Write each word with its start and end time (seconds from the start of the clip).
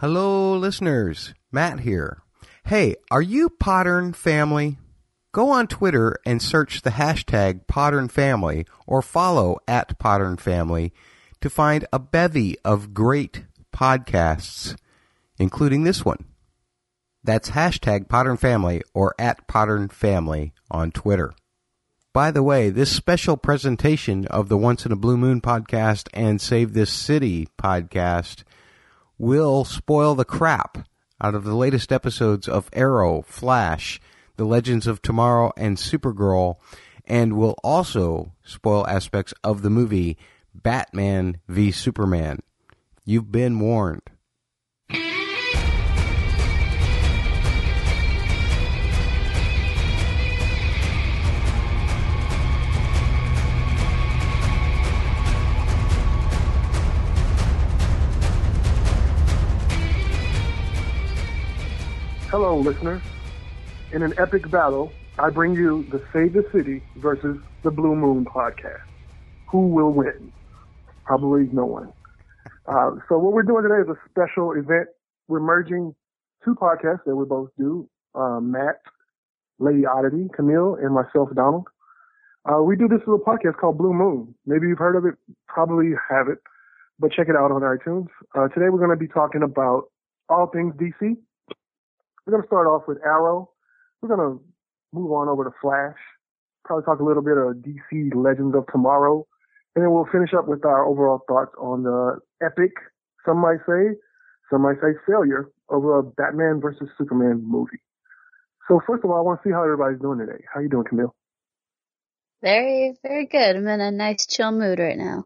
Hello, 0.00 0.54
listeners. 0.58 1.32
Matt 1.50 1.80
here. 1.80 2.18
Hey, 2.66 2.96
are 3.10 3.22
you 3.22 3.48
Podern 3.48 4.14
family? 4.14 4.76
Go 5.32 5.48
on 5.48 5.68
Twitter 5.68 6.18
and 6.26 6.42
search 6.42 6.82
the 6.82 6.90
hashtag 6.90 7.64
Podern 7.64 8.10
Family 8.10 8.66
or 8.86 9.00
follow 9.00 9.56
at 9.66 9.98
Podern 9.98 10.38
Family 10.38 10.92
to 11.40 11.48
find 11.48 11.86
a 11.94 11.98
bevy 11.98 12.58
of 12.62 12.92
great 12.92 13.44
podcasts, 13.74 14.76
including 15.38 15.84
this 15.84 16.04
one. 16.04 16.26
That's 17.24 17.52
hashtag 17.52 18.06
Podern 18.06 18.38
Family 18.38 18.82
or 18.92 19.14
at 19.18 19.48
Podern 19.48 19.90
Family 19.90 20.52
on 20.70 20.92
Twitter. 20.92 21.32
By 22.12 22.30
the 22.30 22.42
way, 22.42 22.68
this 22.68 22.94
special 22.94 23.38
presentation 23.38 24.26
of 24.26 24.50
the 24.50 24.58
Once 24.58 24.84
in 24.84 24.92
a 24.92 24.96
Blue 24.96 25.16
Moon 25.16 25.40
podcast 25.40 26.08
and 26.12 26.38
Save 26.38 26.74
This 26.74 26.92
City 26.92 27.48
podcast 27.58 28.42
will 29.18 29.64
spoil 29.64 30.14
the 30.14 30.24
crap 30.24 30.86
out 31.20 31.34
of 31.34 31.44
the 31.44 31.54
latest 31.54 31.92
episodes 31.92 32.48
of 32.48 32.68
Arrow, 32.72 33.22
Flash, 33.22 34.00
The 34.36 34.44
Legends 34.44 34.86
of 34.86 35.00
Tomorrow, 35.00 35.52
and 35.56 35.76
Supergirl, 35.76 36.56
and 37.06 37.36
will 37.36 37.56
also 37.62 38.32
spoil 38.44 38.86
aspects 38.86 39.32
of 39.42 39.62
the 39.62 39.70
movie 39.70 40.18
Batman 40.54 41.38
v 41.48 41.70
Superman. 41.70 42.40
You've 43.04 43.30
been 43.30 43.60
warned. 43.60 44.02
Hello, 62.38 62.58
listeners. 62.58 63.00
In 63.92 64.02
an 64.02 64.12
epic 64.18 64.50
battle, 64.50 64.92
I 65.18 65.30
bring 65.30 65.54
you 65.54 65.86
the 65.90 66.04
Save 66.12 66.34
the 66.34 66.44
City 66.52 66.82
versus 66.96 67.38
the 67.62 67.70
Blue 67.70 67.96
Moon 67.96 68.26
podcast. 68.26 68.82
Who 69.48 69.68
will 69.68 69.90
win? 69.90 70.30
Probably 71.06 71.48
no 71.50 71.64
one. 71.64 71.94
Uh, 72.66 72.96
so 73.08 73.16
what 73.16 73.32
we're 73.32 73.42
doing 73.42 73.62
today 73.62 73.80
is 73.80 73.88
a 73.88 73.96
special 74.10 74.52
event. 74.52 74.88
We're 75.28 75.40
merging 75.40 75.94
two 76.44 76.54
podcasts 76.54 77.04
that 77.06 77.16
we 77.16 77.24
both 77.24 77.48
do. 77.56 77.88
Uh, 78.14 78.40
Matt, 78.40 78.82
Lady 79.58 79.86
Oddity, 79.86 80.28
Camille, 80.36 80.74
and 80.74 80.92
myself, 80.94 81.30
Donald. 81.34 81.68
Uh, 82.44 82.62
we 82.62 82.76
do 82.76 82.86
this 82.86 83.00
little 83.06 83.18
podcast 83.18 83.56
called 83.56 83.78
Blue 83.78 83.94
Moon. 83.94 84.34
Maybe 84.44 84.66
you've 84.68 84.76
heard 84.76 84.96
of 84.96 85.06
it, 85.06 85.14
probably 85.48 85.92
have 86.10 86.28
it, 86.28 86.40
but 86.98 87.12
check 87.12 87.30
it 87.30 87.34
out 87.34 87.50
on 87.50 87.62
iTunes. 87.62 88.08
Uh, 88.34 88.48
today 88.48 88.68
we're 88.68 88.84
going 88.84 88.90
to 88.90 88.96
be 88.96 89.08
talking 89.08 89.42
about 89.42 89.84
all 90.28 90.48
things 90.48 90.74
DC 90.74 91.16
we're 92.26 92.32
going 92.32 92.42
to 92.42 92.46
start 92.48 92.66
off 92.66 92.82
with 92.88 92.98
Arrow. 93.04 93.50
We're 94.02 94.08
going 94.14 94.20
to 94.20 94.44
move 94.92 95.12
on 95.12 95.28
over 95.28 95.44
to 95.44 95.50
Flash. 95.62 95.96
Probably 96.64 96.84
talk 96.84 96.98
a 96.98 97.04
little 97.04 97.22
bit 97.22 97.38
of 97.38 97.62
DC 97.62 98.14
Legends 98.14 98.56
of 98.56 98.66
Tomorrow. 98.72 99.26
And 99.74 99.84
then 99.84 99.92
we'll 99.92 100.08
finish 100.10 100.30
up 100.36 100.48
with 100.48 100.64
our 100.64 100.84
overall 100.84 101.20
thoughts 101.28 101.52
on 101.60 101.84
the 101.84 102.18
epic, 102.42 102.72
some 103.24 103.38
might 103.38 103.58
say, 103.68 103.94
some 104.50 104.62
might 104.62 104.76
say 104.80 104.98
failure 105.06 105.50
of 105.68 105.84
a 105.84 106.02
Batman 106.02 106.60
versus 106.60 106.88
Superman 106.98 107.42
movie. 107.44 107.78
So 108.68 108.80
first 108.86 109.04
of 109.04 109.10
all, 109.10 109.18
I 109.18 109.20
want 109.20 109.42
to 109.42 109.48
see 109.48 109.52
how 109.52 109.62
everybody's 109.62 110.00
doing 110.00 110.18
today. 110.18 110.42
How 110.52 110.60
you 110.60 110.68
doing, 110.68 110.86
Camille? 110.88 111.14
Very, 112.42 112.96
very 113.02 113.26
good. 113.26 113.56
I'm 113.56 113.68
in 113.68 113.80
a 113.80 113.90
nice 113.90 114.26
chill 114.26 114.50
mood 114.50 114.78
right 114.78 114.98
now. 114.98 115.24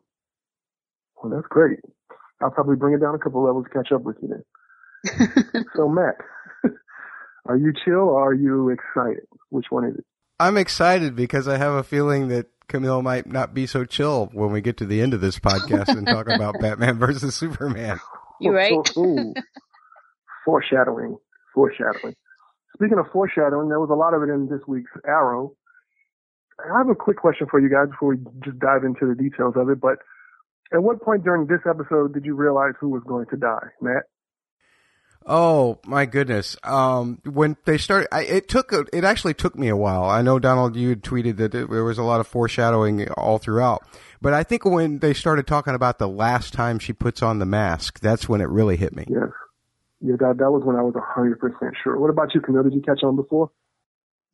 Well, 1.23 1.33
that's 1.33 1.49
great. 1.49 1.79
I'll 2.43 2.51
probably 2.51 2.77
bring 2.77 2.95
it 2.95 3.01
down 3.01 3.15
a 3.15 3.19
couple 3.19 3.45
levels 3.45 3.67
to 3.67 3.71
catch 3.71 3.93
up 3.93 4.03
with 4.03 4.17
you 4.23 4.29
then. 4.29 5.65
so 5.77 5.89
Matt, 5.89 6.17
are 7.47 7.57
you 7.57 7.73
chill 7.85 8.09
or 8.09 8.31
are 8.31 8.35
you 8.35 8.71
excited? 8.71 9.27
Which 9.51 9.67
one 9.71 9.85
is 9.87 9.97
it? 9.97 10.05
I'm 10.39 10.57
excited 10.57 11.17
because 11.17 11.49
I 11.49 11.59
have 11.59 11.75
a 11.75 11.83
feeling 11.83 12.29
that 12.29 12.47
Camille 12.69 13.03
might 13.03 13.27
not 13.27 13.53
be 13.53 13.67
so 13.67 13.85
chill 13.85 14.31
when 14.33 14.53
we 14.53 14.61
get 14.61 14.77
to 14.79 14.87
the 14.87 15.03
end 15.03 15.13
of 15.13 15.21
this 15.21 15.39
podcast 15.39 15.89
and 15.89 16.07
talk 16.07 16.29
about 16.29 16.55
Batman 16.61 16.99
versus 16.99 17.35
Superman. 17.35 18.01
You 18.41 18.53
oh, 18.53 18.55
right? 18.55 18.73
foreshadowing. 20.45 21.19
Foreshadowing. 21.55 22.15
Speaking 22.75 22.99
of 22.99 23.07
foreshadowing, 23.13 23.69
there 23.69 23.81
was 23.81 23.91
a 23.91 23.95
lot 23.95 24.15
of 24.15 24.23
it 24.23 24.33
in 24.33 24.49
this 24.49 24.61
week's 24.67 24.91
Arrow. 25.07 25.53
I 26.59 26.79
have 26.79 26.89
a 26.89 26.95
quick 26.95 27.17
question 27.17 27.47
for 27.51 27.61
you 27.61 27.69
guys 27.69 27.89
before 27.91 28.11
we 28.11 28.17
just 28.45 28.59
dive 28.59 28.85
into 28.85 29.07
the 29.07 29.15
details 29.15 29.55
of 29.57 29.69
it. 29.69 29.81
But 29.81 29.99
at 30.73 30.83
what 30.83 31.03
point 31.03 31.25
during 31.25 31.47
this 31.47 31.61
episode 31.69 32.15
did 32.15 32.25
you 32.25 32.35
realize 32.35 32.75
who 32.81 32.89
was 32.89 33.03
going 33.07 33.27
to 33.27 33.37
die, 33.37 33.69
Matt? 33.81 34.05
Oh 35.27 35.79
my 35.85 36.07
goodness! 36.07 36.57
Um, 36.65 37.21
when 37.25 37.57
they 37.67 37.77
started, 37.77 38.09
I, 38.11 38.23
it 38.23 38.49
took 38.49 38.73
a, 38.73 38.85
it 38.93 39.05
actually 39.05 39.35
took 39.35 39.57
me 39.57 39.69
a 39.69 39.77
while. 39.77 40.05
I 40.05 40.23
know 40.23 40.39
Donald, 40.39 40.77
you 40.77 40.89
had 40.89 41.03
tweeted 41.03 41.37
that 41.37 41.55
it, 41.55 41.71
there 41.71 41.85
was 41.85 41.99
a 41.99 42.03
lot 42.03 42.21
of 42.21 42.27
foreshadowing 42.27 43.09
all 43.11 43.39
throughout, 43.39 43.83
but 44.23 44.33
I 44.33 44.43
think 44.43 44.65
when 44.65 44.99
they 45.01 45.13
started 45.13 45.47
talking 45.47 45.75
about 45.75 45.99
the 45.99 46.09
last 46.09 46.55
time 46.55 46.79
she 46.79 46.95
puts 46.95 47.23
on 47.23 47.39
the 47.39 47.47
mask, 47.47 48.01
that's 48.01 48.29
when 48.29 48.41
it 48.41 48.49
really 48.49 48.77
hit 48.77 48.97
me. 48.97 49.05
Yes, 49.09 49.29
yeah, 50.01 50.17
that 50.19 50.39
that 50.39 50.51
was 50.51 50.65
when 50.65 50.77
I 50.77 50.83
was 50.83 50.95
hundred 50.97 51.39
percent 51.39 51.75
sure. 51.85 51.99
What 51.99 52.11
about 52.11 52.35
you, 52.35 52.41
Camille? 52.41 52.63
Did 52.63 52.73
you 52.73 52.83
catch 52.83 53.03
on 53.03 53.15
before? 53.15 53.51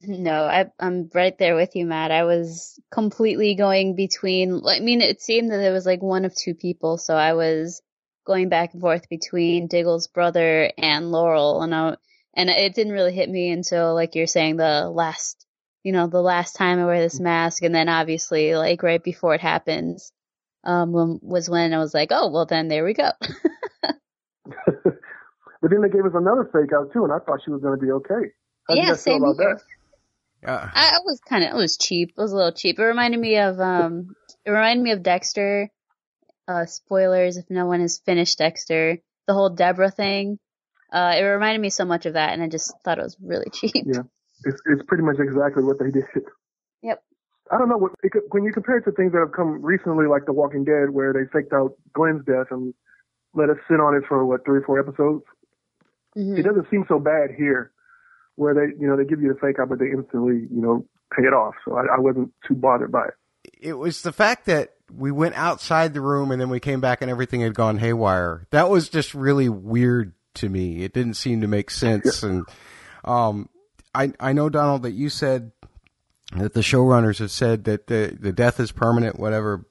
No, 0.02 0.44
I, 0.44 0.66
I'm 0.78 1.10
right 1.14 1.36
there 1.38 1.56
with 1.56 1.74
you, 1.74 1.86
Matt. 1.86 2.10
I 2.10 2.24
was 2.24 2.78
completely 2.92 3.54
going 3.54 3.96
between. 3.96 4.62
I 4.66 4.80
mean, 4.80 5.00
it 5.00 5.20
seemed 5.20 5.50
that 5.50 5.66
it 5.66 5.72
was 5.72 5.86
like 5.86 6.02
one 6.02 6.24
of 6.24 6.34
two 6.34 6.54
people, 6.54 6.98
so 6.98 7.16
I 7.16 7.32
was 7.32 7.82
going 8.26 8.48
back 8.48 8.72
and 8.72 8.80
forth 8.80 9.08
between 9.08 9.68
Diggle's 9.68 10.08
brother 10.08 10.70
and 10.76 11.10
Laurel, 11.10 11.62
and 11.62 11.74
I, 11.74 11.96
and 12.34 12.50
it 12.50 12.74
didn't 12.74 12.92
really 12.92 13.14
hit 13.14 13.30
me 13.30 13.50
until 13.50 13.94
like 13.94 14.14
you're 14.14 14.26
saying 14.26 14.56
the 14.56 14.90
last, 14.90 15.46
you 15.82 15.92
know, 15.92 16.06
the 16.06 16.20
last 16.20 16.54
time 16.54 16.78
I 16.78 16.84
wear 16.84 17.00
this 17.00 17.20
mask, 17.20 17.62
and 17.62 17.74
then 17.74 17.88
obviously 17.88 18.54
like 18.56 18.82
right 18.82 19.02
before 19.02 19.34
it 19.34 19.40
happens, 19.40 20.12
um, 20.64 20.92
was 21.22 21.48
when 21.48 21.72
I 21.72 21.78
was 21.78 21.94
like, 21.94 22.08
oh 22.10 22.30
well, 22.30 22.46
then 22.46 22.68
there 22.68 22.84
we 22.84 22.94
go. 22.94 23.10
but 24.66 25.70
then 25.70 25.80
they 25.80 25.88
gave 25.88 26.04
us 26.04 26.12
another 26.14 26.48
fake 26.52 26.72
out 26.74 26.92
too, 26.92 27.04
and 27.04 27.12
I 27.12 27.18
thought 27.20 27.40
she 27.44 27.50
was 27.50 27.62
going 27.62 27.78
to 27.78 27.84
be 27.84 27.92
okay. 27.92 28.30
How 28.68 28.74
yeah, 28.74 28.94
same 28.94 29.22
about 29.22 29.36
here. 29.38 29.54
that? 29.54 29.62
Uh, 30.48 30.68
I, 30.74 30.88
I 30.94 30.98
was 31.04 31.20
kind 31.28 31.44
of, 31.44 31.50
it 31.50 31.56
was 31.56 31.76
cheap. 31.76 32.10
It 32.10 32.20
was 32.20 32.32
a 32.32 32.36
little 32.36 32.52
cheap. 32.52 32.78
It 32.78 32.84
reminded 32.84 33.18
me 33.20 33.38
of, 33.38 33.58
um, 33.60 34.14
it 34.44 34.50
reminded 34.50 34.82
me 34.82 34.92
of 34.92 35.02
Dexter 35.02 35.70
uh, 36.48 36.66
spoilers 36.66 37.36
if 37.36 37.50
no 37.50 37.66
one 37.66 37.80
has 37.80 37.98
finished 37.98 38.38
Dexter, 38.38 38.98
the 39.26 39.34
whole 39.34 39.50
Deborah 39.50 39.90
thing. 39.90 40.38
Uh, 40.92 41.14
it 41.16 41.22
reminded 41.22 41.60
me 41.60 41.70
so 41.70 41.84
much 41.84 42.06
of 42.06 42.14
that, 42.14 42.32
and 42.32 42.42
I 42.42 42.48
just 42.48 42.72
thought 42.84 42.98
it 42.98 43.02
was 43.02 43.16
really 43.20 43.50
cheap. 43.52 43.74
Yeah, 43.74 44.02
it's 44.44 44.60
it's 44.66 44.82
pretty 44.86 45.02
much 45.02 45.16
exactly 45.18 45.62
what 45.62 45.78
they 45.78 45.90
did. 45.90 46.04
Yep. 46.82 47.02
I 47.50 47.58
don't 47.58 47.68
know 47.68 47.76
what 47.76 47.92
it, 48.02 48.12
when 48.30 48.44
you 48.44 48.52
compare 48.52 48.78
it 48.78 48.84
to 48.84 48.92
things 48.92 49.12
that 49.12 49.20
have 49.20 49.32
come 49.32 49.62
recently, 49.62 50.06
like 50.06 50.26
The 50.26 50.32
Walking 50.32 50.64
Dead, 50.64 50.90
where 50.90 51.12
they 51.12 51.26
faked 51.32 51.52
out 51.52 51.74
Glenn's 51.92 52.24
death 52.24 52.46
and 52.50 52.74
let 53.34 53.50
us 53.50 53.56
sit 53.68 53.80
on 53.80 53.94
it 53.94 54.04
for 54.08 54.24
what 54.24 54.44
three 54.44 54.58
or 54.58 54.62
four 54.62 54.80
episodes. 54.80 55.24
Mm-hmm. 56.16 56.36
It 56.36 56.42
doesn't 56.44 56.70
seem 56.70 56.84
so 56.88 56.98
bad 56.98 57.30
here, 57.36 57.72
where 58.36 58.54
they 58.54 58.80
you 58.80 58.86
know 58.88 58.96
they 58.96 59.04
give 59.04 59.20
you 59.20 59.32
the 59.32 59.38
fake 59.40 59.58
out, 59.60 59.68
but 59.68 59.78
they 59.78 59.86
instantly 59.86 60.46
you 60.50 60.62
know 60.62 60.86
pay 61.14 61.24
it 61.24 61.34
off. 61.34 61.54
So 61.64 61.76
I, 61.76 61.96
I 61.96 61.98
wasn't 61.98 62.32
too 62.46 62.54
bothered 62.54 62.92
by 62.92 63.06
it. 63.06 63.14
It 63.60 63.74
was 63.74 64.02
the 64.02 64.12
fact 64.12 64.46
that 64.46 64.75
we 64.94 65.10
went 65.10 65.34
outside 65.36 65.94
the 65.94 66.00
room 66.00 66.30
and 66.30 66.40
then 66.40 66.48
we 66.48 66.60
came 66.60 66.80
back 66.80 67.02
and 67.02 67.10
everything 67.10 67.40
had 67.40 67.54
gone 67.54 67.78
haywire. 67.78 68.46
That 68.50 68.70
was 68.70 68.88
just 68.88 69.14
really 69.14 69.48
weird 69.48 70.12
to 70.34 70.48
me. 70.48 70.82
It 70.82 70.92
didn't 70.92 71.14
seem 71.14 71.40
to 71.40 71.48
make 71.48 71.70
sense. 71.70 72.22
And 72.22 72.46
um, 73.04 73.48
I 73.94 74.12
I 74.20 74.32
know 74.32 74.48
Donald 74.48 74.82
that 74.82 74.92
you 74.92 75.08
said 75.08 75.52
that 76.32 76.54
the 76.54 76.60
showrunners 76.60 77.18
have 77.18 77.30
said 77.30 77.64
that 77.64 77.86
the 77.86 78.16
the 78.18 78.32
death 78.32 78.60
is 78.60 78.72
permanent, 78.72 79.18
whatever. 79.18 79.66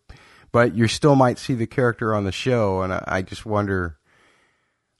But 0.51 0.73
you 0.73 0.87
still 0.87 1.15
might 1.15 1.37
see 1.37 1.53
the 1.53 1.67
character 1.67 2.13
on 2.13 2.23
the 2.23 2.31
show, 2.31 2.81
and 2.81 2.93
I, 2.93 3.03
I 3.07 3.21
just 3.21 3.45
wonder. 3.45 3.97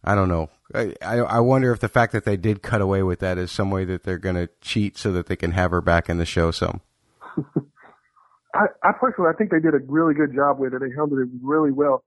I 0.03 0.13
don't 0.13 0.29
know. 0.29 0.49
I, 0.73 0.93
I 1.01 1.17
I 1.17 1.39
wonder 1.39 1.71
if 1.71 1.79
the 1.79 1.87
fact 1.87 2.11
that 2.11 2.25
they 2.25 2.37
did 2.37 2.61
cut 2.61 2.81
away 2.81 3.01
with 3.03 3.19
that 3.19 3.37
is 3.37 3.51
some 3.51 3.71
way 3.71 3.85
that 3.85 4.03
they're 4.03 4.19
going 4.19 4.35
to 4.35 4.49
cheat 4.61 4.97
so 4.97 5.11
that 5.13 5.27
they 5.27 5.35
can 5.35 5.51
have 5.51 5.71
her 5.71 5.81
back 5.81 6.09
in 6.09 6.17
the 6.17 6.25
show 6.25 6.51
some. 6.51 6.81
I, 8.55 8.65
I 8.87 8.91
personally, 8.99 9.29
I 9.33 9.37
think 9.37 9.51
they 9.51 9.59
did 9.59 9.75
a 9.75 9.83
really 9.87 10.13
good 10.13 10.33
job 10.33 10.59
with 10.59 10.73
it. 10.73 10.79
They 10.79 10.89
handled 10.89 11.19
it 11.19 11.27
really 11.41 11.71
well. 11.71 12.03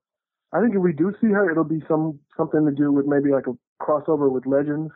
I 0.53 0.61
think 0.61 0.75
if 0.75 0.81
we 0.81 0.93
do 0.93 1.12
see 1.21 1.29
her, 1.29 1.50
it'll 1.50 1.65
be 1.65 1.83
some 1.87 2.19
something 2.37 2.65
to 2.65 2.73
do 2.73 2.91
with 2.91 3.06
maybe 3.06 3.31
like 3.31 3.47
a 3.47 3.56
crossover 3.83 4.31
with 4.33 4.47
Legends. 4.47 4.91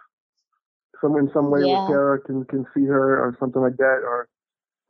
Some 1.00 1.16
in 1.16 1.30
some 1.34 1.50
way 1.50 1.60
Yeah. 1.60 1.66
where 1.66 1.86
Sara 1.86 2.20
can 2.20 2.44
can 2.46 2.64
see 2.74 2.86
her 2.86 3.20
or 3.20 3.36
something 3.38 3.60
like 3.60 3.76
that, 3.76 4.00
or 4.02 4.28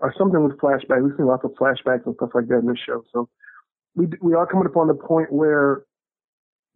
or 0.00 0.14
something 0.17 0.43
with 0.44 0.59
flashback. 0.59 1.03
We've 1.03 1.17
seen 1.17 1.26
lots 1.26 1.44
of 1.44 1.53
flashbacks 1.55 2.06
and 2.06 2.14
stuff 2.14 2.31
like 2.35 2.47
that 2.49 2.59
in 2.59 2.67
this 2.67 2.79
show. 2.79 3.03
So 3.12 3.29
we 3.97 4.06
we 4.20 4.35
are 4.35 4.47
coming 4.47 4.67
upon 4.67 4.87
the 4.87 4.94
point 4.94 5.32
where 5.32 5.82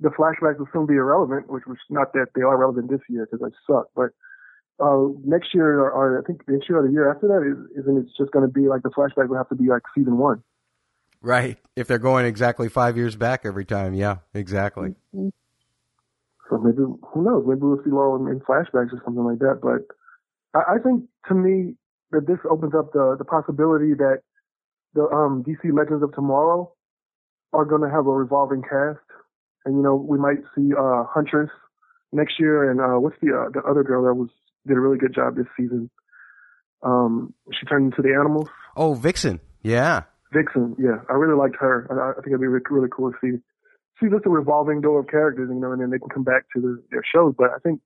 the 0.01 0.11
flashbacks 0.11 0.59
will 0.59 0.69
soon 0.73 0.87
be 0.87 0.95
irrelevant, 0.95 1.49
which 1.49 1.65
was 1.67 1.79
not 1.89 2.13
that 2.13 2.27
they 2.35 2.43
are 2.43 2.57
relevant 2.57 2.91
this 2.91 3.01
year 3.09 3.27
because 3.31 3.41
they 3.49 3.57
suck, 3.73 3.87
but 3.95 4.11
uh, 4.79 5.09
next 5.25 5.55
year 5.55 5.81
or, 5.81 5.91
or 5.91 6.21
I 6.21 6.27
think 6.27 6.43
next 6.49 6.69
year 6.69 6.79
or 6.79 6.87
the 6.87 6.93
year 6.93 7.11
after 7.11 7.29
that 7.29 7.43
is, 7.43 7.83
isn't 7.83 7.97
it 7.97 8.07
just 8.19 8.31
going 8.33 8.47
to 8.47 8.53
be 8.53 8.69
like 8.69 8.83
the 8.83 8.91
flashback 8.91 9.29
will 9.29 9.37
have 9.37 9.49
to 9.49 9.55
be 9.55 9.69
like 9.69 9.83
season 9.95 10.19
one. 10.19 10.43
Right. 11.23 11.59
If 11.75 11.89
they're 11.89 11.99
going 11.99 12.27
exactly 12.27 12.69
five 12.69 12.97
years 12.97 13.17
back 13.17 13.45
every 13.45 13.65
time, 13.65 13.95
yeah, 13.95 14.19
exactly. 14.35 14.95
So 15.13 16.59
maybe 16.59 16.79
who 16.79 17.23
knows? 17.23 17.45
Maybe 17.47 17.61
we'll 17.63 17.83
see 17.83 17.91
Laurel 17.91 18.25
in, 18.25 18.31
in 18.31 18.41
flashbacks 18.41 18.93
or 18.93 19.03
something 19.05 19.25
like 19.25 19.39
that. 19.39 19.61
But 19.63 19.97
I, 20.55 20.75
I 20.75 20.79
think 20.79 21.05
to 21.29 21.35
me 21.35 21.75
that 22.13 22.27
this 22.27 22.39
opens 22.49 22.75
up 22.75 22.93
the 22.93 23.17
the 23.19 23.25
possibility 23.25 23.95
that 23.95 24.21
the 24.95 25.09
um, 25.09 25.43
DC 25.43 25.77
Legends 25.77 26.03
of 26.03 26.15
Tomorrow 26.15 26.73
are 27.53 27.65
going 27.65 27.83
to 27.83 27.91
have 27.91 28.07
a 28.07 28.13
revolving 28.13 28.63
cast, 28.63 29.05
and 29.65 29.77
you 29.77 29.83
know 29.83 29.97
we 29.97 30.19
might 30.19 30.39
see 30.55 30.71
uh, 30.79 31.05
Huntress 31.09 31.51
next 32.13 32.39
year, 32.39 32.71
and 32.71 32.81
uh, 32.81 33.01
what's 33.01 33.17
the 33.21 33.35
uh, 33.35 33.51
the 33.51 33.67
other 33.69 33.83
girl 33.83 34.05
that 34.05 34.15
was 34.15 34.31
did 34.67 34.77
a 34.77 34.81
really 34.81 34.99
good 34.99 35.15
job 35.15 35.37
this 35.37 35.47
season? 35.57 35.91
Um, 36.83 37.35
she 37.53 37.67
turned 37.67 37.93
into 37.93 38.03
the 38.03 38.15
animals. 38.15 38.49
Oh, 38.77 38.95
Vixen. 38.95 39.41
Yeah. 39.63 40.03
Vixen. 40.33 40.77
Yeah, 40.79 41.01
I 41.09 41.15
really 41.15 41.37
liked 41.37 41.57
her. 41.61 41.89
I, 41.91 42.13
I 42.13 42.15
think 42.23 42.29
it'd 42.29 42.41
be 42.41 42.47
really, 42.47 42.65
really 42.71 42.89
cool 42.91 43.13
to 43.13 43.19
see 43.21 43.39
see 44.01 44.11
just 44.11 44.27
a 44.27 44.31
revolving 44.31 44.81
door 44.81 45.01
of 45.01 45.09
characters, 45.09 45.49
you 45.51 45.59
know, 45.59 45.73
and 45.73 45.81
then 45.81 45.91
they 45.91 45.99
can 45.99 46.11
come 46.11 46.25
back 46.25 46.45
to 46.55 46.61
the, 46.61 46.83
their 46.91 47.03
shows. 47.03 47.35
But 47.37 47.51
I 47.51 47.59
think 47.63 47.81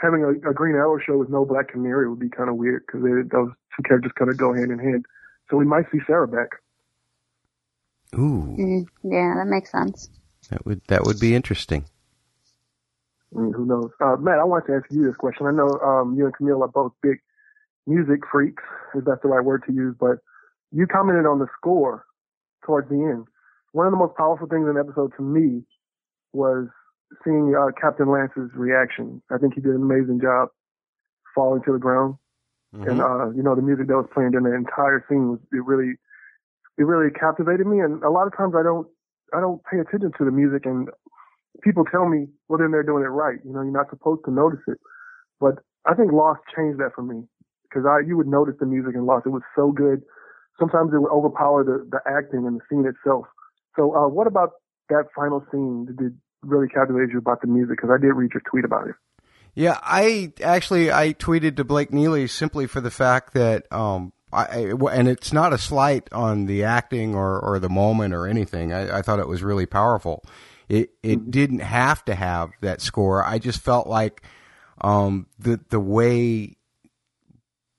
having 0.00 0.24
a, 0.24 0.30
a 0.50 0.54
Green 0.54 0.74
Arrow 0.74 0.98
show 0.98 1.18
with 1.18 1.28
no 1.28 1.44
Black 1.44 1.68
Canary 1.68 2.08
would 2.08 2.18
be 2.18 2.30
kind 2.30 2.48
of 2.48 2.56
weird 2.56 2.84
because 2.86 3.02
those 3.02 3.50
two 3.76 3.82
characters 3.84 4.12
kind 4.18 4.30
of 4.30 4.38
go 4.38 4.54
hand 4.54 4.72
in 4.72 4.78
hand. 4.78 5.04
So 5.50 5.56
we 5.56 5.64
might 5.64 5.84
see 5.92 5.98
Sara 6.06 6.26
back. 6.26 6.48
Ooh. 8.14 8.56
Mm, 8.58 8.86
yeah, 9.04 9.34
that 9.36 9.46
makes 9.46 9.70
sense. 9.70 10.08
That 10.50 10.64
would 10.66 10.80
that 10.88 11.04
would 11.04 11.20
be 11.20 11.34
interesting. 11.34 11.84
I 13.36 13.40
mean, 13.40 13.52
who 13.52 13.64
knows? 13.64 13.90
Uh, 14.00 14.16
Matt, 14.16 14.38
I 14.38 14.44
wanted 14.44 14.66
to 14.66 14.74
ask 14.76 14.86
you 14.90 15.04
this 15.04 15.16
question. 15.16 15.46
I 15.46 15.52
know 15.52 15.68
um, 15.84 16.16
you 16.16 16.24
and 16.24 16.34
Camille 16.34 16.62
are 16.62 16.68
both 16.68 16.92
big 17.02 17.18
music 17.86 18.20
freaks, 18.30 18.62
if 18.94 19.04
that's 19.04 19.22
the 19.22 19.28
right 19.28 19.44
word 19.44 19.62
to 19.66 19.72
use, 19.72 19.94
but 19.98 20.18
you 20.72 20.86
commented 20.86 21.26
on 21.26 21.38
the 21.38 21.46
score 21.56 22.04
towards 22.64 22.88
the 22.88 22.96
end. 22.96 23.26
One 23.72 23.86
of 23.86 23.92
the 23.92 23.98
most 23.98 24.16
powerful 24.16 24.46
things 24.46 24.66
in 24.68 24.74
the 24.74 24.80
episode 24.80 25.12
to 25.16 25.22
me 25.22 25.62
was 26.32 26.66
seeing 27.24 27.54
uh, 27.54 27.70
Captain 27.80 28.08
Lance's 28.10 28.50
reaction. 28.54 29.22
I 29.30 29.38
think 29.38 29.54
he 29.54 29.60
did 29.60 29.74
an 29.74 29.82
amazing 29.82 30.20
job 30.20 30.48
falling 31.34 31.62
to 31.64 31.72
the 31.72 31.78
ground. 31.78 32.16
Mm-hmm. 32.74 32.88
And, 32.88 33.00
uh, 33.00 33.30
you 33.30 33.42
know, 33.42 33.54
the 33.54 33.62
music 33.62 33.88
that 33.88 33.96
was 33.96 34.06
playing 34.12 34.32
during 34.32 34.46
the 34.46 34.54
entire 34.54 35.04
scene 35.08 35.30
was, 35.30 35.40
it 35.52 35.64
really, 35.64 35.94
it 36.78 36.84
really 36.84 37.10
captivated 37.10 37.66
me. 37.66 37.80
And 37.80 38.02
a 38.02 38.10
lot 38.10 38.26
of 38.26 38.36
times 38.36 38.54
I 38.56 38.62
don't, 38.62 38.86
I 39.34 39.40
don't 39.40 39.62
pay 39.64 39.78
attention 39.78 40.12
to 40.18 40.24
the 40.24 40.30
music 40.30 40.66
and 40.66 40.88
people 41.62 41.84
tell 41.84 42.08
me, 42.08 42.26
well, 42.48 42.58
then 42.58 42.70
they're 42.70 42.82
doing 42.82 43.04
it 43.04 43.08
right. 43.08 43.38
You 43.44 43.52
know, 43.52 43.62
you're 43.62 43.72
not 43.72 43.90
supposed 43.90 44.24
to 44.24 44.30
notice 44.30 44.60
it. 44.66 44.78
But 45.38 45.56
I 45.86 45.94
think 45.94 46.12
Lost 46.12 46.40
changed 46.54 46.78
that 46.80 46.92
for 46.94 47.02
me 47.02 47.24
because 47.68 47.86
I, 47.86 48.06
you 48.06 48.16
would 48.16 48.26
notice 48.26 48.54
the 48.60 48.66
music 48.66 48.94
in 48.94 49.06
Lost. 49.06 49.26
It 49.26 49.30
was 49.30 49.42
so 49.56 49.72
good. 49.72 50.02
Sometimes 50.58 50.92
it 50.92 50.98
would 51.00 51.10
overpower 51.10 51.64
the, 51.64 51.88
the 51.90 52.00
acting 52.06 52.46
and 52.46 52.60
the 52.60 52.64
scene 52.68 52.84
itself. 52.86 53.26
So, 53.76 53.94
uh, 53.94 54.08
what 54.08 54.26
about 54.26 54.50
that 54.88 55.06
final 55.14 55.44
scene 55.50 55.86
did 55.98 56.18
really 56.42 56.68
captivate 56.68 57.10
you 57.12 57.18
about 57.18 57.40
the 57.40 57.46
music? 57.46 57.76
Because 57.76 57.90
I 57.90 58.00
did 58.00 58.12
read 58.12 58.32
your 58.34 58.42
tweet 58.50 58.64
about 58.64 58.88
it. 58.88 58.94
Yeah, 59.54 59.78
I 59.82 60.32
actually 60.42 60.92
I 60.92 61.12
tweeted 61.12 61.56
to 61.56 61.64
Blake 61.64 61.92
Neely 61.92 62.26
simply 62.26 62.66
for 62.66 62.80
the 62.80 62.90
fact 62.90 63.34
that 63.34 63.70
um 63.72 64.12
I 64.32 64.72
and 64.92 65.08
it's 65.08 65.32
not 65.32 65.52
a 65.52 65.58
slight 65.58 66.12
on 66.12 66.46
the 66.46 66.64
acting 66.64 67.14
or 67.14 67.40
or 67.40 67.58
the 67.58 67.68
moment 67.68 68.14
or 68.14 68.26
anything. 68.26 68.72
I, 68.72 68.98
I 68.98 69.02
thought 69.02 69.18
it 69.18 69.28
was 69.28 69.42
really 69.42 69.66
powerful. 69.66 70.22
It 70.70 70.90
it 71.02 71.18
mm-hmm. 71.18 71.30
didn't 71.30 71.58
have 71.60 72.04
to 72.06 72.14
have 72.14 72.52
that 72.62 72.80
score. 72.80 73.22
I 73.24 73.38
just 73.38 73.60
felt 73.60 73.86
like 73.86 74.22
um 74.80 75.26
the 75.38 75.60
the 75.68 75.80
way 75.80 76.56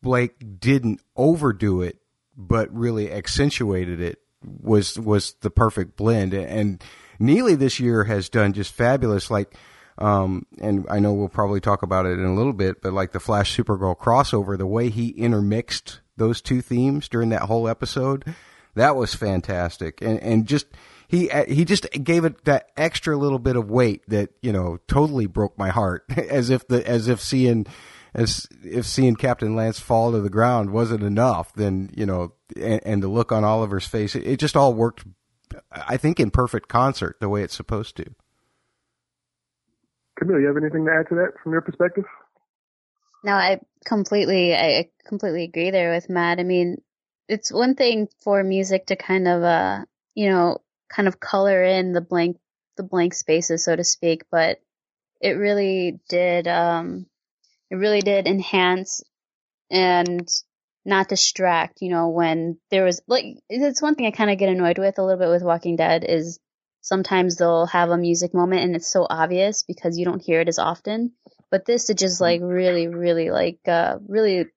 Blake 0.03 0.59
didn't 0.59 1.01
overdo 1.15 1.81
it, 1.81 1.97
but 2.37 2.71
really 2.75 3.11
accentuated 3.11 3.99
it 3.99 4.19
was 4.43 4.99
was 4.99 5.33
the 5.41 5.49
perfect 5.49 5.95
blend. 5.95 6.33
And 6.33 6.83
Neely 7.21 7.53
this 7.53 7.79
year 7.79 8.05
has 8.05 8.29
done 8.29 8.51
just 8.51 8.73
fabulous. 8.73 9.29
Like, 9.29 9.53
um, 9.99 10.47
and 10.59 10.87
I 10.89 10.97
know 10.97 11.13
we'll 11.13 11.29
probably 11.29 11.61
talk 11.61 11.83
about 11.83 12.07
it 12.07 12.17
in 12.17 12.25
a 12.25 12.33
little 12.33 12.51
bit, 12.51 12.81
but 12.81 12.93
like 12.93 13.11
the 13.11 13.19
Flash 13.19 13.55
Supergirl 13.55 13.95
crossover, 13.95 14.57
the 14.57 14.65
way 14.65 14.89
he 14.89 15.09
intermixed 15.09 16.01
those 16.17 16.41
two 16.41 16.61
themes 16.61 17.07
during 17.07 17.29
that 17.29 17.43
whole 17.43 17.67
episode, 17.67 18.33
that 18.73 18.95
was 18.95 19.13
fantastic. 19.13 20.01
And 20.01 20.19
and 20.19 20.47
just 20.47 20.65
he 21.11 21.29
he 21.49 21.65
just 21.65 21.91
gave 21.91 22.23
it 22.23 22.45
that 22.45 22.69
extra 22.77 23.17
little 23.17 23.37
bit 23.37 23.57
of 23.57 23.69
weight 23.69 24.01
that 24.07 24.29
you 24.41 24.53
know 24.53 24.79
totally 24.87 25.25
broke 25.25 25.57
my 25.57 25.67
heart, 25.67 26.05
as 26.17 26.49
if 26.49 26.65
the 26.69 26.87
as 26.87 27.09
if 27.09 27.19
seeing 27.19 27.67
as 28.15 28.47
if 28.63 28.85
seeing 28.85 29.17
Captain 29.17 29.53
Lance 29.53 29.77
fall 29.77 30.13
to 30.13 30.21
the 30.21 30.29
ground 30.29 30.71
wasn't 30.71 31.03
enough, 31.03 31.51
then 31.53 31.89
you 31.93 32.05
know, 32.05 32.31
and, 32.55 32.79
and 32.85 33.03
the 33.03 33.09
look 33.09 33.33
on 33.33 33.43
Oliver's 33.43 33.85
face, 33.85 34.15
it, 34.15 34.25
it, 34.25 34.39
just 34.39 34.55
all 34.55 34.73
worked. 34.73 35.03
I 35.69 35.97
think 35.97 36.17
in 36.17 36.31
perfect 36.31 36.69
concert, 36.69 37.17
the 37.19 37.27
way 37.27 37.43
it's 37.43 37.55
supposed 37.55 37.97
to. 37.97 38.05
Camille, 40.17 40.39
you 40.39 40.47
have 40.47 40.55
anything 40.55 40.85
to 40.85 40.91
add 40.91 41.09
to 41.09 41.15
that 41.15 41.33
from 41.43 41.51
your 41.51 41.61
perspective? 41.61 42.05
No, 43.21 43.33
I 43.33 43.59
completely, 43.83 44.55
I 44.55 44.89
completely 45.05 45.43
agree 45.43 45.71
there 45.71 45.91
with 45.91 46.09
Matt. 46.09 46.39
I 46.39 46.43
mean, 46.43 46.81
it's 47.27 47.51
one 47.51 47.75
thing 47.75 48.07
for 48.23 48.41
music 48.45 48.85
to 48.87 48.95
kind 48.95 49.27
of, 49.27 49.43
uh, 49.43 49.85
you 50.15 50.29
know, 50.29 50.59
kind 50.93 51.07
of 51.07 51.19
color 51.19 51.63
in 51.63 51.93
the 51.93 52.01
blank, 52.01 52.37
the 52.77 52.83
blank 52.83 53.13
spaces, 53.13 53.63
so 53.63 53.75
to 53.75 53.83
speak, 53.83 54.23
but 54.31 54.59
it 55.21 55.31
really 55.31 55.99
did, 56.09 56.47
um, 56.47 57.05
it 57.69 57.75
really 57.75 58.01
did 58.01 58.27
enhance 58.27 59.01
and 59.69 60.27
not 60.85 61.07
distract, 61.07 61.81
you 61.81 61.89
know, 61.89 62.09
when 62.09 62.57
there 62.71 62.83
was 62.83 63.01
like 63.07 63.25
it's 63.49 63.81
one 63.81 63.95
thing 63.95 64.07
I 64.07 64.11
kind 64.11 64.31
of 64.31 64.37
get 64.37 64.49
annoyed 64.49 64.79
with 64.79 64.97
a 64.97 65.03
little 65.03 65.19
bit 65.19 65.29
with 65.29 65.43
Walking 65.43 65.75
Dead 65.75 66.03
is 66.07 66.39
sometimes 66.81 67.37
they'll 67.37 67.67
have 67.67 67.89
a 67.89 67.97
music 67.97 68.33
moment 68.33 68.63
and 68.63 68.75
it's 68.75 68.91
so 68.91 69.05
obvious 69.09 69.63
because 69.63 69.97
you 69.97 70.05
don't 70.05 70.23
hear 70.23 70.41
it 70.41 70.47
as 70.47 70.59
often. 70.59 71.13
But 71.51 71.65
this 71.65 71.89
it 71.89 71.97
just 71.97 72.19
like 72.19 72.41
really, 72.43 72.87
really 72.87 73.29
like 73.29 73.59
uh 73.67 73.99
really 74.07 74.47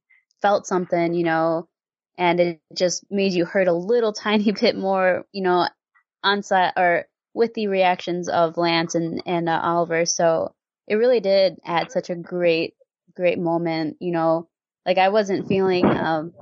felt 0.41 0.67
something, 0.67 1.15
you 1.15 1.25
know, 1.25 1.69
and 2.17 2.41
it 2.41 2.61
just 2.75 3.05
made 3.11 3.33
you 3.33 3.45
hurt 3.45 3.69
a 3.69 3.73
little 3.73 4.13
tiny 4.27 4.53
bit 4.53 4.77
more, 4.77 5.25
you 5.33 5.43
know, 5.43 5.69
on 6.25 6.43
set 6.43 6.75
or 6.77 7.07
with 7.35 7.55
the 7.55 7.69
reactions 7.69 8.29
of 8.29 8.57
Lance 8.57 8.95
and 8.95 9.23
and 9.27 9.49
uh, 9.49 9.61
Oliver. 9.63 10.07
So 10.07 10.55
it 10.89 10.97
really 10.97 11.21
did 11.21 11.59
add 11.65 11.93
such 11.93 12.11
a 12.11 12.17
great 12.17 12.75
great 13.15 13.39
moment, 13.39 13.97
you 14.01 14.13
know, 14.13 14.49
like 14.87 14.99
I 14.99 15.09
wasn't 15.09 15.49
feeling, 15.49 15.85
um, 15.87 16.33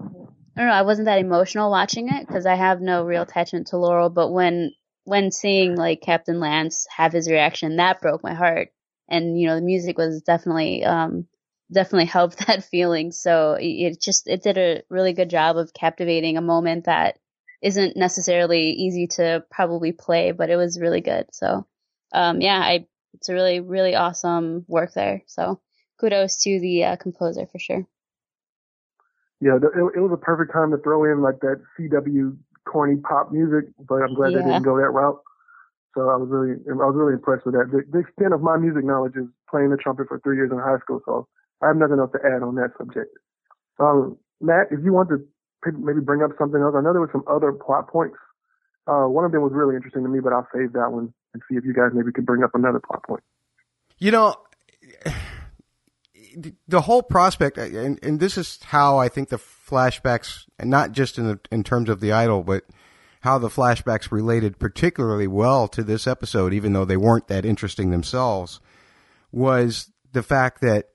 I 0.56 0.60
don't 0.60 0.68
know, 0.68 0.72
I 0.72 0.82
wasn't 0.82 1.06
that 1.06 1.18
emotional 1.18 1.70
watching 1.70 2.08
it 2.08 2.26
because 2.26 2.46
I 2.46 2.54
have 2.54 2.80
no 2.80 3.04
real 3.04 3.22
attachment 3.22 3.68
to 3.68 3.76
Laurel, 3.76 4.10
but 4.10 4.30
when, 4.30 4.72
when 5.04 5.30
seeing 5.30 5.76
like 5.76 6.00
Captain 6.00 6.40
Lance 6.40 6.86
have 6.96 7.12
his 7.12 7.30
reaction, 7.30 7.76
that 7.76 8.00
broke 8.00 8.22
my 8.22 8.34
heart. 8.34 8.68
And, 9.08 9.38
you 9.38 9.46
know, 9.46 9.56
the 9.56 9.62
music 9.62 9.98
was 9.98 10.22
definitely, 10.22 10.84
um, 10.84 11.26
definitely 11.72 12.06
helped 12.06 12.46
that 12.46 12.64
feeling. 12.64 13.12
So 13.12 13.56
it 13.60 14.00
just, 14.00 14.28
it 14.28 14.42
did 14.42 14.58
a 14.58 14.82
really 14.88 15.12
good 15.12 15.30
job 15.30 15.56
of 15.56 15.74
captivating 15.74 16.36
a 16.36 16.42
moment 16.42 16.84
that 16.86 17.18
isn't 17.62 17.96
necessarily 17.96 18.70
easy 18.70 19.06
to 19.06 19.44
probably 19.50 19.92
play, 19.92 20.32
but 20.32 20.50
it 20.50 20.56
was 20.56 20.80
really 20.80 21.00
good. 21.00 21.26
So, 21.32 21.66
um, 22.12 22.40
yeah, 22.40 22.58
I, 22.58 22.86
it's 23.14 23.28
a 23.28 23.34
really, 23.34 23.60
really 23.60 23.94
awesome 23.94 24.64
work 24.68 24.92
there. 24.94 25.22
So 25.26 25.60
kudos 26.00 26.42
to 26.42 26.60
the 26.60 26.84
uh, 26.84 26.96
composer 26.96 27.46
for 27.46 27.58
sure. 27.58 27.86
Yeah, 29.40 29.56
it, 29.56 29.96
it, 29.96 30.00
was 30.00 30.12
a 30.12 30.16
perfect 30.16 30.52
time 30.52 30.70
to 30.70 30.78
throw 30.78 31.04
in 31.04 31.20
like 31.20 31.40
that 31.40 31.62
CW 31.78 32.36
corny 32.64 32.96
pop 32.96 33.32
music, 33.32 33.70
but 33.78 33.96
I'm 33.96 34.14
glad 34.14 34.32
yeah. 34.32 34.38
they 34.38 34.44
didn't 34.44 34.62
go 34.62 34.76
that 34.76 34.90
route. 34.90 35.18
So 35.94 36.08
I 36.08 36.16
was 36.16 36.28
really, 36.30 36.54
I 36.70 36.74
was 36.74 36.94
really 36.96 37.14
impressed 37.14 37.44
with 37.44 37.54
that. 37.54 37.70
The, 37.70 37.82
the 37.90 37.98
extent 37.98 38.34
of 38.34 38.40
my 38.40 38.56
music 38.56 38.84
knowledge 38.84 39.16
is 39.16 39.26
playing 39.50 39.70
the 39.70 39.76
trumpet 39.76 40.08
for 40.08 40.20
three 40.20 40.36
years 40.36 40.50
in 40.50 40.58
high 40.58 40.78
school, 40.78 41.00
so 41.04 41.28
I 41.62 41.68
have 41.68 41.76
nothing 41.76 41.98
else 41.98 42.10
to 42.12 42.20
add 42.24 42.42
on 42.42 42.54
that 42.56 42.70
subject. 42.78 43.10
Um, 43.78 44.16
Matt, 44.40 44.68
if 44.70 44.80
you 44.82 44.92
want 44.92 45.10
to 45.10 45.22
maybe 45.70 46.00
bring 46.00 46.22
up 46.22 46.30
something 46.38 46.60
else, 46.60 46.74
I 46.76 46.80
know 46.80 46.92
there 46.92 47.00
were 47.00 47.10
some 47.12 47.24
other 47.26 47.52
plot 47.52 47.88
points. 47.88 48.16
Uh, 48.86 49.06
one 49.06 49.24
of 49.24 49.32
them 49.32 49.42
was 49.42 49.52
really 49.52 49.76
interesting 49.76 50.02
to 50.02 50.08
me, 50.08 50.20
but 50.20 50.32
I'll 50.32 50.48
save 50.52 50.72
that 50.72 50.90
one 50.90 51.14
and 51.34 51.42
see 51.48 51.56
if 51.56 51.64
you 51.64 51.72
guys 51.72 51.90
maybe 51.94 52.12
could 52.12 52.26
bring 52.26 52.42
up 52.42 52.54
another 52.54 52.80
plot 52.80 53.04
point. 53.04 53.22
You 53.98 54.10
know, 54.10 54.36
the 56.66 56.80
whole 56.80 57.02
prospect, 57.02 57.58
and, 57.58 57.98
and 58.02 58.18
this 58.18 58.36
is 58.36 58.58
how 58.62 58.98
I 58.98 59.08
think 59.08 59.28
the 59.28 59.38
flashbacks, 59.38 60.46
and 60.58 60.70
not 60.70 60.92
just 60.92 61.18
in 61.18 61.26
the, 61.26 61.40
in 61.50 61.62
terms 61.62 61.88
of 61.88 62.00
the 62.00 62.12
idol, 62.12 62.42
but 62.42 62.64
how 63.20 63.38
the 63.38 63.48
flashbacks 63.48 64.10
related 64.10 64.58
particularly 64.58 65.28
well 65.28 65.68
to 65.68 65.84
this 65.84 66.06
episode, 66.06 66.52
even 66.52 66.72
though 66.72 66.84
they 66.84 66.96
weren't 66.96 67.28
that 67.28 67.44
interesting 67.44 67.90
themselves, 67.90 68.60
was 69.30 69.92
the 70.12 70.22
fact 70.22 70.60
that 70.60 70.88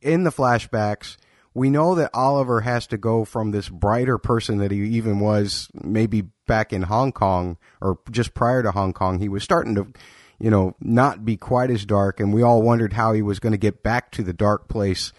in 0.00 0.24
the 0.24 0.30
flashbacks, 0.30 1.16
we 1.54 1.70
know 1.70 1.94
that 1.96 2.10
Oliver 2.14 2.60
has 2.60 2.86
to 2.88 2.96
go 2.96 3.24
from 3.24 3.50
this 3.50 3.68
brighter 3.68 4.18
person 4.18 4.58
that 4.58 4.70
he 4.70 4.78
even 4.78 5.20
was 5.20 5.68
maybe 5.74 6.22
back 6.46 6.72
in 6.72 6.82
Hong 6.82 7.12
Kong 7.12 7.58
or 7.80 7.98
just 8.10 8.34
prior 8.34 8.62
to 8.62 8.70
Hong 8.70 8.92
Kong. 8.92 9.18
He 9.18 9.28
was 9.28 9.42
starting 9.42 9.74
to 9.74 9.92
you 10.40 10.50
know, 10.50 10.74
not 10.80 11.24
be 11.24 11.36
quite 11.36 11.70
as 11.70 11.84
dark. 11.84 12.18
And 12.18 12.32
we 12.32 12.42
all 12.42 12.62
wondered 12.62 12.94
how 12.94 13.12
he 13.12 13.22
was 13.22 13.38
going 13.38 13.52
to 13.52 13.58
get 13.58 13.82
back 13.82 14.10
to 14.12 14.22
the 14.22 14.32
dark 14.32 14.68
place 14.68 15.12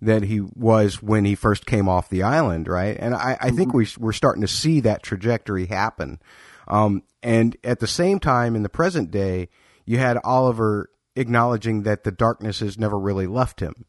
that 0.00 0.22
he 0.22 0.40
was 0.40 1.02
when 1.02 1.24
he 1.24 1.34
first 1.34 1.66
came 1.66 1.88
off 1.88 2.08
the 2.08 2.22
island, 2.22 2.68
right? 2.68 2.96
And 2.98 3.14
I, 3.14 3.36
I 3.38 3.50
think 3.50 3.70
mm-hmm. 3.70 3.78
we, 3.78 4.06
we're 4.06 4.12
starting 4.12 4.40
to 4.40 4.48
see 4.48 4.80
that 4.80 5.02
trajectory 5.02 5.66
happen. 5.66 6.20
Um, 6.68 7.02
and 7.22 7.56
at 7.64 7.80
the 7.80 7.88
same 7.88 8.20
time, 8.20 8.56
in 8.56 8.62
the 8.62 8.68
present 8.68 9.10
day, 9.10 9.48
you 9.84 9.98
had 9.98 10.18
Oliver 10.24 10.88
acknowledging 11.16 11.82
that 11.82 12.04
the 12.04 12.12
darkness 12.12 12.60
has 12.60 12.78
never 12.78 12.98
really 12.98 13.26
left 13.26 13.60
him. 13.60 13.84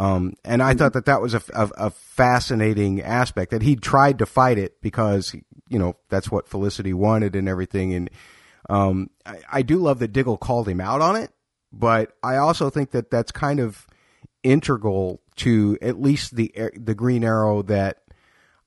Um, 0.00 0.32
and 0.46 0.62
I 0.62 0.72
thought 0.72 0.94
that 0.94 1.04
that 1.04 1.20
was 1.20 1.34
a, 1.34 1.42
a, 1.52 1.70
a, 1.76 1.90
fascinating 1.90 3.02
aspect 3.02 3.50
that 3.50 3.60
he 3.60 3.76
tried 3.76 4.20
to 4.20 4.26
fight 4.26 4.56
it 4.56 4.80
because, 4.80 5.36
you 5.68 5.78
know, 5.78 5.94
that's 6.08 6.30
what 6.30 6.48
Felicity 6.48 6.94
wanted 6.94 7.36
and 7.36 7.46
everything. 7.46 7.92
And, 7.92 8.10
um, 8.70 9.10
I, 9.26 9.40
I 9.52 9.62
do 9.62 9.76
love 9.76 9.98
that 9.98 10.14
Diggle 10.14 10.38
called 10.38 10.66
him 10.70 10.80
out 10.80 11.02
on 11.02 11.16
it, 11.16 11.30
but 11.70 12.12
I 12.22 12.36
also 12.36 12.70
think 12.70 12.92
that 12.92 13.10
that's 13.10 13.30
kind 13.30 13.60
of 13.60 13.86
integral 14.42 15.20
to 15.36 15.76
at 15.82 16.00
least 16.00 16.34
the, 16.34 16.50
the 16.74 16.94
Green 16.94 17.22
Arrow 17.22 17.60
that, 17.64 17.98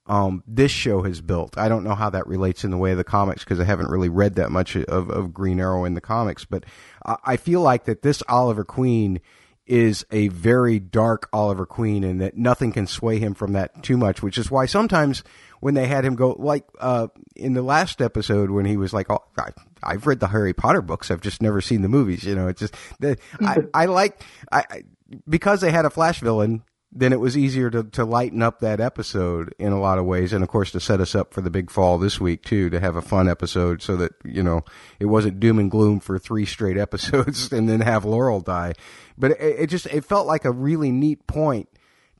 um, 0.06 0.44
this 0.46 0.70
show 0.70 1.02
has 1.02 1.20
built. 1.20 1.58
I 1.58 1.68
don't 1.68 1.84
know 1.84 1.96
how 1.96 2.12
that 2.12 2.28
relates 2.28 2.64
in 2.64 2.70
the 2.70 2.78
way 2.78 2.92
of 2.92 2.98
the 2.98 3.04
comics 3.04 3.44
because 3.44 3.60
I 3.60 3.64
haven't 3.64 3.90
really 3.90 4.10
read 4.10 4.36
that 4.36 4.52
much 4.52 4.76
of, 4.76 5.10
of 5.10 5.34
Green 5.34 5.60
Arrow 5.60 5.84
in 5.84 5.96
the 5.96 6.02
comics, 6.02 6.46
but 6.46 6.64
I, 7.04 7.16
I 7.24 7.38
feel 7.38 7.62
like 7.62 7.86
that 7.86 8.04
this 8.04 8.22
Oliver 8.30 8.64
Queen 8.64 9.20
is 9.66 10.06
a 10.12 10.28
very 10.30 10.80
dark 10.80 11.30
Oliver 11.32 11.66
Queen 11.66 12.04
and 12.04 12.22
that 12.22 12.36
nothing 12.36 12.72
can 12.72 12.88
sway 12.88 13.20
him 13.20 13.34
from 13.34 13.54
that 13.54 13.84
too 13.84 13.98
much, 13.98 14.22
which 14.22 14.38
is 14.38 14.52
why 14.52 14.66
sometimes 14.66 15.24
when 15.62 15.74
they 15.74 15.88
had 15.88 16.04
him 16.04 16.16
go, 16.16 16.36
like, 16.38 16.66
uh, 16.80 17.08
in 17.36 17.54
the 17.54 17.62
last 17.62 18.02
episode 18.02 18.52
when 18.52 18.66
he 18.66 18.76
was 18.76 18.94
like, 18.94 19.10
oh, 19.10 19.24
I, 19.38 19.52
I've 19.82 20.06
read 20.06 20.20
the 20.20 20.28
Harry 20.28 20.54
Potter 20.54 20.82
books. 20.82 21.10
I've 21.10 21.22
just 21.22 21.42
never 21.42 21.62
seen 21.62 21.82
the 21.82 21.90
movies. 21.90 22.24
You 22.26 22.36
know, 22.36 22.48
it's 22.48 22.60
just, 22.60 22.76
the, 23.00 23.18
I, 23.40 23.60
I 23.74 23.86
like, 23.86 24.22
I, 24.52 24.84
because 25.28 25.62
they 25.62 25.72
had 25.72 25.86
a 25.86 25.90
Flash 25.90 26.20
villain, 26.20 26.64
then 26.96 27.12
it 27.12 27.20
was 27.20 27.36
easier 27.36 27.72
to, 27.72 27.84
to 27.84 28.06
lighten 28.06 28.44
up 28.44 28.60
that 28.60 28.80
episode 28.80 29.54
in 29.58 29.72
a 29.72 29.80
lot 29.80 29.98
of 29.98 30.06
ways. 30.06 30.32
And 30.32 30.44
of 30.44 30.50
course, 30.50 30.72
to 30.72 30.80
set 30.80 31.02
us 31.02 31.16
up 31.16 31.34
for 31.34 31.42
the 31.42 31.50
big 31.50 31.72
fall 31.72 31.98
this 31.98 32.20
week 32.20 32.44
too, 32.44 32.70
to 32.70 32.80
have 32.80 32.96
a 32.96 33.02
fun 33.02 33.28
episode 33.28 33.82
so 33.82 33.96
that, 33.96 34.12
you 34.24 34.44
know, 34.44 34.62
it 35.00 35.08
wasn't 35.08 35.40
doom 35.40 35.58
and 35.58 35.72
gloom 35.72 36.00
for 36.00 36.20
three 36.20 36.46
straight 36.46 36.78
episodes 36.88 37.52
and 37.52 37.68
then 37.68 37.82
have 37.82 38.06
Laurel 38.06 38.42
die. 38.42 38.74
But 39.18 39.32
it, 39.32 39.62
it 39.62 39.68
just, 39.68 39.88
it 39.88 40.06
felt 40.06 40.28
like 40.28 40.46
a 40.46 40.52
really 40.52 40.92
neat 40.92 41.26
point 41.26 41.68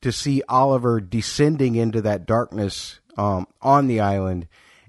to 0.02 0.12
see 0.12 0.42
Oliver 0.50 1.00
descending 1.00 1.76
into 1.76 2.02
that 2.02 2.26
darkness, 2.26 3.00
um, 3.16 3.48
on 3.62 3.86
the 3.88 4.00
island 4.00 4.48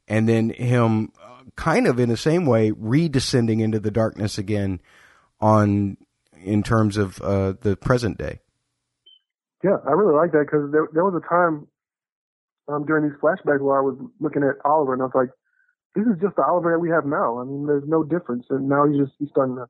and 0.08 0.26
then 0.26 0.48
him 0.50 1.12
uh, 1.22 1.42
kind 1.56 1.86
of 1.86 2.00
in 2.00 2.08
the 2.08 2.16
same 2.16 2.46
way 2.46 2.70
redescending 2.70 3.60
into 3.60 3.78
the 3.78 3.90
darkness 3.90 4.38
again 4.38 4.80
on, 5.40 5.98
in 6.42 6.62
terms 6.62 6.96
of, 6.96 7.20
uh, 7.20 7.52
the 7.60 7.76
present 7.76 8.16
day. 8.16 8.40
Yeah, 9.64 9.80
I 9.88 9.92
really 9.92 10.12
like 10.12 10.32
that 10.32 10.44
because 10.44 10.70
there, 10.72 10.86
there 10.92 11.08
was 11.08 11.16
a 11.16 11.26
time 11.26 11.66
um, 12.68 12.84
during 12.84 13.08
these 13.08 13.18
flashbacks 13.18 13.64
where 13.64 13.78
I 13.78 13.80
was 13.80 13.96
looking 14.20 14.44
at 14.44 14.60
Oliver 14.62 14.92
and 14.92 15.00
I 15.00 15.06
was 15.06 15.16
like, 15.16 15.30
this 15.96 16.04
is 16.04 16.20
just 16.20 16.36
the 16.36 16.44
Oliver 16.44 16.72
that 16.72 16.84
we 16.84 16.90
have 16.90 17.06
now. 17.06 17.40
I 17.40 17.44
mean, 17.44 17.66
there's 17.66 17.88
no 17.88 18.04
difference. 18.04 18.44
And 18.50 18.68
now 18.68 18.86
he's 18.86 19.00
just, 19.00 19.12
he's 19.18 19.30
starting 19.30 19.56
to, 19.56 19.64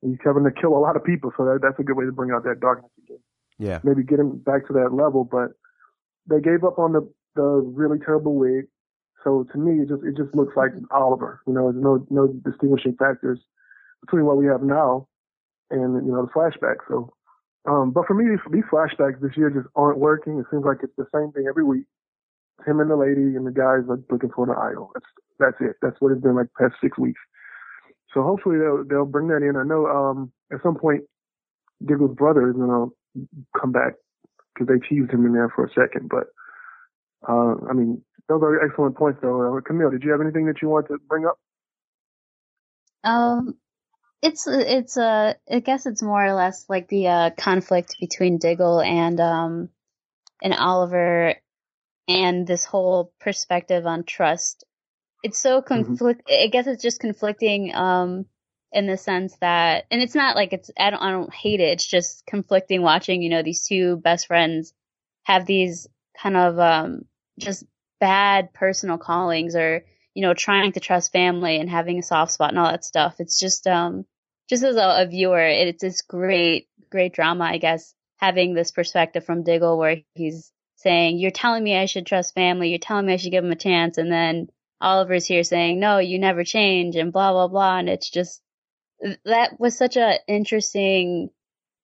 he's 0.00 0.22
having 0.22 0.44
to 0.44 0.52
kill 0.52 0.76
a 0.76 0.78
lot 0.78 0.94
of 0.94 1.02
people. 1.02 1.32
So 1.36 1.44
that, 1.44 1.58
that's 1.60 1.78
a 1.80 1.82
good 1.82 1.96
way 1.96 2.04
to 2.04 2.12
bring 2.12 2.30
out 2.30 2.44
that 2.44 2.60
darkness 2.60 2.92
again. 3.02 3.18
Yeah. 3.58 3.80
Maybe 3.82 4.04
get 4.04 4.20
him 4.20 4.38
back 4.38 4.66
to 4.68 4.72
that 4.74 4.94
level. 4.94 5.24
But 5.24 5.58
they 6.30 6.40
gave 6.40 6.62
up 6.62 6.78
on 6.78 6.92
the, 6.92 7.02
the 7.34 7.42
really 7.42 7.98
terrible 7.98 8.36
wig. 8.36 8.70
So 9.24 9.46
to 9.50 9.58
me, 9.58 9.82
it 9.82 9.88
just, 9.88 10.04
it 10.04 10.16
just 10.16 10.34
looks 10.36 10.54
like 10.56 10.70
Oliver. 10.92 11.42
You 11.48 11.54
know, 11.54 11.72
there's 11.72 11.82
no, 11.82 12.06
no 12.10 12.28
distinguishing 12.46 12.94
factors 12.94 13.40
between 14.02 14.24
what 14.24 14.36
we 14.36 14.46
have 14.46 14.62
now 14.62 15.08
and, 15.70 16.04
you 16.06 16.12
know, 16.12 16.26
the 16.26 16.32
flashback. 16.32 16.76
So 16.86 17.12
um, 17.64 17.92
but 17.92 18.06
for 18.06 18.14
me, 18.14 18.28
these, 18.28 18.40
these 18.50 18.64
flashbacks 18.70 19.20
this 19.20 19.36
year 19.36 19.50
just 19.50 19.68
aren't 19.76 19.98
working. 19.98 20.38
It 20.38 20.46
seems 20.50 20.64
like 20.64 20.78
it's 20.82 20.96
the 20.96 21.06
same 21.14 21.32
thing 21.32 21.46
every 21.48 21.64
week. 21.64 21.86
Him 22.66 22.80
and 22.80 22.90
the 22.90 22.96
lady 22.96 23.36
and 23.36 23.46
the 23.46 23.52
guys 23.52 23.86
are 23.88 24.00
looking 24.10 24.30
for 24.34 24.46
the 24.46 24.52
idol. 24.52 24.90
That's 24.94 25.06
that's 25.38 25.56
it. 25.60 25.76
That's 25.82 25.96
what 26.00 26.12
it's 26.12 26.22
been 26.22 26.36
like 26.36 26.48
past 26.58 26.74
six 26.80 26.98
weeks. 26.98 27.20
So 28.14 28.22
hopefully 28.22 28.58
they'll 28.58 28.84
they'll 28.84 29.06
bring 29.06 29.28
that 29.28 29.42
in. 29.42 29.56
I 29.56 29.64
know 29.64 29.86
um, 29.86 30.32
at 30.52 30.62
some 30.62 30.76
point 30.76 31.02
Diggle's 31.84 32.14
brother 32.16 32.50
is 32.50 32.56
gonna 32.56 32.86
come 33.60 33.72
back 33.72 33.94
because 34.54 34.68
they 34.68 34.86
teased 34.86 35.10
him 35.10 35.26
in 35.26 35.32
there 35.32 35.52
for 35.54 35.64
a 35.64 35.70
second. 35.70 36.08
But 36.08 36.26
uh, 37.28 37.54
I 37.68 37.72
mean, 37.72 38.02
those 38.28 38.42
are 38.42 38.64
excellent 38.64 38.96
points 38.96 39.20
though. 39.22 39.56
Uh, 39.56 39.60
Camille, 39.60 39.90
did 39.90 40.02
you 40.02 40.10
have 40.10 40.20
anything 40.20 40.46
that 40.46 40.62
you 40.62 40.68
want 40.68 40.88
to 40.88 40.98
bring 41.08 41.26
up? 41.26 41.38
Um, 43.04 43.56
it's 44.22 44.46
it's 44.46 44.96
uh 44.96 45.34
I 45.50 45.58
guess 45.58 45.84
it's 45.84 46.02
more 46.02 46.24
or 46.24 46.32
less 46.32 46.64
like 46.68 46.88
the 46.88 47.08
uh, 47.08 47.30
conflict 47.36 47.96
between 48.00 48.38
Diggle 48.38 48.80
and 48.80 49.20
um 49.20 49.68
and 50.40 50.54
Oliver 50.54 51.34
and 52.08 52.46
this 52.46 52.64
whole 52.64 53.12
perspective 53.20 53.86
on 53.86 54.04
trust. 54.04 54.64
It's 55.22 55.38
so 55.38 55.60
mm-hmm. 55.60 55.68
conflict. 55.68 56.22
Mm-hmm. 56.28 56.44
I 56.44 56.46
guess 56.46 56.66
it's 56.68 56.82
just 56.82 57.00
conflicting 57.00 57.74
um 57.74 58.26
in 58.72 58.86
the 58.86 58.96
sense 58.96 59.36
that 59.40 59.84
and 59.90 60.00
it's 60.00 60.14
not 60.14 60.36
like 60.36 60.52
it's 60.52 60.70
I 60.78 60.90
don't 60.90 61.02
I 61.02 61.10
don't 61.10 61.34
hate 61.34 61.60
it. 61.60 61.72
It's 61.72 61.86
just 61.86 62.24
conflicting 62.24 62.80
watching 62.80 63.22
you 63.22 63.28
know 63.28 63.42
these 63.42 63.66
two 63.66 63.96
best 63.96 64.28
friends 64.28 64.72
have 65.24 65.46
these 65.46 65.88
kind 66.20 66.36
of 66.36 66.58
um 66.60 67.06
just 67.40 67.64
bad 67.98 68.52
personal 68.52 68.98
callings 68.98 69.56
or 69.56 69.84
you 70.14 70.22
know 70.22 70.32
trying 70.32 70.70
to 70.72 70.80
trust 70.80 71.12
family 71.12 71.58
and 71.58 71.68
having 71.68 71.98
a 71.98 72.02
soft 72.02 72.30
spot 72.30 72.50
and 72.50 72.58
all 72.60 72.70
that 72.70 72.84
stuff. 72.84 73.16
It's 73.18 73.38
just 73.38 73.66
um 73.66 74.06
just 74.52 74.64
as 74.64 74.76
a, 74.76 75.02
a 75.02 75.06
viewer, 75.06 75.40
it's 75.40 75.80
this 75.80 76.02
great, 76.02 76.68
great 76.90 77.14
drama, 77.14 77.44
I 77.44 77.56
guess, 77.56 77.94
having 78.18 78.52
this 78.52 78.70
perspective 78.70 79.24
from 79.24 79.44
Diggle 79.44 79.78
where 79.78 80.02
he's 80.14 80.52
saying, 80.76 81.18
you're 81.18 81.30
telling 81.30 81.64
me 81.64 81.74
I 81.74 81.86
should 81.86 82.04
trust 82.04 82.34
family. 82.34 82.68
You're 82.68 82.78
telling 82.78 83.06
me 83.06 83.14
I 83.14 83.16
should 83.16 83.30
give 83.30 83.42
him 83.42 83.50
a 83.50 83.56
chance. 83.56 83.96
And 83.96 84.12
then 84.12 84.48
Oliver's 84.78 85.24
here 85.24 85.42
saying, 85.42 85.80
no, 85.80 86.00
you 86.00 86.18
never 86.18 86.44
change 86.44 86.96
and 86.96 87.14
blah, 87.14 87.32
blah, 87.32 87.48
blah. 87.48 87.78
And 87.78 87.88
it's 87.88 88.10
just, 88.10 88.42
that 89.24 89.58
was 89.58 89.74
such 89.74 89.96
a 89.96 90.18
interesting, 90.28 91.30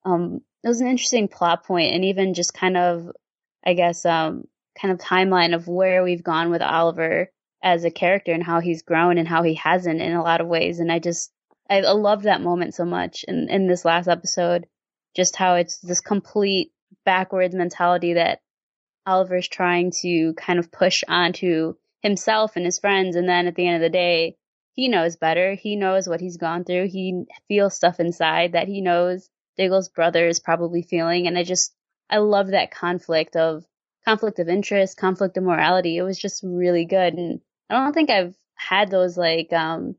um, 0.04 0.42
it 0.62 0.68
was 0.68 0.82
an 0.82 0.88
interesting 0.88 1.26
plot 1.26 1.64
point 1.64 1.94
and 1.94 2.04
even 2.04 2.34
just 2.34 2.52
kind 2.52 2.76
of, 2.76 3.10
I 3.64 3.72
guess, 3.72 4.04
um, 4.04 4.44
kind 4.78 4.92
of 4.92 4.98
timeline 4.98 5.54
of 5.54 5.68
where 5.68 6.04
we've 6.04 6.22
gone 6.22 6.50
with 6.50 6.60
Oliver 6.60 7.30
as 7.62 7.84
a 7.84 7.90
character 7.90 8.32
and 8.32 8.44
how 8.44 8.60
he's 8.60 8.82
grown 8.82 9.16
and 9.16 9.26
how 9.26 9.42
he 9.42 9.54
hasn't 9.54 10.02
in 10.02 10.12
a 10.12 10.22
lot 10.22 10.42
of 10.42 10.48
ways. 10.48 10.80
And 10.80 10.92
I 10.92 10.98
just, 10.98 11.32
I, 11.70 11.80
love 11.80 12.22
that 12.22 12.40
moment 12.40 12.74
so 12.74 12.84
much 12.84 13.24
in, 13.26 13.48
in 13.50 13.66
this 13.66 13.84
last 13.84 14.08
episode. 14.08 14.66
Just 15.14 15.36
how 15.36 15.54
it's 15.54 15.78
this 15.78 16.00
complete 16.00 16.72
backwards 17.04 17.54
mentality 17.54 18.14
that 18.14 18.40
Oliver's 19.06 19.48
trying 19.48 19.92
to 20.02 20.34
kind 20.34 20.58
of 20.58 20.70
push 20.70 21.02
onto 21.08 21.74
himself 22.02 22.56
and 22.56 22.64
his 22.64 22.78
friends. 22.78 23.16
And 23.16 23.28
then 23.28 23.46
at 23.46 23.54
the 23.54 23.66
end 23.66 23.76
of 23.76 23.82
the 23.82 23.96
day, 23.96 24.36
he 24.72 24.88
knows 24.88 25.16
better. 25.16 25.54
He 25.54 25.76
knows 25.76 26.08
what 26.08 26.20
he's 26.20 26.36
gone 26.36 26.64
through. 26.64 26.88
He 26.88 27.24
feels 27.48 27.74
stuff 27.74 27.98
inside 28.00 28.52
that 28.52 28.68
he 28.68 28.80
knows 28.80 29.28
Diggle's 29.56 29.88
brother 29.88 30.26
is 30.28 30.40
probably 30.40 30.82
feeling. 30.82 31.26
And 31.26 31.36
I 31.36 31.42
just, 31.42 31.74
I 32.08 32.18
love 32.18 32.48
that 32.48 32.70
conflict 32.70 33.34
of 33.34 33.64
conflict 34.04 34.38
of 34.38 34.48
interest, 34.48 34.96
conflict 34.96 35.36
of 35.36 35.42
morality. 35.42 35.96
It 35.96 36.02
was 36.02 36.18
just 36.18 36.42
really 36.44 36.84
good. 36.84 37.14
And 37.14 37.40
I 37.68 37.74
don't 37.74 37.92
think 37.92 38.08
I've 38.08 38.36
had 38.54 38.90
those 38.90 39.18
like, 39.18 39.52
um, 39.52 39.96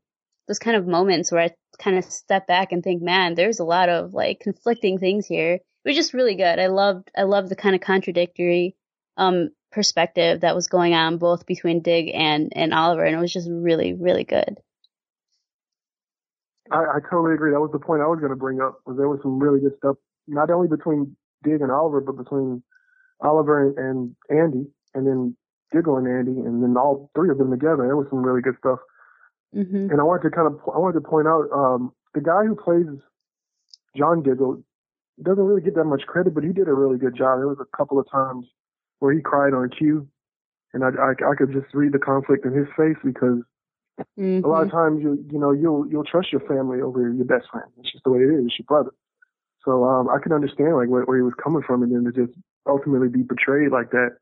those 0.48 0.58
kind 0.58 0.76
of 0.76 0.86
moments 0.86 1.30
where 1.30 1.42
I 1.42 1.50
kind 1.82 1.98
of 1.98 2.04
step 2.04 2.46
back 2.46 2.72
and 2.72 2.82
think, 2.82 3.02
man, 3.02 3.34
there's 3.34 3.60
a 3.60 3.64
lot 3.64 3.88
of 3.88 4.14
like 4.14 4.40
conflicting 4.40 4.98
things 4.98 5.26
here. 5.26 5.54
It 5.54 5.88
was 5.88 5.96
just 5.96 6.14
really 6.14 6.34
good. 6.34 6.58
I 6.58 6.66
loved, 6.66 7.10
I 7.16 7.22
loved 7.22 7.48
the 7.48 7.56
kind 7.56 7.74
of 7.74 7.80
contradictory, 7.80 8.76
um, 9.16 9.50
perspective 9.72 10.40
that 10.40 10.54
was 10.54 10.66
going 10.66 10.94
on 10.94 11.18
both 11.18 11.46
between 11.46 11.80
Dig 11.80 12.10
and, 12.12 12.52
and 12.54 12.74
Oliver. 12.74 13.04
And 13.04 13.16
it 13.16 13.20
was 13.20 13.32
just 13.32 13.48
really, 13.50 13.94
really 13.94 14.24
good. 14.24 14.58
I, 16.70 16.78
I 16.78 16.98
totally 17.10 17.34
agree. 17.34 17.52
That 17.52 17.60
was 17.60 17.72
the 17.72 17.78
point 17.78 18.02
I 18.02 18.06
was 18.06 18.20
going 18.20 18.30
to 18.30 18.36
bring 18.36 18.60
up 18.60 18.80
was 18.86 18.96
there 18.96 19.08
was 19.08 19.20
some 19.22 19.38
really 19.38 19.60
good 19.60 19.76
stuff, 19.78 19.96
not 20.28 20.50
only 20.50 20.68
between 20.68 21.16
Dig 21.42 21.60
and 21.60 21.72
Oliver, 21.72 22.00
but 22.00 22.16
between 22.16 22.62
Oliver 23.20 23.68
and, 23.68 23.78
and 23.78 24.38
Andy 24.38 24.66
and 24.94 25.06
then 25.06 25.36
Diggle 25.72 25.96
and 25.96 26.06
Andy 26.06 26.40
and 26.40 26.62
then 26.62 26.76
all 26.76 27.10
three 27.14 27.30
of 27.30 27.38
them 27.38 27.50
together. 27.50 27.84
There 27.86 27.96
was 27.96 28.06
some 28.10 28.22
really 28.22 28.42
good 28.42 28.56
stuff. 28.58 28.78
Mm-hmm. 29.54 29.90
And 29.90 30.00
I 30.00 30.04
wanted 30.04 30.22
to 30.22 30.30
kind 30.30 30.46
of 30.46 30.60
I 30.72 30.78
wanted 30.78 31.00
to 31.00 31.08
point 31.08 31.26
out 31.26 31.50
um, 31.52 31.92
the 32.14 32.20
guy 32.20 32.44
who 32.44 32.54
plays 32.54 32.86
John 33.96 34.22
Diggle 34.22 34.62
doesn't 35.22 35.42
really 35.42 35.60
get 35.60 35.74
that 35.74 35.84
much 35.84 36.02
credit, 36.06 36.34
but 36.34 36.44
he 36.44 36.52
did 36.52 36.68
a 36.68 36.72
really 36.72 36.98
good 36.98 37.16
job. 37.16 37.38
There 37.38 37.48
was 37.48 37.58
a 37.60 37.76
couple 37.76 37.98
of 37.98 38.08
times 38.10 38.46
where 39.00 39.12
he 39.12 39.20
cried 39.20 39.52
on 39.52 39.68
cue, 39.70 40.08
and 40.72 40.84
I, 40.84 40.88
I, 40.88 41.10
I 41.10 41.34
could 41.36 41.52
just 41.52 41.74
read 41.74 41.92
the 41.92 41.98
conflict 41.98 42.46
in 42.46 42.52
his 42.52 42.68
face 42.76 42.96
because 43.04 43.42
mm-hmm. 44.18 44.44
a 44.44 44.48
lot 44.48 44.62
of 44.62 44.68
mm-hmm. 44.68 44.76
times 44.76 45.02
you 45.02 45.24
you 45.30 45.38
know 45.38 45.50
you'll 45.50 45.86
you'll 45.90 46.04
trust 46.04 46.32
your 46.32 46.42
family 46.42 46.80
over 46.80 47.12
your 47.12 47.24
best 47.24 47.50
friend. 47.50 47.66
It's 47.78 47.92
just 47.92 48.04
the 48.04 48.10
way 48.10 48.20
it 48.20 48.30
is. 48.30 48.46
It's 48.46 48.58
your 48.58 48.66
brother. 48.66 48.92
So 49.64 49.84
um, 49.84 50.08
I 50.08 50.18
can 50.22 50.32
understand 50.32 50.76
like 50.76 50.88
where, 50.88 51.02
where 51.02 51.18
he 51.18 51.22
was 51.22 51.34
coming 51.42 51.62
from, 51.66 51.82
and 51.82 51.92
then 51.92 52.04
to 52.04 52.26
just 52.26 52.38
ultimately 52.66 53.08
be 53.08 53.22
betrayed 53.22 53.72
like 53.72 53.90
that 53.90 54.16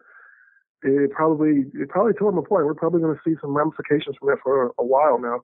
it 0.83 1.11
probably 1.11 1.65
it 1.75 1.89
probably 1.89 2.13
tore 2.15 2.31
him 2.31 2.39
apart. 2.39 2.67
We're 2.67 2.75
probably 2.75 3.01
going 3.01 3.17
to 3.17 3.23
see 3.25 3.37
some 3.41 3.57
ramifications 3.57 4.17
from 4.19 4.29
that 4.29 4.39
for 4.43 4.67
a, 4.67 4.71
a 4.79 4.85
while 4.85 5.19
now. 5.19 5.41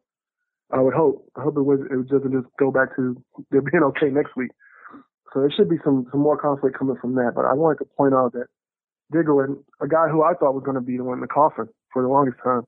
I 0.73 0.81
would 0.81 0.95
hope. 0.95 1.27
I 1.37 1.43
hope 1.43 1.57
it 1.57 1.63
was 1.63 1.81
it 1.91 2.09
doesn't 2.09 2.33
just 2.33 2.53
go 2.59 2.71
back 2.71 2.97
to 2.97 3.17
they're 3.51 3.63
being 3.63 3.83
okay 3.95 4.11
next 4.11 4.37
week. 4.37 4.51
So 5.33 5.41
there 5.41 5.51
should 5.51 5.69
be 5.69 5.79
some 5.85 6.07
some 6.11 6.21
more 6.21 6.39
conflict 6.39 6.79
coming 6.79 6.97
from 7.01 7.15
that. 7.17 7.33
But 7.35 7.45
I 7.45 7.55
wanted 7.55 7.79
to 7.79 7.91
point 7.97 8.15
out 8.15 8.33
that 8.33 8.47
Diggle 9.13 9.41
and 9.41 9.57
a 9.81 9.89
guy 9.89 10.09
who 10.09 10.23
I 10.23 10.35
thought 10.35 10.55
was 10.55 10.65
going 10.65 10.77
to 10.77 10.81
be 10.81 10.97
the 10.97 11.05
one 11.05 11.19
in 11.19 11.21
the 11.21 11.29
coffin 11.29 11.69
for 11.93 12.03
the 12.03 12.09
longest 12.09 12.39
time, 12.43 12.63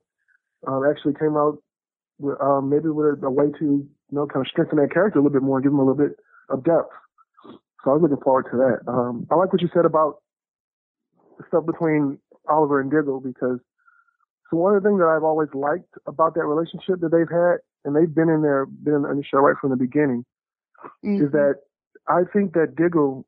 um, 0.67 0.83
actually 0.89 1.13
came 1.13 1.35
out 1.35 1.57
with, 2.19 2.39
um, 2.41 2.69
maybe 2.69 2.89
with 2.89 3.21
a, 3.21 3.25
a 3.25 3.31
way 3.31 3.51
to 3.59 3.87
you 4.09 4.15
know, 4.15 4.27
kind 4.27 4.45
of 4.45 4.49
strengthen 4.49 4.77
that 4.79 4.93
character 4.93 5.19
a 5.19 5.21
little 5.21 5.33
bit 5.33 5.43
more 5.43 5.57
and 5.57 5.63
give 5.63 5.73
him 5.73 5.79
a 5.79 5.85
little 5.85 5.97
bit 5.97 6.17
of 6.49 6.63
depth. 6.63 6.91
So 7.83 7.91
I 7.91 7.93
was 7.93 8.01
looking 8.01 8.23
forward 8.23 8.45
to 8.51 8.57
that. 8.57 8.91
Um, 8.91 9.27
I 9.31 9.35
like 9.35 9.51
what 9.51 9.61
you 9.61 9.69
said 9.73 9.85
about 9.85 10.21
the 11.37 11.43
stuff 11.47 11.65
between 11.65 12.19
Oliver 12.49 12.79
and 12.79 12.91
Diggle 12.91 13.19
because 13.19 13.59
so 14.49 14.57
one 14.57 14.75
of 14.75 14.81
the 14.81 14.89
things 14.89 14.99
that 14.99 15.07
I've 15.07 15.23
always 15.23 15.49
liked 15.53 15.93
about 16.05 16.35
that 16.35 16.45
relationship 16.45 17.01
that 17.01 17.11
they've 17.11 17.29
had, 17.29 17.57
and 17.83 17.95
they've 17.95 18.13
been 18.13 18.29
in 18.29 18.41
there, 18.41 18.65
been 18.65 19.05
in 19.05 19.17
the 19.17 19.23
show 19.23 19.39
right 19.39 19.57
from 19.59 19.71
the 19.71 19.75
beginning, 19.75 20.23
mm-hmm. 21.03 21.25
is 21.25 21.31
that 21.31 21.55
I 22.07 22.21
think 22.31 22.53
that 22.53 22.75
Diggle 22.75 23.25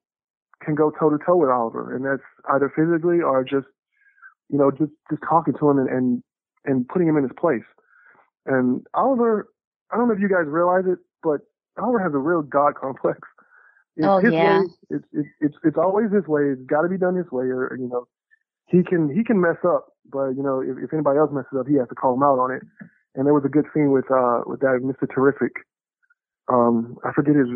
can 0.63 0.75
go 0.75 0.91
toe 0.91 1.09
to 1.09 1.17
toe 1.25 1.35
with 1.35 1.49
Oliver, 1.49 1.95
and 1.95 2.05
that's 2.05 2.23
either 2.53 2.71
physically 2.73 3.21
or 3.21 3.43
just, 3.43 3.67
you 4.49 4.57
know, 4.57 4.71
just 4.71 4.91
just 5.09 5.21
talking 5.27 5.53
to 5.59 5.69
him 5.69 5.79
and 5.79 5.89
and, 5.89 6.23
and 6.65 6.87
putting 6.87 7.07
him 7.07 7.17
in 7.17 7.23
his 7.23 7.35
place. 7.37 7.67
And 8.45 8.85
Oliver, 8.93 9.49
I 9.91 9.97
don't 9.97 10.07
know 10.07 10.13
if 10.13 10.21
you 10.21 10.29
guys 10.29 10.45
realize 10.47 10.85
it, 10.87 10.99
but 11.21 11.41
Oliver 11.77 11.99
has 11.99 12.13
a 12.13 12.17
real 12.17 12.41
God 12.41 12.75
complex. 12.75 13.19
It's 13.97 14.07
oh 14.07 14.19
yeah. 14.19 14.61
Way. 14.61 14.67
It's, 14.89 15.05
it's 15.11 15.27
it's 15.41 15.55
it's 15.65 15.77
always 15.77 16.11
his 16.11 16.27
way. 16.27 16.43
It's 16.51 16.61
got 16.63 16.83
to 16.83 16.89
be 16.89 16.97
done 16.97 17.15
his 17.15 17.29
way, 17.31 17.45
or 17.45 17.75
you 17.77 17.89
know, 17.89 18.07
he 18.69 18.83
can 18.83 19.09
he 19.09 19.23
can 19.23 19.41
mess 19.41 19.57
up, 19.65 19.93
but 20.11 20.37
you 20.37 20.43
know, 20.43 20.61
if, 20.61 20.77
if 20.77 20.93
anybody 20.93 21.17
else 21.17 21.31
messes 21.33 21.57
up, 21.57 21.67
he 21.67 21.75
has 21.75 21.89
to 21.89 21.95
call 21.95 22.13
him 22.13 22.23
out 22.23 22.39
on 22.39 22.51
it. 22.51 22.61
And 23.15 23.25
there 23.25 23.33
was 23.33 23.43
a 23.45 23.49
good 23.49 23.65
scene 23.73 23.91
with 23.91 24.05
uh 24.11 24.41
with 24.45 24.59
that 24.61 24.79
Mr. 24.81 25.09
Terrific. 25.13 25.51
Um, 26.47 26.97
I 27.03 27.11
forget 27.13 27.35
his 27.35 27.49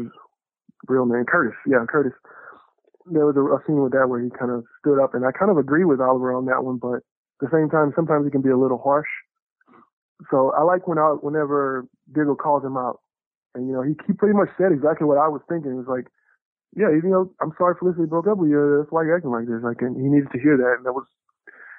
real 0.88 1.06
name, 1.06 1.26
Curtis. 1.26 1.58
Yeah, 1.68 1.86
Curtis. 1.88 2.14
There 3.06 3.26
was 3.26 3.36
a, 3.36 3.44
a 3.44 3.60
scene 3.66 3.82
with 3.82 3.92
that 3.94 4.08
where 4.08 4.22
he 4.22 4.30
kind 4.30 4.52
of 4.52 4.64
stood 4.80 5.02
up, 5.02 5.14
and 5.14 5.26
I 5.26 5.32
kind 5.32 5.52
of 5.52 5.58
agree 5.58 5.86
with 5.86 6.00
Oliver 6.00 6.34
on 6.34 6.46
that 6.46 6.64
one, 6.64 6.78
but 6.78 7.04
at 7.42 7.42
the 7.42 7.50
same 7.52 7.70
time, 7.70 7.92
sometimes 7.96 8.26
he 8.26 8.32
can 8.32 8.42
be 8.42 8.50
a 8.50 8.58
little 8.58 8.78
harsh. 8.78 9.10
So 10.32 10.54
I 10.56 10.64
like 10.64 10.88
when 10.88 10.98
I, 10.98 11.18
whenever 11.20 11.86
Diggle 12.14 12.36
calls 12.36 12.64
him 12.64 12.78
out, 12.78 13.02
and 13.56 13.68
you 13.68 13.74
know, 13.74 13.82
he 13.82 13.94
he 14.08 14.14
pretty 14.14 14.36
much 14.36 14.50
said 14.58 14.72
exactly 14.72 15.06
what 15.06 15.18
I 15.18 15.28
was 15.28 15.42
thinking. 15.50 15.72
It 15.72 15.84
was 15.84 15.90
like, 15.90 16.08
yeah, 16.76 16.90
you 16.90 17.02
know, 17.06 17.32
I'm 17.42 17.54
sorry 17.58 17.76
Felicity 17.78 18.06
broke 18.06 18.28
up 18.28 18.38
with 18.38 18.50
you. 18.50 18.82
That's 18.82 18.92
why 18.92 19.04
you're 19.04 19.16
acting 19.16 19.32
like 19.32 19.46
this. 19.46 19.62
Like, 19.62 19.82
and 19.82 19.96
he 19.96 20.10
needed 20.10 20.32
to 20.34 20.40
hear 20.40 20.58
that, 20.58 20.76
and 20.78 20.86
that 20.86 20.94
was 20.94 21.06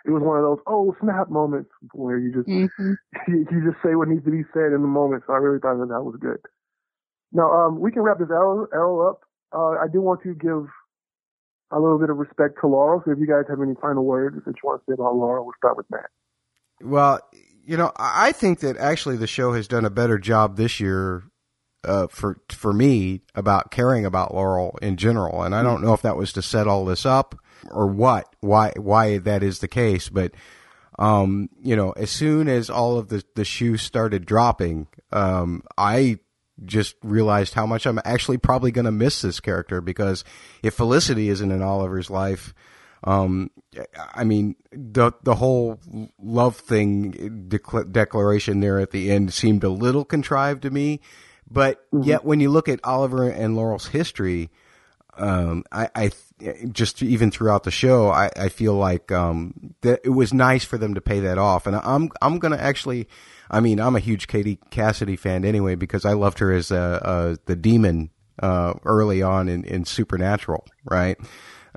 it 0.04 0.10
was 0.10 0.22
one 0.22 0.38
of 0.38 0.44
those 0.44 0.62
oh 0.66 0.94
snap 1.00 1.30
moments 1.30 1.70
where 1.92 2.18
you 2.18 2.32
just 2.32 2.48
mm-hmm. 2.48 2.92
you, 3.28 3.46
you, 3.50 3.70
just 3.70 3.82
say 3.82 3.94
what 3.94 4.08
needs 4.08 4.24
to 4.24 4.30
be 4.30 4.44
said 4.52 4.70
in 4.70 4.82
the 4.82 4.90
moment. 4.90 5.24
So 5.26 5.32
I 5.32 5.38
really 5.38 5.58
thought 5.58 5.78
that 5.80 5.88
that 5.88 6.04
was 6.04 6.16
good. 6.20 6.38
Now 7.32 7.50
um, 7.50 7.80
we 7.80 7.90
can 7.90 8.02
wrap 8.02 8.18
this 8.18 8.30
arrow, 8.30 8.68
arrow 8.72 9.10
up. 9.10 9.20
Uh, 9.52 9.80
I 9.82 9.86
do 9.90 10.00
want 10.00 10.22
to 10.22 10.34
give 10.34 10.68
a 11.72 11.78
little 11.80 11.98
bit 11.98 12.10
of 12.10 12.18
respect 12.18 12.60
to 12.60 12.68
Laurel. 12.68 13.02
So 13.04 13.12
if 13.12 13.18
you 13.18 13.26
guys 13.26 13.44
have 13.48 13.60
any 13.60 13.74
final 13.80 14.04
words 14.04 14.36
that 14.46 14.54
you 14.54 14.62
want 14.62 14.82
to 14.82 14.84
say 14.90 14.94
about 14.94 15.16
Laurel, 15.16 15.44
we'll 15.44 15.54
start 15.56 15.76
with 15.76 15.86
Matt. 15.90 16.10
Well, 16.80 17.20
you 17.64 17.76
know, 17.76 17.92
I 17.96 18.32
think 18.32 18.60
that 18.60 18.76
actually 18.76 19.16
the 19.16 19.26
show 19.26 19.52
has 19.54 19.66
done 19.66 19.84
a 19.84 19.90
better 19.90 20.18
job 20.18 20.56
this 20.56 20.80
year 20.80 21.24
uh, 21.84 22.06
for 22.08 22.38
for 22.48 22.72
me 22.72 23.22
about 23.34 23.70
caring 23.70 24.04
about 24.04 24.34
Laurel 24.34 24.78
in 24.82 24.96
general, 24.96 25.42
and 25.42 25.54
I 25.54 25.62
don't 25.62 25.82
know 25.82 25.94
if 25.94 26.02
that 26.02 26.16
was 26.16 26.32
to 26.34 26.42
set 26.42 26.66
all 26.66 26.84
this 26.84 27.06
up 27.06 27.34
or 27.70 27.86
what, 27.86 28.34
why 28.40 28.72
why 28.76 29.18
that 29.18 29.42
is 29.42 29.58
the 29.58 29.68
case, 29.68 30.08
but 30.08 30.32
um, 30.98 31.48
you 31.62 31.74
know, 31.74 31.90
as 31.92 32.10
soon 32.10 32.48
as 32.48 32.70
all 32.70 32.98
of 32.98 33.08
the 33.08 33.24
the 33.34 33.44
shoes 33.44 33.82
started 33.82 34.26
dropping, 34.26 34.86
um, 35.12 35.62
I 35.76 36.18
just 36.64 36.94
realized 37.02 37.54
how 37.54 37.66
much 37.66 37.86
I'm 37.86 38.00
actually 38.04 38.38
probably 38.38 38.70
going 38.70 38.84
to 38.84 38.92
miss 38.92 39.22
this 39.22 39.40
character 39.40 39.80
because 39.80 40.24
if 40.62 40.74
Felicity 40.74 41.28
isn't 41.28 41.50
in 41.50 41.62
Oliver's 41.62 42.10
life, 42.10 42.54
um, 43.02 43.50
I 44.14 44.24
mean, 44.24 44.54
the 44.72 45.12
the 45.22 45.34
whole 45.34 45.80
love 46.18 46.56
thing 46.56 47.48
declaration 47.48 48.60
there 48.60 48.78
at 48.78 48.92
the 48.92 49.10
end 49.10 49.32
seemed 49.32 49.64
a 49.64 49.68
little 49.68 50.04
contrived 50.04 50.62
to 50.62 50.70
me. 50.70 51.00
But 51.54 51.90
mm-hmm. 51.90 52.02
yet, 52.02 52.24
when 52.24 52.40
you 52.40 52.50
look 52.50 52.68
at 52.68 52.80
Oliver 52.84 53.28
and 53.28 53.56
Laurel's 53.56 53.86
history, 53.86 54.50
um, 55.16 55.64
I, 55.70 55.88
I 55.94 56.10
just 56.72 57.02
even 57.02 57.30
throughout 57.30 57.62
the 57.62 57.70
show, 57.70 58.10
I, 58.10 58.30
I 58.36 58.48
feel 58.48 58.74
like 58.74 59.12
um, 59.12 59.74
that 59.82 60.00
it 60.04 60.10
was 60.10 60.34
nice 60.34 60.64
for 60.64 60.76
them 60.76 60.94
to 60.94 61.00
pay 61.00 61.20
that 61.20 61.38
off, 61.38 61.66
and 61.66 61.76
I'm 61.76 62.10
I'm 62.20 62.38
gonna 62.38 62.56
actually, 62.56 63.08
I 63.50 63.60
mean, 63.60 63.80
I'm 63.80 63.96
a 63.96 64.00
huge 64.00 64.26
Katie 64.26 64.58
Cassidy 64.70 65.16
fan 65.16 65.44
anyway 65.44 65.76
because 65.76 66.04
I 66.04 66.14
loved 66.14 66.40
her 66.40 66.52
as 66.52 66.70
a, 66.70 67.00
a 67.04 67.38
the 67.46 67.56
demon 67.56 68.10
uh, 68.42 68.74
early 68.84 69.22
on 69.22 69.48
in, 69.48 69.64
in 69.64 69.84
Supernatural, 69.84 70.66
right? 70.84 71.16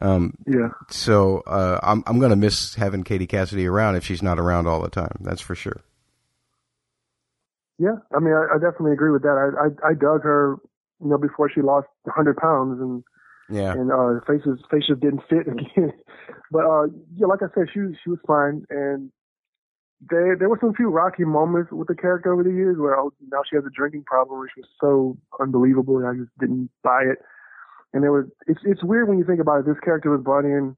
Um, 0.02 0.34
yeah. 0.46 0.70
So 0.90 1.42
uh, 1.42 1.80
I'm 1.84 2.04
I'm 2.08 2.20
gonna 2.20 2.36
miss 2.36 2.76
having 2.76 3.04
Katie 3.04 3.28
Cassidy 3.28 3.68
around 3.68 3.96
if 3.96 4.06
she's 4.06 4.24
not 4.24 4.40
around 4.40 4.68
all 4.68 4.82
the 4.82 4.90
time. 4.90 5.18
That's 5.22 5.42
for 5.42 5.56
sure. 5.56 5.82
Yeah, 7.80 7.98
I 8.16 8.20
mean, 8.20 8.34
I, 8.34 8.56
I 8.56 8.58
definitely 8.58 8.94
agree 8.94 9.12
with 9.12 9.22
that. 9.22 9.38
I, 9.38 9.68
I 9.68 9.92
I 9.92 9.94
dug 9.94 10.24
her, 10.24 10.58
you 11.02 11.10
know, 11.10 11.18
before 11.18 11.50
she 11.50 11.62
lost 11.62 11.88
100 12.04 12.36
pounds, 12.38 12.82
and 12.82 13.04
yeah, 13.50 13.72
and 13.72 13.92
uh, 13.92 14.20
faces 14.26 14.60
faces 14.72 14.98
didn't 15.00 15.22
fit 15.30 15.48
again. 15.52 15.94
but 16.52 16.66
uh, 16.66 16.88
yeah, 17.16 17.28
like 17.28 17.44
I 17.44 17.54
said, 17.54 17.68
she 17.72 17.80
she 18.04 18.10
was 18.10 18.20
fine, 18.26 18.66
and 18.70 19.12
there 20.10 20.36
there 20.36 20.50
were 20.50 20.58
some 20.60 20.74
few 20.74 20.90
rocky 20.90 21.24
moments 21.24 21.72
with 21.72 21.88
the 21.88 21.96
character 21.96 22.34
over 22.34 22.44
the 22.44 22.50
years 22.50 22.78
where 22.80 23.00
oh, 23.00 23.14
now 23.32 23.42
she 23.48 23.56
has 23.56 23.66
a 23.66 23.76
drinking 23.76 24.04
problem, 24.06 24.40
which 24.40 24.52
was 24.58 24.68
so 24.82 25.18
unbelievable, 25.40 25.98
and 25.98 26.08
I 26.08 26.14
just 26.14 26.36
didn't 26.40 26.72
buy 26.84 27.04
it. 27.04 27.20
And 27.94 28.04
there 28.04 28.12
was 28.12 28.26
it's 28.48 28.60
it's 28.64 28.84
weird 28.84 29.08
when 29.08 29.20
you 29.20 29.24
think 29.24 29.40
about 29.40 29.60
it. 29.60 29.66
This 29.68 29.80
character 29.84 30.10
was 30.10 30.22
brought 30.22 30.46
in 30.46 30.76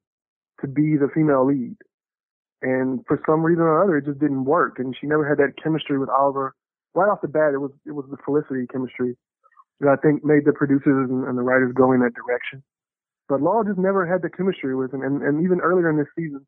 to 0.59 0.67
be 0.67 0.97
the 0.97 1.07
female 1.13 1.45
lead, 1.45 1.77
and 2.61 3.05
for 3.07 3.21
some 3.25 3.41
reason 3.41 3.63
or 3.63 3.81
other, 3.81 3.97
it 3.97 4.05
just 4.05 4.19
didn't 4.19 4.43
work, 4.43 4.79
and 4.79 4.93
she 4.99 5.07
never 5.07 5.27
had 5.27 5.37
that 5.37 5.61
chemistry 5.61 5.97
with 5.97 6.09
Oliver 6.09 6.55
right 6.95 7.09
off 7.09 7.21
the 7.21 7.27
bat, 7.27 7.53
it 7.53 7.59
was 7.59 7.71
it 7.85 7.91
was 7.91 8.05
the 8.09 8.17
Felicity 8.25 8.67
chemistry 8.71 9.17
that 9.79 9.89
I 9.89 9.95
think 9.95 10.23
made 10.23 10.45
the 10.45 10.53
producers 10.53 11.09
and, 11.09 11.25
and 11.25 11.37
the 11.37 11.41
writers 11.41 11.73
go 11.73 11.91
in 11.91 12.01
that 12.01 12.13
direction. 12.13 12.63
But 13.29 13.41
Law 13.41 13.63
just 13.63 13.77
never 13.77 14.05
had 14.05 14.21
the 14.21 14.29
chemistry 14.29 14.75
with 14.75 14.93
him, 14.93 15.01
and, 15.01 15.21
and 15.21 15.43
even 15.43 15.61
earlier 15.61 15.89
in 15.89 15.97
this 15.97 16.07
season, 16.17 16.45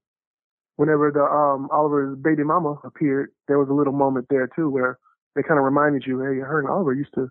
whenever 0.76 1.12
the 1.12 1.24
um 1.24 1.70
Oliver's 1.72 2.18
baby 2.18 2.44
mama 2.44 2.76
appeared, 2.84 3.30
there 3.48 3.60
was 3.60 3.70
a 3.70 3.74
little 3.74 3.94
moment 3.94 4.28
there 4.30 4.50
too 4.56 4.70
where 4.70 4.98
they 5.36 5.44
kind 5.44 5.60
of 5.60 5.64
reminded 5.64 6.04
you, 6.06 6.20
hey, 6.20 6.40
her 6.40 6.60
and 6.60 6.68
Oliver 6.68 6.94
used 6.94 7.14
to 7.16 7.30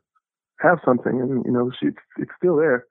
have 0.60 0.78
something, 0.84 1.20
and 1.20 1.44
you 1.44 1.52
know, 1.52 1.70
she 1.80 1.88
it's 2.16 2.30
still 2.38 2.56
there. 2.56 2.86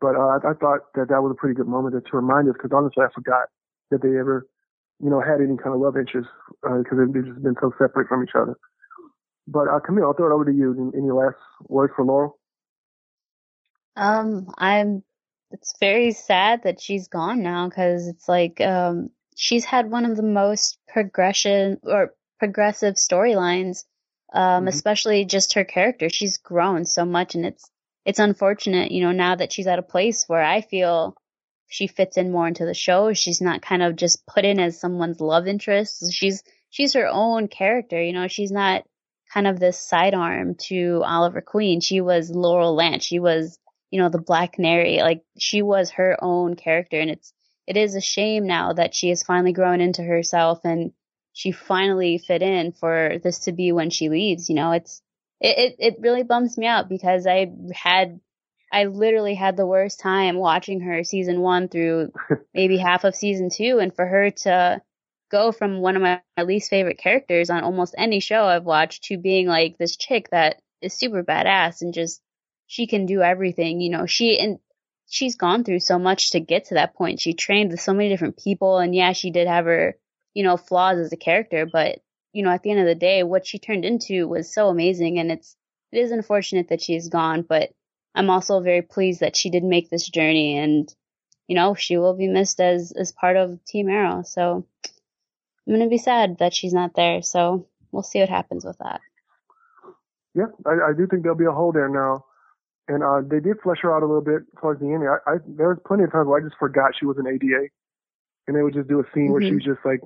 But 0.00 0.16
uh, 0.16 0.38
I, 0.40 0.50
I 0.50 0.54
thought 0.54 0.92
that 0.94 1.08
that 1.08 1.20
was 1.22 1.32
a 1.32 1.38
pretty 1.38 1.54
good 1.54 1.68
moment 1.68 1.94
to 1.94 2.16
remind 2.16 2.48
us, 2.48 2.54
because 2.54 2.70
honestly, 2.72 3.04
I 3.04 3.12
forgot 3.14 3.48
that 3.90 4.00
they 4.02 4.16
ever, 4.18 4.46
you 5.02 5.10
know, 5.10 5.20
had 5.20 5.40
any 5.40 5.56
kind 5.56 5.74
of 5.74 5.80
love 5.80 5.96
interest 5.96 6.28
because 6.62 6.98
uh, 6.98 7.04
they've 7.12 7.24
just 7.26 7.42
been 7.42 7.56
so 7.60 7.72
separate 7.78 8.08
from 8.08 8.22
each 8.22 8.34
other. 8.34 8.56
But 9.50 9.68
uh, 9.68 9.80
Camille, 9.80 10.04
I'll 10.04 10.12
throw 10.12 10.30
it 10.30 10.34
over 10.34 10.44
to 10.44 10.56
you. 10.56 10.92
Any 10.96 11.10
last 11.10 11.36
words 11.68 11.92
for 11.96 12.04
Laurel? 12.04 12.38
Um, 13.96 14.52
I'm. 14.56 15.02
It's 15.50 15.74
very 15.80 16.12
sad 16.12 16.62
that 16.62 16.80
she's 16.80 17.08
gone 17.08 17.42
now 17.42 17.68
because 17.68 18.06
it's 18.06 18.28
like 18.28 18.60
um 18.60 19.10
she's 19.34 19.64
had 19.64 19.90
one 19.90 20.04
of 20.04 20.16
the 20.16 20.22
most 20.22 20.78
progression 20.86 21.80
or 21.82 22.14
progressive 22.38 22.94
storylines. 22.94 23.84
Um, 24.32 24.42
mm-hmm. 24.42 24.68
especially 24.68 25.24
just 25.24 25.54
her 25.54 25.64
character. 25.64 26.08
She's 26.08 26.38
grown 26.38 26.84
so 26.84 27.04
much, 27.04 27.34
and 27.34 27.44
it's 27.44 27.68
it's 28.04 28.20
unfortunate, 28.20 28.92
you 28.92 29.02
know, 29.02 29.12
now 29.12 29.34
that 29.34 29.52
she's 29.52 29.66
at 29.66 29.80
a 29.80 29.82
place 29.82 30.24
where 30.28 30.42
I 30.42 30.60
feel 30.60 31.16
she 31.66 31.86
fits 31.86 32.16
in 32.16 32.32
more 32.32 32.48
into 32.48 32.64
the 32.64 32.74
show. 32.74 33.12
She's 33.12 33.40
not 33.40 33.62
kind 33.62 33.82
of 33.82 33.96
just 33.96 34.24
put 34.26 34.44
in 34.44 34.60
as 34.60 34.78
someone's 34.78 35.20
love 35.20 35.46
interest. 35.46 36.12
She's 36.12 36.42
she's 36.70 36.94
her 36.94 37.08
own 37.08 37.48
character, 37.48 38.00
you 38.00 38.12
know. 38.12 38.28
She's 38.28 38.52
not 38.52 38.84
kind 39.32 39.46
of 39.46 39.60
this 39.60 39.78
sidearm 39.78 40.56
to 40.56 41.02
Oliver 41.04 41.40
Queen. 41.40 41.80
She 41.80 42.00
was 42.00 42.30
Laurel 42.30 42.74
Lance. 42.74 43.04
She 43.04 43.18
was, 43.18 43.58
you 43.90 44.00
know, 44.00 44.08
the 44.08 44.18
Black 44.18 44.54
Canary. 44.54 44.98
Like 44.98 45.22
she 45.38 45.62
was 45.62 45.90
her 45.90 46.16
own 46.20 46.56
character, 46.56 46.98
and 46.98 47.10
it's 47.10 47.32
it 47.66 47.76
is 47.76 47.94
a 47.94 48.00
shame 48.00 48.46
now 48.46 48.72
that 48.72 48.94
she 48.94 49.10
has 49.10 49.22
finally 49.22 49.52
grown 49.52 49.80
into 49.80 50.02
herself 50.02 50.60
and 50.64 50.92
she 51.32 51.52
finally 51.52 52.18
fit 52.18 52.42
in 52.42 52.72
for 52.72 53.18
this 53.22 53.40
to 53.40 53.52
be 53.52 53.72
when 53.72 53.90
she 53.90 54.08
leaves. 54.08 54.48
You 54.48 54.56
know, 54.56 54.72
it's 54.72 55.02
it 55.40 55.58
it, 55.58 55.76
it 55.78 56.00
really 56.00 56.22
bums 56.22 56.58
me 56.58 56.66
out 56.66 56.88
because 56.88 57.26
I 57.26 57.52
had 57.72 58.20
I 58.72 58.84
literally 58.84 59.34
had 59.34 59.56
the 59.56 59.66
worst 59.66 60.00
time 60.00 60.36
watching 60.36 60.80
her 60.80 61.04
season 61.04 61.40
one 61.40 61.68
through 61.68 62.12
maybe 62.54 62.78
half 62.78 63.04
of 63.04 63.14
season 63.14 63.48
two, 63.50 63.78
and 63.78 63.94
for 63.94 64.06
her 64.06 64.30
to 64.30 64.82
go 65.30 65.52
from 65.52 65.80
one 65.80 65.96
of 65.96 66.02
my, 66.02 66.20
my 66.36 66.42
least 66.44 66.70
favorite 66.70 66.98
characters 66.98 67.50
on 67.50 67.62
almost 67.62 67.94
any 67.96 68.20
show 68.20 68.44
I've 68.44 68.64
watched 68.64 69.04
to 69.04 69.18
being 69.18 69.46
like 69.46 69.78
this 69.78 69.96
chick 69.96 70.28
that 70.30 70.60
is 70.82 70.94
super 70.94 71.22
badass 71.22 71.82
and 71.82 71.94
just 71.94 72.20
she 72.66 72.86
can 72.86 73.06
do 73.06 73.22
everything. 73.22 73.80
You 73.80 73.90
know, 73.90 74.06
she 74.06 74.38
and 74.38 74.58
she's 75.08 75.36
gone 75.36 75.64
through 75.64 75.80
so 75.80 75.98
much 75.98 76.32
to 76.32 76.40
get 76.40 76.66
to 76.66 76.74
that 76.74 76.94
point. 76.94 77.20
She 77.20 77.34
trained 77.34 77.70
with 77.70 77.80
so 77.80 77.92
many 77.94 78.08
different 78.08 78.38
people 78.38 78.78
and 78.78 78.94
yeah, 78.94 79.12
she 79.12 79.30
did 79.30 79.48
have 79.48 79.64
her, 79.66 79.96
you 80.34 80.44
know, 80.44 80.56
flaws 80.56 80.98
as 80.98 81.12
a 81.12 81.16
character, 81.16 81.66
but 81.66 81.98
you 82.32 82.44
know, 82.44 82.50
at 82.50 82.62
the 82.62 82.70
end 82.70 82.80
of 82.80 82.86
the 82.86 82.94
day, 82.94 83.22
what 83.24 83.46
she 83.46 83.58
turned 83.58 83.84
into 83.84 84.28
was 84.28 84.52
so 84.54 84.68
amazing 84.68 85.18
and 85.18 85.32
it's 85.32 85.56
it 85.92 85.98
is 85.98 86.12
unfortunate 86.12 86.68
that 86.68 86.82
she's 86.82 87.08
gone, 87.08 87.42
but 87.42 87.70
I'm 88.14 88.30
also 88.30 88.60
very 88.60 88.82
pleased 88.82 89.20
that 89.20 89.36
she 89.36 89.50
did 89.50 89.64
make 89.64 89.90
this 89.90 90.08
journey 90.08 90.58
and 90.58 90.92
you 91.48 91.56
know, 91.56 91.74
she 91.74 91.96
will 91.96 92.14
be 92.14 92.28
missed 92.28 92.60
as 92.60 92.92
as 92.92 93.10
part 93.10 93.36
of 93.36 93.64
Team 93.64 93.88
Arrow. 93.88 94.22
So 94.22 94.66
I'm 95.70 95.78
gonna 95.78 95.88
be 95.88 95.98
sad 95.98 96.38
that 96.38 96.52
she's 96.52 96.74
not 96.74 96.94
there. 96.94 97.22
So 97.22 97.64
we'll 97.92 98.02
see 98.02 98.18
what 98.18 98.28
happens 98.28 98.64
with 98.64 98.76
that. 98.78 99.00
Yeah, 100.34 100.46
I, 100.66 100.90
I 100.90 100.92
do 100.96 101.06
think 101.06 101.22
there'll 101.22 101.38
be 101.38 101.44
a 101.44 101.52
hole 101.52 101.70
there 101.70 101.88
now. 101.88 102.24
And 102.88 103.04
uh, 103.04 103.20
they 103.22 103.38
did 103.38 103.60
flesh 103.62 103.78
her 103.82 103.94
out 103.94 104.02
a 104.02 104.06
little 104.06 104.20
bit 104.20 104.42
towards 104.60 104.80
the 104.80 104.86
end. 104.86 105.04
I, 105.06 105.30
I 105.30 105.36
there 105.46 105.68
was 105.68 105.78
plenty 105.86 106.02
of 106.02 106.10
times 106.10 106.26
where 106.26 106.40
I 106.40 106.42
just 106.42 106.58
forgot 106.58 106.90
she 106.98 107.06
was 107.06 107.18
an 107.18 107.28
ADA, 107.28 107.70
and 108.48 108.56
they 108.56 108.62
would 108.62 108.74
just 108.74 108.88
do 108.88 108.98
a 108.98 109.04
scene 109.14 109.30
mm-hmm. 109.30 109.32
where 109.32 109.42
she's 109.42 109.62
just 109.62 109.78
like 109.84 110.00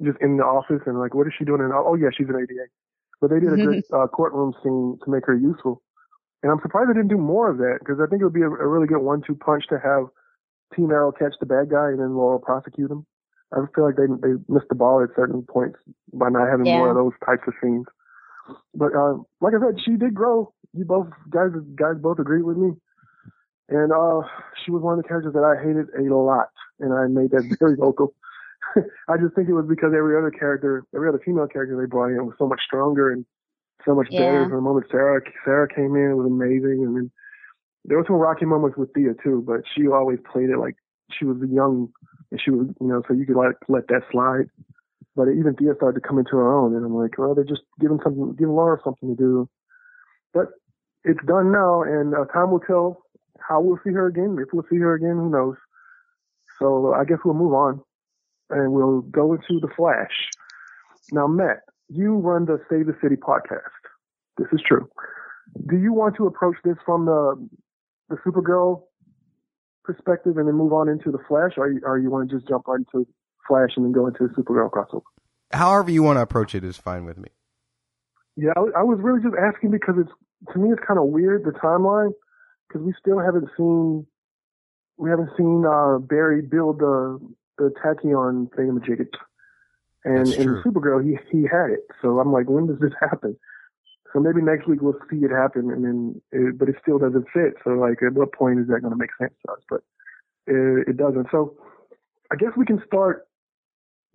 just 0.00 0.18
in 0.20 0.36
the 0.36 0.44
office 0.44 0.82
and 0.86 1.00
like, 1.00 1.14
what 1.14 1.26
is 1.26 1.32
she 1.36 1.44
doing? 1.44 1.62
And 1.62 1.72
oh 1.74 1.96
yeah, 1.96 2.10
she's 2.16 2.28
an 2.28 2.36
ADA. 2.36 2.70
But 3.20 3.30
they 3.30 3.40
did 3.40 3.52
a 3.52 3.56
good 3.56 3.82
uh, 3.92 4.06
courtroom 4.06 4.54
scene 4.62 4.98
to 5.02 5.10
make 5.10 5.26
her 5.26 5.34
useful. 5.34 5.82
And 6.44 6.52
I'm 6.52 6.60
surprised 6.62 6.90
they 6.90 6.94
didn't 6.94 7.10
do 7.10 7.18
more 7.18 7.50
of 7.50 7.58
that 7.58 7.78
because 7.80 7.98
I 7.98 8.06
think 8.06 8.22
it 8.22 8.24
would 8.24 8.38
be 8.38 8.46
a, 8.46 8.50
a 8.50 8.68
really 8.68 8.86
good 8.86 9.02
one-two 9.02 9.34
punch 9.34 9.66
to 9.70 9.80
have 9.82 10.06
Team 10.76 10.92
Arrow 10.92 11.10
catch 11.10 11.34
the 11.40 11.46
bad 11.46 11.70
guy 11.70 11.88
and 11.90 11.98
then 11.98 12.14
Laurel 12.14 12.38
prosecute 12.38 12.88
him. 12.88 13.04
I 13.52 13.64
feel 13.74 13.84
like 13.84 13.96
they 13.96 14.06
they 14.06 14.34
missed 14.48 14.68
the 14.68 14.74
ball 14.74 15.02
at 15.02 15.14
certain 15.16 15.42
points 15.42 15.78
by 16.12 16.28
not 16.28 16.48
having 16.48 16.66
yeah. 16.66 16.78
more 16.78 16.90
of 16.90 16.96
those 16.96 17.12
types 17.24 17.42
of 17.46 17.54
scenes. 17.62 17.86
But 18.74 18.94
uh, 18.94 19.18
like 19.40 19.54
I 19.54 19.60
said, 19.60 19.80
she 19.84 19.96
did 19.96 20.14
grow. 20.14 20.52
You 20.74 20.84
both 20.84 21.08
guys 21.30 21.50
guys 21.74 21.96
both 22.00 22.18
agreed 22.18 22.42
with 22.42 22.56
me. 22.56 22.72
And 23.68 23.92
uh, 23.92 24.22
she 24.64 24.70
was 24.70 24.82
one 24.82 24.98
of 24.98 25.02
the 25.02 25.08
characters 25.08 25.34
that 25.34 25.44
I 25.44 25.60
hated 25.60 25.88
a 25.92 26.14
lot, 26.14 26.48
and 26.80 26.92
I 26.94 27.06
made 27.06 27.30
that 27.32 27.44
very 27.58 27.76
vocal. 27.80 28.14
I 29.08 29.16
just 29.16 29.34
think 29.34 29.48
it 29.48 29.52
was 29.52 29.66
because 29.68 29.92
every 29.96 30.16
other 30.16 30.30
character, 30.30 30.84
every 30.94 31.08
other 31.08 31.20
female 31.24 31.46
character 31.46 31.76
they 31.76 31.86
brought 31.86 32.10
in 32.10 32.24
was 32.24 32.34
so 32.38 32.46
much 32.46 32.60
stronger 32.64 33.12
and 33.12 33.26
so 33.84 33.94
much 33.94 34.08
yeah. 34.10 34.20
better. 34.20 34.42
From 34.44 34.56
the 34.56 34.60
moment 34.60 34.86
Sara 34.90 35.20
Sara 35.44 35.68
came 35.68 35.96
in, 35.96 36.10
it 36.10 36.14
was 36.14 36.26
amazing, 36.26 36.84
and 36.84 36.96
then 36.96 37.10
there 37.84 37.98
were 37.98 38.04
some 38.06 38.16
rocky 38.16 38.44
moments 38.44 38.76
with 38.76 38.92
Thea 38.94 39.12
too, 39.22 39.44
but 39.46 39.60
she 39.74 39.86
always 39.88 40.18
played 40.30 40.50
it 40.50 40.58
like 40.58 40.76
she 41.10 41.24
was 41.24 41.38
the 41.40 41.48
young 41.48 41.88
and 42.30 42.40
she 42.42 42.50
was, 42.50 42.68
you 42.80 42.86
know, 42.86 43.02
so 43.06 43.14
you 43.14 43.26
could 43.26 43.36
like 43.36 43.56
let 43.68 43.88
that 43.88 44.02
slide. 44.10 44.46
But 45.16 45.28
even 45.28 45.54
Thea 45.54 45.74
started 45.76 46.00
to 46.00 46.06
come 46.06 46.18
into 46.18 46.36
her 46.36 46.52
own, 46.54 46.76
and 46.76 46.84
I'm 46.84 46.94
like, 46.94 47.18
well, 47.18 47.34
they're 47.34 47.44
just 47.44 47.62
giving 47.80 47.98
something, 48.04 48.34
giving 48.38 48.54
Laura 48.54 48.78
something 48.84 49.08
to 49.08 49.16
do. 49.16 49.48
But 50.32 50.48
it's 51.04 51.24
done 51.26 51.50
now, 51.50 51.82
and 51.82 52.14
uh, 52.14 52.24
time 52.26 52.50
will 52.50 52.60
tell 52.60 53.02
how 53.40 53.60
we'll 53.60 53.80
see 53.84 53.92
her 53.92 54.06
again. 54.06 54.36
If 54.40 54.48
we'll 54.52 54.66
see 54.70 54.78
her 54.78 54.94
again, 54.94 55.16
who 55.16 55.30
knows? 55.30 55.56
So 56.60 56.92
I 56.94 57.04
guess 57.04 57.18
we'll 57.24 57.34
move 57.34 57.54
on, 57.54 57.80
and 58.50 58.72
we'll 58.72 59.00
go 59.00 59.32
into 59.32 59.60
the 59.60 59.68
Flash. 59.76 60.28
Now, 61.10 61.26
Matt, 61.26 61.60
you 61.88 62.14
run 62.14 62.44
the 62.44 62.60
Save 62.70 62.86
the 62.86 62.96
City 63.02 63.16
podcast. 63.16 63.62
This 64.36 64.48
is 64.52 64.60
true. 64.66 64.88
Do 65.68 65.76
you 65.78 65.92
want 65.92 66.16
to 66.16 66.26
approach 66.26 66.56
this 66.64 66.76
from 66.84 67.06
the 67.06 67.48
the 68.08 68.16
Supergirl 68.16 68.82
perspective 69.88 70.36
and 70.36 70.46
then 70.46 70.54
move 70.54 70.72
on 70.74 70.88
into 70.88 71.10
the 71.10 71.18
Flash, 71.26 71.52
or 71.56 71.72
you, 71.72 71.80
or 71.82 71.98
you 71.98 72.10
want 72.10 72.28
to 72.28 72.36
just 72.36 72.46
jump 72.46 72.68
right 72.68 72.78
into 72.78 73.06
Flash 73.48 73.70
and 73.76 73.84
then 73.86 73.92
go 73.92 74.06
into 74.06 74.28
the 74.28 74.34
Supergirl 74.34 74.70
crossover? 74.70 75.02
However 75.50 75.90
you 75.90 76.02
want 76.02 76.18
to 76.18 76.22
approach 76.22 76.54
it 76.54 76.62
is 76.62 76.76
fine 76.76 77.06
with 77.06 77.16
me. 77.16 77.30
Yeah, 78.36 78.52
I, 78.54 78.80
I 78.80 78.82
was 78.82 78.98
really 79.00 79.22
just 79.22 79.34
asking 79.34 79.70
because 79.70 79.94
it's 79.98 80.12
to 80.52 80.58
me 80.58 80.70
it's 80.70 80.82
kind 80.86 81.00
of 81.00 81.06
weird 81.06 81.44
the 81.44 81.52
timeline 81.52 82.12
because 82.68 82.82
we 82.82 82.92
still 83.00 83.18
haven't 83.18 83.48
seen 83.56 84.06
we 84.98 85.08
haven't 85.08 85.30
seen 85.36 85.64
uh, 85.64 85.98
Barry 85.98 86.42
build 86.42 86.80
the 86.80 87.18
the 87.56 87.72
tachyon 87.82 88.50
thingamajigget, 88.50 89.14
and 90.04 90.28
in 90.28 90.62
Supergirl 90.62 91.02
he 91.02 91.18
he 91.32 91.44
had 91.44 91.70
it. 91.70 91.86
So 92.02 92.20
I'm 92.20 92.30
like, 92.30 92.48
when 92.48 92.66
does 92.66 92.78
this 92.78 92.92
happen? 93.00 93.36
So 94.12 94.20
maybe 94.20 94.40
next 94.40 94.66
week 94.66 94.80
we'll 94.80 94.98
see 95.10 95.18
it 95.18 95.30
happen, 95.30 95.70
and 95.70 95.84
then, 95.84 96.22
it, 96.32 96.58
but 96.58 96.68
it 96.68 96.76
still 96.80 96.98
doesn't 96.98 97.26
fit. 97.32 97.54
So 97.62 97.70
like, 97.70 98.02
at 98.02 98.14
what 98.14 98.32
point 98.32 98.60
is 98.60 98.66
that 98.68 98.80
going 98.80 98.92
to 98.92 98.96
make 98.96 99.10
sense 99.20 99.34
to 99.46 99.52
us? 99.52 99.60
But 99.68 99.82
it, 100.46 100.88
it 100.88 100.96
doesn't. 100.96 101.28
So 101.30 101.56
I 102.32 102.36
guess 102.36 102.50
we 102.56 102.64
can 102.64 102.82
start 102.86 103.26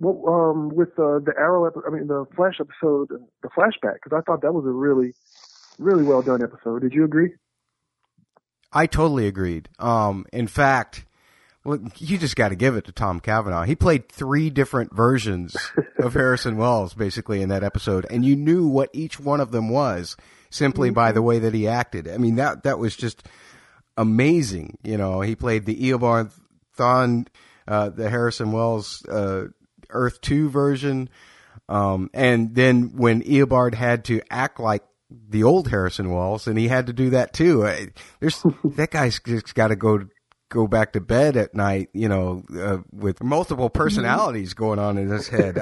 um, 0.03 0.69
with 0.69 0.89
uh, 0.99 1.19
the 1.19 1.33
Arrow, 1.37 1.71
I 1.85 1.89
mean 1.91 2.07
the 2.07 2.25
Flash 2.35 2.59
episode, 2.59 3.09
the 3.41 3.49
flashback, 3.49 3.95
because 4.03 4.17
I 4.17 4.21
thought 4.21 4.41
that 4.41 4.53
was 4.53 4.65
a 4.65 4.71
really, 4.71 5.13
really 5.77 6.03
well 6.03 6.21
done 6.21 6.43
episode. 6.43 6.81
Did 6.81 6.93
you 6.93 7.05
agree? 7.05 7.31
I 8.71 8.87
totally 8.87 9.27
agreed. 9.27 9.69
Um, 9.77 10.25
in 10.33 10.47
fact, 10.47 11.05
well, 11.65 11.79
you 11.97 12.17
just 12.17 12.35
got 12.35 12.49
to 12.49 12.55
give 12.55 12.75
it 12.75 12.85
to 12.85 12.91
Tom 12.91 13.19
Cavanagh. 13.19 13.65
He 13.65 13.75
played 13.75 14.09
three 14.09 14.49
different 14.49 14.93
versions 14.93 15.55
of 15.97 16.13
Harrison 16.15 16.57
Wells 16.57 16.93
basically 16.93 17.41
in 17.41 17.49
that 17.49 17.63
episode, 17.63 18.05
and 18.09 18.25
you 18.25 18.35
knew 18.35 18.67
what 18.67 18.89
each 18.93 19.19
one 19.19 19.39
of 19.39 19.51
them 19.51 19.69
was 19.69 20.17
simply 20.49 20.89
mm-hmm. 20.89 20.95
by 20.95 21.11
the 21.11 21.21
way 21.21 21.39
that 21.39 21.53
he 21.53 21.67
acted. 21.67 22.07
I 22.07 22.17
mean 22.17 22.35
that 22.35 22.63
that 22.63 22.79
was 22.79 22.95
just 22.95 23.27
amazing. 23.95 24.77
You 24.83 24.97
know, 24.97 25.21
he 25.21 25.35
played 25.35 25.65
the 25.65 25.75
Eobard 25.75 26.31
Thawne, 26.77 27.27
uh, 27.67 27.89
the 27.89 28.09
Harrison 28.09 28.51
Wells 28.51 29.05
uh, 29.05 29.45
Earth 29.89 30.19
Two 30.19 30.49
version, 30.49 31.09
um, 31.69 32.09
and 32.13 32.55
then 32.55 32.97
when 32.97 33.23
Eobard 33.23 33.73
had 33.73 34.03
to 34.05 34.21
act 34.29 34.59
like 34.59 34.83
the 35.29 35.43
old 35.43 35.69
Harrison 35.69 36.11
Wells, 36.11 36.47
and 36.47 36.57
he 36.57 36.67
had 36.67 36.87
to 36.87 36.93
do 36.93 37.11
that 37.11 37.33
too. 37.33 37.61
There's 38.19 38.43
that 38.63 38.91
guy's 38.91 39.19
just 39.19 39.55
got 39.55 39.69
to 39.69 39.77
go 39.77 40.07
go 40.53 40.67
back 40.67 40.93
to 40.93 41.01
bed 41.01 41.35
at 41.35 41.55
night, 41.55 41.89
you 41.93 42.07
know, 42.07 42.43
uh, 42.55 42.77
with 42.91 43.23
multiple 43.23 43.69
mm-hmm. 43.69 43.77
personalities 43.77 44.53
going 44.53 44.79
on 44.79 44.97
in 44.97 45.09
his 45.09 45.27
head. 45.27 45.55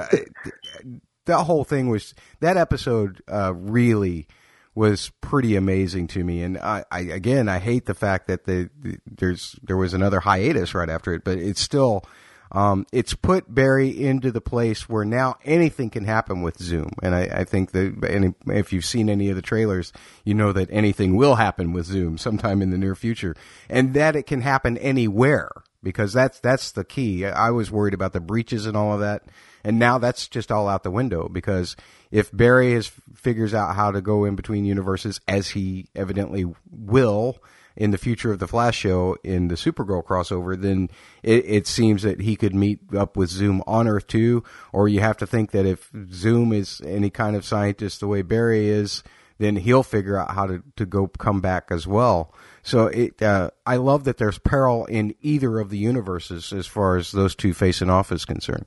that 1.24 1.42
whole 1.44 1.64
thing 1.64 1.88
was 1.88 2.14
that 2.40 2.56
episode 2.56 3.22
uh, 3.26 3.52
really 3.54 4.26
was 4.74 5.10
pretty 5.20 5.56
amazing 5.56 6.06
to 6.08 6.22
me. 6.22 6.42
And 6.42 6.58
I, 6.58 6.84
I 6.90 7.00
again, 7.00 7.48
I 7.48 7.58
hate 7.58 7.86
the 7.86 7.94
fact 7.94 8.28
that 8.28 8.44
the, 8.44 8.70
the, 8.78 8.98
there's 9.06 9.58
there 9.62 9.76
was 9.76 9.94
another 9.94 10.20
hiatus 10.20 10.74
right 10.74 10.88
after 10.88 11.14
it, 11.14 11.24
but 11.24 11.38
it's 11.38 11.60
still 11.60 12.04
um, 12.52 12.86
it's 12.92 13.14
put 13.14 13.52
Barry 13.52 13.88
into 13.88 14.30
the 14.30 14.42
place 14.42 14.88
where 14.88 15.06
now 15.06 15.36
anything 15.42 15.88
can 15.88 16.04
happen 16.04 16.42
with 16.42 16.58
Zoom. 16.58 16.90
And 17.02 17.14
I, 17.14 17.22
I 17.22 17.44
think 17.44 17.72
that 17.72 18.04
any, 18.06 18.34
if 18.46 18.72
you've 18.72 18.84
seen 18.84 19.08
any 19.08 19.30
of 19.30 19.36
the 19.36 19.42
trailers, 19.42 19.92
you 20.24 20.34
know 20.34 20.52
that 20.52 20.68
anything 20.70 21.16
will 21.16 21.36
happen 21.36 21.72
with 21.72 21.86
Zoom 21.86 22.18
sometime 22.18 22.60
in 22.60 22.70
the 22.70 22.78
near 22.78 22.94
future 22.94 23.34
and 23.70 23.94
that 23.94 24.16
it 24.16 24.26
can 24.26 24.42
happen 24.42 24.76
anywhere 24.78 25.50
because 25.82 26.12
that's, 26.12 26.40
that's 26.40 26.72
the 26.72 26.84
key. 26.84 27.24
I 27.24 27.50
was 27.50 27.70
worried 27.70 27.94
about 27.94 28.12
the 28.12 28.20
breaches 28.20 28.66
and 28.66 28.76
all 28.76 28.92
of 28.92 29.00
that. 29.00 29.22
And 29.64 29.78
now 29.78 29.96
that's 29.98 30.28
just 30.28 30.52
all 30.52 30.68
out 30.68 30.82
the 30.82 30.90
window 30.90 31.28
because 31.28 31.74
if 32.10 32.30
Barry 32.36 32.72
is, 32.74 32.92
figures 33.14 33.54
out 33.54 33.76
how 33.76 33.92
to 33.92 34.02
go 34.02 34.26
in 34.26 34.36
between 34.36 34.66
universes 34.66 35.20
as 35.26 35.48
he 35.48 35.86
evidently 35.94 36.44
will, 36.70 37.38
in 37.76 37.90
the 37.90 37.98
future 37.98 38.32
of 38.32 38.38
the 38.38 38.48
Flash 38.48 38.76
show 38.76 39.16
in 39.22 39.48
the 39.48 39.54
Supergirl 39.54 40.04
crossover, 40.04 40.60
then 40.60 40.90
it, 41.22 41.44
it, 41.46 41.66
seems 41.66 42.02
that 42.02 42.20
he 42.20 42.36
could 42.36 42.54
meet 42.54 42.80
up 42.94 43.16
with 43.16 43.30
Zoom 43.30 43.62
on 43.66 43.88
Earth 43.88 44.06
too. 44.06 44.44
Or 44.72 44.88
you 44.88 45.00
have 45.00 45.16
to 45.18 45.26
think 45.26 45.50
that 45.52 45.66
if 45.66 45.90
Zoom 46.12 46.52
is 46.52 46.80
any 46.84 47.10
kind 47.10 47.36
of 47.36 47.44
scientist 47.44 48.00
the 48.00 48.08
way 48.08 48.22
Barry 48.22 48.68
is, 48.68 49.02
then 49.38 49.56
he'll 49.56 49.82
figure 49.82 50.16
out 50.16 50.32
how 50.32 50.46
to, 50.46 50.62
to 50.76 50.86
go 50.86 51.08
come 51.08 51.40
back 51.40 51.68
as 51.70 51.86
well. 51.86 52.32
So 52.62 52.86
it, 52.86 53.20
uh, 53.20 53.50
I 53.66 53.76
love 53.76 54.04
that 54.04 54.18
there's 54.18 54.38
peril 54.38 54.84
in 54.86 55.14
either 55.20 55.58
of 55.58 55.70
the 55.70 55.78
universes 55.78 56.52
as 56.52 56.66
far 56.66 56.96
as 56.96 57.10
those 57.10 57.34
two 57.34 57.52
facing 57.52 57.90
off 57.90 58.12
is 58.12 58.24
concerned. 58.24 58.66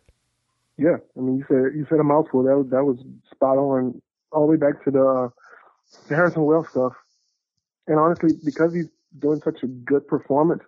Yeah, 0.78 0.98
I 1.16 1.22
mean, 1.22 1.38
you 1.38 1.46
said 1.48 1.78
you 1.78 1.86
said 1.90 2.00
a 2.00 2.04
mouthful. 2.04 2.44
That 2.44 2.58
was, 2.58 2.68
that 2.72 2.84
was 2.84 2.98
spot 3.32 3.58
on, 3.58 4.02
all 4.32 4.46
the 4.46 4.52
way 4.52 4.58
back 4.58 4.84
to 4.84 4.92
the, 4.92 5.06
uh, 5.06 5.30
the 6.10 6.16
Harrison 6.16 6.44
Wells 6.44 6.68
stuff. 6.70 6.92
And 7.88 7.98
honestly, 7.98 8.32
because 8.44 8.74
he's 8.74 8.90
doing 9.20 9.42
such 9.44 9.64
a 9.64 9.68
good 9.68 10.08
performance, 10.08 10.64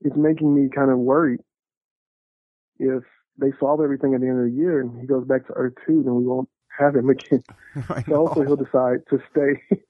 it's 0.00 0.16
making 0.16 0.54
me 0.54 0.68
kind 0.74 0.90
of 0.90 0.98
worried. 0.98 1.40
If 2.78 3.04
they 3.38 3.52
solve 3.58 3.80
everything 3.80 4.14
at 4.14 4.20
the 4.20 4.26
end 4.26 4.38
of 4.38 4.44
the 4.44 4.56
year 4.56 4.80
and 4.80 5.00
he 5.00 5.06
goes 5.06 5.26
back 5.26 5.46
to 5.46 5.52
Earth 5.54 5.74
2, 5.86 6.02
then 6.04 6.14
we 6.14 6.24
won't 6.24 6.48
have 6.78 6.94
him 6.94 7.08
again. 7.10 7.42
so 8.06 8.14
hopefully 8.14 8.46
he'll 8.46 8.56
decide 8.56 9.00
to 9.10 9.18
stay. 9.30 9.76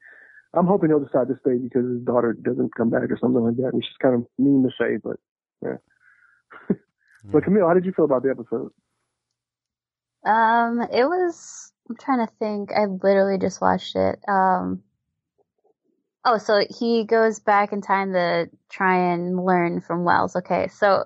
I'm 0.55 0.67
hoping 0.67 0.91
he'll 0.91 1.05
decide 1.05 1.29
to 1.29 1.39
stay 1.41 1.59
because 1.59 1.85
his 1.85 2.01
daughter 2.03 2.33
doesn't 2.33 2.75
come 2.77 2.91
back 2.91 3.11
or 3.11 3.19
something 3.21 3.43
like 3.43 3.57
that, 3.57 3.75
which 3.75 3.87
is 3.87 3.97
kind 4.01 4.15
of 4.15 4.27
mean 4.39 4.63
to 4.63 4.71
say, 4.79 4.99
but 5.03 5.17
yeah. 5.63 6.77
but 7.25 7.43
Camille, 7.43 7.67
how 7.67 7.75
did 7.75 7.85
you 7.85 7.93
feel 7.93 8.05
about 8.05 8.23
the 8.23 8.31
episode? 8.31 8.71
Um, 10.25 10.81
it 10.81 11.05
was. 11.05 11.73
I'm 11.89 11.97
trying 11.97 12.27
to 12.27 12.33
think. 12.39 12.71
I 12.73 12.87
literally 12.87 13.39
just 13.39 13.61
watched 13.61 13.97
it. 13.97 14.19
Um, 14.29 14.83
Oh, 16.25 16.39
so 16.39 16.65
he 16.71 17.05
goes 17.05 17.39
back 17.41 17.73
in 17.73 17.83
time 17.83 18.13
to 18.15 18.49
try 18.71 19.13
and 19.13 19.45
learn 19.45 19.81
from 19.81 20.05
Wells. 20.05 20.37
Okay, 20.37 20.69
so 20.69 21.05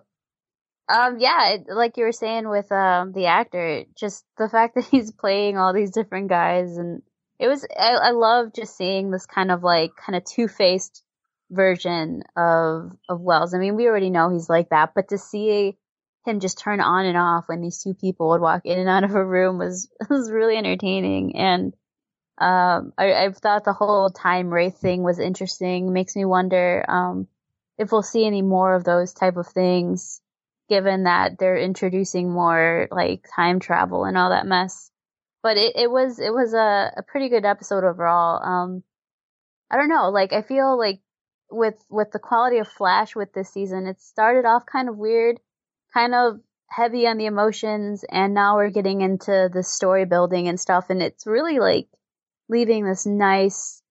um, 0.88 1.18
yeah, 1.18 1.57
like 1.68 1.96
you 1.96 2.04
were 2.04 2.12
saying 2.12 2.48
with 2.48 2.70
um 2.72 3.12
the 3.12 3.26
actor, 3.26 3.85
just 3.96 4.24
the 4.38 4.48
fact 4.48 4.74
that 4.76 4.85
he's 4.85 5.12
playing 5.12 5.59
all 5.59 5.72
these 5.72 5.90
different 5.90 6.28
guys, 6.28 6.76
and 6.78 7.02
it 7.38 7.48
was 7.48 7.66
I, 7.78 7.94
I 7.94 8.11
love 8.12 8.52
just 8.54 8.76
seeing 8.76 9.11
this 9.11 9.26
kind 9.26 9.50
of 9.50 9.62
like 9.62 9.92
kind 9.96 10.16
of 10.16 10.24
two 10.24 10.48
faced 10.48 11.02
version 11.50 12.22
of 12.37 12.92
of 13.09 13.20
Wells. 13.20 13.54
I 13.54 13.59
mean, 13.59 13.76
we 13.76 13.87
already 13.88 14.11
know 14.11 14.31
he's 14.31 14.48
like 14.48 14.70
that, 14.70 14.92
but 14.94 15.09
to 15.09 15.18
see 15.18 15.76
him 16.26 16.40
just 16.40 16.59
turn 16.59 16.81
on 16.81 17.07
and 17.07 17.16
off 17.16 17.48
when 17.48 17.61
these 17.61 17.83
two 17.83 17.94
people 17.94 18.31
would 18.31 18.40
walk 18.40 18.62
in 18.64 18.78
and 18.78 18.88
out 18.88 19.04
of 19.04 19.14
a 19.14 19.24
room 19.24 19.59
was 19.59 19.88
was 20.11 20.31
really 20.31 20.57
entertaining 20.57 21.37
and 21.37 21.74
um, 22.40 22.92
I, 22.96 23.12
I 23.27 23.33
thought 23.33 23.64
the 23.64 23.72
whole 23.72 24.11
time 24.11 24.48
wraith 24.48 24.79
thing 24.79 25.03
was 25.03 25.18
interesting. 25.18 25.92
Makes 25.92 26.14
me 26.14 26.24
wonder 26.24 26.85
um, 26.88 27.27
if 27.79 27.90
we'll 27.90 28.03
see 28.03 28.27
any 28.27 28.42
more 28.42 28.74
of 28.74 28.85
those 28.85 29.12
type 29.12 29.37
of 29.37 29.48
things, 29.48 30.20
given 30.68 31.05
that 31.05 31.38
they're 31.38 31.59
introducing 31.59 32.31
more 32.31 32.88
like 32.90 33.24
time 33.35 33.59
travel 33.59 34.05
and 34.05 34.16
all 34.16 34.31
that 34.31 34.46
mess. 34.46 34.90
But 35.42 35.57
it, 35.57 35.74
it 35.77 35.90
was 35.90 36.20
it 36.20 36.33
was 36.33 36.55
a, 36.55 36.92
a 36.96 37.03
pretty 37.03 37.29
good 37.29 37.44
episode 37.44 37.85
overall. 37.85 38.42
Um, 38.42 38.83
I 39.70 39.77
don't 39.77 39.88
know, 39.88 40.11
like 40.11 40.33
I 40.33 40.42
feel 40.42 40.79
like 40.79 41.01
with 41.51 41.77
with 41.88 42.12
the 42.12 42.18
quality 42.18 42.59
of 42.59 42.68
Flash 42.68 43.16
with 43.16 43.33
this 43.33 43.51
season, 43.51 43.87
it 43.87 44.01
started 44.01 44.44
off 44.44 44.64
kind 44.64 44.88
of 44.88 44.96
weird, 44.96 45.40
kind 45.92 46.14
of 46.14 46.40
heavy 46.68 47.07
on 47.07 47.16
the 47.18 47.27
emotions, 47.27 48.05
and 48.09 48.33
now 48.35 48.57
we're 48.57 48.70
getting 48.70 49.01
into 49.01 49.51
the 49.53 49.62
story 49.62 50.05
building 50.05 50.46
and 50.46 50.61
stuff, 50.61 50.90
and 50.90 51.03
it's 51.03 51.27
really 51.27 51.59
like 51.59 51.88
leaving 52.48 52.84
this 52.84 53.06
nice 53.06 53.82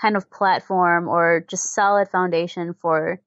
kind 0.00 0.16
of 0.16 0.30
platform 0.30 1.08
or 1.08 1.44
just 1.48 1.74
solid 1.74 2.08
foundation 2.08 2.74
for 2.74 3.20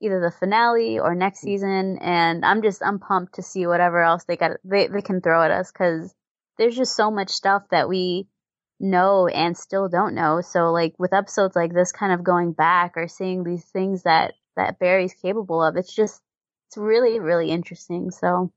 either 0.00 0.20
the 0.20 0.30
finale 0.30 0.98
or 0.98 1.14
next 1.14 1.40
season. 1.40 1.98
And 1.98 2.44
I'm 2.44 2.62
just 2.62 2.82
I'm 2.84 2.98
pumped 2.98 3.36
to 3.36 3.42
see 3.42 3.66
whatever 3.66 4.02
else 4.02 4.24
they 4.24 4.36
got 4.36 4.52
they 4.64 4.88
they 4.88 5.02
can 5.02 5.20
throw 5.20 5.42
at 5.42 5.50
us 5.50 5.70
because 5.70 6.14
there's 6.58 6.76
just 6.76 6.96
so 6.96 7.10
much 7.10 7.30
stuff 7.30 7.62
that 7.70 7.88
we 7.88 8.26
know 8.80 9.28
and 9.28 9.56
still 9.56 9.88
don't 9.88 10.14
know. 10.14 10.40
So 10.40 10.72
like 10.72 10.94
with 10.98 11.14
episodes 11.14 11.56
like 11.56 11.72
this 11.72 11.92
kind 11.92 12.12
of 12.12 12.24
going 12.24 12.52
back 12.52 12.92
or 12.96 13.08
seeing 13.08 13.44
these 13.44 13.64
things 13.64 14.02
that 14.02 14.34
that 14.56 14.78
Barry's 14.78 15.14
capable 15.14 15.62
of, 15.62 15.76
it's 15.76 15.94
just 15.94 16.20
it's 16.68 16.76
really 16.76 17.20
really 17.20 17.50
interesting. 17.50 18.10
So 18.10 18.52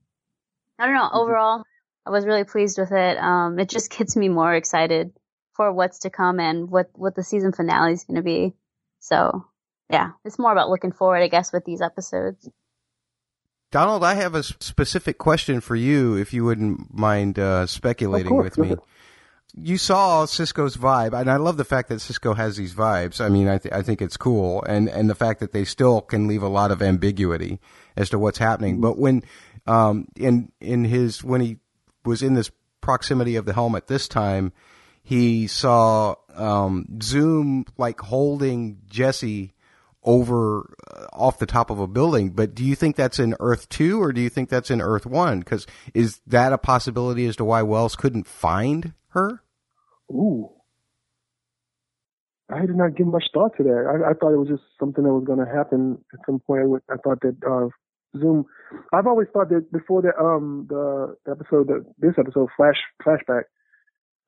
I 0.80 0.86
don't 0.86 0.96
know, 0.96 1.02
mm-hmm. 1.02 1.18
overall 1.18 1.64
I 2.06 2.10
was 2.10 2.26
really 2.26 2.44
pleased 2.44 2.80
with 2.80 2.92
it. 2.92 3.18
Um 3.18 3.60
it 3.60 3.70
just 3.70 3.96
gets 3.96 4.16
me 4.16 4.30
more 4.30 4.54
excited 4.54 5.14
for 5.56 5.72
what's 5.72 6.00
to 6.00 6.10
come 6.10 6.40
and 6.40 6.70
what 6.70 6.90
what 6.94 7.16
the 7.16 7.24
season 7.24 7.52
finale 7.52 7.94
is 7.94 8.04
going 8.04 8.16
to 8.16 8.24
be. 8.24 8.54
So, 9.00 9.46
yeah, 9.90 10.12
it's 10.24 10.40
more 10.40 10.52
about 10.52 10.70
looking 10.70 10.92
forward, 10.92 11.22
I 11.22 11.28
guess, 11.28 11.54
with 11.54 11.66
these 11.66 11.82
episodes. 11.82 12.50
Donald, 13.72 14.04
I 14.04 14.14
have 14.14 14.36
a 14.36 14.44
specific 14.44 15.18
question 15.18 15.60
for 15.60 15.76
you, 15.76 16.16
if 16.16 16.34
you 16.34 16.46
wouldn't 16.46 16.94
mind 16.94 17.38
uh, 17.38 17.66
speculating 17.66 18.38
with 18.38 18.58
me 18.58 18.76
you 19.58 19.78
saw 19.78 20.26
Cisco's 20.26 20.76
vibe, 20.76 21.18
and 21.20 21.30
I 21.30 21.38
love 21.38 21.58
the 21.58 21.64
fact 21.64 21.90
that 21.90 22.02
Cisco 22.02 22.34
has 22.34 22.58
these 22.58 22.74
vibes. 22.74 23.24
I 23.24 23.30
mean, 23.30 23.48
I, 23.48 23.58
th- 23.58 23.74
I 23.74 23.82
think 23.82 24.02
it's 24.02 24.18
cool, 24.18 24.62
and 24.64 24.90
and 24.90 25.10
the 25.10 25.16
fact 25.16 25.40
that 25.40 25.54
they 25.54 25.64
still 25.64 26.02
can 26.02 26.28
leave 26.28 26.44
a 26.44 26.50
lot 26.50 26.72
of 26.72 26.82
ambiguity 26.82 27.60
as 27.96 28.10
to 28.10 28.20
what's 28.20 28.38
happening. 28.38 28.82
But 28.82 28.98
when, 28.98 29.24
um, 29.66 30.08
in 30.18 30.52
in 30.60 30.84
his 30.84 31.24
when 31.24 31.42
he 31.42 31.58
was 32.04 32.22
in 32.22 32.34
this 32.34 32.52
proximity 32.82 33.36
of 33.38 33.46
the 33.46 33.54
helmet 33.54 33.88
this 33.88 34.08
time, 34.08 34.52
he 35.06 35.46
saw 35.46 36.16
um, 36.34 37.00
Zoom 37.02 37.66
like 37.78 38.00
holding 38.00 38.82
Jesse 38.90 39.54
over 40.04 40.76
uh, 40.92 41.06
off 41.14 41.38
the 41.38 41.46
top 41.46 41.70
of 41.70 41.80
a 41.80 41.86
building. 41.86 42.32
But 42.32 42.56
do 42.56 42.66
you 42.66 42.74
think 42.74 42.96
that's 42.96 43.20
in 43.20 43.36
Earth 43.40 43.70
two, 43.70 44.02
or 44.02 44.12
do 44.12 44.20
you 44.20 44.30
think 44.30 44.50
that's 44.50 44.72
in 44.72 44.82
Earth 44.82 45.06
one? 45.06 45.40
Because 45.40 45.68
is 45.94 46.22
that 46.26 46.54
a 46.54 46.58
possibility 46.58 47.28
as 47.28 47.36
to 47.36 47.46
why 47.46 47.62
Wells 47.62 47.96
couldn't 47.96 48.26
find 48.26 48.94
her? 49.10 49.44
Ooh. 50.12 50.50
I 52.50 52.62
did 52.66 52.76
not 52.76 52.96
give 52.96 53.06
much 53.06 53.26
thought 53.32 53.56
to 53.58 53.64
that. 53.64 53.86
I, 53.88 54.10
I 54.10 54.14
thought 54.14 54.34
it 54.34 54.38
was 54.38 54.50
just 54.50 54.64
something 54.80 55.04
that 55.04 55.14
was 55.14 55.26
going 55.26 55.40
to 55.40 55.52
happen 55.52 56.04
at 56.14 56.20
some 56.26 56.40
point. 56.40 56.84
I 56.90 56.96
thought 56.98 57.22
that 57.22 57.38
uh, 57.48 57.70
Zoom. 58.20 58.46
I've 58.92 59.06
always 59.06 59.28
thought 59.34 59.50
that 59.50 59.72
before 59.72 60.02
the 60.02 60.18
um 60.18 60.66
the 60.68 61.16
episode, 61.30 61.70
this 62.00 62.14
episode, 62.18 62.50
flash 62.58 62.78
flashback. 63.06 63.44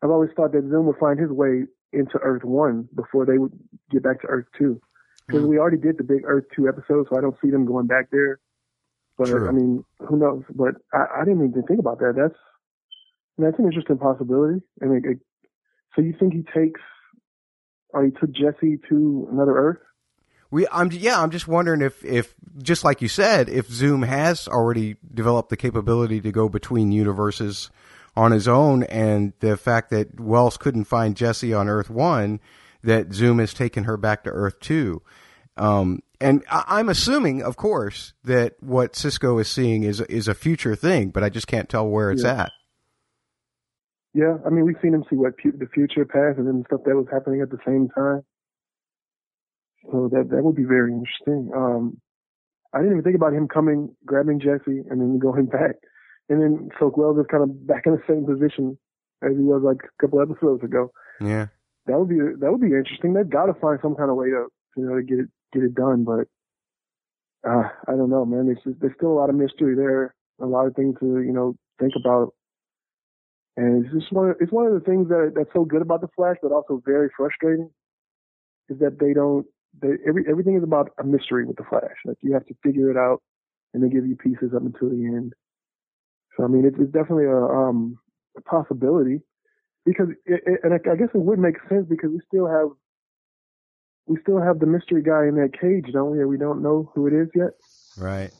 I've 0.03 0.11
always 0.11 0.29
thought 0.35 0.51
that 0.53 0.67
Zoom 0.69 0.85
would 0.85 0.97
find 0.97 1.19
his 1.19 1.31
way 1.31 1.63
into 1.93 2.17
Earth 2.21 2.43
One 2.43 2.87
before 2.95 3.25
they 3.25 3.37
would 3.37 3.53
get 3.89 4.03
back 4.03 4.21
to 4.21 4.27
Earth 4.27 4.45
Two, 4.57 4.79
because 5.25 5.43
mm. 5.43 5.49
we 5.49 5.57
already 5.57 5.77
did 5.77 5.97
the 5.97 6.03
big 6.03 6.21
Earth 6.25 6.45
Two 6.55 6.67
episode, 6.67 7.07
so 7.09 7.17
I 7.17 7.21
don't 7.21 7.35
see 7.41 7.49
them 7.49 7.65
going 7.65 7.87
back 7.87 8.09
there. 8.11 8.39
But 9.17 9.27
True. 9.27 9.47
I 9.47 9.51
mean, 9.51 9.83
who 9.99 10.17
knows? 10.17 10.43
But 10.53 10.75
I, 10.93 11.21
I 11.21 11.25
didn't 11.25 11.49
even 11.49 11.63
think 11.63 11.79
about 11.79 11.99
that. 11.99 12.13
That's 12.15 12.39
that's 13.37 13.57
an 13.59 13.65
interesting 13.65 13.97
possibility. 13.97 14.61
I 14.81 14.85
mean, 14.85 15.01
it, 15.03 15.19
so 15.95 16.01
you 16.01 16.13
think 16.19 16.33
he 16.33 16.43
takes, 16.53 16.81
or 17.89 18.05
he 18.05 18.11
took 18.11 18.31
Jesse 18.31 18.79
to 18.89 19.27
another 19.31 19.57
Earth? 19.57 19.79
We, 20.49 20.65
I'm, 20.71 20.91
yeah, 20.93 21.21
I'm 21.21 21.31
just 21.31 21.47
wondering 21.47 21.81
if, 21.81 22.05
if, 22.05 22.33
just 22.57 22.85
like 22.85 23.01
you 23.01 23.09
said, 23.09 23.49
if 23.49 23.67
Zoom 23.67 24.03
has 24.03 24.47
already 24.47 24.95
developed 25.13 25.49
the 25.49 25.57
capability 25.57 26.21
to 26.21 26.31
go 26.31 26.47
between 26.47 26.93
universes 26.93 27.69
on 28.17 28.31
his 28.31 28.47
own, 28.47 28.81
and 28.83 29.33
the 29.39 29.55
fact 29.55 29.91
that 29.91 30.19
Wells 30.19 30.57
couldn't 30.57 30.85
find 30.85 31.15
Jesse 31.15 31.53
on 31.53 31.69
Earth 31.69 31.89
One, 31.89 32.39
that 32.83 33.13
Zoom 33.13 33.37
has 33.37 33.53
taken 33.53 33.83
her 33.83 33.95
back 33.95 34.23
to 34.23 34.31
Earth 34.31 34.59
Two. 34.59 35.03
Um, 35.55 35.99
and 36.19 36.43
I, 36.49 36.79
am 36.79 36.89
assuming, 36.89 37.43
of 37.43 37.57
course, 37.57 38.13
that 38.23 38.55
what 38.59 38.95
Cisco 38.95 39.37
is 39.37 39.47
seeing 39.47 39.83
is 39.83 40.01
is 40.01 40.27
a 40.27 40.33
future 40.33 40.75
thing, 40.75 41.11
but 41.11 41.23
I 41.23 41.29
just 41.29 41.47
can't 41.47 41.69
tell 41.69 41.87
where 41.87 42.09
it's 42.11 42.23
yeah. 42.23 42.41
at. 42.41 42.51
Yeah, 44.15 44.37
I 44.43 44.49
mean, 44.49 44.65
we've 44.65 44.77
seen 44.81 44.95
him 44.95 45.03
see 45.11 45.15
what 45.15 45.37
pu- 45.37 45.55
the 45.55 45.67
future, 45.67 46.03
past, 46.03 46.39
and 46.39 46.47
then 46.47 46.63
stuff 46.65 46.81
that 46.85 46.95
was 46.95 47.05
happening 47.11 47.41
at 47.41 47.51
the 47.51 47.59
same 47.65 47.87
time. 47.89 48.23
So 49.91 50.09
that 50.11 50.29
that 50.31 50.43
would 50.43 50.55
be 50.55 50.63
very 50.63 50.91
interesting. 50.91 51.51
Um, 51.55 52.01
I 52.73 52.79
didn't 52.79 52.93
even 52.93 53.03
think 53.03 53.15
about 53.15 53.33
him 53.33 53.47
coming, 53.47 53.95
grabbing 54.05 54.39
Jesse, 54.39 54.81
and 54.89 54.99
then 54.99 55.19
going 55.19 55.45
back, 55.59 55.75
and 56.29 56.41
then 56.41 56.69
so 56.79 56.91
Wells 56.95 57.17
is 57.17 57.25
kind 57.29 57.43
of 57.43 57.67
back 57.67 57.83
in 57.85 57.93
the 57.93 58.03
same 58.07 58.25
position 58.25 58.77
as 59.23 59.31
he 59.31 59.43
was 59.43 59.61
like 59.63 59.77
a 59.83 60.01
couple 60.01 60.21
episodes 60.21 60.63
ago. 60.63 60.91
Yeah, 61.21 61.47
that 61.85 61.99
would 61.99 62.09
be 62.09 62.19
that 62.19 62.51
would 62.51 62.61
be 62.61 62.75
interesting. 62.75 63.13
They've 63.13 63.29
got 63.29 63.45
to 63.47 63.53
find 63.53 63.79
some 63.81 63.95
kind 63.95 64.09
of 64.09 64.15
way 64.15 64.27
to 64.27 64.47
you 64.75 64.85
know 64.85 64.95
to 64.95 65.03
get 65.03 65.19
it 65.19 65.29
get 65.53 65.63
it 65.63 65.75
done, 65.75 66.03
but 66.03 66.27
uh, 67.47 67.69
I 67.87 67.91
don't 67.91 68.09
know, 68.09 68.25
man. 68.25 68.47
There's 68.47 68.63
just, 68.63 68.79
there's 68.79 68.95
still 68.97 69.11
a 69.11 69.19
lot 69.19 69.29
of 69.29 69.35
mystery 69.35 69.75
there, 69.75 70.13
a 70.41 70.45
lot 70.45 70.67
of 70.67 70.75
things 70.75 70.95
to 70.99 71.21
you 71.21 71.33
know 71.33 71.55
think 71.79 71.93
about 71.95 72.33
and 73.57 73.83
it's 73.83 73.93
just 73.93 74.13
one 74.13 74.29
of, 74.29 74.35
it's 74.39 74.51
one 74.51 74.67
of 74.67 74.73
the 74.73 74.79
things 74.79 75.09
that 75.09 75.33
that's 75.35 75.49
so 75.51 75.65
good 75.65 75.81
about 75.81 76.01
the 76.01 76.07
Flash, 76.15 76.37
but 76.41 76.51
also 76.51 76.81
very 76.85 77.09
frustrating, 77.17 77.71
is 78.69 78.77
that 78.79 78.99
they 78.99 79.13
don't 79.13 79.47
they 79.81 79.97
every 80.07 80.25
everything 80.29 80.55
is 80.55 80.63
about 80.63 80.91
a 80.99 81.03
mystery 81.03 81.43
with 81.43 81.57
the 81.57 81.63
Flash. 81.67 81.97
Like 82.05 82.17
you 82.21 82.33
have 82.33 82.45
to 82.45 82.55
figure 82.63 82.91
it 82.91 82.97
out, 82.97 83.23
and 83.73 83.83
they 83.83 83.89
give 83.89 84.05
you 84.05 84.15
pieces 84.15 84.53
up 84.55 84.61
until 84.61 84.89
the 84.89 85.03
end. 85.03 85.33
So 86.37 86.43
I 86.43 86.47
mean, 86.47 86.65
it's, 86.65 86.77
it's 86.79 86.91
definitely 86.91 87.25
a 87.25 87.37
um 87.37 87.97
a 88.37 88.41
possibility 88.41 89.21
because 89.85 90.09
it, 90.25 90.41
it, 90.45 90.59
and 90.63 90.73
I, 90.73 90.77
I 90.91 90.95
guess 90.95 91.09
it 91.13 91.19
would 91.19 91.39
make 91.39 91.55
sense 91.67 91.87
because 91.89 92.11
we 92.11 92.21
still 92.27 92.47
have 92.47 92.69
we 94.05 94.17
still 94.21 94.41
have 94.41 94.59
the 94.59 94.65
mystery 94.65 95.01
guy 95.01 95.27
in 95.27 95.35
that 95.35 95.59
cage, 95.59 95.91
don't 95.91 96.11
we? 96.11 96.23
We 96.23 96.37
don't 96.37 96.61
know 96.61 96.91
who 96.93 97.07
it 97.07 97.13
is 97.13 97.27
yet. 97.35 97.49
Right. 97.97 98.31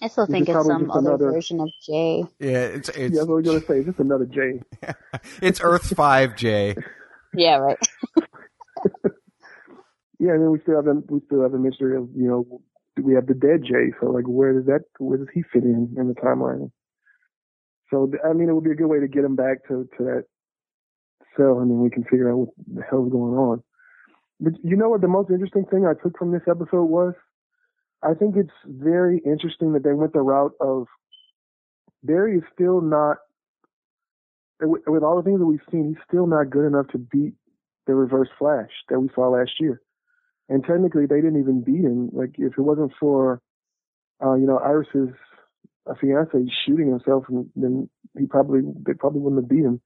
I 0.00 0.08
still 0.08 0.26
think 0.26 0.48
it's 0.48 0.66
some 0.66 0.90
other 0.90 1.08
another, 1.10 1.30
version 1.30 1.60
of 1.60 1.68
Jay. 1.86 2.24
Yeah, 2.40 2.64
it's 2.64 2.88
it's. 2.88 3.14
Yeah, 3.14 3.22
I 3.22 3.24
was 3.24 3.44
going 3.44 3.60
to 3.60 3.66
say 3.66 3.78
it's 3.78 3.86
just 3.86 4.00
another 4.00 4.26
Jay. 4.26 4.60
it's 5.42 5.60
Earth 5.62 5.94
Five 5.94 6.34
Jay. 6.34 6.74
yeah, 7.34 7.56
right. 7.58 7.78
yeah, 10.18 10.32
and 10.32 10.42
then 10.42 10.50
we 10.50 10.60
still 10.60 10.76
have 10.76 10.86
the, 10.86 11.04
we 11.08 11.20
still 11.26 11.42
have 11.42 11.52
the 11.52 11.58
mystery 11.58 11.96
of 11.96 12.08
you 12.16 12.26
know 12.26 12.62
we 13.00 13.14
have 13.14 13.26
the 13.26 13.34
dead 13.34 13.62
Jay. 13.64 13.92
So 14.00 14.06
like, 14.06 14.24
where 14.26 14.52
does 14.52 14.66
that 14.66 14.82
where 14.98 15.18
does 15.18 15.28
he 15.32 15.42
fit 15.52 15.64
in 15.64 15.94
in 15.96 16.08
the 16.08 16.14
timeline? 16.14 16.70
So 17.90 18.10
I 18.24 18.32
mean, 18.32 18.48
it 18.48 18.52
would 18.52 18.64
be 18.64 18.70
a 18.72 18.76
good 18.76 18.86
way 18.86 19.00
to 19.00 19.08
get 19.08 19.24
him 19.24 19.36
back 19.36 19.66
to 19.68 19.88
to 19.98 20.04
that 20.04 20.24
cell, 21.36 21.60
and 21.60 21.70
then 21.70 21.80
we 21.80 21.90
can 21.90 22.04
figure 22.04 22.30
out 22.30 22.38
what 22.38 22.48
the 22.74 22.82
hell's 22.88 23.10
going 23.10 23.34
on. 23.34 23.62
But 24.40 24.54
you 24.62 24.76
know 24.76 24.88
what? 24.88 25.00
The 25.00 25.08
most 25.08 25.30
interesting 25.30 25.64
thing 25.66 25.86
I 25.86 25.94
took 26.02 26.18
from 26.18 26.32
this 26.32 26.42
episode 26.48 26.84
was 26.84 27.14
I 28.02 28.14
think 28.14 28.36
it's 28.36 28.50
very 28.66 29.20
interesting 29.24 29.72
that 29.72 29.84
they 29.84 29.92
went 29.92 30.12
the 30.12 30.20
route 30.20 30.54
of 30.60 30.86
Barry 32.02 32.36
is 32.36 32.42
still 32.52 32.80
not, 32.80 33.18
with 34.60 35.02
all 35.02 35.16
the 35.16 35.22
things 35.22 35.38
that 35.38 35.46
we've 35.46 35.60
seen, 35.70 35.88
he's 35.88 36.04
still 36.08 36.26
not 36.26 36.50
good 36.50 36.66
enough 36.66 36.88
to 36.88 36.98
beat 36.98 37.34
the 37.86 37.94
Reverse 37.94 38.28
Flash 38.38 38.70
that 38.88 38.98
we 38.98 39.08
saw 39.14 39.28
last 39.28 39.52
year. 39.60 39.80
And 40.52 40.62
technically, 40.62 41.06
they 41.06 41.22
didn't 41.22 41.40
even 41.40 41.62
beat 41.62 41.80
him. 41.80 42.10
Like 42.12 42.34
if 42.36 42.58
it 42.58 42.60
wasn't 42.60 42.92
for, 43.00 43.40
uh, 44.22 44.34
you 44.34 44.46
know, 44.46 44.58
Iris's 44.58 45.08
fiance 45.98 46.36
shooting 46.66 46.90
himself, 46.90 47.24
then 47.56 47.88
he 48.18 48.26
probably 48.26 48.60
they 48.86 48.92
probably 48.92 49.20
wouldn't 49.20 49.40
have 49.40 49.48
beat 49.48 49.64
him. 49.64 49.80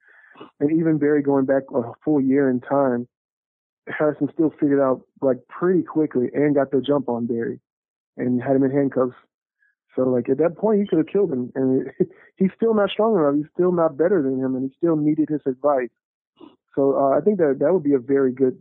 And 0.59 0.77
even 0.77 0.99
Barry 0.99 1.23
going 1.23 1.45
back 1.45 1.63
a 1.73 1.83
full 2.05 2.21
year 2.21 2.51
in 2.51 2.61
time, 2.61 3.07
Harrison 3.87 4.29
still 4.35 4.53
figured 4.59 4.81
out 4.81 5.03
like 5.23 5.37
pretty 5.49 5.85
quickly 5.85 6.31
and 6.35 6.57
got 6.57 6.73
the 6.73 6.81
jump 6.81 7.09
on 7.09 7.27
Barry 7.27 7.61
and 8.17 8.43
had 8.43 8.57
him 8.57 8.65
in 8.65 8.73
handcuffs. 8.73 9.15
So 9.95 10.03
like 10.03 10.29
at 10.29 10.39
that 10.39 10.59
point, 10.59 10.81
he 10.81 10.89
could 10.89 10.99
have 10.99 11.07
killed 11.07 11.31
him, 11.31 11.53
and 11.55 11.87
it, 12.01 12.09
he's 12.39 12.51
still 12.57 12.75
not 12.75 12.91
strong 12.91 13.15
enough. 13.17 13.37
He's 13.37 13.53
still 13.55 13.71
not 13.71 13.97
better 13.97 14.21
than 14.21 14.41
him, 14.41 14.57
and 14.57 14.69
he 14.69 14.77
still 14.77 14.97
needed 14.97 15.29
his 15.29 15.43
advice. 15.47 15.95
So 16.75 16.97
uh, 16.99 17.17
I 17.17 17.21
think 17.21 17.39
that 17.39 17.59
that 17.61 17.73
would 17.73 17.85
be 17.85 17.95
a 17.95 18.01
very 18.01 18.33
good, 18.33 18.61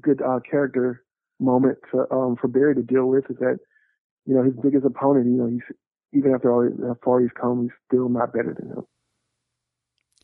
good 0.00 0.22
uh, 0.22 0.38
character 0.48 1.02
moment 1.42 1.78
to, 1.90 2.10
um, 2.10 2.36
for 2.40 2.48
Barry 2.48 2.74
to 2.74 2.82
deal 2.82 3.06
with. 3.06 3.24
Is 3.30 3.36
that 3.38 3.58
you 4.26 4.34
know 4.34 4.42
his 4.42 4.54
biggest 4.62 4.86
opponent? 4.86 5.26
You 5.26 5.32
know 5.32 5.46
he's 5.46 5.76
even 6.12 6.34
after 6.34 6.52
all 6.52 6.68
how 6.86 6.96
far 7.04 7.20
he's 7.20 7.30
come, 7.38 7.62
he's 7.62 7.70
still 7.88 8.08
not 8.08 8.32
better 8.32 8.54
than 8.58 8.68
him. 8.70 8.84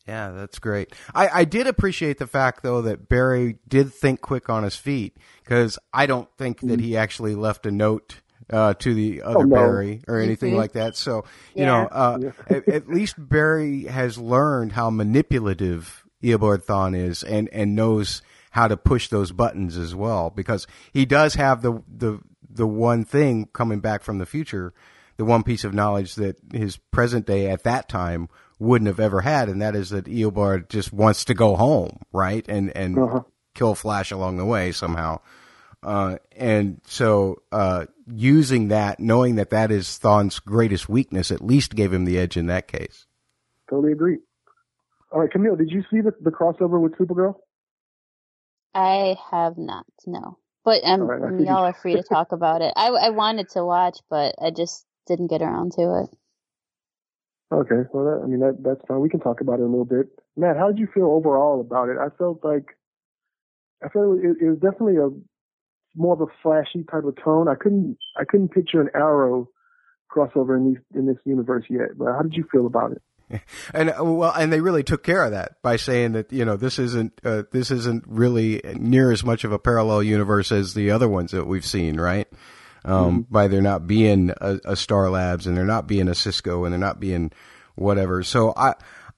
Yeah, 0.06 0.30
that's 0.30 0.58
great. 0.58 0.94
I, 1.14 1.28
I 1.28 1.44
did 1.44 1.66
appreciate 1.66 2.18
the 2.18 2.26
fact 2.26 2.62
though 2.62 2.82
that 2.82 3.08
Barry 3.08 3.58
did 3.68 3.92
think 3.92 4.22
quick 4.22 4.48
on 4.48 4.64
his 4.64 4.76
feet 4.76 5.18
because 5.44 5.78
I 5.92 6.06
don't 6.06 6.28
think 6.38 6.60
that 6.60 6.66
mm-hmm. 6.66 6.80
he 6.80 6.96
actually 6.96 7.34
left 7.34 7.66
a 7.66 7.70
note 7.70 8.22
uh, 8.50 8.72
to 8.74 8.94
the 8.94 9.22
other 9.22 9.40
oh, 9.40 9.42
no. 9.42 9.56
Barry 9.56 10.02
or 10.08 10.18
anything 10.18 10.50
mm-hmm. 10.50 10.58
like 10.58 10.72
that. 10.72 10.96
So 10.96 11.24
you 11.54 11.64
yeah. 11.64 11.66
know, 11.66 11.88
uh, 11.90 12.18
yeah. 12.22 12.56
at, 12.56 12.68
at, 12.68 12.88
least 12.88 13.16
Barry 13.18 13.84
has 13.84 14.16
learned 14.16 14.72
how 14.72 14.88
manipulative 14.88 16.04
Eobard 16.22 16.64
Thawne 16.64 16.96
is, 16.96 17.22
and 17.22 17.48
and 17.52 17.76
knows 17.76 18.22
how 18.50 18.68
to 18.68 18.76
push 18.76 19.08
those 19.08 19.32
buttons 19.32 19.76
as 19.76 19.94
well 19.94 20.30
because 20.30 20.66
he 20.92 21.04
does 21.04 21.34
have 21.34 21.62
the 21.62 21.82
the 21.88 22.20
the 22.50 22.66
one 22.66 23.04
thing 23.04 23.48
coming 23.52 23.80
back 23.80 24.02
from 24.02 24.18
the 24.18 24.26
future, 24.26 24.72
the 25.16 25.24
one 25.24 25.42
piece 25.42 25.64
of 25.64 25.74
knowledge 25.74 26.14
that 26.16 26.38
his 26.52 26.76
present 26.76 27.26
day 27.26 27.48
at 27.48 27.62
that 27.64 27.88
time 27.88 28.28
wouldn't 28.58 28.88
have 28.88 29.00
ever 29.00 29.20
had, 29.20 29.48
and 29.48 29.62
that 29.62 29.76
is 29.76 29.90
that 29.90 30.06
Eobard 30.06 30.68
just 30.68 30.92
wants 30.92 31.24
to 31.26 31.34
go 31.34 31.56
home, 31.56 32.00
right, 32.12 32.44
and 32.48 32.76
and 32.76 32.98
uh-huh. 32.98 33.20
kill 33.54 33.74
Flash 33.74 34.10
along 34.10 34.36
the 34.36 34.44
way 34.44 34.72
somehow. 34.72 35.20
Uh, 35.80 36.16
and 36.36 36.80
so, 36.86 37.40
uh, 37.52 37.86
using 38.12 38.68
that, 38.68 38.98
knowing 38.98 39.36
that 39.36 39.50
that 39.50 39.70
is 39.70 39.96
Thawne's 39.98 40.40
greatest 40.40 40.88
weakness, 40.88 41.30
at 41.30 41.40
least 41.40 41.76
gave 41.76 41.92
him 41.92 42.04
the 42.04 42.18
edge 42.18 42.36
in 42.36 42.46
that 42.46 42.66
case. 42.66 43.06
Totally 43.70 43.92
agree. 43.92 44.18
All 45.12 45.20
right, 45.20 45.30
Camille, 45.30 45.56
did 45.56 45.70
you 45.70 45.84
see 45.90 46.00
the, 46.00 46.12
the 46.20 46.30
crossover 46.30 46.80
with 46.80 46.94
Supergirl? 46.96 47.36
I 48.74 49.16
have 49.30 49.56
not, 49.56 49.86
no. 50.06 50.38
But 50.64 50.84
um, 50.84 51.02
right, 51.02 51.40
y'all 51.40 51.64
are 51.64 51.72
free 51.72 51.94
to 51.96 52.02
talk 52.08 52.32
about 52.32 52.62
it. 52.62 52.72
I, 52.76 52.88
I 52.88 53.10
wanted 53.10 53.48
to 53.50 53.64
watch, 53.64 53.98
but 54.10 54.34
I 54.40 54.50
just 54.50 54.84
didn't 55.06 55.28
get 55.28 55.42
around 55.42 55.72
to 55.72 56.04
it. 56.04 56.16
Okay, 57.50 57.88
well, 57.92 58.04
that, 58.04 58.20
I 58.22 58.26
mean 58.26 58.40
that 58.40 58.58
that's 58.62 58.80
fine. 58.86 59.00
We 59.00 59.08
can 59.08 59.20
talk 59.20 59.40
about 59.40 59.60
it 59.60 59.62
a 59.62 59.66
little 59.66 59.86
bit. 59.86 60.08
Matt, 60.36 60.58
how 60.58 60.68
did 60.68 60.78
you 60.78 60.88
feel 60.92 61.06
overall 61.06 61.60
about 61.60 61.88
it? 61.88 61.96
I 61.98 62.08
felt 62.18 62.44
like 62.44 62.76
I 63.82 63.88
felt 63.88 64.18
it, 64.18 64.36
it 64.40 64.50
was 64.50 64.58
definitely 64.58 64.96
a 64.96 65.08
more 65.96 66.12
of 66.14 66.20
a 66.20 66.26
flashy 66.42 66.84
type 66.90 67.04
of 67.04 67.16
tone. 67.22 67.48
I 67.48 67.54
couldn't 67.54 67.96
I 68.18 68.24
couldn't 68.24 68.50
picture 68.50 68.80
an 68.82 68.90
Arrow 68.94 69.48
crossover 70.14 70.56
in 70.56 70.68
these 70.68 70.82
in 70.94 71.06
this 71.06 71.16
universe 71.24 71.64
yet. 71.70 71.96
But 71.96 72.12
how 72.12 72.22
did 72.22 72.34
you 72.34 72.44
feel 72.52 72.66
about 72.66 72.92
it? 72.92 73.02
and 73.74 73.90
uh, 73.90 74.04
well, 74.04 74.32
and 74.32 74.52
they 74.52 74.60
really 74.60 74.82
took 74.82 75.02
care 75.02 75.24
of 75.24 75.32
that 75.32 75.60
by 75.62 75.76
saying 75.76 76.12
that 76.12 76.32
you 76.32 76.44
know 76.44 76.56
this 76.56 76.78
isn't 76.78 77.20
uh, 77.24 77.44
this 77.52 77.70
isn't 77.70 78.04
really 78.06 78.60
near 78.74 79.12
as 79.12 79.24
much 79.24 79.44
of 79.44 79.52
a 79.52 79.58
parallel 79.58 80.02
universe 80.02 80.52
as 80.52 80.74
the 80.74 80.90
other 80.90 81.08
ones 81.08 81.32
that 81.32 81.46
we've 81.46 81.66
seen, 81.66 82.00
right? 82.00 82.28
Um, 82.84 83.24
mm-hmm. 83.24 83.32
By 83.32 83.48
there 83.48 83.60
not 83.60 83.86
being 83.86 84.30
a, 84.40 84.60
a, 84.64 84.76
Star 84.76 85.10
Labs 85.10 85.46
and 85.46 85.56
there 85.56 85.64
not 85.64 85.86
being 85.86 86.08
a 86.08 86.14
Cisco 86.14 86.64
and 86.64 86.72
there 86.72 86.78
not 86.78 87.00
being 87.00 87.32
whatever. 87.74 88.22
So 88.22 88.52
I, 88.56 88.74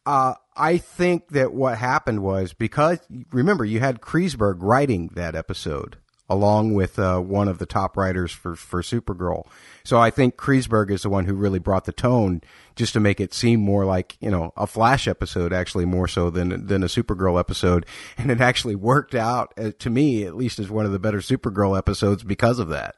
uh, 0.06 0.34
I 0.56 0.78
think 0.78 1.28
that 1.28 1.52
what 1.52 1.78
happened 1.78 2.22
was 2.22 2.52
because 2.52 2.98
remember 3.30 3.64
you 3.64 3.80
had 3.80 4.00
Kreisberg 4.00 4.56
writing 4.60 5.10
that 5.14 5.34
episode 5.34 5.98
along 6.30 6.74
with 6.74 6.96
uh, 6.98 7.18
one 7.18 7.48
of 7.48 7.58
the 7.58 7.66
top 7.66 7.96
writers 7.96 8.30
for 8.30 8.54
for 8.54 8.80
Supergirl. 8.80 9.46
So 9.84 9.98
I 9.98 10.10
think 10.10 10.36
Kreisberg 10.36 10.90
is 10.90 11.02
the 11.02 11.10
one 11.10 11.26
who 11.26 11.34
really 11.34 11.58
brought 11.58 11.84
the 11.84 11.92
tone 11.92 12.40
just 12.76 12.92
to 12.92 13.00
make 13.00 13.20
it 13.20 13.34
seem 13.34 13.60
more 13.60 13.84
like 13.84 14.16
you 14.20 14.30
know 14.30 14.52
a 14.56 14.66
Flash 14.66 15.08
episode, 15.08 15.52
actually 15.52 15.84
more 15.84 16.06
so 16.06 16.30
than 16.30 16.66
than 16.66 16.84
a 16.84 16.86
Supergirl 16.86 17.38
episode, 17.38 17.84
and 18.16 18.30
it 18.30 18.40
actually 18.40 18.76
worked 18.76 19.14
out 19.14 19.52
uh, 19.58 19.72
to 19.80 19.90
me 19.90 20.24
at 20.24 20.36
least 20.36 20.60
as 20.60 20.70
one 20.70 20.86
of 20.86 20.92
the 20.92 21.00
better 21.00 21.18
Supergirl 21.18 21.76
episodes 21.76 22.22
because 22.22 22.60
of 22.60 22.68
that. 22.68 22.94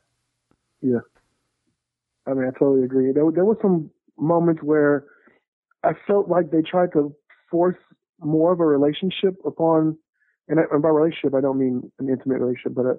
Yeah, 0.82 1.00
I 2.26 2.34
mean 2.34 2.44
I 2.44 2.58
totally 2.58 2.84
agree. 2.84 3.12
There 3.12 3.28
there 3.32 3.46
was 3.46 3.56
some 3.62 3.90
moments 4.18 4.62
where 4.62 5.06
I 5.82 5.92
felt 6.06 6.28
like 6.28 6.50
they 6.50 6.62
tried 6.62 6.92
to 6.92 7.14
force 7.50 7.78
more 8.20 8.52
of 8.52 8.60
a 8.60 8.66
relationship 8.66 9.34
upon, 9.44 9.98
and, 10.48 10.60
I, 10.60 10.64
and 10.70 10.82
by 10.82 10.90
relationship 10.90 11.34
I 11.34 11.40
don't 11.40 11.58
mean 11.58 11.90
an 11.98 12.10
intimate 12.10 12.40
relationship, 12.40 12.74
but 12.74 12.86
a 12.86 12.96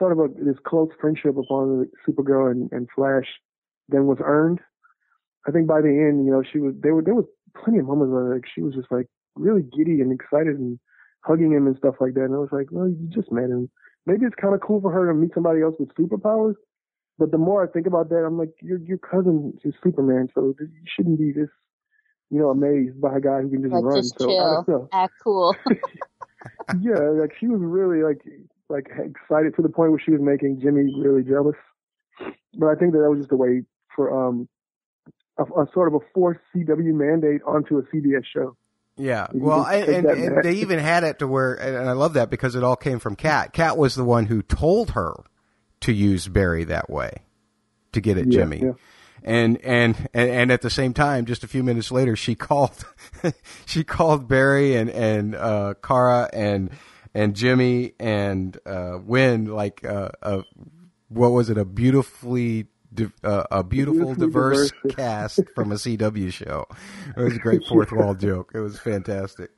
sort 0.00 0.12
of 0.12 0.18
a 0.18 0.28
this 0.42 0.56
close 0.66 0.88
friendship 1.00 1.36
upon 1.36 1.88
Supergirl 2.08 2.50
and, 2.50 2.72
and 2.72 2.88
Flash 2.96 3.26
than 3.88 4.06
was 4.06 4.18
earned. 4.24 4.58
I 5.46 5.52
think 5.52 5.68
by 5.68 5.80
the 5.80 5.88
end, 5.88 6.26
you 6.26 6.32
know, 6.32 6.42
she 6.42 6.58
was 6.58 6.74
there 6.80 6.94
were 6.94 7.02
there 7.02 7.14
was 7.14 7.26
plenty 7.62 7.78
of 7.78 7.86
moments 7.86 8.12
where 8.12 8.34
like 8.34 8.44
she 8.52 8.62
was 8.62 8.74
just 8.74 8.90
like 8.90 9.06
really 9.36 9.62
giddy 9.62 10.00
and 10.00 10.12
excited 10.12 10.58
and 10.58 10.80
hugging 11.22 11.52
him 11.52 11.66
and 11.66 11.76
stuff 11.76 11.96
like 12.00 12.14
that. 12.14 12.24
And 12.24 12.34
I 12.34 12.38
was 12.38 12.50
like, 12.50 12.68
well, 12.70 12.88
you 12.88 13.08
just 13.12 13.30
met 13.30 13.44
him. 13.44 13.70
Maybe 14.06 14.24
it's 14.24 14.34
kind 14.40 14.54
of 14.54 14.60
cool 14.60 14.80
for 14.80 14.90
her 14.90 15.06
to 15.06 15.14
meet 15.14 15.34
somebody 15.34 15.60
else 15.62 15.74
with 15.78 15.94
superpowers. 15.94 16.54
But 17.18 17.30
the 17.30 17.38
more 17.38 17.62
I 17.62 17.70
think 17.70 17.86
about 17.86 18.08
that, 18.08 18.24
I'm 18.24 18.38
like, 18.38 18.54
your 18.62 18.78
your 18.80 18.98
cousin 18.98 19.52
is 19.62 19.74
Superman, 19.84 20.28
so 20.34 20.54
you 20.58 20.68
shouldn't 20.96 21.18
be 21.18 21.32
this, 21.32 21.50
you 22.30 22.38
know, 22.38 22.48
amazed 22.48 22.98
by 22.98 23.18
a 23.18 23.20
guy 23.20 23.42
who 23.42 23.50
can 23.50 23.62
just 23.62 23.74
like, 23.74 23.84
run. 23.84 24.02
Just 24.02 24.18
so 24.18 24.64
chill, 24.66 24.88
act 24.92 25.12
cool. 25.22 25.54
yeah, 26.80 26.98
like 27.20 27.32
she 27.38 27.46
was 27.46 27.60
really 27.60 28.02
like 28.02 28.22
like 28.70 28.86
excited 28.86 29.54
to 29.56 29.62
the 29.62 29.68
point 29.68 29.90
where 29.90 30.00
she 30.00 30.12
was 30.12 30.20
making 30.20 30.60
Jimmy 30.60 30.94
really 30.96 31.22
jealous. 31.22 31.56
But 32.54 32.68
I 32.68 32.74
think 32.74 32.92
that 32.92 33.00
that 33.00 33.10
was 33.10 33.20
just 33.20 33.32
a 33.32 33.36
way 33.36 33.62
for 33.94 34.28
um 34.28 34.48
a, 35.38 35.44
a 35.44 35.66
sort 35.72 35.88
of 35.88 35.94
a 35.94 36.04
forced 36.14 36.40
CW 36.54 36.94
mandate 36.94 37.42
onto 37.46 37.78
a 37.78 37.82
CBS 37.82 38.24
show. 38.32 38.56
Yeah, 38.96 39.28
well, 39.32 39.64
and, 39.64 40.04
and 40.04 40.44
they 40.44 40.54
even 40.54 40.78
had 40.78 41.04
it 41.04 41.20
to 41.20 41.26
where, 41.26 41.54
and 41.54 41.88
I 41.88 41.92
love 41.92 42.14
that 42.14 42.28
because 42.28 42.54
it 42.54 42.62
all 42.62 42.76
came 42.76 42.98
from 42.98 43.16
Cat. 43.16 43.54
Cat 43.54 43.78
was 43.78 43.94
the 43.94 44.04
one 44.04 44.26
who 44.26 44.42
told 44.42 44.90
her 44.90 45.14
to 45.80 45.92
use 45.92 46.28
Barry 46.28 46.64
that 46.64 46.90
way 46.90 47.22
to 47.92 48.00
get 48.02 48.18
at 48.18 48.26
yeah, 48.26 48.40
Jimmy. 48.40 48.60
Yeah. 48.62 48.72
And, 49.22 49.58
and 49.64 50.08
and 50.14 50.50
at 50.50 50.62
the 50.62 50.70
same 50.70 50.92
time, 50.92 51.26
just 51.26 51.44
a 51.44 51.48
few 51.48 51.62
minutes 51.62 51.90
later, 51.90 52.16
she 52.16 52.34
called 52.36 52.84
she 53.66 53.84
called 53.84 54.28
Barry 54.28 54.76
and 54.76 54.90
and 54.90 55.34
uh, 55.34 55.74
Kara 55.82 56.28
and 56.32 56.70
and 57.14 57.34
Jimmy 57.34 57.92
and 57.98 58.58
uh, 58.66 58.98
Winn 59.04 59.46
like 59.46 59.84
uh, 59.84 60.10
a 60.22 60.42
what 61.08 61.30
was 61.30 61.50
it 61.50 61.58
a 61.58 61.64
beautifully 61.64 62.66
di- 62.92 63.10
uh, 63.24 63.44
a 63.50 63.64
beautiful 63.64 64.14
diverse, 64.14 64.70
diverse 64.70 64.94
cast 64.96 65.40
from 65.54 65.72
a 65.72 65.76
CW 65.76 66.32
show. 66.32 66.66
It 67.16 67.20
was 67.20 67.36
a 67.36 67.38
great 67.38 67.64
fourth 67.66 67.92
wall 67.92 68.14
joke. 68.14 68.52
It 68.54 68.60
was 68.60 68.78
fantastic. 68.78 69.50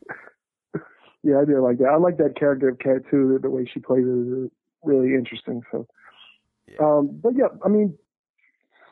Yeah, 1.23 1.41
I 1.41 1.45
did 1.45 1.59
like 1.61 1.79
that. 1.79 1.89
I 1.89 1.97
like 1.97 2.19
that 2.19 2.37
character 2.37 2.69
of 2.69 2.79
Cat 2.79 3.03
too. 3.11 3.35
The, 3.35 3.39
the 3.43 3.51
way 3.51 3.69
she 3.73 3.81
plays 3.81 4.05
it 4.05 4.45
is 4.45 4.51
really 4.83 5.15
interesting. 5.15 5.63
So, 5.71 5.87
yeah. 6.67 6.79
Um, 6.81 7.21
but 7.23 7.35
yeah, 7.37 7.47
I 7.65 7.69
mean, 7.69 7.97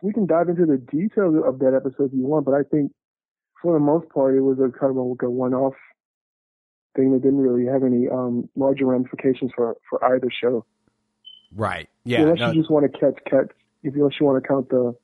we 0.02 0.12
can 0.12 0.26
dive 0.26 0.48
into 0.48 0.64
the 0.64 0.78
details 0.78 1.34
of 1.44 1.58
that 1.58 1.74
episode 1.74 2.06
if 2.06 2.12
you 2.12 2.22
want. 2.22 2.44
But 2.44 2.54
I 2.54 2.62
think 2.62 2.92
for 3.60 3.72
the 3.72 3.80
most 3.80 4.08
part, 4.10 4.36
it 4.36 4.42
was 4.42 4.58
a 4.58 4.70
kind 4.78 4.90
of 4.90 4.96
like 4.96 5.22
a 5.22 5.30
one-off 5.30 5.74
thing 6.96 7.12
that 7.12 7.22
didn't 7.22 7.40
really 7.40 7.66
have 7.66 7.84
any 7.84 8.08
um, 8.08 8.48
larger 8.56 8.86
ramifications 8.86 9.50
for 9.54 9.76
for 9.88 10.04
either 10.14 10.28
show. 10.30 10.64
Right. 11.54 11.88
Yeah. 12.04 12.22
Unless 12.22 12.38
no. 12.38 12.50
you 12.52 12.60
just 12.60 12.70
want 12.70 12.90
to 12.90 12.98
catch 12.98 13.18
catch, 13.24 13.50
if 13.82 13.94
unless 13.94 14.14
you 14.20 14.26
want 14.26 14.42
to 14.42 14.48
count 14.48 14.68
the 14.68 14.94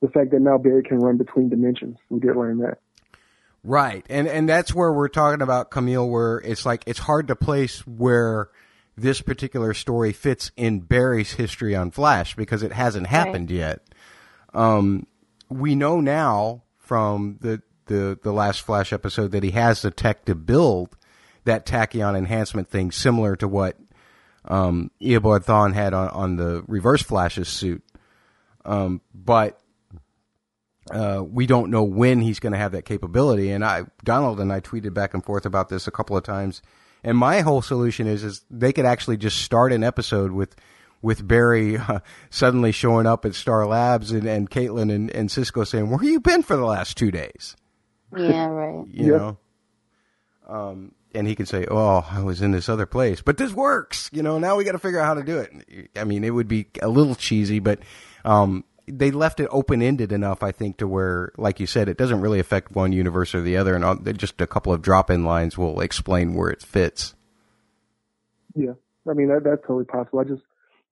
the 0.00 0.08
fact 0.08 0.30
that 0.30 0.40
now 0.40 0.58
Barry 0.58 0.82
can 0.82 0.98
run 0.98 1.16
between 1.16 1.48
dimensions. 1.48 1.96
We 2.08 2.20
did 2.20 2.36
learn 2.36 2.58
that. 2.58 2.78
Right, 3.62 4.06
and 4.08 4.26
and 4.26 4.48
that's 4.48 4.74
where 4.74 4.90
we're 4.90 5.08
talking 5.08 5.42
about 5.42 5.70
Camille, 5.70 6.08
where 6.08 6.38
it's 6.38 6.64
like 6.64 6.82
it's 6.86 7.00
hard 7.00 7.28
to 7.28 7.36
place 7.36 7.86
where 7.86 8.48
this 8.96 9.20
particular 9.20 9.74
story 9.74 10.12
fits 10.12 10.50
in 10.56 10.80
Barry's 10.80 11.32
history 11.32 11.76
on 11.76 11.90
Flash 11.90 12.34
because 12.36 12.62
it 12.62 12.72
hasn't 12.72 13.06
happened 13.06 13.50
right. 13.50 13.58
yet. 13.58 13.82
Um, 14.54 15.06
we 15.50 15.74
know 15.74 16.00
now 16.00 16.62
from 16.78 17.36
the, 17.40 17.62
the 17.86 18.18
the 18.22 18.32
last 18.32 18.62
Flash 18.62 18.94
episode 18.94 19.32
that 19.32 19.42
he 19.42 19.50
has 19.50 19.82
the 19.82 19.90
tech 19.90 20.24
to 20.24 20.34
build 20.34 20.96
that 21.44 21.66
tachyon 21.66 22.16
enhancement 22.16 22.68
thing, 22.68 22.90
similar 22.90 23.36
to 23.36 23.48
what 23.48 23.76
um, 24.44 24.90
Eobard 25.00 25.44
Thawne 25.44 25.74
had 25.74 25.94
on, 25.94 26.08
on 26.08 26.36
the 26.36 26.64
Reverse 26.66 27.02
Flash's 27.02 27.48
suit. 27.48 27.82
Um, 28.64 29.00
but 29.14 29.60
uh, 30.90 31.22
we 31.26 31.46
don't 31.46 31.70
know 31.70 31.82
when 31.82 32.20
he's 32.20 32.40
going 32.40 32.52
to 32.52 32.58
have 32.58 32.72
that 32.72 32.84
capability. 32.84 33.50
And 33.50 33.64
I, 33.64 33.84
Donald 34.04 34.40
and 34.40 34.52
I 34.52 34.60
tweeted 34.60 34.94
back 34.94 35.14
and 35.14 35.24
forth 35.24 35.46
about 35.46 35.68
this 35.68 35.86
a 35.86 35.90
couple 35.90 36.16
of 36.16 36.24
times. 36.24 36.62
And 37.02 37.16
my 37.16 37.40
whole 37.40 37.62
solution 37.62 38.06
is, 38.06 38.24
is 38.24 38.44
they 38.50 38.72
could 38.72 38.84
actually 38.84 39.16
just 39.16 39.38
start 39.38 39.72
an 39.72 39.82
episode 39.84 40.32
with, 40.32 40.54
with 41.00 41.26
Barry 41.26 41.78
uh, 41.78 42.00
suddenly 42.28 42.72
showing 42.72 43.06
up 43.06 43.24
at 43.24 43.34
Star 43.34 43.66
Labs 43.66 44.12
and, 44.12 44.26
and 44.26 44.50
Caitlin 44.50 44.92
and, 44.92 45.10
and 45.10 45.30
Cisco 45.30 45.64
saying, 45.64 45.88
where 45.88 45.98
have 45.98 46.08
you 46.08 46.20
been 46.20 46.42
for 46.42 46.56
the 46.56 46.64
last 46.64 46.96
two 46.96 47.10
days? 47.10 47.56
Yeah, 48.14 48.46
right. 48.46 48.84
you 48.90 49.16
know? 49.16 49.38
Um, 50.46 50.92
and 51.14 51.26
he 51.26 51.34
could 51.34 51.48
say, 51.48 51.66
"Oh, 51.70 52.06
I 52.10 52.22
was 52.22 52.42
in 52.42 52.52
this 52.52 52.68
other 52.68 52.86
place," 52.86 53.20
but 53.22 53.36
this 53.36 53.52
works. 53.52 54.10
You 54.12 54.22
know, 54.22 54.38
now 54.38 54.56
we 54.56 54.64
got 54.64 54.72
to 54.72 54.78
figure 54.78 55.00
out 55.00 55.06
how 55.06 55.14
to 55.14 55.22
do 55.22 55.38
it. 55.38 55.90
I 55.96 56.04
mean, 56.04 56.24
it 56.24 56.30
would 56.30 56.48
be 56.48 56.66
a 56.80 56.88
little 56.88 57.14
cheesy, 57.14 57.58
but 57.58 57.80
um, 58.24 58.64
they 58.86 59.10
left 59.10 59.40
it 59.40 59.48
open 59.50 59.82
ended 59.82 60.12
enough, 60.12 60.42
I 60.42 60.52
think, 60.52 60.78
to 60.78 60.88
where, 60.88 61.32
like 61.36 61.60
you 61.60 61.66
said, 61.66 61.88
it 61.88 61.96
doesn't 61.96 62.20
really 62.20 62.40
affect 62.40 62.72
one 62.72 62.92
universe 62.92 63.34
or 63.34 63.40
the 63.40 63.56
other, 63.56 63.74
and 63.74 64.18
just 64.18 64.40
a 64.40 64.46
couple 64.46 64.72
of 64.72 64.82
drop 64.82 65.10
in 65.10 65.24
lines 65.24 65.56
will 65.56 65.80
explain 65.80 66.34
where 66.34 66.50
it 66.50 66.62
fits. 66.62 67.14
Yeah, 68.54 68.72
I 69.08 69.14
mean 69.14 69.28
that, 69.28 69.44
that's 69.44 69.62
totally 69.62 69.84
possible. 69.84 70.20
I 70.20 70.24
just 70.24 70.42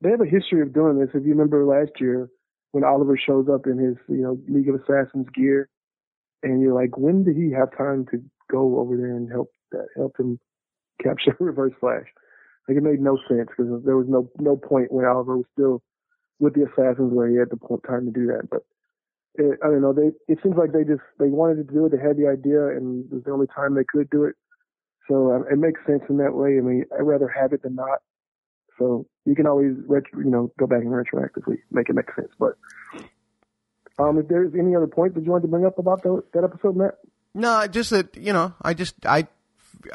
they 0.00 0.10
have 0.10 0.20
a 0.20 0.26
history 0.26 0.62
of 0.62 0.72
doing 0.72 0.98
this. 0.98 1.08
If 1.14 1.24
you 1.24 1.30
remember 1.30 1.64
last 1.64 2.00
year 2.00 2.28
when 2.72 2.84
Oliver 2.84 3.18
shows 3.18 3.48
up 3.48 3.66
in 3.66 3.78
his 3.78 3.96
you 4.08 4.22
know 4.22 4.38
League 4.48 4.68
of 4.68 4.76
Assassins 4.76 5.26
gear, 5.34 5.68
and 6.42 6.60
you're 6.60 6.74
like, 6.74 6.96
when 6.96 7.24
did 7.24 7.36
he 7.36 7.52
have 7.52 7.76
time 7.76 8.06
to 8.12 8.22
go 8.50 8.78
over 8.78 8.96
there 8.96 9.16
and 9.16 9.30
help 9.30 9.50
that 9.72 9.86
helped 9.96 10.18
him 10.20 10.38
capture 11.02 11.36
Reverse 11.40 11.72
Flash. 11.80 12.06
Like 12.68 12.76
it 12.76 12.82
made 12.82 13.00
no 13.00 13.18
sense 13.28 13.48
because 13.48 13.82
there 13.84 13.96
was 13.96 14.06
no 14.08 14.30
no 14.38 14.56
point 14.56 14.92
when 14.92 15.06
Oliver 15.06 15.38
was 15.38 15.46
still 15.52 15.82
with 16.38 16.54
the 16.54 16.64
Assassins 16.64 17.12
where 17.12 17.28
he 17.28 17.36
had 17.36 17.50
the 17.50 17.58
time 17.86 18.04
to 18.04 18.12
do 18.12 18.26
that. 18.26 18.48
But 18.50 18.62
it, 19.34 19.58
I 19.64 19.68
don't 19.68 19.80
know. 19.80 19.92
They 19.92 20.12
it 20.30 20.38
seems 20.42 20.56
like 20.56 20.72
they 20.72 20.84
just 20.84 21.02
they 21.18 21.28
wanted 21.28 21.66
to 21.66 21.72
do 21.72 21.86
it. 21.86 21.92
They 21.92 22.02
had 22.02 22.16
the 22.16 22.28
idea, 22.28 22.76
and 22.76 23.04
it 23.06 23.14
was 23.14 23.24
the 23.24 23.32
only 23.32 23.46
time 23.46 23.74
they 23.74 23.88
could 23.88 24.10
do 24.10 24.24
it. 24.24 24.34
So 25.08 25.32
uh, 25.32 25.52
it 25.52 25.58
makes 25.58 25.80
sense 25.86 26.02
in 26.10 26.18
that 26.18 26.34
way. 26.34 26.58
I 26.58 26.60
mean, 26.60 26.84
I'd 26.92 27.02
rather 27.02 27.28
have 27.28 27.52
it 27.52 27.62
than 27.62 27.74
not. 27.74 28.00
So 28.78 29.06
you 29.24 29.34
can 29.34 29.46
always, 29.46 29.72
retro, 29.86 30.20
you 30.20 30.30
know, 30.30 30.52
go 30.58 30.66
back 30.66 30.82
and 30.82 30.90
retroactively 30.90 31.56
make 31.70 31.88
it 31.88 31.94
make 31.94 32.14
sense. 32.14 32.30
But 32.38 32.56
um, 33.98 34.18
if 34.18 34.28
there's 34.28 34.52
any 34.54 34.76
other 34.76 34.86
point 34.86 35.14
that 35.14 35.24
you 35.24 35.30
want 35.30 35.42
to 35.42 35.48
bring 35.48 35.66
up 35.66 35.78
about 35.78 36.02
the, 36.02 36.22
that 36.34 36.44
episode, 36.44 36.76
Matt? 36.76 36.94
No, 37.34 37.66
just 37.66 37.90
that 37.90 38.16
you 38.16 38.32
know, 38.32 38.54
I 38.62 38.74
just 38.74 38.94
I 39.04 39.26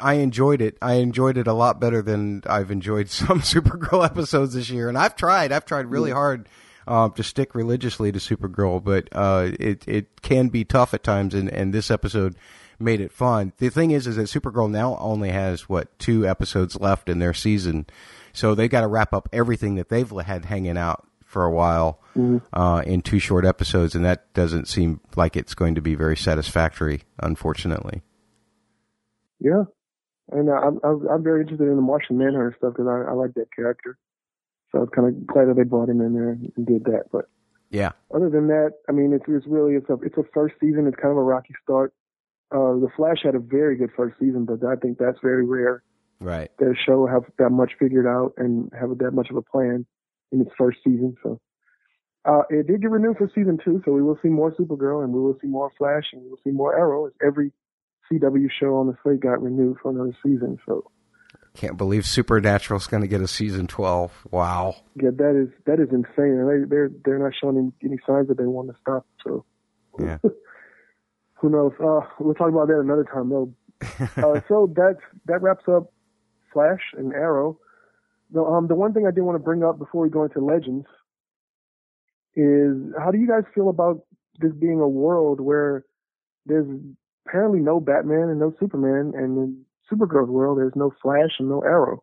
I 0.00 0.14
enjoyed 0.14 0.60
it. 0.60 0.76
I 0.80 0.94
enjoyed 0.94 1.36
it 1.36 1.46
a 1.46 1.52
lot 1.52 1.80
better 1.80 2.02
than 2.02 2.42
I've 2.46 2.70
enjoyed 2.70 3.08
some 3.10 3.40
Supergirl 3.40 4.04
episodes 4.04 4.54
this 4.54 4.70
year. 4.70 4.88
And 4.88 4.98
I've 4.98 5.16
tried. 5.16 5.52
I've 5.52 5.64
tried 5.64 5.86
really 5.86 6.10
hard 6.10 6.48
uh, 6.86 7.08
to 7.10 7.22
stick 7.22 7.54
religiously 7.54 8.12
to 8.12 8.18
Supergirl, 8.18 8.82
but 8.82 9.08
uh, 9.12 9.50
it 9.58 9.84
it 9.86 10.22
can 10.22 10.48
be 10.48 10.64
tough 10.64 10.94
at 10.94 11.02
times. 11.02 11.34
And, 11.34 11.48
and 11.48 11.72
this 11.72 11.90
episode 11.90 12.36
made 12.78 13.00
it 13.00 13.12
fun. 13.12 13.52
The 13.58 13.70
thing 13.70 13.90
is, 13.90 14.06
is 14.06 14.16
that 14.16 14.22
Supergirl 14.24 14.70
now 14.70 14.96
only 14.98 15.30
has 15.30 15.68
what 15.68 15.98
two 15.98 16.26
episodes 16.26 16.78
left 16.80 17.08
in 17.08 17.18
their 17.18 17.34
season, 17.34 17.86
so 18.32 18.54
they 18.54 18.68
got 18.68 18.82
to 18.82 18.88
wrap 18.88 19.12
up 19.12 19.28
everything 19.32 19.76
that 19.76 19.88
they've 19.88 20.10
had 20.10 20.44
hanging 20.44 20.76
out 20.76 21.06
for 21.24 21.44
a 21.44 21.50
while 21.50 22.00
mm-hmm. 22.16 22.38
uh, 22.52 22.80
in 22.82 23.02
two 23.02 23.18
short 23.18 23.44
episodes, 23.44 23.94
and 23.94 24.04
that 24.04 24.32
doesn't 24.34 24.68
seem 24.68 25.00
like 25.16 25.36
it's 25.36 25.54
going 25.54 25.74
to 25.74 25.82
be 25.82 25.94
very 25.94 26.16
satisfactory, 26.16 27.02
unfortunately. 27.18 28.02
Yeah, 29.40 29.64
and 30.30 30.48
uh, 30.48 30.52
I'm 30.52 30.80
I'm 30.84 31.22
very 31.22 31.42
interested 31.42 31.68
in 31.68 31.76
the 31.76 31.82
Martian 31.82 32.18
Manhunter 32.18 32.54
stuff 32.58 32.74
because 32.74 32.88
I, 32.88 33.10
I 33.10 33.14
like 33.14 33.34
that 33.34 33.52
character, 33.54 33.98
so 34.70 34.78
I 34.78 34.80
was 34.82 34.90
kind 34.94 35.08
of 35.08 35.26
glad 35.26 35.48
that 35.48 35.56
they 35.56 35.64
brought 35.64 35.88
him 35.88 36.00
in 36.00 36.14
there 36.14 36.30
and 36.30 36.66
did 36.66 36.84
that. 36.84 37.04
But 37.12 37.26
yeah, 37.70 37.92
other 38.14 38.30
than 38.30 38.48
that, 38.48 38.72
I 38.88 38.92
mean, 38.92 39.12
it's 39.12 39.24
it's 39.28 39.46
really 39.46 39.74
it's 39.74 39.90
a 39.90 39.94
it's 40.02 40.16
a 40.16 40.24
first 40.32 40.54
season. 40.60 40.86
It's 40.86 40.96
kind 40.96 41.12
of 41.12 41.18
a 41.18 41.22
rocky 41.22 41.54
start. 41.62 41.92
Uh, 42.50 42.78
the 42.78 42.88
Flash 42.96 43.18
had 43.22 43.34
a 43.34 43.40
very 43.40 43.76
good 43.76 43.90
first 43.96 44.18
season, 44.18 44.44
but 44.44 44.64
I 44.66 44.76
think 44.76 44.98
that's 44.98 45.18
very 45.22 45.44
rare. 45.44 45.82
Right. 46.20 46.50
That 46.58 46.70
a 46.70 46.74
show 46.74 47.06
have 47.06 47.24
that 47.38 47.50
much 47.50 47.72
figured 47.78 48.06
out 48.06 48.32
and 48.36 48.70
have 48.78 48.96
that 48.98 49.10
much 49.12 49.28
of 49.30 49.36
a 49.36 49.42
plan 49.42 49.84
in 50.32 50.40
its 50.40 50.50
first 50.56 50.78
season. 50.84 51.16
So 51.22 51.40
uh, 52.24 52.42
it 52.48 52.66
did 52.66 52.80
get 52.80 52.90
renewed 52.90 53.18
for 53.18 53.30
season 53.34 53.58
two, 53.62 53.82
so 53.84 53.92
we 53.92 54.02
will 54.02 54.18
see 54.22 54.28
more 54.28 54.54
Supergirl 54.54 55.04
and 55.04 55.12
we 55.12 55.20
will 55.20 55.36
see 55.42 55.48
more 55.48 55.70
Flash 55.76 56.04
and 56.12 56.22
we 56.22 56.30
will 56.30 56.40
see 56.44 56.50
more 56.50 56.76
Arrow. 56.78 57.06
As 57.06 57.12
every 57.24 57.52
CW 58.10 58.48
show 58.60 58.76
on 58.76 58.86
the 58.86 58.96
slate 59.02 59.20
got 59.20 59.42
renewed 59.42 59.78
for 59.82 59.90
another 59.90 60.16
season. 60.22 60.58
So 60.66 60.90
can't 61.54 61.76
believe 61.76 62.04
Supernatural's 62.04 62.86
going 62.86 63.02
to 63.02 63.08
get 63.08 63.20
a 63.20 63.28
season 63.28 63.66
twelve. 63.66 64.12
Wow. 64.30 64.76
Yeah, 65.00 65.10
that 65.16 65.40
is 65.40 65.48
that 65.66 65.80
is 65.80 65.88
insane. 65.92 66.44
They, 66.46 66.68
they're 66.68 66.90
they're 67.04 67.18
not 67.18 67.32
showing 67.40 67.58
any, 67.58 67.90
any 67.92 67.98
signs 68.06 68.28
that 68.28 68.38
they 68.38 68.46
want 68.46 68.68
to 68.68 68.76
stop. 68.80 69.06
So 69.22 69.44
yeah. 69.98 70.18
who 71.34 71.50
knows? 71.50 71.72
Uh, 71.78 72.00
we'll 72.18 72.34
talk 72.34 72.48
about 72.48 72.68
that 72.68 72.80
another 72.80 73.04
time 73.04 73.28
though. 73.30 73.52
uh, 73.82 74.40
so 74.48 74.72
that 74.74 74.96
that 75.26 75.42
wraps 75.42 75.64
up 75.68 75.92
Flash 76.52 76.80
and 76.96 77.12
Arrow. 77.12 77.58
The, 78.32 78.42
um, 78.42 78.66
the 78.66 78.74
one 78.74 78.92
thing 78.92 79.06
I 79.06 79.10
did 79.10 79.20
want 79.20 79.36
to 79.36 79.44
bring 79.44 79.62
up 79.62 79.78
before 79.78 80.02
we 80.02 80.10
go 80.10 80.24
into 80.24 80.40
Legends 80.40 80.86
is 82.34 82.92
how 82.98 83.10
do 83.12 83.18
you 83.18 83.28
guys 83.28 83.44
feel 83.54 83.68
about 83.68 84.04
this 84.40 84.52
being 84.52 84.80
a 84.80 84.88
world 84.88 85.40
where 85.40 85.84
there's 86.46 86.66
apparently 87.26 87.60
no 87.60 87.80
Batman 87.80 88.28
and 88.28 88.38
no 88.38 88.54
Superman, 88.58 89.12
and 89.14 89.38
in 89.38 89.64
Supergirl's 89.90 90.30
world, 90.30 90.58
there's 90.58 90.76
no 90.76 90.92
Flash 91.02 91.38
and 91.38 91.48
no 91.48 91.60
Arrow. 91.62 92.02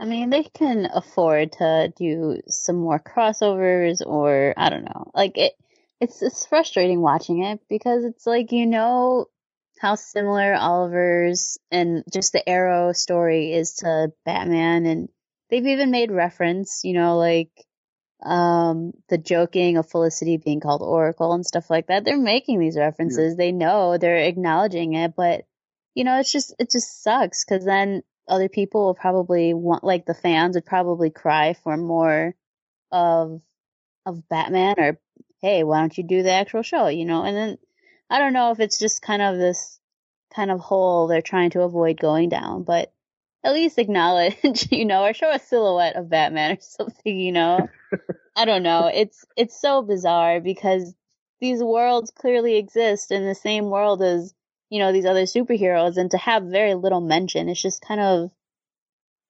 I 0.00 0.04
mean, 0.04 0.30
they 0.30 0.44
can 0.44 0.88
afford 0.92 1.52
to 1.52 1.92
do 1.96 2.40
some 2.48 2.76
more 2.76 3.00
crossovers, 3.00 4.00
or 4.04 4.54
I 4.56 4.70
don't 4.70 4.84
know. 4.84 5.10
Like 5.14 5.36
it, 5.36 5.54
it's 6.00 6.22
it's 6.22 6.46
frustrating 6.46 7.00
watching 7.00 7.42
it 7.42 7.60
because 7.68 8.04
it's 8.04 8.26
like 8.26 8.52
you 8.52 8.66
know 8.66 9.26
how 9.80 9.96
similar 9.96 10.54
Oliver's 10.54 11.58
and 11.70 12.04
just 12.12 12.32
the 12.32 12.48
Arrow 12.48 12.92
story 12.92 13.52
is 13.52 13.74
to 13.76 14.12
Batman, 14.24 14.86
and 14.86 15.08
they've 15.50 15.66
even 15.66 15.90
made 15.90 16.12
reference, 16.12 16.82
you 16.84 16.92
know, 16.92 17.16
like 17.18 17.50
um, 18.22 18.92
the 19.08 19.18
joking 19.18 19.76
of 19.76 19.88
Felicity 19.88 20.36
being 20.36 20.60
called 20.60 20.82
Oracle 20.82 21.32
and 21.32 21.46
stuff 21.46 21.70
like 21.70 21.86
that. 21.86 22.04
They're 22.04 22.18
making 22.18 22.58
these 22.58 22.76
references. 22.76 23.32
Yeah. 23.32 23.36
They 23.36 23.52
know 23.52 23.96
they're 23.96 24.16
acknowledging 24.16 24.94
it, 24.94 25.14
but 25.16 25.46
you 25.94 26.04
know, 26.04 26.18
it's 26.18 26.32
just, 26.32 26.54
it 26.58 26.70
just 26.70 27.02
sucks 27.02 27.44
because 27.44 27.64
then 27.64 28.02
other 28.28 28.48
people 28.48 28.86
will 28.86 28.94
probably 28.94 29.54
want, 29.54 29.84
like 29.84 30.06
the 30.06 30.14
fans 30.14 30.54
would 30.54 30.66
probably 30.66 31.10
cry 31.10 31.54
for 31.54 31.76
more 31.76 32.34
of, 32.92 33.40
of 34.06 34.28
Batman 34.28 34.74
or, 34.78 35.00
hey, 35.40 35.64
why 35.64 35.80
don't 35.80 35.96
you 35.96 36.04
do 36.04 36.22
the 36.22 36.32
actual 36.32 36.62
show, 36.62 36.88
you 36.88 37.04
know? 37.04 37.24
And 37.24 37.36
then 37.36 37.58
I 38.10 38.18
don't 38.18 38.32
know 38.32 38.50
if 38.52 38.60
it's 38.60 38.78
just 38.78 39.02
kind 39.02 39.22
of 39.22 39.38
this 39.38 39.78
kind 40.34 40.50
of 40.50 40.60
hole 40.60 41.06
they're 41.06 41.22
trying 41.22 41.50
to 41.50 41.62
avoid 41.62 42.00
going 42.00 42.28
down, 42.28 42.64
but 42.64 42.92
at 43.48 43.54
least 43.54 43.78
acknowledge, 43.78 44.36
you 44.70 44.84
know, 44.84 45.04
or 45.04 45.14
show 45.14 45.30
a 45.30 45.38
silhouette 45.38 45.96
of 45.96 46.10
Batman 46.10 46.52
or 46.52 46.58
something, 46.60 47.18
you 47.18 47.32
know. 47.32 47.66
I 48.36 48.44
don't 48.44 48.62
know. 48.62 48.90
It's 48.92 49.24
it's 49.36 49.58
so 49.58 49.80
bizarre 49.80 50.40
because 50.40 50.94
these 51.40 51.62
worlds 51.62 52.10
clearly 52.10 52.56
exist 52.56 53.10
in 53.10 53.24
the 53.24 53.34
same 53.34 53.70
world 53.70 54.02
as, 54.02 54.34
you 54.68 54.80
know, 54.80 54.92
these 54.92 55.06
other 55.06 55.22
superheroes 55.22 55.96
and 55.96 56.10
to 56.10 56.18
have 56.18 56.42
very 56.42 56.74
little 56.74 57.00
mention, 57.00 57.48
it's 57.48 57.62
just 57.62 57.80
kind 57.80 58.00
of 58.00 58.30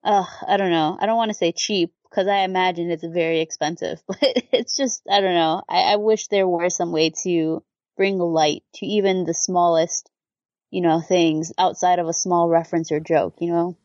uh, 0.02 0.24
I 0.46 0.56
don't 0.56 0.70
know. 0.70 0.98
I 0.98 1.06
don't 1.06 1.16
want 1.16 1.30
to 1.30 1.34
say 1.34 1.52
cheap 1.52 1.92
because 2.10 2.26
I 2.26 2.38
imagine 2.38 2.90
it's 2.90 3.04
very 3.04 3.40
expensive, 3.40 4.02
but 4.08 4.18
it's 4.20 4.76
just 4.76 5.02
I 5.08 5.20
don't 5.20 5.34
know. 5.34 5.62
I, 5.68 5.92
I 5.92 5.96
wish 5.96 6.26
there 6.26 6.48
were 6.48 6.70
some 6.70 6.90
way 6.90 7.10
to 7.22 7.62
bring 7.96 8.18
light 8.18 8.64
to 8.74 8.86
even 8.86 9.24
the 9.24 9.34
smallest, 9.34 10.10
you 10.72 10.80
know, 10.80 11.00
things 11.00 11.52
outside 11.56 12.00
of 12.00 12.08
a 12.08 12.12
small 12.12 12.48
reference 12.48 12.90
or 12.90 12.98
joke, 12.98 13.36
you 13.38 13.52
know? 13.52 13.76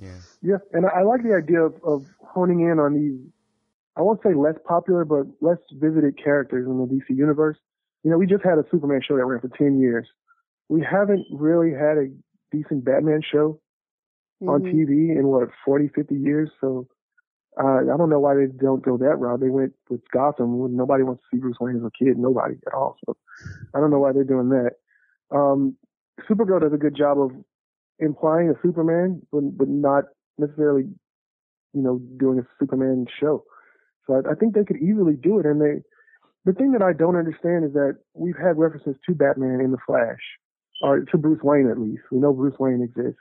Yeah. 0.00 0.18
Yeah, 0.42 0.58
and 0.72 0.86
I 0.86 1.02
like 1.02 1.22
the 1.22 1.34
idea 1.34 1.62
of, 1.62 1.74
of 1.82 2.06
honing 2.20 2.60
in 2.60 2.78
on 2.78 2.94
these. 2.94 3.18
I 3.96 4.02
won't 4.02 4.22
say 4.22 4.34
less 4.34 4.56
popular, 4.66 5.04
but 5.04 5.26
less 5.40 5.58
visited 5.72 6.22
characters 6.22 6.66
in 6.66 6.78
the 6.78 6.84
DC 6.84 7.16
universe. 7.16 7.56
You 8.04 8.10
know, 8.10 8.18
we 8.18 8.26
just 8.26 8.44
had 8.44 8.58
a 8.58 8.64
Superman 8.70 9.00
show 9.06 9.16
that 9.16 9.24
ran 9.24 9.40
for 9.40 9.48
ten 9.56 9.80
years. 9.80 10.06
We 10.68 10.82
haven't 10.82 11.24
really 11.32 11.72
had 11.72 11.96
a 11.96 12.08
decent 12.52 12.84
Batman 12.84 13.22
show 13.22 13.60
mm-hmm. 14.42 14.48
on 14.48 14.62
TV 14.62 15.16
in 15.16 15.26
what 15.26 15.48
40, 15.64 15.88
50 15.94 16.14
years. 16.14 16.50
So 16.60 16.88
uh, 17.58 17.78
I 17.92 17.96
don't 17.96 18.10
know 18.10 18.20
why 18.20 18.34
they 18.34 18.46
don't 18.46 18.84
go 18.84 18.96
that 18.98 19.16
route. 19.18 19.40
They 19.40 19.48
went 19.48 19.72
with 19.88 20.00
Gotham 20.12 20.58
when 20.58 20.76
nobody 20.76 21.02
wants 21.04 21.22
to 21.22 21.36
see 21.36 21.40
Bruce 21.40 21.56
Wayne 21.60 21.76
as 21.76 21.82
a 21.82 22.04
kid, 22.04 22.18
nobody 22.18 22.56
at 22.66 22.74
all. 22.74 22.96
So 23.06 23.16
I 23.74 23.80
don't 23.80 23.90
know 23.90 23.98
why 23.98 24.12
they're 24.12 24.24
doing 24.24 24.50
that. 24.50 24.72
Um, 25.30 25.76
Supergirl 26.28 26.60
does 26.60 26.72
a 26.72 26.78
good 26.78 26.96
job 26.96 27.18
of 27.20 27.30
implying 27.98 28.50
a 28.50 28.54
Superman, 28.62 29.22
but, 29.32 29.56
but 29.56 29.68
not 29.68 30.04
necessarily, 30.38 30.84
you 31.72 31.82
know, 31.82 32.00
doing 32.18 32.38
a 32.38 32.46
Superman 32.58 33.06
show. 33.20 33.44
So 34.06 34.14
I, 34.14 34.32
I 34.32 34.34
think 34.34 34.54
they 34.54 34.64
could 34.64 34.76
easily 34.76 35.14
do 35.14 35.38
it. 35.38 35.46
And 35.46 35.60
they, 35.60 35.82
the 36.44 36.52
thing 36.52 36.72
that 36.72 36.82
I 36.82 36.92
don't 36.92 37.16
understand 37.16 37.64
is 37.64 37.72
that 37.72 37.98
we've 38.14 38.36
had 38.36 38.58
references 38.58 38.94
to 39.06 39.14
Batman 39.14 39.60
in 39.60 39.72
the 39.72 39.78
Flash, 39.86 40.20
or 40.82 41.00
to 41.00 41.18
Bruce 41.18 41.42
Wayne 41.42 41.68
at 41.70 41.78
least. 41.78 42.02
We 42.10 42.18
know 42.18 42.32
Bruce 42.32 42.58
Wayne 42.58 42.82
exists. 42.82 43.20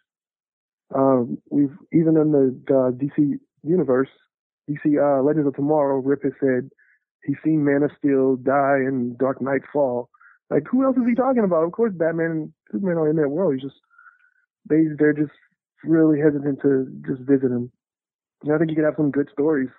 Um, 0.93 1.39
we've 1.49 1.76
even 1.91 2.17
in 2.17 2.32
the 2.32 2.55
uh, 2.69 2.91
DC 2.91 3.39
universe, 3.63 4.09
DC 4.69 4.86
uh, 4.99 5.23
Legends 5.23 5.47
of 5.47 5.55
Tomorrow, 5.55 5.99
Rip 5.99 6.23
has 6.23 6.34
said 6.39 6.69
he's 7.23 7.38
seen 7.43 7.65
Man 7.65 7.82
of 7.82 7.91
Steel 7.97 8.36
die 8.36 8.78
and 8.86 9.17
Dark 9.17 9.41
Knight 9.41 9.61
fall. 9.73 10.09
Like 10.51 10.63
who 10.69 10.84
else 10.84 10.97
is 10.97 11.07
he 11.07 11.15
talking 11.15 11.43
about? 11.43 11.63
Of 11.63 11.71
course, 11.71 11.93
Batman 11.95 12.32
and 12.32 12.53
Superman 12.71 12.97
are 12.97 13.09
in 13.09 13.15
that 13.15 13.30
world. 13.30 13.55
He's 13.55 13.63
just 13.63 13.82
they 14.70 14.84
they're 14.97 15.13
just 15.13 15.34
really 15.84 16.20
hesitant 16.20 16.61
to 16.61 16.88
just 17.07 17.22
visit 17.22 17.51
him. 17.51 17.72
I 18.43 18.57
think 18.57 18.70
you 18.70 18.76
could 18.76 18.86
have 18.86 18.97
some 18.97 19.11
good 19.11 19.30
stories 19.32 19.70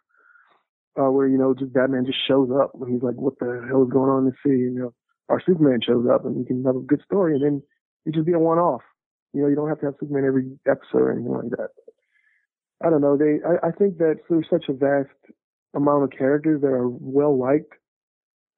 uh, 0.98 1.10
where 1.10 1.28
you 1.28 1.38
know 1.38 1.54
just 1.54 1.72
Batman 1.72 2.06
just 2.06 2.18
shows 2.26 2.50
up 2.50 2.72
and 2.74 2.92
he's 2.92 3.02
like, 3.02 3.16
"What 3.16 3.38
the 3.38 3.64
hell 3.68 3.84
is 3.84 3.92
going 3.92 4.10
on 4.10 4.26
in 4.26 4.30
the 4.30 4.36
city?" 4.44 4.58
You 4.58 4.70
know, 4.70 4.94
or 5.28 5.42
Superman 5.44 5.80
shows 5.84 6.06
up 6.12 6.24
and 6.24 6.38
you 6.38 6.44
can 6.44 6.64
have 6.64 6.76
a 6.76 6.80
good 6.80 7.02
story, 7.04 7.34
and 7.34 7.44
then 7.44 7.62
it 8.04 8.14
just 8.14 8.26
be 8.26 8.32
a 8.32 8.38
one-off. 8.38 8.82
You 9.32 9.42
know, 9.42 9.48
you 9.48 9.56
don't 9.56 9.68
have 9.68 9.80
to 9.80 9.86
have 9.86 9.94
Superman 10.00 10.24
every 10.24 10.58
episode 10.66 11.02
or 11.02 11.12
anything 11.12 11.32
like 11.32 11.50
that. 11.50 11.70
I 12.82 12.90
don't 12.90 13.00
know. 13.00 13.16
They, 13.16 13.38
I, 13.46 13.68
I 13.68 13.70
think 13.72 13.98
that 13.98 14.20
there's 14.28 14.46
such 14.50 14.66
a 14.68 14.72
vast 14.72 15.10
amount 15.74 16.04
of 16.04 16.10
characters 16.16 16.60
that 16.60 16.68
are 16.68 16.88
well 16.88 17.38
liked. 17.38 17.72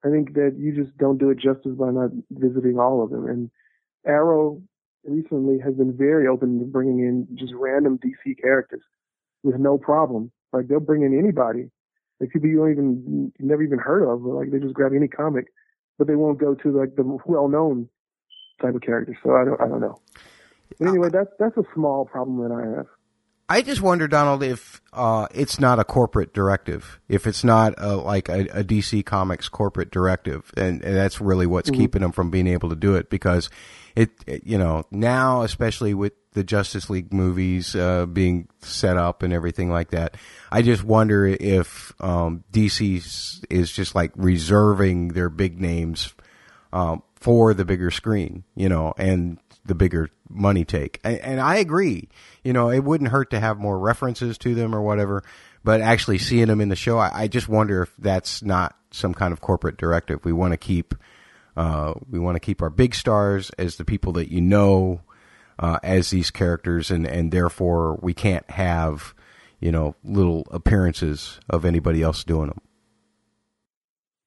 I 0.05 0.09
think 0.09 0.33
that 0.35 0.55
you 0.57 0.73
just 0.73 0.97
don't 0.97 1.17
do 1.17 1.29
it 1.29 1.39
justice 1.39 1.75
by 1.77 1.91
not 1.91 2.11
visiting 2.31 2.79
all 2.79 3.03
of 3.03 3.09
them. 3.09 3.27
And 3.27 3.51
Arrow 4.05 4.61
recently 5.03 5.59
has 5.59 5.75
been 5.75 5.95
very 5.95 6.27
open 6.27 6.59
to 6.59 6.65
bringing 6.65 6.99
in 6.99 7.27
just 7.35 7.53
random 7.55 7.99
DC 7.99 8.41
characters 8.41 8.83
with 9.43 9.57
no 9.57 9.77
problem. 9.77 10.31
Like 10.51 10.67
they'll 10.67 10.79
bring 10.79 11.03
in 11.03 11.17
anybody. 11.17 11.69
Like 12.19 12.31
people 12.31 12.49
you 12.49 12.57
don't 12.57 12.71
even 12.71 13.33
never 13.39 13.63
even 13.63 13.79
heard 13.79 14.03
of. 14.03 14.23
Like 14.23 14.51
they 14.51 14.59
just 14.59 14.73
grab 14.73 14.91
any 14.95 15.07
comic, 15.07 15.45
but 15.97 16.07
they 16.07 16.15
won't 16.15 16.39
go 16.39 16.55
to 16.55 16.77
like 16.77 16.95
the 16.95 17.17
well-known 17.25 17.87
type 18.61 18.75
of 18.75 18.81
characters. 18.81 19.17
So 19.23 19.35
I 19.35 19.45
don't 19.45 19.61
I 19.61 19.67
don't 19.67 19.81
know. 19.81 20.01
But 20.79 20.87
uh, 20.87 20.91
anyway, 20.91 21.09
that's 21.11 21.31
that's 21.39 21.57
a 21.57 21.63
small 21.73 22.05
problem 22.05 22.37
that 22.47 22.53
I 22.53 22.77
have. 22.77 22.87
I 23.51 23.63
just 23.63 23.81
wonder, 23.81 24.07
Donald, 24.07 24.43
if 24.43 24.79
uh, 24.93 25.27
it's 25.33 25.59
not 25.59 25.79
a 25.79 25.83
corporate 25.83 26.35
directive, 26.35 26.99
if 27.09 27.25
it's 27.25 27.43
not 27.43 27.73
a, 27.79 27.95
like 27.95 28.29
a, 28.29 28.41
a, 28.59 28.63
DC 28.63 29.03
Comics 29.03 29.49
corporate 29.49 29.89
directive, 29.89 30.53
and, 30.55 30.83
and 30.83 30.95
that's 30.95 31.19
really 31.19 31.47
what's 31.47 31.71
mm-hmm. 31.71 31.81
keeping 31.81 32.01
them 32.03 32.11
from 32.11 32.29
being 32.29 32.45
able 32.45 32.69
to 32.69 32.75
do 32.75 32.93
it. 32.93 33.09
Because 33.09 33.49
it, 33.95 34.11
it 34.27 34.45
you 34.45 34.59
know, 34.59 34.83
now 34.91 35.41
especially 35.41 35.95
with 35.95 36.13
the 36.33 36.43
Justice 36.43 36.91
League 36.91 37.11
movies 37.11 37.75
uh, 37.75 38.05
being 38.05 38.47
set 38.59 38.97
up 38.97 39.23
and 39.23 39.33
everything 39.33 39.71
like 39.71 39.89
that, 39.89 40.15
I 40.51 40.61
just 40.61 40.83
wonder 40.83 41.25
if 41.25 41.91
um, 41.99 42.43
DC 42.51 43.43
is 43.49 43.71
just 43.71 43.95
like 43.95 44.11
reserving 44.15 45.09
their 45.09 45.29
big 45.29 45.59
names 45.59 46.13
um, 46.71 47.01
for 47.15 47.55
the 47.55 47.65
bigger 47.65 47.89
screen, 47.89 48.43
you 48.55 48.69
know, 48.69 48.93
and 48.95 49.39
the 49.69 49.75
bigger 49.75 50.09
money 50.27 50.65
take. 50.65 50.99
And, 51.05 51.19
and, 51.19 51.39
I 51.39 51.57
agree. 51.57 52.09
You 52.43 52.51
know, 52.51 52.69
it 52.69 52.83
wouldn't 52.83 53.11
hurt 53.11 53.29
to 53.29 53.39
have 53.39 53.57
more 53.57 53.79
references 53.79 54.37
to 54.39 54.53
them 54.53 54.75
or 54.75 54.81
whatever, 54.81 55.23
but 55.63 55.79
actually 55.79 56.17
seeing 56.17 56.47
them 56.47 56.59
in 56.59 56.67
the 56.67 56.75
show, 56.75 56.97
I, 56.97 57.11
I 57.13 57.27
just 57.27 57.47
wonder 57.47 57.83
if 57.83 57.93
that's 57.97 58.43
not 58.43 58.75
some 58.91 59.13
kind 59.13 59.31
of 59.31 59.39
corporate 59.39 59.77
directive. 59.77 60.25
We 60.25 60.33
want 60.33 60.51
to 60.51 60.57
keep, 60.57 60.93
uh, 61.55 61.93
we 62.09 62.19
want 62.19 62.35
to 62.35 62.39
keep 62.41 62.61
our 62.61 62.69
big 62.69 62.93
stars 62.93 63.51
as 63.57 63.77
the 63.77 63.85
people 63.85 64.11
that 64.13 64.29
you 64.29 64.41
know, 64.41 65.01
uh, 65.59 65.79
as 65.83 66.09
these 66.09 66.31
characters 66.31 66.91
and, 66.91 67.05
and 67.05 67.31
therefore 67.31 67.99
we 68.01 68.13
can't 68.13 68.49
have, 68.49 69.13
you 69.59 69.71
know, 69.71 69.95
little 70.03 70.47
appearances 70.51 71.39
of 71.49 71.63
anybody 71.63 72.01
else 72.01 72.23
doing 72.23 72.47
them. 72.47 72.61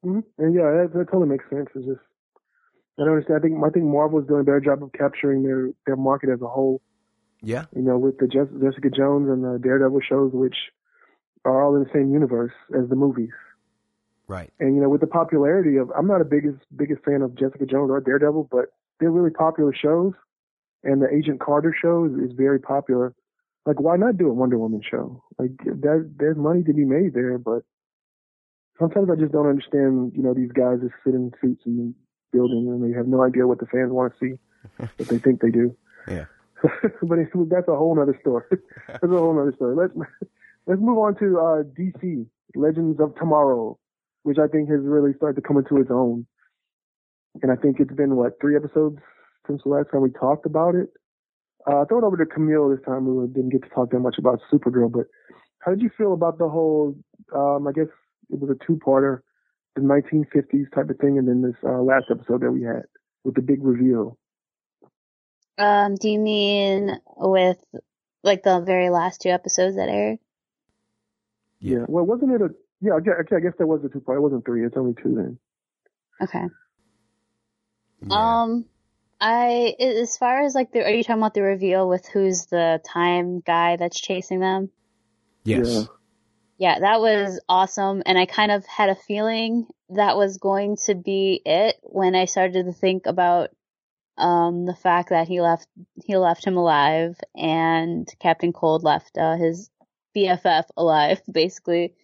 Mm-hmm. 0.05 0.45
And 0.45 0.55
yeah, 0.55 0.62
that, 0.62 0.90
that 0.95 1.07
totally 1.07 1.28
makes 1.28 1.45
sense. 1.51 1.68
It's 1.74 1.86
just, 1.86 2.01
I 2.99 3.05
don't 3.05 3.14
understand. 3.14 3.38
I 3.38 3.43
think 3.43 3.64
I 3.64 3.70
think 3.70 3.86
Marvel's 3.86 4.26
doing 4.26 4.40
a 4.40 4.45
better 4.45 4.61
job 4.61 4.82
of 4.82 4.93
capturing 4.93 5.43
their 5.43 5.70
their 5.86 5.97
market 5.97 6.30
as 6.30 6.43
a 6.43 6.49
whole. 6.49 6.80
Yeah. 7.43 7.64
You 7.74 7.82
know, 7.82 7.99
with 7.99 8.18
the 8.18 8.28
Jessica 8.28 8.90
Jones 8.90 9.28
and 9.28 9.43
the 9.43 9.59
Daredevil 9.61 10.01
shows, 10.09 10.30
which 10.32 10.57
are 11.45 11.62
all 11.62 11.74
in 11.74 11.82
the 11.82 11.90
same 11.93 12.12
universe 12.12 12.53
as 12.76 12.88
the 12.88 12.97
movies. 12.97 13.32
Right. 14.28 14.53
And 14.61 14.76
you 14.76 14.82
know, 14.82 14.88
with 14.88 15.01
the 15.01 15.07
popularity 15.07 15.76
of, 15.76 15.90
I'm 15.97 16.07
not 16.07 16.20
a 16.20 16.24
biggest 16.24 16.59
biggest 16.76 17.05
fan 17.05 17.22
of 17.22 17.34
Jessica 17.36 17.66
Jones 17.66 17.90
or 17.90 18.01
Daredevil, 18.01 18.49
but 18.51 18.66
they're 19.01 19.11
really 19.11 19.30
popular 19.30 19.74
shows, 19.74 20.12
and 20.84 21.03
the 21.03 21.09
Agent 21.12 21.40
Carter 21.40 21.74
show 21.78 22.05
is, 22.05 22.30
is 22.30 22.36
very 22.36 22.61
popular. 22.61 23.14
Like, 23.66 23.80
why 23.80 23.97
not 23.97 24.16
do 24.16 24.28
a 24.28 24.32
Wonder 24.32 24.59
Woman 24.59 24.80
show? 24.88 25.22
Like, 25.38 25.53
there, 25.64 26.07
there's 26.16 26.36
money 26.36 26.62
to 26.64 26.72
be 26.72 26.84
made 26.84 27.14
there, 27.14 27.38
but 27.38 27.62
sometimes 28.78 29.09
I 29.11 29.20
just 29.20 29.32
don't 29.32 29.49
understand. 29.49 30.12
You 30.14 30.22
know, 30.22 30.34
these 30.34 30.53
guys 30.53 30.78
just 30.80 30.95
sit 31.05 31.14
in 31.14 31.32
suits 31.40 31.62
and 31.66 31.95
building 32.33 32.68
and 32.68 32.83
they 32.83 32.97
have 32.97 33.07
no 33.07 33.22
idea 33.22 33.47
what 33.47 33.59
the 33.59 33.66
fans 33.66 33.93
want 33.93 34.12
to 34.12 34.18
see, 34.18 34.39
but 34.99 35.09
they 35.09 35.18
think 35.18 35.41
they 35.41 35.51
do. 35.51 35.76
Yeah. 36.09 36.24
but 37.03 37.18
that's 37.49 37.68
a 37.68 37.76
whole 37.76 37.99
other 38.01 38.18
story. 38.20 38.45
that's 38.89 39.05
a 39.05 39.09
whole 39.09 39.39
other 39.39 39.53
story. 39.57 39.74
Let's 39.74 39.93
let's 40.66 40.80
move 40.80 40.99
on 40.99 41.16
to 41.16 41.39
uh, 41.39 41.62
DC 41.78 42.26
Legends 42.55 43.01
of 43.01 43.14
Tomorrow, 43.16 43.78
which 44.22 44.39
I 44.39 44.47
think 44.47 44.68
has 44.70 44.80
really 44.83 45.12
started 45.16 45.41
to 45.41 45.47
come 45.47 45.59
into 45.59 45.76
its 45.78 45.91
own. 45.91 46.26
And 47.43 47.51
I 47.51 47.57
think 47.57 47.80
it's 47.80 47.93
been 47.93 48.16
what 48.16 48.41
three 48.41 48.57
episodes 48.57 48.99
since 49.47 49.62
the 49.64 49.70
last 49.70 49.89
time 49.91 50.03
we 50.03 50.11
talked 50.11 50.47
about 50.47 50.74
it. 50.74 50.89
Uh, 51.66 51.85
throw 51.85 51.99
it 51.99 52.05
over 52.05 52.16
to 52.16 52.26
Camille 52.26 52.68
this 52.68 52.85
time. 52.85 53.07
We 53.07 53.26
didn't 53.28 53.51
get 53.51 53.62
to 53.62 53.68
talk 53.68 53.91
that 53.91 54.01
much 54.01 54.16
about 54.18 54.41
Supergirl, 54.53 54.91
but 54.91 55.07
how 55.61 55.70
did 55.70 55.80
you 55.80 55.91
feel 55.97 56.12
about 56.12 56.39
the 56.39 56.49
whole? 56.49 56.97
Um, 57.35 57.66
I 57.66 57.72
guess 57.72 57.87
it 58.30 58.41
was 58.41 58.51
a 58.51 58.66
two-parter 58.66 59.20
the 59.75 59.81
1950s 59.81 60.73
type 60.75 60.91
of 60.91 60.99
thing, 60.99 61.18
and 61.18 61.27
then 61.27 61.43
this 61.43 61.57
uh, 61.64 61.81
last 61.81 62.07
episode 62.11 62.43
that 62.43 62.51
we 62.51 62.62
had 62.62 62.83
with 63.25 63.35
the 63.35 63.43
big 63.43 63.62
reveal. 63.62 64.18
Um, 65.59 65.95
do 65.95 66.09
you 66.09 66.18
mean 66.18 66.99
with 67.16 67.59
like 68.23 68.43
the 68.43 68.61
very 68.61 68.91
last 68.91 69.20
two 69.20 69.29
episodes 69.29 69.77
that 69.77 69.89
aired? 69.89 70.18
Yeah. 71.61 71.85
Well, 71.89 72.05
wasn't 72.05 72.33
it 72.33 72.43
a? 72.43 72.51
Yeah, 72.81 72.95
okay. 72.95 73.37
I 73.37 73.41
guess 73.41 73.53
that 73.59 73.66
was 73.66 73.85
a 73.85 73.89
two 73.89 74.01
part. 74.01 74.18
It 74.18 74.23
wasn't 74.23 74.45
three. 74.45 74.64
It's 74.64 74.77
only 74.77 74.95
two 74.95 75.14
then. 75.14 75.39
Okay. 76.20 76.45
Yeah. 78.09 78.43
Um, 78.43 78.64
I 79.20 79.77
as 79.79 80.16
far 80.16 80.43
as 80.43 80.55
like 80.55 80.73
the, 80.73 80.83
are 80.83 80.91
you 80.91 81.05
talking 81.05 81.23
about 81.23 81.35
the 81.35 81.43
reveal 81.43 81.89
with 81.89 82.07
who's 82.09 82.47
the 82.47 82.81
time 82.93 83.41
guy 83.41 83.77
that's 83.77 84.01
chasing 84.01 84.41
them? 84.41 84.70
Yes. 85.45 85.68
Yeah 85.68 85.85
yeah, 86.62 86.78
that 86.78 87.00
was 87.00 87.40
awesome. 87.48 88.04
And 88.06 88.16
I 88.16 88.24
kind 88.24 88.52
of 88.52 88.64
had 88.66 88.88
a 88.88 88.94
feeling 88.94 89.66
that 89.88 90.16
was 90.16 90.38
going 90.38 90.76
to 90.84 90.94
be 90.94 91.42
it 91.44 91.74
when 91.82 92.14
I 92.14 92.26
started 92.26 92.66
to 92.66 92.72
think 92.72 93.06
about 93.06 93.50
um, 94.16 94.64
the 94.64 94.76
fact 94.76 95.08
that 95.08 95.26
he 95.26 95.40
left 95.40 95.66
he 96.04 96.16
left 96.16 96.46
him 96.46 96.56
alive 96.56 97.18
and 97.34 98.08
Captain 98.20 98.52
Cold 98.52 98.84
left 98.84 99.18
uh, 99.18 99.34
his 99.34 99.70
BFF 100.16 100.66
alive, 100.76 101.20
basically. 101.32 101.94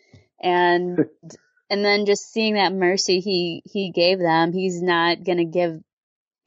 And 0.42 1.06
and 1.70 1.84
then 1.84 2.04
just 2.04 2.32
seeing 2.32 2.54
that 2.54 2.72
mercy 2.72 3.20
he 3.20 3.62
he 3.64 3.92
gave 3.92 4.18
them, 4.18 4.52
he's 4.52 4.82
not 4.82 5.22
gonna 5.22 5.44
give 5.44 5.78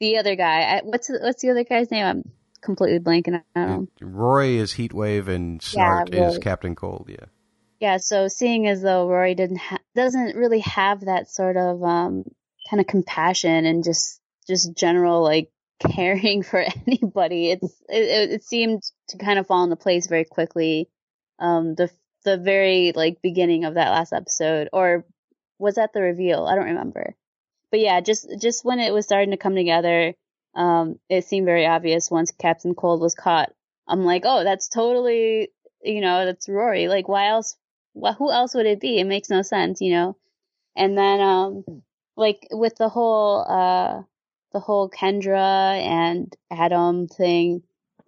the 0.00 0.18
other 0.18 0.36
guy. 0.36 0.82
what's 0.84 1.08
what's 1.08 1.40
the 1.40 1.48
other 1.48 1.64
guy's 1.64 1.90
name? 1.90 2.04
I'm 2.04 2.30
completely 2.60 2.98
blanking 2.98 3.42
out. 3.56 3.88
Roy 4.02 4.58
is 4.58 4.74
Heatwave 4.74 5.28
and 5.28 5.62
Snart 5.62 6.12
yeah, 6.12 6.28
is 6.28 6.36
Captain 6.36 6.74
Cold. 6.74 7.06
Yeah 7.08 7.31
yeah, 7.82 7.96
so 7.96 8.28
seeing 8.28 8.68
as 8.68 8.80
though 8.80 9.08
Rory 9.08 9.34
didn't 9.34 9.56
ha- 9.56 9.80
doesn't 9.96 10.36
really 10.36 10.60
have 10.60 11.00
that 11.00 11.28
sort 11.28 11.56
of 11.56 11.82
um, 11.82 12.22
kind 12.70 12.80
of 12.80 12.86
compassion 12.86 13.66
and 13.66 13.82
just 13.82 14.20
just 14.46 14.76
general 14.76 15.20
like 15.24 15.50
caring 15.80 16.44
for 16.44 16.64
anybody, 16.86 17.50
it's 17.50 17.82
it, 17.88 18.30
it 18.30 18.44
seemed 18.44 18.84
to 19.08 19.18
kind 19.18 19.40
of 19.40 19.48
fall 19.48 19.64
into 19.64 19.74
place 19.74 20.06
very 20.06 20.24
quickly. 20.24 20.88
Um, 21.40 21.74
the 21.74 21.90
the 22.24 22.36
very 22.36 22.92
like 22.94 23.20
beginning 23.20 23.64
of 23.64 23.74
that 23.74 23.90
last 23.90 24.12
episode, 24.12 24.68
or 24.72 25.04
was 25.58 25.74
that 25.74 25.92
the 25.92 26.02
reveal? 26.02 26.46
I 26.46 26.54
don't 26.54 26.66
remember. 26.66 27.16
But 27.72 27.80
yeah, 27.80 28.00
just 28.00 28.28
just 28.40 28.64
when 28.64 28.78
it 28.78 28.92
was 28.92 29.06
starting 29.06 29.32
to 29.32 29.36
come 29.36 29.56
together, 29.56 30.14
um, 30.54 31.00
it 31.08 31.24
seemed 31.24 31.46
very 31.46 31.66
obvious 31.66 32.12
once 32.12 32.30
Captain 32.30 32.76
Cold 32.76 33.00
was 33.00 33.16
caught. 33.16 33.52
I'm 33.88 34.04
like, 34.04 34.22
oh, 34.24 34.44
that's 34.44 34.68
totally, 34.68 35.48
you 35.82 36.00
know, 36.00 36.26
that's 36.26 36.48
Rory. 36.48 36.86
Like, 36.86 37.08
why 37.08 37.26
else 37.26 37.56
well, 37.94 38.14
who 38.14 38.30
else 38.30 38.54
would 38.54 38.66
it 38.66 38.80
be? 38.80 38.98
It 38.98 39.04
makes 39.04 39.30
no 39.30 39.42
sense, 39.42 39.80
you 39.80 39.92
know. 39.92 40.16
And 40.76 40.96
then, 40.96 41.20
um, 41.20 41.64
like 42.16 42.48
with 42.50 42.76
the 42.76 42.88
whole, 42.88 43.44
uh, 43.48 44.02
the 44.52 44.60
whole 44.60 44.88
Kendra 44.90 45.80
and 45.80 46.34
Adam 46.50 47.08
thing, 47.08 47.62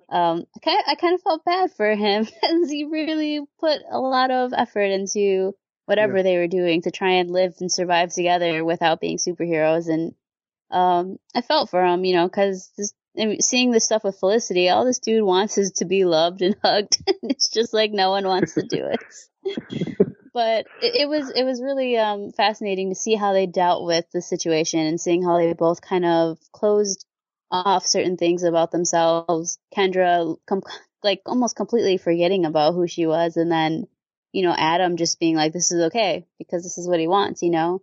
um, 0.08 0.44
I 0.56 0.60
kind 0.60 0.78
of, 0.78 0.84
I 0.88 0.94
kind 0.94 1.14
of 1.14 1.22
felt 1.22 1.44
bad 1.44 1.72
for 1.72 1.94
him 1.94 2.24
because 2.42 2.70
he 2.70 2.84
really 2.84 3.40
put 3.60 3.80
a 3.90 3.98
lot 3.98 4.30
of 4.30 4.52
effort 4.54 4.90
into 4.90 5.54
whatever 5.86 6.18
yeah. 6.18 6.22
they 6.22 6.36
were 6.38 6.48
doing 6.48 6.82
to 6.82 6.90
try 6.90 7.12
and 7.12 7.30
live 7.30 7.54
and 7.60 7.70
survive 7.70 8.12
together 8.12 8.64
without 8.64 9.00
being 9.00 9.18
superheroes. 9.18 9.88
And, 9.88 10.14
um, 10.70 11.18
I 11.34 11.42
felt 11.42 11.70
for 11.70 11.84
him, 11.84 12.04
you 12.04 12.14
know, 12.14 12.28
cause 12.28 12.70
just 13.16 13.48
seeing 13.48 13.70
the 13.70 13.80
stuff 13.80 14.04
with 14.04 14.18
Felicity, 14.18 14.68
all 14.68 14.84
this 14.84 14.98
dude 14.98 15.24
wants 15.24 15.58
is 15.58 15.72
to 15.72 15.84
be 15.84 16.04
loved 16.04 16.42
and 16.42 16.56
hugged. 16.64 16.98
it's 17.22 17.48
just 17.48 17.72
like 17.72 17.92
no 17.92 18.10
one 18.10 18.26
wants 18.26 18.54
to 18.54 18.62
do 18.62 18.86
it. 18.86 19.00
but 20.34 20.66
it, 20.82 21.02
it, 21.02 21.08
was 21.08 21.30
it 21.30 21.44
was 21.44 21.62
really 21.62 21.96
um, 21.96 22.32
fascinating 22.32 22.90
to 22.90 22.94
see 22.94 23.14
how 23.14 23.32
they 23.32 23.46
dealt 23.46 23.84
with 23.84 24.04
the 24.12 24.20
situation 24.20 24.80
and 24.80 25.00
seeing 25.00 25.22
how 25.22 25.38
they 25.38 25.52
both 25.52 25.80
kind 25.80 26.04
of 26.04 26.38
closed 26.52 27.06
off 27.50 27.86
certain 27.86 28.16
things 28.16 28.42
about 28.42 28.72
themselves. 28.72 29.58
Kendra 29.74 30.36
com- 30.46 30.62
like 31.02 31.22
almost 31.26 31.56
completely 31.56 31.98
forgetting 31.98 32.44
about 32.44 32.74
who 32.74 32.88
she 32.88 33.06
was, 33.06 33.36
and 33.36 33.50
then 33.50 33.86
you 34.32 34.42
know 34.42 34.54
Adam 34.56 34.96
just 34.96 35.20
being 35.20 35.36
like, 35.36 35.52
"This 35.52 35.70
is 35.70 35.82
okay 35.84 36.26
because 36.38 36.64
this 36.64 36.78
is 36.78 36.88
what 36.88 37.00
he 37.00 37.06
wants," 37.06 37.42
you 37.42 37.50
know. 37.50 37.80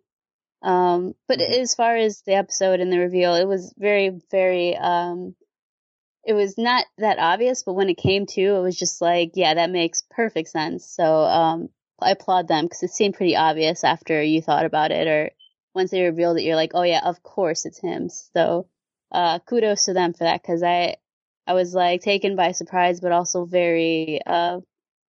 Um, 0.62 1.16
but 1.28 1.40
mm-hmm. 1.40 1.62
as 1.62 1.76
far 1.76 1.96
as 1.96 2.22
the 2.22 2.36
episode 2.36 2.80
and 2.80 2.92
the 2.92 3.00
reveal, 3.00 3.36
it 3.36 3.48
was 3.48 3.74
very 3.78 4.22
very 4.30 4.78
um, 4.78 5.36
it 6.24 6.34
was 6.34 6.58
not 6.58 6.86
that 6.98 7.18
obvious, 7.20 7.64
but 7.64 7.74
when 7.74 7.90
it 7.90 7.98
came 7.98 8.26
to, 8.28 8.42
it 8.42 8.62
was 8.62 8.78
just 8.78 9.02
like, 9.02 9.32
yeah, 9.36 9.56
that 9.56 9.72
makes 9.72 10.04
perfect 10.12 10.50
sense. 10.50 10.86
So 10.86 11.04
um, 11.04 11.70
I 12.00 12.12
applaud 12.12 12.48
them 12.48 12.66
because 12.66 12.84
it 12.84 12.92
seemed 12.92 13.16
pretty 13.16 13.36
obvious 13.36 13.84
after 13.84 14.22
you 14.22 14.42
thought 14.42 14.66
about 14.66 14.92
it, 14.92 15.08
or 15.08 15.32
once 15.74 15.92
they 15.92 16.04
revealed 16.04 16.38
it, 16.38 16.44
you're 16.44 16.56
like, 16.56 16.72
oh 16.74 16.84
yeah, 16.84 17.02
of 17.04 17.24
course 17.24 17.66
it's 17.66 17.80
him. 17.80 18.10
So 18.10 18.68
uh, 19.12 19.40
kudos 19.40 19.86
to 19.86 19.94
them 19.94 20.14
for 20.14 20.26
that 20.26 20.42
because 20.42 20.64
I 20.64 20.98
I 21.48 21.54
was 21.54 21.74
like 21.74 22.02
taken 22.02 22.36
by 22.36 22.52
surprise, 22.52 23.02
but 23.02 23.12
also 23.12 23.46
very 23.46 24.20
uh, 24.26 24.60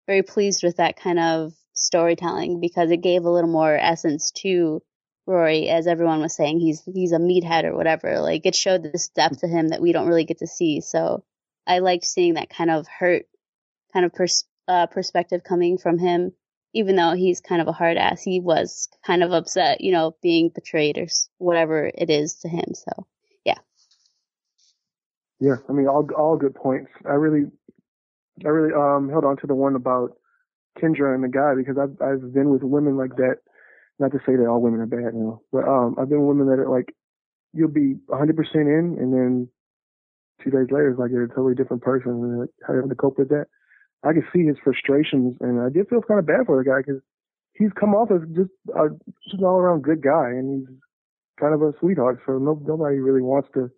very 0.07 0.23
pleased 0.23 0.63
with 0.63 0.77
that 0.77 0.97
kind 0.97 1.19
of 1.19 1.53
storytelling 1.75 2.61
because 2.61 2.91
it 2.91 2.99
gave 2.99 3.25
a 3.25 3.31
little 3.31 3.51
more 3.51 3.77
essence 3.77 4.31
to 4.33 4.83
Rory, 5.27 5.69
as 5.69 5.87
everyone 5.87 6.21
was 6.21 6.35
saying, 6.35 6.61
he's 6.61 6.83
he's 6.85 7.13
a 7.13 7.19
meathead 7.19 7.65
or 7.65 7.77
whatever. 7.77 8.21
Like 8.21 8.47
it 8.47 8.55
showed 8.55 8.83
this 8.83 9.09
depth 9.09 9.41
to 9.41 9.49
him 9.49 9.69
that 9.69 9.83
we 9.83 9.93
don't 9.93 10.09
really 10.09 10.25
get 10.25 10.39
to 10.39 10.47
see. 10.47 10.81
So 10.81 11.25
I 11.67 11.79
liked 11.79 12.05
seeing 12.05 12.35
that 12.35 12.51
kind 12.51 12.71
of 12.71 12.87
hurt, 12.89 13.27
kind 13.93 14.05
of 14.05 14.13
pers- 14.13 14.45
uh, 14.67 14.87
perspective 14.87 15.43
coming 15.45 15.79
from 15.79 15.99
him. 15.99 16.33
Even 16.73 16.97
though 16.97 17.13
he's 17.13 17.41
kind 17.41 17.61
of 17.61 17.67
a 17.67 17.73
hard 17.73 17.97
ass, 17.97 18.23
he 18.23 18.39
was 18.41 18.89
kind 19.05 19.25
of 19.25 19.33
upset, 19.33 19.81
you 19.81 19.91
know, 19.91 20.17
being 20.23 20.51
betrayed 20.51 20.99
or 20.99 21.07
whatever 21.39 21.91
it 21.93 22.11
is 22.11 22.37
to 22.37 22.49
him. 22.49 22.75
So 22.75 23.07
yeah. 23.45 23.59
Yeah, 25.41 25.57
I 25.69 25.73
mean, 25.73 25.89
all 25.89 26.09
all 26.17 26.37
good 26.37 26.55
points. 26.55 26.91
I 27.05 27.15
really 27.15 27.51
I 28.45 28.49
really 28.49 28.73
um 28.73 29.09
held 29.09 29.25
on 29.25 29.37
to 29.39 29.47
the 29.47 29.55
one 29.55 29.75
about 29.75 30.17
Kendra 30.81 31.15
and 31.15 31.25
the 31.25 31.29
guy 31.29 31.55
because 31.55 31.77
I've 31.77 32.01
I've 32.01 32.33
been 32.33 32.51
with 32.51 32.63
women 32.63 32.97
like 32.97 33.17
that. 33.17 33.39
Not 34.01 34.13
to 34.13 34.19
say 34.27 34.35
that 34.35 34.49
all 34.49 34.61
women 34.61 34.81
are 34.81 34.87
bad, 34.87 35.15
you 35.15 35.21
know, 35.21 35.43
but 35.53 35.69
um 35.69 35.95
I've 35.99 36.09
been 36.09 36.27
women 36.27 36.47
that 36.49 36.59
are 36.59 36.69
like 36.69 36.95
you'll 37.53 37.69
be 37.69 37.97
100% 38.09 38.39
in, 38.55 38.97
and 38.99 39.13
then 39.13 39.49
two 40.43 40.51
days 40.51 40.71
later 40.71 40.91
it's 40.91 40.99
like 40.99 41.11
you're 41.11 41.25
a 41.25 41.29
totally 41.29 41.55
different 41.55 41.83
person, 41.83 42.13
and 42.13 42.41
like 42.41 42.51
having 42.67 42.89
to 42.89 42.95
cope 42.95 43.19
with 43.19 43.29
that. 43.29 43.47
I 44.03 44.15
could 44.15 44.25
see 44.33 44.45
his 44.45 44.57
frustrations, 44.65 45.37
and 45.41 45.61
I 45.61 45.69
did 45.69 45.89
feel 45.89 46.01
kind 46.01 46.19
of 46.19 46.27
bad 46.27 46.47
for 46.47 46.57
the 46.57 46.69
guy 46.69 46.79
because 46.79 47.03
he's 47.53 47.73
come 47.79 47.95
off 47.95 48.11
as 48.11 48.27
just 48.35 48.51
a 48.75 48.89
just 49.29 49.43
all 49.43 49.59
around 49.59 49.85
good 49.85 50.03
guy, 50.03 50.31
and 50.31 50.61
he's 50.61 50.77
kind 51.39 51.55
of 51.55 51.63
a 51.63 51.73
sweetheart. 51.79 52.21
So 52.27 52.39
no, 52.39 52.61
nobody 52.65 52.99
really 52.99 53.23
wants 53.23 53.49
to 53.55 53.71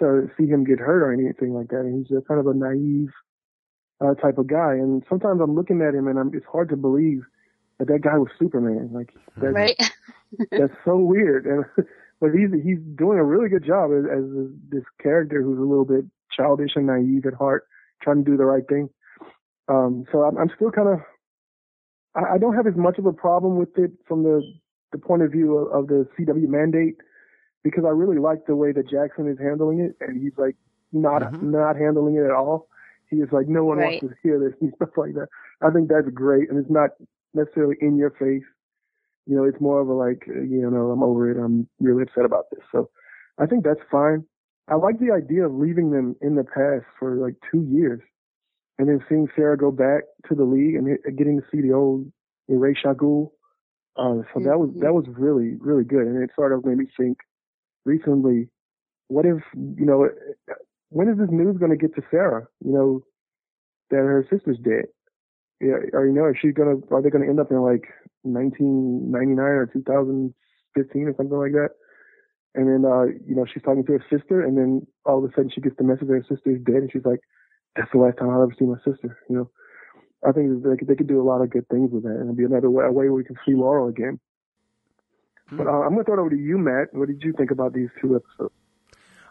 to 0.00 0.28
see 0.36 0.46
him 0.46 0.64
get 0.64 0.80
hurt 0.80 1.02
or 1.02 1.12
anything 1.12 1.54
like 1.54 1.68
that. 1.68 1.80
And 1.80 1.98
he's 1.98 2.08
just 2.08 2.26
kind 2.26 2.40
of 2.40 2.46
a 2.46 2.54
naive 2.54 3.10
uh, 4.00 4.14
type 4.14 4.38
of 4.38 4.48
guy. 4.48 4.72
And 4.72 5.04
sometimes 5.08 5.40
I'm 5.40 5.54
looking 5.54 5.82
at 5.82 5.94
him, 5.94 6.08
and 6.08 6.18
I'm, 6.18 6.30
it's 6.34 6.46
hard 6.50 6.68
to 6.70 6.76
believe 6.76 7.22
that 7.78 7.88
that 7.88 8.02
guy 8.02 8.16
was 8.18 8.28
Superman. 8.38 8.90
Like 8.92 9.14
that's, 9.36 9.54
right. 9.54 9.76
that's 10.50 10.72
so 10.84 10.96
weird. 10.96 11.46
And 11.46 11.64
but 12.20 12.30
he's 12.30 12.50
he's 12.62 12.78
doing 12.96 13.18
a 13.18 13.24
really 13.24 13.48
good 13.48 13.64
job 13.64 13.90
as, 13.92 14.04
as 14.10 14.24
this 14.68 14.84
character 15.02 15.42
who's 15.42 15.58
a 15.58 15.62
little 15.62 15.84
bit 15.84 16.04
childish 16.36 16.72
and 16.76 16.86
naive 16.86 17.26
at 17.26 17.34
heart, 17.34 17.66
trying 18.02 18.24
to 18.24 18.30
do 18.30 18.36
the 18.36 18.44
right 18.44 18.66
thing. 18.68 18.88
Um, 19.68 20.04
so 20.12 20.22
I'm, 20.22 20.36
I'm 20.36 20.50
still 20.56 20.70
kind 20.70 20.88
of 20.88 21.00
I, 22.14 22.34
I 22.34 22.38
don't 22.38 22.54
have 22.54 22.66
as 22.66 22.76
much 22.76 22.98
of 22.98 23.06
a 23.06 23.12
problem 23.12 23.56
with 23.56 23.76
it 23.78 23.92
from 24.06 24.22
the 24.22 24.42
the 24.92 24.98
point 24.98 25.22
of 25.22 25.32
view 25.32 25.58
of, 25.58 25.72
of 25.72 25.88
the 25.88 26.06
CW 26.16 26.48
mandate 26.48 26.96
because 27.64 27.84
I 27.84 27.88
really 27.88 28.18
like 28.18 28.46
the 28.46 28.54
way 28.54 28.70
that 28.72 28.88
Jackson 28.88 29.28
is 29.28 29.38
handling 29.38 29.80
it, 29.80 29.96
and 30.00 30.22
he's 30.22 30.36
like 30.36 30.56
not 30.92 31.22
mm-hmm. 31.22 31.50
not 31.50 31.76
handling 31.76 32.16
it 32.16 32.24
at 32.24 32.30
all. 32.30 32.68
He 33.10 33.16
is 33.16 33.28
like 33.32 33.48
no 33.48 33.64
one 33.64 33.78
right. 33.78 34.02
wants 34.02 34.14
to 34.14 34.20
hear 34.22 34.38
this 34.38 34.54
and 34.60 34.72
stuff 34.76 34.96
like 34.96 35.14
that. 35.14 35.28
I 35.62 35.70
think 35.70 35.88
that's 35.88 36.08
great, 36.14 36.50
and 36.50 36.58
it's 36.58 36.70
not 36.70 36.90
necessarily 37.34 37.76
in 37.80 37.96
your 37.96 38.10
face. 38.10 38.44
You 39.26 39.36
know, 39.36 39.44
it's 39.44 39.60
more 39.60 39.80
of 39.80 39.88
a 39.88 39.94
like, 39.94 40.26
you 40.26 40.68
know, 40.70 40.90
I'm 40.90 41.02
over 41.02 41.30
it. 41.30 41.42
I'm 41.42 41.68
really 41.80 42.02
upset 42.02 42.24
about 42.24 42.44
this. 42.50 42.64
So 42.72 42.90
I 43.38 43.46
think 43.46 43.64
that's 43.64 43.80
fine. 43.90 44.24
I 44.68 44.76
like 44.76 44.98
the 44.98 45.12
idea 45.12 45.46
of 45.46 45.54
leaving 45.54 45.90
them 45.90 46.16
in 46.20 46.36
the 46.36 46.44
past 46.44 46.84
for 46.98 47.16
like 47.16 47.34
two 47.50 47.66
years 47.70 48.00
and 48.78 48.88
then 48.88 49.00
seeing 49.08 49.28
Sara 49.36 49.56
go 49.56 49.70
back 49.70 50.04
to 50.28 50.34
the 50.34 50.44
league 50.44 50.74
and 50.74 50.98
getting 51.16 51.40
to 51.40 51.46
see 51.50 51.60
the 51.60 51.72
old 51.72 52.10
Ra's 52.48 52.76
al 52.84 52.94
Ghul. 52.94 53.30
Uh, 53.96 54.22
so 54.32 54.40
mm-hmm. 54.40 54.44
that 54.44 54.58
was 54.58 54.70
that 54.80 54.92
was 54.92 55.04
really 55.08 55.54
really 55.60 55.84
good, 55.84 56.06
and 56.06 56.22
it 56.22 56.30
sort 56.34 56.52
of 56.52 56.64
made 56.64 56.78
me 56.78 56.86
think 56.98 57.18
recently, 57.84 58.48
what 59.06 59.24
if 59.24 59.36
you 59.54 59.86
know 59.86 60.08
when 60.88 61.08
is 61.08 61.16
this 61.16 61.28
news 61.30 61.56
going 61.58 61.70
to 61.70 61.76
get 61.76 61.94
to 61.94 62.02
Sara? 62.10 62.46
You 62.64 62.72
know 62.72 63.00
that 63.90 63.98
her 63.98 64.26
sister's 64.30 64.58
dead. 64.58 64.86
Yeah, 65.60 65.78
or 65.92 66.06
you 66.06 66.12
know, 66.12 66.26
is 66.28 66.36
she 66.40 66.52
gonna 66.52 66.76
are 66.90 67.02
they 67.02 67.10
gonna 67.10 67.28
end 67.28 67.40
up 67.40 67.50
in 67.50 67.60
like 67.62 67.88
1999 68.22 69.38
or 69.38 69.66
2015 69.66 71.02
or 71.08 71.14
something 71.16 71.38
like 71.38 71.52
that? 71.52 71.70
And 72.54 72.68
then 72.68 72.90
uh, 72.90 73.04
you 73.26 73.34
know 73.34 73.46
she's 73.46 73.62
talking 73.62 73.84
to 73.86 73.92
her 73.92 74.04
sister, 74.10 74.42
and 74.42 74.58
then 74.58 74.86
all 75.04 75.18
of 75.18 75.24
a 75.24 75.34
sudden 75.34 75.50
she 75.54 75.60
gets 75.60 75.76
the 75.76 75.84
message 75.84 76.08
that 76.08 76.22
her 76.22 76.26
sister 76.28 76.50
is 76.50 76.62
dead, 76.62 76.86
and 76.86 76.90
she's 76.92 77.04
like, 77.04 77.20
"That's 77.76 77.90
the 77.92 77.98
last 77.98 78.18
time 78.18 78.30
I'll 78.30 78.42
ever 78.42 78.54
see 78.58 78.66
my 78.66 78.78
sister." 78.84 79.18
You 79.28 79.36
know, 79.36 79.50
I 80.26 80.32
think 80.32 80.62
they 80.62 80.76
could, 80.76 80.88
they 80.88 80.94
could 80.96 81.06
do 81.06 81.20
a 81.20 81.26
lot 81.26 81.42
of 81.42 81.50
good 81.50 81.68
things 81.68 81.90
with 81.92 82.04
that, 82.04 82.16
and 82.16 82.24
it'd 82.24 82.36
be 82.36 82.44
another 82.44 82.70
way, 82.70 82.84
a 82.84 82.92
way 82.92 83.08
we 83.08 83.24
can 83.24 83.36
see 83.46 83.54
Laurel 83.54 83.88
again. 83.88 84.18
Hmm. 85.48 85.56
But 85.58 85.66
uh, 85.66 85.70
I'm 85.70 85.90
going 85.92 85.98
to 85.98 86.04
throw 86.04 86.14
it 86.14 86.20
over 86.20 86.30
to 86.30 86.36
you, 86.36 86.58
Matt. 86.58 86.88
What 86.92 87.08
did 87.08 87.22
you 87.22 87.32
think 87.36 87.50
about 87.50 87.74
these 87.74 87.90
two 88.00 88.16
episodes? 88.16 88.54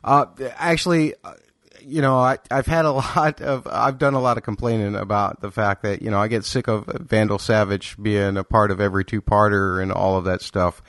Uh, 0.03 0.25
actually, 0.57 1.15
uh, 1.23 1.33
you 1.81 2.01
know, 2.01 2.17
I, 2.17 2.37
I've 2.51 2.67
had 2.67 2.85
a 2.85 2.91
lot 3.15 3.41
of, 3.41 3.67
I've 3.67 3.97
done 3.97 4.13
a 4.13 4.21
lot 4.21 4.37
of 4.37 4.43
complaining 4.43 4.95
about 4.95 5.41
the 5.41 5.51
fact 5.51 5.83
that, 5.83 6.01
you 6.01 6.11
know, 6.11 6.19
I 6.19 6.27
get 6.27 6.45
sick 6.45 6.67
of 6.67 6.85
Vandal 6.85 7.39
Savage 7.39 7.95
being 8.01 8.37
a 8.37 8.43
part 8.43 8.71
of 8.71 8.79
every 8.79 9.05
two-parter 9.05 9.81
and 9.81 9.91
all 9.91 10.17
of 10.17 10.25
that 10.25 10.41
stuff. 10.41 10.81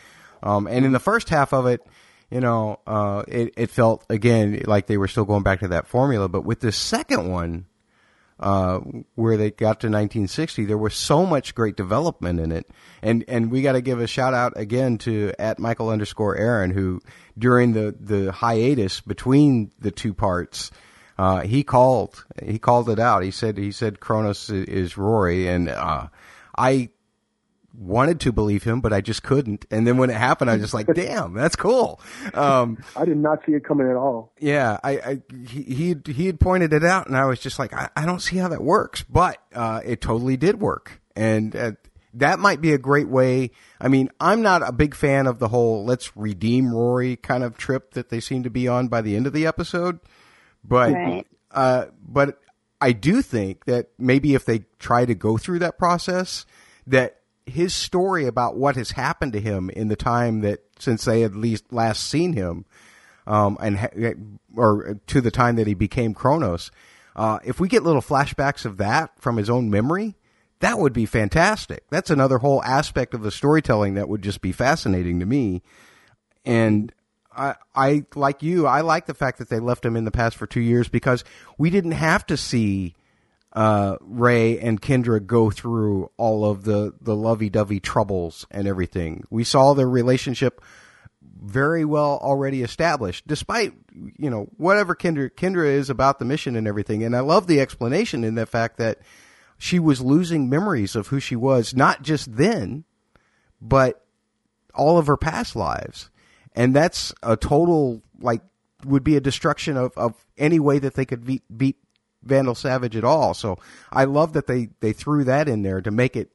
Um, 0.43 0.67
and 0.67 0.85
in 0.85 0.93
the 0.93 1.01
first 1.01 1.29
half 1.29 1.53
of 1.53 1.67
it, 1.67 1.81
you 2.31 2.41
know, 2.41 2.81
uh, 2.87 3.23
it, 3.29 3.55
it 3.57 3.71
felt 3.71 4.05
again 4.09 4.63
like 4.67 4.87
they 4.87 4.97
were 4.97 5.09
still 5.09 5.25
going 5.25 5.43
back 5.43 5.61
to 5.61 5.69
that 5.69 5.87
formula. 5.87 6.29
But 6.29 6.45
with 6.45 6.61
the 6.61 6.73
second 6.73 7.31
one, 7.31 7.67
uh, 8.41 8.81
where 9.15 9.37
they 9.37 9.51
got 9.51 9.81
to 9.81 9.87
1960, 9.87 10.65
there 10.65 10.79
was 10.79 10.95
so 10.95 11.25
much 11.25 11.55
great 11.55 11.77
development 11.77 12.41
in 12.41 12.53
it. 12.53 12.69
And, 13.03 13.25
and 13.29 13.51
we 13.51 13.63
got 13.63 13.73
to 13.73 13.81
give 13.81 14.01
a 14.01 14.07
shout 14.07 14.35
out 14.35 14.55
again 14.57 14.99
to 14.99 15.33
at 15.39 15.59
Michael 15.59 15.91
underscore 15.91 16.37
Aaron, 16.37 16.71
who 16.71 17.01
during 17.39 17.73
the, 17.73 17.95
the 17.99 18.33
hiatus 18.33 19.01
between 19.01 19.71
the 19.79 19.91
two 19.91 20.15
parts, 20.15 20.71
uh, 21.17 21.43
he 21.43 21.63
called, 21.63 22.25
he 22.43 22.59
called 22.59 22.89
it 22.89 22.99
out. 22.99 23.23
He 23.23 23.31
said, 23.31 23.57
he 23.57 23.71
said 23.71 24.01
Chronos 24.01 24.51
is 24.51 24.97
Rory. 24.97 25.47
And, 25.49 25.69
uh, 25.69 26.09
I 26.57 26.91
wanted 27.77 28.21
to 28.21 28.33
believe 28.33 28.63
him, 28.65 28.81
but 28.81 28.93
I 28.93 29.01
just 29.01 29.23
couldn't. 29.23 29.67
And 29.71 29.87
then 29.87 29.97
when 29.97 30.11
it 30.11 30.17
happened, 30.17 30.51
I 30.51 30.55
was 30.55 30.63
just 30.63 30.75
like, 30.75 30.87
damn, 30.95 31.35
that's 31.35 31.57
cool. 31.57 32.01
Um, 32.33 32.79
I 32.97 33.05
did 33.05 33.17
not 33.17 33.41
see 33.45 33.53
it 33.53 33.65
coming 33.65 33.89
at 33.89 33.97
all. 33.97 34.33
Yeah. 34.39 34.79
I, 34.83 34.93
I 34.93 35.23
he, 35.49 35.63
he, 35.63 36.13
he 36.13 36.27
had 36.27 36.41
pointed 36.41 36.73
it 36.73 36.85
out 36.85 37.07
and 37.07 37.17
I 37.17 37.27
was 37.27 37.41
just 37.41 37.59
like, 37.59 37.73
I, 37.73 37.89
I 37.97 38.07
don't 38.07 38.21
see 38.21 38.37
how 38.37 38.49
that 38.49 38.63
works, 38.63 39.03
but, 39.03 39.39
uh, 39.55 39.81
it 39.85 40.01
totally 40.01 40.37
did 40.37 40.61
work. 40.61 41.01
And, 41.17 41.55
uh, 41.55 41.73
that 42.17 42.39
might 42.39 42.61
be 42.61 42.73
a 42.73 42.79
great 42.79 43.09
way. 43.09 43.51
I 43.81 43.89
mean, 43.89 44.09
I'm 44.21 44.41
not 44.41 44.63
a 44.67 44.71
big 44.71 44.95
fan 44.95 45.27
of 45.27 45.41
the 45.41 45.49
whole 45.49 45.85
let's 45.85 46.17
redeem 46.17 46.73
Rory 46.73 47.17
kind 47.17 47.43
of 47.43 47.59
trip 47.59 47.95
that 47.95 48.09
they 48.09 48.21
seem 48.21 48.45
to 48.45 48.51
be 48.51 48.69
on 48.69 48.87
by 48.87 49.01
the 49.01 49.17
end 49.17 49.27
of 49.27 49.33
the 49.33 49.47
episode, 49.47 49.99
but, 50.63 50.93
right. 50.93 51.27
uh, 51.51 51.87
but 52.07 52.41
I 52.81 52.93
do 52.93 53.21
think 53.21 53.65
that 53.65 53.89
maybe 53.99 54.35
if 54.35 54.45
they 54.45 54.67
try 54.79 55.07
to 55.07 55.15
go 55.15 55.37
through 55.39 55.59
that 55.61 55.77
process, 55.77 56.47
that 56.87 57.17
his 57.47 57.75
story 57.75 58.27
about 58.27 58.57
what 58.57 58.77
has 58.77 58.93
happened 58.93 59.33
to 59.35 59.41
him 59.41 59.71
in 59.71 59.89
the 59.89 59.97
time 59.97 60.41
that 60.41 60.61
since 60.79 61.05
they 61.05 61.21
had 61.21 61.37
least 61.37 61.73
last 61.73 62.09
seen 62.09 62.33
him, 62.33 62.65
um, 63.27 63.57
and 63.61 63.79
ha- 63.79 64.15
or 64.57 65.01
to 65.07 65.21
the 65.21 65.31
time 65.31 65.57
that 65.57 65.67
he 65.67 65.75
became 65.75 66.15
Chronos. 66.15 66.71
Uh, 67.17 67.39
if 67.45 67.61
we 67.61 67.69
get 67.69 67.85
little 67.85 68.03
flashbacks 68.03 68.65
of 68.65 68.77
that 68.79 69.11
from 69.21 69.37
his 69.37 69.49
own 69.49 69.71
memory, 69.71 70.17
that 70.61 70.79
would 70.79 70.93
be 70.93 71.07
fantastic. 71.07 71.85
That's 71.91 72.11
another 72.11 72.39
whole 72.39 72.63
aspect 72.65 73.15
of 73.15 73.23
the 73.23 73.31
storytelling 73.31 73.95
that 73.95 74.09
would 74.09 74.23
just 74.23 74.41
be 74.41 74.53
fascinating 74.53 75.21
to 75.21 75.27
me. 75.27 75.63
And 76.45 76.93
I, 77.37 77.55
I 77.75 78.05
like 78.15 78.43
you, 78.43 78.67
I 78.67 78.81
like 78.81 79.07
the 79.07 79.15
fact 79.15 79.39
that 79.39 79.49
they 79.49 79.59
left 79.59 79.85
him 79.85 79.97
in 79.97 80.05
the 80.05 80.11
past 80.11 80.37
for 80.37 80.47
two 80.47 80.61
years 80.61 80.89
because 80.89 81.25
we 81.59 81.71
didn't 81.71 81.93
have 81.93 82.27
to 82.27 82.37
see 82.37 82.95
uh, 83.55 83.97
Ray 84.01 84.59
and 84.59 84.81
Kendra 84.81 85.25
go 85.25 85.51
through 85.51 86.11
all 86.17 86.45
of 86.45 86.65
the, 86.65 86.93
the 87.01 87.15
lovey 87.15 87.49
dovey 87.49 87.81
troubles 87.81 88.47
and 88.51 88.67
everything. 88.67 89.25
We 89.31 89.45
saw 89.45 89.75
their 89.75 89.89
relationship 89.89 90.61
very 91.23 91.85
well 91.85 92.19
already 92.23 92.63
established, 92.63 93.27
despite, 93.27 93.73
you 94.19 94.31
know, 94.31 94.49
whatever 94.57 94.95
Kendra, 94.95 95.31
Kendra 95.31 95.67
is 95.67 95.89
about 95.89 96.19
the 96.19 96.25
mission 96.25 96.57
and 96.57 96.67
everything. 96.67 97.05
And 97.05 97.15
I 97.15 97.21
love 97.21 97.47
the 97.47 97.61
explanation 97.61 98.25
in 98.25 98.35
the 98.35 98.47
fact 98.47 98.77
that 98.79 98.99
she 99.57 99.79
was 99.79 100.01
losing 100.01 100.49
memories 100.49 100.97
of 100.97 101.09
who 101.09 101.21
she 101.21 101.37
was, 101.37 101.75
not 101.75 102.03
just 102.03 102.37
then, 102.37 102.85
but 103.61 104.05
all 104.75 104.99
of 104.99 105.07
her 105.07 105.17
past 105.17 105.55
lives. 105.55 106.11
And 106.57 106.75
that's 106.75 107.13
a 107.23 107.37
total, 107.37 108.03
like, 108.21 108.43
would 108.85 109.05
be 109.05 109.17
a 109.17 109.21
destruction 109.21 109.77
of, 109.77 109.97
of 109.97 110.27
any 110.37 110.59
way 110.59 110.79
that 110.79 110.95
they 110.95 111.05
could 111.05 111.25
beat, 111.25 111.43
beat 111.57 111.77
Vandal 112.25 112.55
Savage 112.55 112.97
at 112.97 113.05
all. 113.05 113.35
So 113.35 113.59
I 113.93 114.05
love 114.05 114.33
that 114.33 114.47
they, 114.47 114.71
they 114.81 114.93
threw 114.93 115.25
that 115.25 115.49
in 115.49 115.63
there 115.63 115.81
to 115.81 115.91
make 115.91 116.17
it 116.17 116.31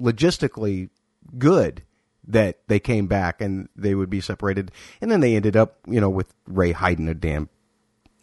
logistically 0.00 0.90
good 1.38 1.82
that 2.26 2.58
they 2.68 2.80
came 2.80 3.06
back 3.06 3.40
and 3.40 3.68
they 3.76 3.94
would 3.94 4.10
be 4.10 4.20
separated. 4.20 4.70
And 5.00 5.10
then 5.10 5.20
they 5.20 5.36
ended 5.36 5.56
up, 5.56 5.78
you 5.86 6.00
know, 6.00 6.10
with 6.10 6.32
Ray 6.46 6.72
hiding 6.72 7.08
a 7.08 7.14
damn 7.14 7.48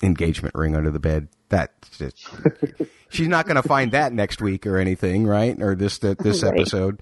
engagement 0.01 0.55
ring 0.55 0.75
under 0.75 0.91
the 0.91 0.99
bed. 0.99 1.27
That 1.49 1.73
she's 3.09 3.27
not 3.27 3.45
going 3.45 3.61
to 3.61 3.67
find 3.67 3.91
that 3.91 4.13
next 4.13 4.41
week 4.41 4.65
or 4.65 4.77
anything, 4.77 5.27
right? 5.27 5.61
Or 5.61 5.75
this 5.75 5.97
this 5.99 6.43
episode. 6.43 7.01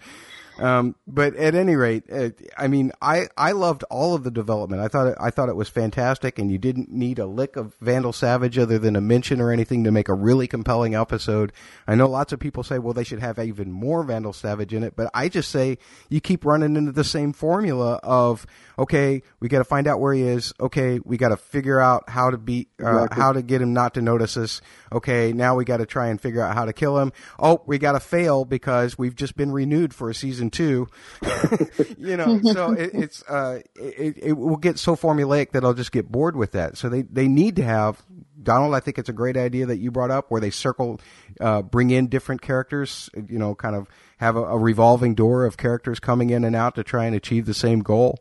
Um, 0.60 0.96
but 1.08 1.36
at 1.36 1.56
any 1.56 1.76
rate, 1.76 2.04
uh, 2.12 2.30
I 2.58 2.68
mean, 2.68 2.92
I, 3.02 3.28
I 3.38 3.54
loved 3.54 3.84
all 3.90 4.14
of 4.14 4.24
the 4.24 4.32
development. 4.32 4.82
I 4.82 4.88
thought 4.88 5.08
it, 5.08 5.18
I 5.20 5.30
thought 5.30 5.50
it 5.50 5.56
was 5.56 5.70
fantastic, 5.70 6.38
and 6.38 6.52
you 6.52 6.58
didn't 6.58 6.92
need 6.92 7.20
a 7.20 7.26
lick 7.26 7.56
of 7.56 7.76
Vandal 7.82 8.14
Savage 8.14 8.58
other 8.58 8.78
than 8.78 8.96
a 8.96 9.02
mention 9.02 9.42
or 9.42 9.52
anything 9.52 9.84
to 9.86 9.92
make 9.92 10.10
a 10.10 10.14
really 10.14 10.48
compelling 10.48 10.96
episode. 10.96 11.52
I 11.88 11.96
know 11.96 12.08
lots 12.08 12.34
of 12.34 12.40
people 12.40 12.64
say, 12.64 12.80
well, 12.80 12.94
they 12.94 13.04
should 13.04 13.20
have 13.20 13.40
even 13.40 13.72
more 13.72 14.04
Vandal 14.04 14.34
Savage 14.34 14.74
in 14.74 14.84
it, 14.84 14.96
but 14.96 15.10
I 15.14 15.30
just 15.30 15.50
say 15.50 15.78
you 16.10 16.20
keep 16.22 16.46
running 16.46 16.76
into 16.76 16.92
the 16.92 17.04
same 17.04 17.34
formula 17.34 18.00
of 18.04 18.46
okay, 18.78 19.22
we 19.40 19.50
got 19.50 19.58
to 19.60 19.66
find 19.66 19.88
out 19.88 20.00
where 20.00 20.14
he 20.14 20.24
is. 20.24 20.54
Okay, 20.60 21.00
we 21.04 21.18
got 21.18 21.30
to 21.30 21.38
figure 21.38 21.80
out 21.80 22.10
how 22.10 22.32
to 22.32 22.38
beat, 22.38 22.70
uh, 22.82 23.04
exactly. 23.04 23.22
how 23.22 23.34
to 23.34 23.42
get 23.42 23.62
him 23.62 23.74
not 23.74 23.94
to 23.96 24.02
notice 24.02 24.38
us. 24.38 24.62
Okay, 24.92 25.34
now 25.34 25.56
we 25.56 25.66
got 25.66 25.78
to 25.78 25.86
try 25.86 26.08
and 26.08 26.20
figure 26.20 26.42
out 26.42 26.56
how 26.56 26.66
to 26.66 26.74
kill 26.74 26.98
him. 27.00 27.12
Oh, 27.38 27.62
we 27.66 27.78
got 27.78 27.94
to 27.94 28.00
fail 28.00 28.46
because 28.46 28.98
we've 28.98 29.16
just 29.16 29.36
been 29.36 29.52
renewed 29.52 29.94
for 29.94 30.10
a 30.10 30.16
season 30.16 30.49
two. 30.50 30.88
you 31.98 32.18
know, 32.18 32.40
so 32.42 32.72
it, 32.78 32.92
it's 32.94 33.24
uh, 33.24 33.60
it, 33.76 34.18
it 34.18 34.34
will 34.34 34.58
get 34.58 34.80
so 34.80 34.96
formulaic 34.96 35.52
that 35.52 35.64
I'll 35.64 35.74
just 35.74 35.92
get 35.92 36.12
bored 36.12 36.36
with 36.36 36.52
that. 36.52 36.78
So 36.78 36.90
they 36.90 37.04
they 37.04 37.28
need 37.28 37.56
to 37.58 37.64
have 37.64 38.02
Donald, 38.42 38.74
I 38.74 38.80
think 38.80 38.98
it's 38.98 39.10
a 39.10 39.14
great 39.14 39.38
idea 39.38 39.66
that 39.66 39.78
you 39.78 39.92
brought 39.92 40.12
up 40.12 40.32
where 40.32 40.42
they 40.42 40.50
circle, 40.50 41.00
uh, 41.40 41.62
bring 41.62 41.92
in 41.92 42.08
different 42.08 42.42
characters, 42.42 43.10
you 43.28 43.38
know, 43.38 43.56
kind 43.56 43.76
of 43.76 43.88
have 44.18 44.36
a, 44.36 44.44
a, 44.44 44.58
revolving 44.58 45.16
door 45.16 45.46
of 45.46 45.58
characters 45.58 46.00
coming 46.00 46.30
in 46.30 46.44
and 46.44 46.56
out 46.56 46.76
to 46.76 46.84
try 46.84 47.06
and 47.06 47.16
achieve 47.16 47.46
the 47.46 47.54
same 47.54 47.82
goal. 47.82 48.20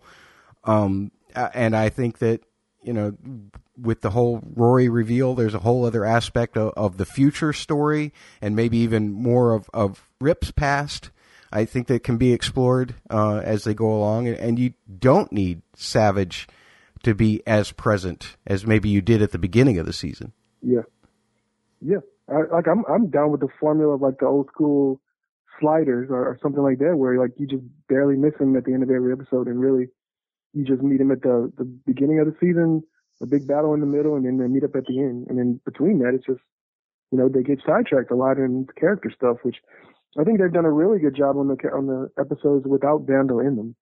Um, 0.65 1.13
and 1.35 1.77
I 1.77 1.89
think 1.89 2.19
that, 2.19 2.43
you 2.83 2.93
know, 2.93 3.17
with 3.81 4.01
the 4.01 4.11
whole 4.11 4.43
Rory 4.55 4.89
reveal, 4.89 5.35
there's 5.35 5.55
a 5.55 5.61
whole 5.61 5.85
other 5.85 6.05
aspect 6.05 6.57
of, 6.57 6.73
of 6.77 6.97
the 6.97 7.07
future 7.07 7.53
story 7.53 8.13
and 8.41 8.57
maybe 8.57 8.79
even 8.79 9.13
more 9.13 9.53
of, 9.53 9.71
of 9.73 10.09
Rip's 10.21 10.51
past. 10.51 11.11
I 11.53 11.65
think 11.65 11.87
that 11.87 12.03
can 12.03 12.19
be 12.19 12.33
explored 12.33 12.95
uh, 13.11 13.39
as 13.39 13.65
they 13.65 13.75
go 13.75 13.93
along, 13.93 14.29
and, 14.29 14.37
and 14.37 14.59
you 14.59 14.75
don't 14.99 15.33
need 15.33 15.63
Savage 15.75 16.47
to 17.03 17.15
be 17.15 17.43
as 17.47 17.73
present 17.73 18.37
as 18.47 18.67
maybe 18.67 18.89
you 18.89 19.01
did 19.01 19.23
at 19.23 19.33
the 19.33 19.39
beginning 19.39 19.79
of 19.79 19.87
the 19.87 19.93
season. 19.93 20.33
Yeah, 20.63 20.83
yeah. 21.81 22.01
I, 22.29 22.55
like 22.55 22.69
I'm, 22.69 22.85
I'm 22.89 23.09
down 23.09 23.31
with 23.31 23.41
the 23.41 23.49
formula 23.61 23.95
of 23.95 24.03
like 24.03 24.19
the 24.19 24.27
old 24.27 24.49
school 24.49 25.01
sliders 25.61 26.09
or, 26.11 26.29
or 26.29 26.39
something 26.43 26.63
like 26.63 26.79
that, 26.79 26.97
where 26.97 27.19
like 27.19 27.31
you 27.39 27.47
just 27.47 27.65
barely 27.89 28.17
miss 28.17 28.35
him 28.39 28.57
at 28.57 28.65
the 28.65 28.73
end 28.73 28.83
of 28.83 28.91
every 28.91 29.13
episode, 29.13 29.47
and 29.47 29.61
really 29.61 29.89
you 30.53 30.65
just 30.65 30.83
meet 30.83 31.01
him 31.01 31.11
at 31.11 31.23
the 31.23 31.53
the 31.57 31.65
beginning 31.65 32.21
of 32.21 32.27
the 32.27 32.37
season, 32.41 32.83
a 33.23 33.27
big 33.27 33.47
battle 33.47 33.75
in 33.75 33.81
the 33.81 33.87
middle, 33.87 34.17
and 34.17 34.25
then 34.25 34.39
they 34.39 34.47
meet 34.47 34.65
up 34.65 34.77
at 34.77 34.87
the 34.87 34.99
end. 34.99 35.27
And 35.29 35.39
then 35.39 35.61
between 35.65 36.01
that, 36.01 36.15
it's 36.15 36.27
just 36.27 36.41
you 37.11 37.19
know 37.19 37.29
they 37.29 37.43
get 37.43 37.61
sidetracked 37.67 38.11
a 38.11 38.17
lot 38.17 38.39
in 38.39 38.67
character 38.79 39.11
stuff, 39.15 39.39
which 39.43 39.57
I 40.19 40.25
think 40.25 40.41
they've 40.41 40.53
done 40.53 40.65
a 40.65 40.73
really 40.73 40.99
good 40.99 41.17
job 41.17 41.37
on 41.37 41.49
the 41.49 41.57
on 41.71 41.87
the 41.87 42.11
episodes 42.19 42.67
without 42.67 43.03
Vandal 43.07 43.41
in 43.41 43.57
them 43.57 43.77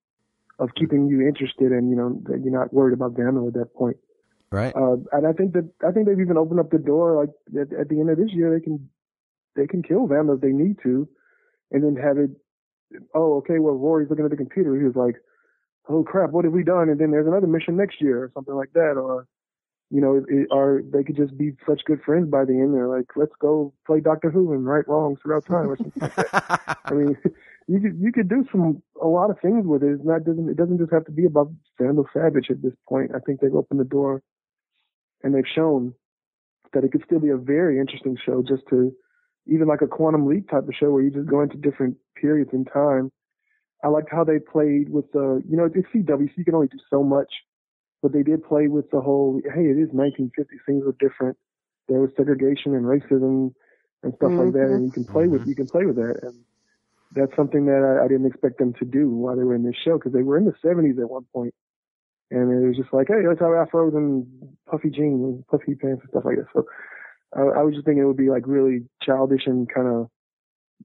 of 0.59 0.69
keeping 0.75 1.07
you 1.07 1.21
interested 1.21 1.71
and 1.71 1.89
you 1.89 1.95
know 1.95 2.19
that 2.23 2.41
you're 2.43 2.57
not 2.57 2.73
worried 2.73 2.93
about 2.93 3.15
Vandal 3.15 3.47
at 3.47 3.53
that 3.53 3.73
point. 3.75 3.97
Right. 4.51 4.73
Uh, 4.75 4.97
and 5.11 5.27
I 5.27 5.33
think 5.33 5.53
that 5.53 5.69
I 5.85 5.91
think 5.91 6.07
they've 6.07 6.19
even 6.19 6.37
opened 6.37 6.59
up 6.59 6.71
the 6.71 6.79
door 6.79 7.15
like 7.15 7.29
at, 7.55 7.73
at 7.77 7.89
the 7.89 7.99
end 7.99 8.09
of 8.09 8.17
this 8.17 8.31
year 8.31 8.53
they 8.53 8.63
can 8.63 8.89
they 9.55 9.67
can 9.67 9.83
kill 9.83 10.07
Vandal 10.07 10.35
if 10.35 10.41
they 10.41 10.51
need 10.51 10.77
to, 10.83 11.07
and 11.71 11.83
then 11.83 12.01
have 12.01 12.17
it. 12.17 12.31
Oh, 13.13 13.37
okay. 13.37 13.59
Well, 13.59 13.73
Rory's 13.73 14.09
looking 14.09 14.23
at 14.23 14.31
the 14.31 14.37
computer. 14.37 14.75
He 14.75 14.83
was 14.83 14.95
like, 14.95 15.15
"Oh 15.89 16.03
crap, 16.03 16.29
what 16.29 16.45
have 16.45 16.53
we 16.53 16.63
done?" 16.63 16.89
And 16.89 16.99
then 16.99 17.11
there's 17.11 17.27
another 17.27 17.47
mission 17.47 17.75
next 17.75 17.99
year 17.99 18.23
or 18.23 18.31
something 18.33 18.53
like 18.53 18.71
that, 18.73 18.95
or 18.95 19.27
you 19.89 20.01
know, 20.01 20.23
it, 20.27 20.47
or 20.51 20.81
they 20.91 21.03
could 21.03 21.15
just 21.15 21.37
be 21.37 21.53
such 21.67 21.81
good 21.85 22.01
friends 22.01 22.29
by 22.29 22.43
the 22.43 22.53
end. 22.53 22.73
They're 22.73 22.89
like, 22.89 23.05
let's 23.15 23.35
go 23.39 23.73
play 23.85 24.01
Doctor 24.01 24.29
Who 24.29 24.51
and 24.53 24.65
right 24.65 24.87
wrongs 24.87 25.19
throughout 25.21 25.45
time 25.45 25.69
or 25.69 25.77
something 25.77 26.01
like 26.01 26.15
that. 26.15 26.77
I 26.85 26.93
mean, 26.93 27.17
you 27.67 27.79
could 27.79 27.97
you 27.99 28.11
could 28.11 28.29
do 28.29 28.45
some 28.51 28.81
a 29.01 29.07
lot 29.07 29.29
of 29.29 29.39
things 29.41 29.65
with 29.65 29.83
it. 29.83 29.93
It's 29.93 30.05
not 30.05 30.25
doesn't 30.25 30.49
it 30.49 30.57
doesn't 30.57 30.79
just 30.79 30.91
have 30.91 31.05
to 31.05 31.11
be 31.11 31.25
about 31.25 31.51
Vandal 31.79 32.07
Savage 32.13 32.47
at 32.49 32.61
this 32.61 32.73
point. 32.87 33.11
I 33.15 33.19
think 33.19 33.39
they've 33.39 33.53
opened 33.53 33.79
the 33.79 33.85
door 33.85 34.21
and 35.23 35.33
they've 35.33 35.47
shown 35.55 35.93
that 36.73 36.83
it 36.83 36.91
could 36.91 37.03
still 37.05 37.19
be 37.19 37.29
a 37.29 37.37
very 37.37 37.79
interesting 37.79 38.17
show 38.25 38.43
just 38.45 38.63
to 38.69 38.91
even 39.47 39.67
like 39.67 39.81
a 39.81 39.87
quantum 39.87 40.25
leap 40.27 40.49
type 40.49 40.67
of 40.67 40.73
show 40.77 40.91
where 40.91 41.01
you 41.01 41.11
just 41.11 41.29
go 41.29 41.41
into 41.41 41.55
different 41.55 41.95
periods 42.19 42.49
in 42.51 42.65
time. 42.65 43.09
I 43.83 43.87
liked 43.87 44.09
how 44.11 44.25
they 44.25 44.39
played 44.39 44.89
with 44.89 45.09
the 45.13 45.41
you 45.47 45.55
know 45.55 45.65
it's 45.65 45.87
CW 45.95 46.27
so 46.27 46.33
you 46.35 46.45
can 46.45 46.55
only 46.55 46.67
do 46.67 46.79
so 46.89 47.03
much 47.03 47.31
but 48.01 48.13
they 48.13 48.23
did 48.23 48.43
play 48.43 48.67
with 48.67 48.89
the 48.91 49.01
whole, 49.01 49.41
hey, 49.43 49.65
it 49.65 49.77
is 49.77 49.89
1950s, 49.89 50.63
things 50.65 50.83
were 50.85 50.95
different. 50.99 51.37
There 51.87 51.99
was 51.99 52.11
segregation 52.17 52.75
and 52.75 52.85
racism 52.85 53.53
and 54.03 54.13
stuff 54.15 54.29
mm-hmm. 54.29 54.39
like 54.39 54.53
that, 54.53 54.69
and 54.71 54.85
you 54.85 54.91
can 54.91 55.05
play 55.05 55.27
with, 55.27 55.41
mm-hmm. 55.41 55.49
you 55.49 55.55
can 55.55 55.67
play 55.67 55.85
with 55.85 55.95
that. 55.95 56.19
And 56.21 56.43
that's 57.13 57.35
something 57.35 57.65
that 57.65 57.81
I, 57.81 58.05
I 58.05 58.07
didn't 58.07 58.27
expect 58.27 58.59
them 58.59 58.73
to 58.73 58.85
do 58.85 59.09
while 59.09 59.35
they 59.35 59.43
were 59.43 59.55
in 59.55 59.63
this 59.63 59.75
show, 59.83 59.97
because 59.97 60.13
they 60.13 60.23
were 60.23 60.37
in 60.37 60.45
the 60.45 60.53
70s 60.63 60.99
at 60.99 61.09
one 61.09 61.25
point. 61.33 61.53
And 62.29 62.51
it 62.51 62.67
was 62.67 62.75
just 62.75 62.93
like, 62.93 63.07
hey, 63.07 63.25
let's 63.25 63.39
have 63.39 63.49
afros 63.49 63.95
and 63.95 64.27
puffy 64.69 64.89
jeans 64.89 65.23
and 65.23 65.47
puffy 65.47 65.75
pants 65.75 66.01
and 66.01 66.09
stuff 66.09 66.25
like 66.25 66.35
that. 66.35 66.47
So 66.53 66.65
I, 67.33 67.59
I 67.59 67.63
was 67.63 67.73
just 67.73 67.85
thinking 67.85 68.03
it 68.03 68.07
would 68.07 68.17
be 68.17 68.29
like 68.29 68.43
really 68.45 68.85
childish 69.01 69.43
and 69.45 69.67
kind 69.73 69.87
of 69.87 70.09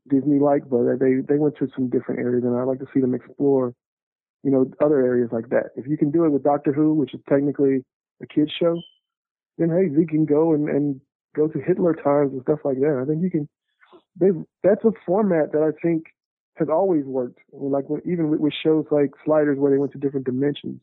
Disney-like, 0.08 0.70
but 0.70 0.98
they 0.98 1.16
they 1.26 1.38
went 1.38 1.56
to 1.58 1.68
some 1.74 1.90
different 1.90 2.20
areas, 2.20 2.44
and 2.44 2.56
I'd 2.56 2.64
like 2.64 2.78
to 2.78 2.88
see 2.94 3.00
them 3.00 3.14
explore 3.14 3.74
you 4.42 4.50
know, 4.50 4.66
other 4.84 5.00
areas 5.00 5.30
like 5.32 5.48
that. 5.50 5.70
If 5.76 5.86
you 5.86 5.96
can 5.96 6.10
do 6.10 6.24
it 6.24 6.30
with 6.30 6.42
Doctor 6.42 6.72
Who, 6.72 6.94
which 6.94 7.14
is 7.14 7.20
technically 7.28 7.84
a 8.22 8.26
kids 8.26 8.50
show, 8.58 8.76
then 9.58 9.68
hey, 9.68 9.94
we 9.96 10.06
can 10.06 10.24
go 10.24 10.52
and, 10.52 10.68
and 10.68 11.00
go 11.34 11.48
to 11.48 11.60
Hitler 11.60 11.94
times 11.94 12.32
and 12.32 12.42
stuff 12.42 12.60
like 12.64 12.78
that. 12.80 13.00
I 13.02 13.06
think 13.06 13.22
you 13.22 13.30
can. 13.30 13.48
They 14.18 14.28
that's 14.62 14.84
a 14.84 14.92
format 15.06 15.52
that 15.52 15.62
I 15.62 15.70
think 15.80 16.04
has 16.56 16.68
always 16.68 17.04
worked. 17.04 17.38
like 17.52 17.84
even 18.04 18.28
with, 18.38 18.52
shows 18.62 18.84
like 18.90 19.10
Sliders, 19.24 19.58
where 19.58 19.70
they 19.70 19.78
went 19.78 19.92
to 19.92 19.98
different 19.98 20.26
dimensions, 20.26 20.80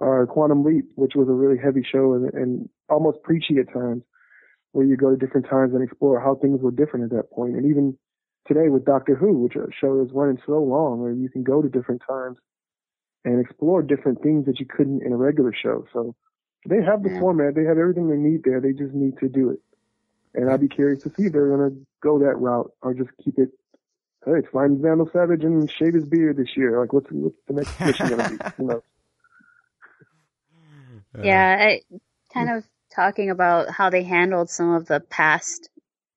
or 0.00 0.26
Quantum 0.26 0.64
Leap, 0.64 0.86
which 0.96 1.12
was 1.14 1.28
a 1.28 1.32
really 1.32 1.58
heavy 1.58 1.84
show 1.88 2.14
and, 2.14 2.32
and 2.34 2.68
almost 2.88 3.22
preachy 3.22 3.58
at 3.58 3.72
times, 3.72 4.02
where 4.72 4.86
you 4.86 4.96
go 4.96 5.10
to 5.10 5.16
different 5.16 5.46
times 5.48 5.74
and 5.74 5.84
explore 5.84 6.20
how 6.20 6.34
things 6.34 6.60
were 6.60 6.70
different 6.70 7.04
at 7.04 7.16
that 7.16 7.30
point. 7.30 7.54
And 7.54 7.66
even 7.66 7.96
today 8.46 8.70
with 8.70 8.84
Doctor 8.84 9.14
Who, 9.14 9.44
which 9.44 9.54
a 9.54 9.66
show 9.78 10.00
is 10.02 10.10
running 10.12 10.38
so 10.46 10.58
long, 10.62 11.00
where 11.00 11.12
you 11.12 11.28
can 11.28 11.42
go 11.42 11.62
to 11.62 11.68
different 11.68 12.02
times 12.08 12.38
and 13.24 13.40
explore 13.40 13.82
different 13.82 14.22
things 14.22 14.46
that 14.46 14.60
you 14.60 14.66
couldn't 14.66 15.02
in 15.02 15.12
a 15.12 15.16
regular 15.16 15.52
show. 15.52 15.86
So 15.92 16.14
they 16.66 16.82
have 16.82 17.02
the 17.02 17.10
yeah. 17.10 17.20
format, 17.20 17.54
they 17.54 17.64
have 17.64 17.78
everything 17.78 18.08
they 18.08 18.16
need 18.16 18.42
there. 18.44 18.60
They 18.60 18.72
just 18.72 18.94
need 18.94 19.18
to 19.18 19.28
do 19.28 19.50
it. 19.50 19.60
And 20.34 20.50
I'd 20.50 20.60
be 20.60 20.68
curious 20.68 21.02
to 21.02 21.10
see 21.10 21.26
if 21.26 21.32
they're 21.32 21.48
going 21.48 21.70
to 21.70 21.86
go 22.02 22.18
that 22.20 22.36
route 22.36 22.70
or 22.82 22.94
just 22.94 23.10
keep 23.24 23.38
it. 23.38 23.50
Hey, 24.24 24.32
it's 24.38 24.48
find 24.48 24.80
Vandal 24.80 25.08
Savage 25.12 25.42
and 25.42 25.70
shave 25.70 25.94
his 25.94 26.04
beard 26.04 26.36
this 26.36 26.56
year. 26.56 26.80
Like, 26.80 26.92
what's, 26.92 27.06
what's 27.10 27.36
the 27.46 27.54
next 27.54 27.80
mission 27.80 28.08
going 28.08 28.20
to 28.20 28.30
be? 28.30 28.62
You 28.62 28.68
know. 28.68 28.82
Yeah, 31.20 31.56
I 31.58 31.80
kind 32.32 32.50
of 32.50 32.64
talking 32.94 33.30
about 33.30 33.70
how 33.70 33.90
they 33.90 34.04
handled 34.04 34.50
some 34.50 34.74
of 34.74 34.86
the 34.86 35.00
past 35.00 35.68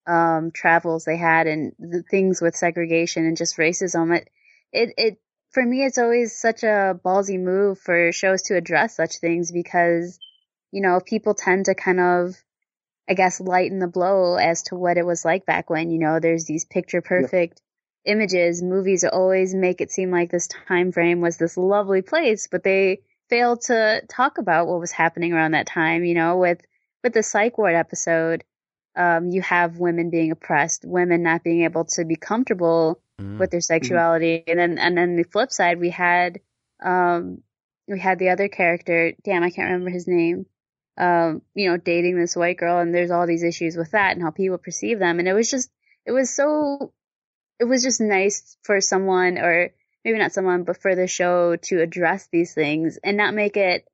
um, 0.05 0.51
travels 0.51 1.05
they 1.05 1.17
had 1.17 1.47
and 1.47 1.73
the 1.79 2.03
things 2.03 2.41
with 2.41 2.55
segregation 2.55 3.25
and 3.25 3.37
just 3.37 3.57
racism. 3.57 4.15
It 4.15 4.29
it 4.71 4.93
it 4.97 5.17
for 5.51 5.63
me, 5.65 5.83
it's 5.83 5.97
always 5.97 6.35
such 6.35 6.63
a 6.63 6.99
ballsy 7.03 7.39
move 7.39 7.77
for 7.77 8.11
shows 8.11 8.43
to 8.43 8.55
address 8.55 8.95
such 8.95 9.17
things 9.17 9.51
because, 9.51 10.17
you 10.71 10.81
know, 10.81 10.99
people 11.05 11.33
tend 11.33 11.65
to 11.65 11.75
kind 11.75 11.99
of, 11.99 12.35
I 13.09 13.13
guess, 13.15 13.41
lighten 13.41 13.79
the 13.79 13.87
blow 13.87 14.35
as 14.35 14.63
to 14.63 14.75
what 14.75 14.97
it 14.97 15.05
was 15.05 15.25
like 15.25 15.45
back 15.45 15.69
when, 15.69 15.91
you 15.91 15.99
know, 15.99 16.19
there's 16.19 16.45
these 16.45 16.63
picture 16.63 17.01
perfect 17.01 17.61
yeah. 18.05 18.13
images. 18.13 18.61
Movies 18.61 19.03
always 19.03 19.53
make 19.53 19.81
it 19.81 19.91
seem 19.91 20.09
like 20.09 20.31
this 20.31 20.47
time 20.47 20.93
frame 20.93 21.19
was 21.19 21.35
this 21.35 21.57
lovely 21.57 22.01
place, 22.01 22.47
but 22.49 22.63
they 22.63 23.01
fail 23.29 23.57
to 23.57 24.01
talk 24.09 24.37
about 24.37 24.67
what 24.67 24.79
was 24.79 24.91
happening 24.91 25.33
around 25.33 25.51
that 25.51 25.67
time, 25.67 26.05
you 26.05 26.13
know, 26.13 26.37
with, 26.37 26.61
with 27.03 27.13
the 27.13 27.23
psych 27.23 27.57
ward 27.57 27.75
episode. 27.75 28.45
Um, 28.95 29.29
you 29.29 29.41
have 29.41 29.79
women 29.79 30.09
being 30.09 30.31
oppressed, 30.31 30.83
women 30.85 31.23
not 31.23 31.43
being 31.43 31.63
able 31.63 31.85
to 31.85 32.03
be 32.03 32.17
comfortable 32.17 33.01
mm. 33.21 33.37
with 33.37 33.51
their 33.51 33.59
mm-hmm. 33.59 33.73
sexuality. 33.73 34.43
And 34.47 34.59
then, 34.59 34.77
and 34.77 34.97
then 34.97 35.15
the 35.15 35.23
flip 35.23 35.51
side, 35.51 35.79
we 35.79 35.89
had, 35.89 36.39
um, 36.83 37.43
we 37.87 37.99
had 37.99 38.19
the 38.19 38.29
other 38.29 38.47
character, 38.47 39.13
damn, 39.23 39.43
I 39.43 39.49
can't 39.49 39.71
remember 39.71 39.89
his 39.89 40.07
name, 40.07 40.45
um, 40.97 41.41
you 41.53 41.69
know, 41.69 41.77
dating 41.77 42.17
this 42.17 42.35
white 42.35 42.57
girl 42.57 42.79
and 42.79 42.93
there's 42.93 43.11
all 43.11 43.27
these 43.27 43.43
issues 43.43 43.75
with 43.75 43.91
that 43.91 44.13
and 44.13 44.21
how 44.21 44.31
people 44.31 44.57
perceive 44.57 44.99
them. 44.99 45.19
And 45.19 45.27
it 45.27 45.33
was 45.33 45.49
just, 45.49 45.69
it 46.05 46.11
was 46.11 46.29
so, 46.29 46.93
it 47.59 47.65
was 47.65 47.83
just 47.83 48.01
nice 48.01 48.57
for 48.63 48.81
someone 48.81 49.37
or 49.37 49.71
maybe 50.03 50.17
not 50.17 50.31
someone, 50.31 50.63
but 50.63 50.81
for 50.81 50.95
the 50.95 51.07
show 51.07 51.55
to 51.55 51.81
address 51.81 52.27
these 52.31 52.53
things 52.53 52.97
and 53.03 53.17
not 53.17 53.33
make 53.33 53.57
it, 53.57 53.85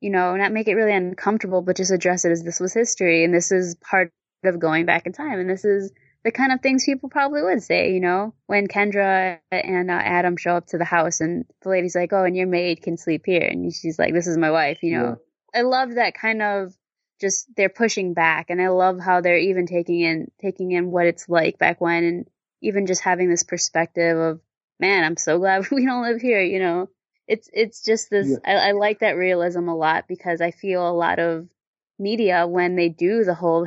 you 0.00 0.10
know, 0.10 0.36
not 0.36 0.52
make 0.52 0.68
it 0.68 0.74
really 0.74 0.94
uncomfortable, 0.94 1.62
but 1.62 1.76
just 1.76 1.90
address 1.90 2.24
it 2.24 2.32
as 2.32 2.42
this 2.42 2.60
was 2.60 2.72
history 2.72 3.24
and 3.24 3.34
this 3.34 3.52
is 3.52 3.76
part 3.76 4.12
of 4.44 4.58
going 4.58 4.86
back 4.86 5.06
in 5.06 5.12
time 5.12 5.38
and 5.38 5.48
this 5.48 5.64
is 5.64 5.92
the 6.24 6.32
kind 6.32 6.52
of 6.52 6.60
things 6.60 6.86
people 6.86 7.10
probably 7.10 7.42
would 7.42 7.62
say, 7.62 7.92
you 7.92 8.00
know, 8.00 8.34
when 8.46 8.66
Kendra 8.66 9.40
and 9.52 9.90
uh, 9.90 9.94
Adam 9.94 10.38
show 10.38 10.56
up 10.56 10.66
to 10.68 10.78
the 10.78 10.84
house 10.84 11.20
and 11.20 11.44
the 11.62 11.68
lady's 11.68 11.94
like, 11.94 12.12
"Oh, 12.12 12.24
and 12.24 12.34
your 12.34 12.46
maid 12.46 12.82
can 12.82 12.96
sleep 12.96 13.24
here," 13.26 13.46
and 13.46 13.72
she's 13.72 13.98
like, 13.98 14.14
"This 14.14 14.26
is 14.26 14.38
my 14.38 14.50
wife," 14.50 14.78
you 14.82 14.98
know. 14.98 15.18
Yeah. 15.54 15.60
I 15.60 15.62
love 15.62 15.94
that 15.94 16.14
kind 16.14 16.42
of 16.42 16.74
just 17.20 17.54
they're 17.54 17.68
pushing 17.68 18.14
back, 18.14 18.46
and 18.48 18.60
I 18.60 18.68
love 18.68 18.98
how 18.98 19.20
they're 19.20 19.38
even 19.38 19.66
taking 19.66 20.00
in 20.00 20.30
taking 20.40 20.72
in 20.72 20.90
what 20.90 21.06
it's 21.06 21.28
like 21.28 21.58
back 21.58 21.80
when, 21.80 22.04
and 22.04 22.26
even 22.62 22.86
just 22.86 23.02
having 23.02 23.28
this 23.28 23.42
perspective 23.42 24.16
of, 24.16 24.40
man, 24.80 25.04
I'm 25.04 25.18
so 25.18 25.38
glad 25.38 25.68
we 25.70 25.84
don't 25.84 26.02
live 26.02 26.22
here, 26.22 26.40
you 26.40 26.58
know. 26.58 26.88
It's 27.28 27.50
it's 27.52 27.82
just 27.82 28.08
this. 28.08 28.30
Yeah. 28.30 28.38
I, 28.46 28.68
I 28.68 28.72
like 28.72 29.00
that 29.00 29.16
realism 29.18 29.68
a 29.68 29.76
lot 29.76 30.08
because 30.08 30.40
I 30.40 30.52
feel 30.52 30.88
a 30.88 30.92
lot 30.92 31.18
of 31.18 31.48
media 31.98 32.46
when 32.46 32.76
they 32.76 32.88
do 32.88 33.24
the 33.24 33.34
whole 33.34 33.66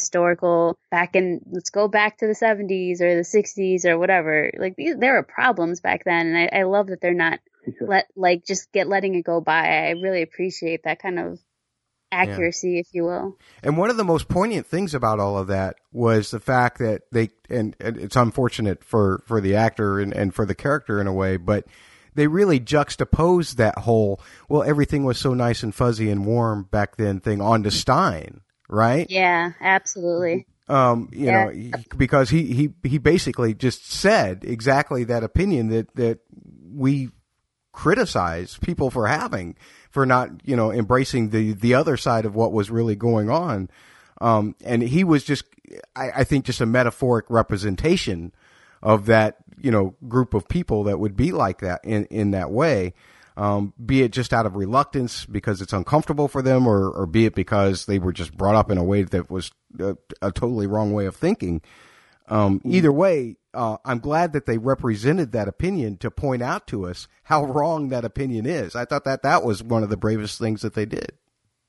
historical 0.00 0.78
back 0.90 1.16
in 1.16 1.40
let's 1.50 1.70
go 1.70 1.88
back 1.88 2.18
to 2.18 2.26
the 2.26 2.34
70s 2.34 3.00
or 3.00 3.14
the 3.14 3.22
60s 3.22 3.84
or 3.84 3.98
whatever. 3.98 4.50
Like 4.58 4.76
these, 4.76 4.96
there 4.96 5.14
were 5.14 5.22
problems 5.22 5.80
back 5.80 6.04
then 6.04 6.28
and 6.28 6.36
I, 6.36 6.60
I 6.60 6.62
love 6.64 6.88
that 6.88 7.00
they're 7.00 7.14
not 7.14 7.40
let 7.80 8.06
like 8.16 8.44
just 8.44 8.72
get 8.72 8.88
letting 8.88 9.14
it 9.14 9.22
go 9.22 9.40
by. 9.40 9.68
I 9.68 9.90
really 9.90 10.22
appreciate 10.22 10.84
that 10.84 11.00
kind 11.00 11.18
of 11.18 11.38
accuracy 12.12 12.72
yeah. 12.72 12.80
if 12.80 12.88
you 12.92 13.04
will. 13.04 13.36
And 13.62 13.76
one 13.76 13.90
of 13.90 13.96
the 13.96 14.04
most 14.04 14.28
poignant 14.28 14.66
things 14.66 14.94
about 14.94 15.20
all 15.20 15.38
of 15.38 15.48
that 15.48 15.76
was 15.92 16.30
the 16.30 16.40
fact 16.40 16.78
that 16.78 17.02
they 17.12 17.30
and, 17.48 17.76
and 17.80 17.96
it's 17.96 18.16
unfortunate 18.16 18.84
for 18.84 19.22
for 19.26 19.40
the 19.40 19.56
actor 19.56 20.00
and, 20.00 20.12
and 20.12 20.34
for 20.34 20.46
the 20.46 20.54
character 20.54 21.00
in 21.00 21.06
a 21.06 21.12
way 21.12 21.36
but 21.36 21.66
they 22.14 22.26
really 22.26 22.60
juxtaposed 22.60 23.56
that 23.56 23.78
whole 23.78 24.20
well 24.48 24.62
everything 24.62 25.04
was 25.04 25.18
so 25.18 25.34
nice 25.34 25.62
and 25.62 25.74
fuzzy 25.74 26.10
and 26.10 26.26
warm 26.26 26.64
back 26.64 26.96
then 26.96 27.20
thing 27.20 27.40
onto 27.40 27.70
stein 27.70 28.40
right? 28.70 29.06
Yeah, 29.10 29.52
absolutely. 29.60 30.46
Um, 30.68 31.08
you 31.12 31.26
Yeah. 31.26 31.50
know, 31.50 31.78
because 31.96 32.30
he, 32.30 32.52
he, 32.52 32.70
he 32.84 32.98
basically 32.98 33.54
just 33.54 33.90
said 33.90 34.44
exactly 34.44 35.04
that 35.04 35.24
opinion 35.24 35.68
that, 35.68 35.94
that 35.96 36.20
we 36.72 37.10
criticize 37.72 38.56
people 38.58 38.90
for 38.90 39.08
having, 39.08 39.56
for 39.90 40.06
not, 40.06 40.30
you 40.44 40.54
know, 40.54 40.70
embracing 40.72 41.30
the, 41.30 41.52
the 41.52 41.74
other 41.74 41.96
side 41.96 42.24
of 42.24 42.34
what 42.34 42.52
was 42.52 42.70
really 42.70 42.94
going 42.96 43.28
on. 43.28 43.68
Um, 44.20 44.54
and 44.64 44.82
he 44.82 45.02
was 45.02 45.24
just, 45.24 45.44
I, 45.96 46.10
I 46.18 46.24
think 46.24 46.44
just 46.44 46.60
a 46.60 46.66
metaphoric 46.66 47.26
representation 47.28 48.32
of 48.82 49.06
that, 49.06 49.38
you 49.58 49.70
know, 49.70 49.96
group 50.08 50.34
of 50.34 50.48
people 50.48 50.84
that 50.84 50.98
would 51.00 51.16
be 51.16 51.32
like 51.32 51.58
that 51.60 51.80
in, 51.84 52.04
in 52.06 52.30
that 52.30 52.50
way. 52.50 52.94
Um, 53.40 53.72
be 53.82 54.02
it 54.02 54.12
just 54.12 54.34
out 54.34 54.44
of 54.44 54.54
reluctance 54.54 55.24
because 55.24 55.62
it's 55.62 55.72
uncomfortable 55.72 56.28
for 56.28 56.42
them 56.42 56.66
or, 56.66 56.90
or 56.90 57.06
be 57.06 57.24
it 57.24 57.34
because 57.34 57.86
they 57.86 57.98
were 57.98 58.12
just 58.12 58.36
brought 58.36 58.54
up 58.54 58.70
in 58.70 58.76
a 58.76 58.84
way 58.84 59.02
that 59.02 59.30
was 59.30 59.50
a, 59.78 59.96
a 60.20 60.30
totally 60.30 60.66
wrong 60.66 60.92
way 60.92 61.06
of 61.06 61.16
thinking. 61.16 61.62
Um, 62.28 62.60
either 62.66 62.92
way, 62.92 63.36
uh, 63.54 63.78
I'm 63.82 64.00
glad 64.00 64.34
that 64.34 64.44
they 64.44 64.58
represented 64.58 65.32
that 65.32 65.48
opinion 65.48 65.96
to 65.98 66.10
point 66.10 66.42
out 66.42 66.66
to 66.66 66.86
us 66.86 67.08
how 67.22 67.46
wrong 67.46 67.88
that 67.88 68.04
opinion 68.04 68.44
is. 68.44 68.76
I 68.76 68.84
thought 68.84 69.04
that 69.04 69.22
that 69.22 69.42
was 69.42 69.62
one 69.62 69.82
of 69.82 69.88
the 69.88 69.96
bravest 69.96 70.38
things 70.38 70.60
that 70.60 70.74
they 70.74 70.84
did. 70.84 71.12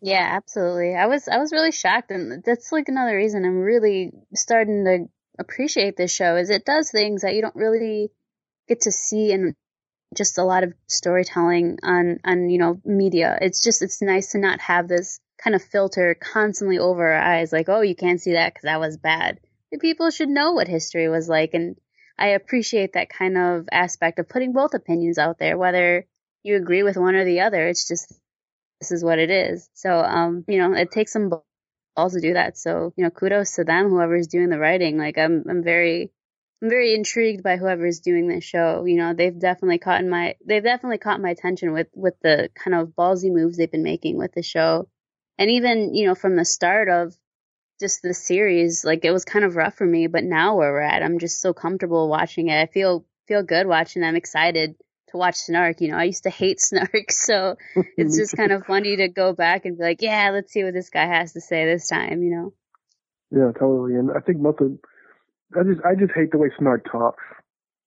Yeah, 0.01 0.27
absolutely. 0.29 0.93
I 0.93 1.05
was 1.05 1.29
I 1.29 1.37
was 1.37 1.53
really 1.53 1.71
shocked, 1.71 2.11
and 2.11 2.43
that's 2.43 2.73
like 2.73 2.89
another 2.89 3.15
reason 3.15 3.45
I'm 3.45 3.59
really 3.59 4.11
starting 4.35 4.83
to 4.83 5.05
appreciate 5.39 5.95
this 5.95 6.13
show. 6.13 6.35
Is 6.35 6.49
it 6.49 6.65
does 6.65 6.91
things 6.91 7.21
that 7.21 7.33
you 7.33 7.41
don't 7.41 7.55
really 7.55 8.11
get 8.67 8.81
to 8.81 8.91
see 8.91 9.31
in 9.31 9.55
just 10.15 10.37
a 10.37 10.43
lot 10.43 10.63
of 10.63 10.73
storytelling 10.87 11.79
on 11.83 12.19
on 12.25 12.49
you 12.49 12.57
know 12.59 12.79
media. 12.85 13.37
It's 13.41 13.61
just 13.61 13.81
it's 13.81 14.01
nice 14.01 14.31
to 14.33 14.39
not 14.39 14.59
have 14.61 14.87
this 14.87 15.19
kind 15.43 15.55
of 15.55 15.63
filter 15.63 16.15
constantly 16.15 16.79
over 16.79 17.11
our 17.13 17.21
eyes, 17.21 17.51
like 17.51 17.69
oh 17.69 17.81
you 17.81 17.95
can't 17.95 18.21
see 18.21 18.33
that 18.33 18.53
because 18.53 18.63
that 18.63 18.79
was 18.79 18.97
bad. 18.97 19.39
The 19.71 19.79
people 19.79 20.09
should 20.09 20.29
know 20.29 20.51
what 20.53 20.67
history 20.67 21.09
was 21.09 21.29
like, 21.29 21.53
and 21.53 21.77
I 22.17 22.29
appreciate 22.29 22.93
that 22.93 23.09
kind 23.09 23.37
of 23.37 23.67
aspect 23.71 24.19
of 24.19 24.29
putting 24.29 24.53
both 24.53 24.73
opinions 24.73 25.17
out 25.17 25.39
there, 25.39 25.57
whether 25.57 26.05
you 26.43 26.55
agree 26.57 26.83
with 26.83 26.97
one 26.97 27.15
or 27.15 27.25
the 27.25 27.41
other. 27.41 27.67
It's 27.67 27.87
just 27.87 28.13
this 28.79 28.91
is 28.91 29.03
what 29.03 29.19
it 29.19 29.31
is. 29.31 29.69
So, 29.73 29.99
um, 29.99 30.43
you 30.47 30.57
know, 30.57 30.73
it 30.73 30.91
takes 30.91 31.13
some 31.13 31.31
balls 31.95 32.13
to 32.13 32.21
do 32.21 32.33
that. 32.33 32.57
So, 32.57 32.93
you 32.95 33.03
know, 33.03 33.09
kudos 33.09 33.55
to 33.55 33.63
them, 33.63 33.89
whoever's 33.89 34.27
doing 34.27 34.49
the 34.49 34.59
writing. 34.59 34.97
Like, 34.97 35.17
I'm, 35.17 35.43
I'm 35.49 35.63
very, 35.63 36.11
I'm 36.61 36.69
very 36.69 36.93
intrigued 36.93 37.43
by 37.43 37.57
whoever's 37.57 37.99
doing 37.99 38.27
this 38.27 38.43
show. 38.43 38.85
You 38.85 38.97
know, 38.97 39.13
they've 39.13 39.37
definitely 39.37 39.79
caught 39.79 40.05
my, 40.05 40.35
they've 40.45 40.63
definitely 40.63 40.99
caught 40.99 41.21
my 41.21 41.29
attention 41.29 41.73
with, 41.73 41.87
with 41.95 42.13
the 42.21 42.49
kind 42.55 42.75
of 42.75 42.89
ballsy 42.89 43.31
moves 43.31 43.57
they've 43.57 43.71
been 43.71 43.83
making 43.83 44.17
with 44.17 44.33
the 44.33 44.43
show. 44.43 44.87
And 45.39 45.49
even, 45.49 45.95
you 45.95 46.05
know, 46.05 46.13
from 46.13 46.35
the 46.35 46.45
start 46.45 46.87
of 46.87 47.15
just 47.79 48.03
the 48.03 48.13
series, 48.13 48.85
like 48.85 49.03
it 49.03 49.11
was 49.11 49.25
kind 49.25 49.43
of 49.43 49.55
rough 49.55 49.75
for 49.75 49.85
me, 49.85 50.05
but 50.05 50.23
now 50.23 50.55
where 50.55 50.71
we're 50.71 50.81
at, 50.81 51.01
I'm 51.01 51.17
just 51.17 51.41
so 51.41 51.51
comfortable 51.51 52.07
watching 52.07 52.49
it. 52.49 52.61
I 52.61 52.67
feel, 52.67 53.05
feel 53.27 53.41
good 53.41 53.65
watching. 53.65 54.03
it. 54.03 54.05
I'm 54.05 54.15
excited 54.15 54.75
to 55.09 55.17
watch 55.17 55.35
Snart. 55.35 55.81
You 55.81 55.89
know, 55.89 55.97
I 55.97 56.03
used 56.03 56.23
to 56.23 56.29
hate 56.29 56.59
Snart, 56.73 57.09
so 57.09 57.55
it's 57.97 58.17
just 58.17 58.37
kind 58.37 58.51
of 58.51 58.67
funny 58.67 58.97
to 58.97 59.07
go 59.07 59.33
back 59.33 59.65
and 59.65 59.77
be 59.77 59.83
like, 59.83 60.03
yeah, 60.03 60.29
let's 60.31 60.53
see 60.53 60.63
what 60.63 60.75
this 60.75 60.91
guy 60.91 61.07
has 61.07 61.33
to 61.33 61.41
say 61.41 61.65
this 61.65 61.87
time, 61.87 62.21
you 62.21 62.29
know? 62.29 62.53
Yeah, 63.31 63.51
totally. 63.57 63.95
And 63.95 64.11
I 64.11 64.19
think 64.19 64.39
most 64.39 64.61
of, 64.61 64.77
I 65.57 65.63
just, 65.63 65.81
I 65.85 65.95
just 65.95 66.13
hate 66.13 66.31
the 66.31 66.37
way 66.37 66.49
Snart 66.59 66.89
talks. 66.89 67.23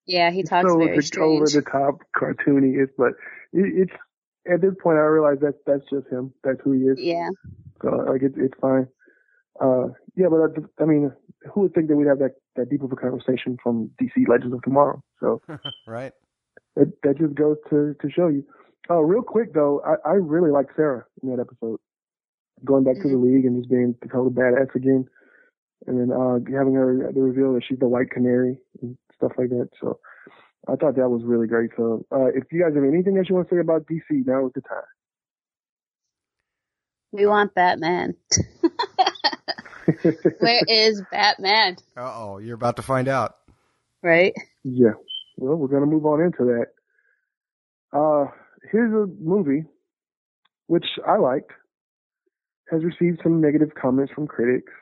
Yeah, 0.07 0.31
he 0.31 0.43
talks 0.43 0.69
so 0.69 0.79
very 0.79 0.99
it's 0.99 1.17
over 1.17 1.47
the 1.47 1.63
top, 1.63 2.03
cartoony. 2.15 2.83
It's, 2.83 2.93
but 2.97 3.13
it, 3.53 3.89
it's 3.89 3.93
at 4.51 4.61
this 4.61 4.75
point 4.83 4.99
I 4.99 5.03
realize 5.03 5.39
that 5.41 5.65
that's 5.67 5.89
just 5.91 6.07
him. 6.09 6.33
That's 6.43 6.61
who 6.63 6.73
he 6.73 6.81
is. 6.81 6.99
Yeah, 7.01 7.31
So 7.83 7.89
like 7.89 8.23
it's 8.23 8.37
it's 8.37 8.55
fine. 8.61 8.89
Uh, 9.61 9.89
yeah, 10.17 10.27
but 10.29 10.41
I, 10.41 10.83
I 10.83 10.87
mean, 10.87 11.13
who 11.53 11.63
would 11.63 11.75
think 11.75 11.89
that 11.89 11.97
we'd 11.97 12.09
have 12.09 12.19
that 12.19 12.35
that 12.57 12.69
deep 12.71 12.83
of 12.83 12.93
a 12.93 12.97
conversation 12.97 13.57
from 13.63 13.91
DC 14.01 14.29
Legends 14.29 14.55
of 14.55 14.63
Tomorrow? 14.63 15.03
So 15.21 15.41
right. 15.87 16.13
that 16.77 16.93
that 17.03 17.19
just 17.19 17.35
goes 17.35 17.57
to 17.71 17.95
to 18.01 18.11
show 18.11 18.29
you. 18.29 18.45
Oh, 18.91 19.01
real 19.01 19.23
quick 19.23 19.55
though, 19.55 19.81
I, 19.85 20.11
I 20.11 20.13
really 20.15 20.51
like 20.51 20.67
Sara 20.77 21.05
in 21.23 21.31
that 21.31 21.41
episode. 21.41 21.81
Going 22.65 22.85
back 22.85 22.97
to 23.03 23.09
the 23.09 23.17
league 23.17 23.45
and 23.45 23.59
just 23.59 23.71
being 23.71 23.95
the 24.01 24.09
total 24.09 24.31
badass 24.31 24.75
again, 24.75 25.07
and 25.87 26.01
then 26.01 26.11
uh 26.17 26.39
having 26.57 26.75
her 26.75 27.11
the 27.13 27.21
reveal 27.21 27.55
that 27.55 27.63
she's 27.69 27.79
the 27.79 27.89
White 27.89 28.11
Canary 28.11 28.59
and 28.83 28.97
stuff 29.17 29.33
like 29.39 29.51
that. 29.51 29.69
So 29.81 29.99
I 30.69 30.77
thought 30.77 30.97
that 30.97 31.09
was 31.09 31.23
really 31.25 31.47
great. 31.47 31.71
So 31.77 32.05
uh 32.13 32.27
if 32.27 32.45
you 32.53 32.63
guys 32.63 32.75
have 32.75 32.85
anything 32.85 33.15
that 33.15 33.29
you 33.29 33.35
want 33.35 33.49
to 33.49 33.55
say 33.55 33.61
about 33.61 33.87
DC, 33.87 34.27
now 34.27 34.47
is 34.47 34.53
the 34.55 34.61
time. 34.63 34.83
we 37.13 37.27
want 37.27 37.55
Batman. 37.55 38.15
Where 40.41 40.63
is 40.67 41.03
Batman? 41.11 41.77
Uh 41.97 42.13
oh, 42.15 42.39
you're 42.39 42.55
about 42.55 42.77
to 42.77 42.83
find 42.83 43.09
out. 43.09 43.37
Right? 44.03 44.35
Yeah. 44.65 44.93
Well, 45.37 45.57
we're 45.57 45.69
gonna 45.69 45.87
move 45.87 46.07
on 46.07 46.21
into 46.21 46.45
that. 46.45 46.67
Uh, 47.97 48.31
here's 48.71 48.93
a 48.93 49.07
movie 49.23 49.65
which 50.67 50.87
I 51.07 51.17
liked. 51.19 51.53
Has 52.71 52.83
received 52.83 53.21
some 53.23 53.41
negative 53.43 53.75
comments 53.81 54.13
from 54.15 54.27
critics. 54.27 54.73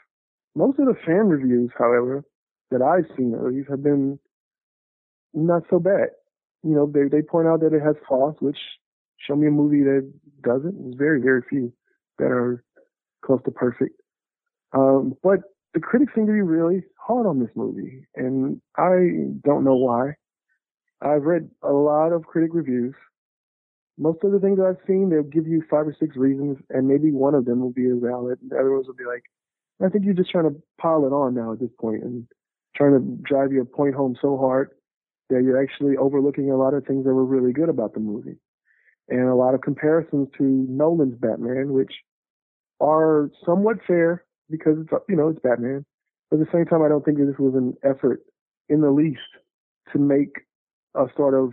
Most 0.54 0.78
of 0.78 0.86
the 0.86 0.94
fan 1.06 1.28
reviews, 1.28 1.70
however, 1.76 2.24
that 2.70 2.82
I've 2.82 3.06
seen 3.16 3.34
at 3.34 3.44
least 3.44 3.70
have 3.70 3.82
been 3.82 4.18
not 5.34 5.62
so 5.70 5.78
bad. 5.78 6.08
You 6.62 6.74
know, 6.74 6.86
they 6.86 7.08
they 7.08 7.22
point 7.22 7.48
out 7.48 7.60
that 7.60 7.74
it 7.74 7.82
has 7.82 7.96
flaws, 8.06 8.34
which 8.40 8.58
show 9.26 9.34
me 9.36 9.48
a 9.48 9.50
movie 9.50 9.82
that 9.82 10.12
doesn't. 10.42 10.80
There's 10.82 10.94
very 10.96 11.20
very 11.20 11.42
few 11.48 11.72
that 12.18 12.26
are 12.26 12.62
close 13.24 13.40
to 13.44 13.50
perfect. 13.50 14.00
Um, 14.72 15.14
but 15.22 15.40
the 15.74 15.80
critics 15.80 16.12
seem 16.14 16.26
to 16.26 16.32
be 16.32 16.42
really 16.42 16.82
hard 16.98 17.26
on 17.26 17.40
this 17.40 17.50
movie, 17.54 18.06
and 18.14 18.60
I 18.76 19.38
don't 19.44 19.64
know 19.64 19.76
why. 19.76 20.14
I've 21.00 21.22
read 21.22 21.50
a 21.62 21.72
lot 21.72 22.12
of 22.12 22.24
critic 22.24 22.50
reviews. 22.52 22.94
Most 23.98 24.22
of 24.22 24.32
the 24.32 24.38
things 24.38 24.58
I've 24.60 24.84
seen, 24.86 25.10
they'll 25.10 25.22
give 25.22 25.46
you 25.46 25.62
five 25.68 25.86
or 25.86 25.96
six 25.98 26.16
reasons, 26.16 26.58
and 26.70 26.88
maybe 26.88 27.10
one 27.10 27.34
of 27.34 27.44
them 27.44 27.60
will 27.60 27.72
be 27.72 27.90
valid. 27.92 28.38
The 28.48 28.56
other 28.56 28.72
ones 28.72 28.86
will 28.86 28.94
be 28.94 29.04
like, 29.04 29.24
I 29.80 29.88
think 29.88 30.04
you're 30.04 30.14
just 30.14 30.30
trying 30.30 30.44
to 30.44 30.62
pile 30.80 31.04
it 31.06 31.12
on 31.12 31.34
now 31.34 31.52
at 31.52 31.60
this 31.60 31.70
point 31.80 32.02
and 32.02 32.26
trying 32.76 32.92
to 32.92 33.22
drive 33.22 33.52
your 33.52 33.64
point 33.64 33.94
home 33.94 34.16
so 34.20 34.36
hard 34.36 34.70
that 35.30 35.42
you're 35.42 35.62
actually 35.62 35.96
overlooking 35.96 36.50
a 36.50 36.56
lot 36.56 36.74
of 36.74 36.84
things 36.84 37.04
that 37.04 37.14
were 37.14 37.24
really 37.24 37.52
good 37.52 37.68
about 37.68 37.94
the 37.94 38.00
movie. 38.00 38.38
And 39.08 39.28
a 39.28 39.34
lot 39.34 39.54
of 39.54 39.60
comparisons 39.62 40.28
to 40.38 40.42
Nolan's 40.42 41.18
Batman, 41.18 41.72
which 41.72 41.92
are 42.80 43.30
somewhat 43.44 43.78
fair 43.86 44.24
because 44.50 44.76
it's, 44.80 44.90
you 45.08 45.16
know, 45.16 45.28
it's 45.28 45.40
Batman. 45.40 45.84
But 46.30 46.40
at 46.40 46.46
the 46.46 46.52
same 46.52 46.66
time, 46.66 46.82
I 46.82 46.88
don't 46.88 47.04
think 47.04 47.18
that 47.18 47.26
this 47.26 47.38
was 47.38 47.54
an 47.54 47.74
effort 47.82 48.22
in 48.68 48.80
the 48.80 48.90
least 48.90 49.20
to 49.92 49.98
make 49.98 50.42
a 50.94 51.06
sort 51.16 51.34
of 51.34 51.52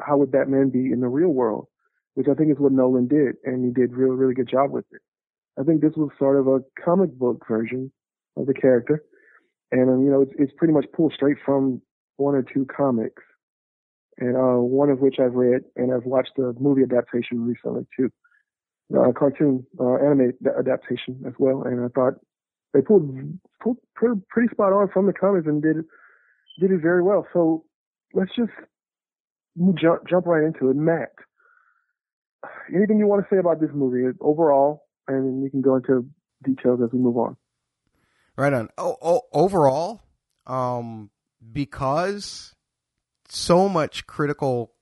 how 0.00 0.16
would 0.18 0.30
Batman 0.30 0.70
be 0.70 0.92
in 0.92 1.00
the 1.00 1.08
real 1.08 1.28
world, 1.28 1.66
which 2.14 2.28
I 2.28 2.34
think 2.34 2.50
is 2.50 2.58
what 2.58 2.72
Nolan 2.72 3.08
did, 3.08 3.36
and 3.44 3.64
he 3.64 3.70
did 3.70 3.92
a 3.92 3.96
really, 3.96 4.16
really 4.16 4.34
good 4.34 4.48
job 4.48 4.70
with 4.70 4.84
it. 4.92 5.00
I 5.58 5.64
think 5.64 5.80
this 5.80 5.94
was 5.96 6.10
sort 6.18 6.38
of 6.38 6.46
a 6.46 6.60
comic 6.82 7.12
book 7.18 7.44
version 7.48 7.90
of 8.36 8.46
the 8.46 8.54
character, 8.54 9.04
and 9.72 9.90
um, 9.90 10.04
you 10.04 10.10
know, 10.10 10.22
it's, 10.22 10.32
it's 10.38 10.52
pretty 10.56 10.72
much 10.72 10.86
pulled 10.94 11.12
straight 11.12 11.38
from 11.44 11.82
one 12.16 12.34
or 12.34 12.42
two 12.42 12.66
comics, 12.74 13.22
and 14.18 14.36
uh, 14.36 14.60
one 14.60 14.90
of 14.90 15.00
which 15.00 15.16
I've 15.18 15.34
read, 15.34 15.62
and 15.76 15.92
I've 15.92 16.04
watched 16.04 16.32
the 16.36 16.54
movie 16.58 16.82
adaptation 16.82 17.44
recently 17.44 17.86
too, 17.96 18.10
uh, 18.96 19.12
cartoon 19.12 19.66
uh, 19.80 19.96
anime 19.96 20.32
adaptation 20.58 21.22
as 21.26 21.34
well, 21.38 21.62
and 21.62 21.84
I 21.84 21.88
thought 21.88 22.14
they 22.74 22.80
pulled 22.80 23.10
pulled 23.62 23.78
pretty, 23.94 24.20
pretty 24.28 24.48
spot 24.52 24.72
on 24.72 24.88
from 24.92 25.06
the 25.06 25.12
comics 25.12 25.46
and 25.46 25.62
did 25.62 25.76
did 26.60 26.70
it 26.70 26.80
very 26.80 27.02
well. 27.02 27.26
So 27.32 27.64
let's 28.14 28.34
just 28.36 28.52
jump 29.74 30.02
jump 30.08 30.26
right 30.26 30.44
into 30.44 30.70
it. 30.70 30.76
Matt, 30.76 31.12
anything 32.74 32.98
you 32.98 33.06
want 33.06 33.24
to 33.24 33.34
say 33.34 33.38
about 33.38 33.60
this 33.60 33.70
movie 33.74 34.16
overall, 34.20 34.87
and 35.08 35.24
then 35.26 35.40
we 35.40 35.50
can 35.50 35.62
go 35.62 35.76
into 35.76 36.06
details 36.44 36.80
as 36.82 36.92
we 36.92 36.98
move 36.98 37.16
on. 37.16 37.36
Right 38.36 38.52
on. 38.52 38.68
Oh, 38.78 38.96
oh, 39.02 39.22
overall, 39.32 40.00
um, 40.46 41.10
because 41.52 42.54
so 43.28 43.68
much 43.68 44.06
critical 44.06 44.72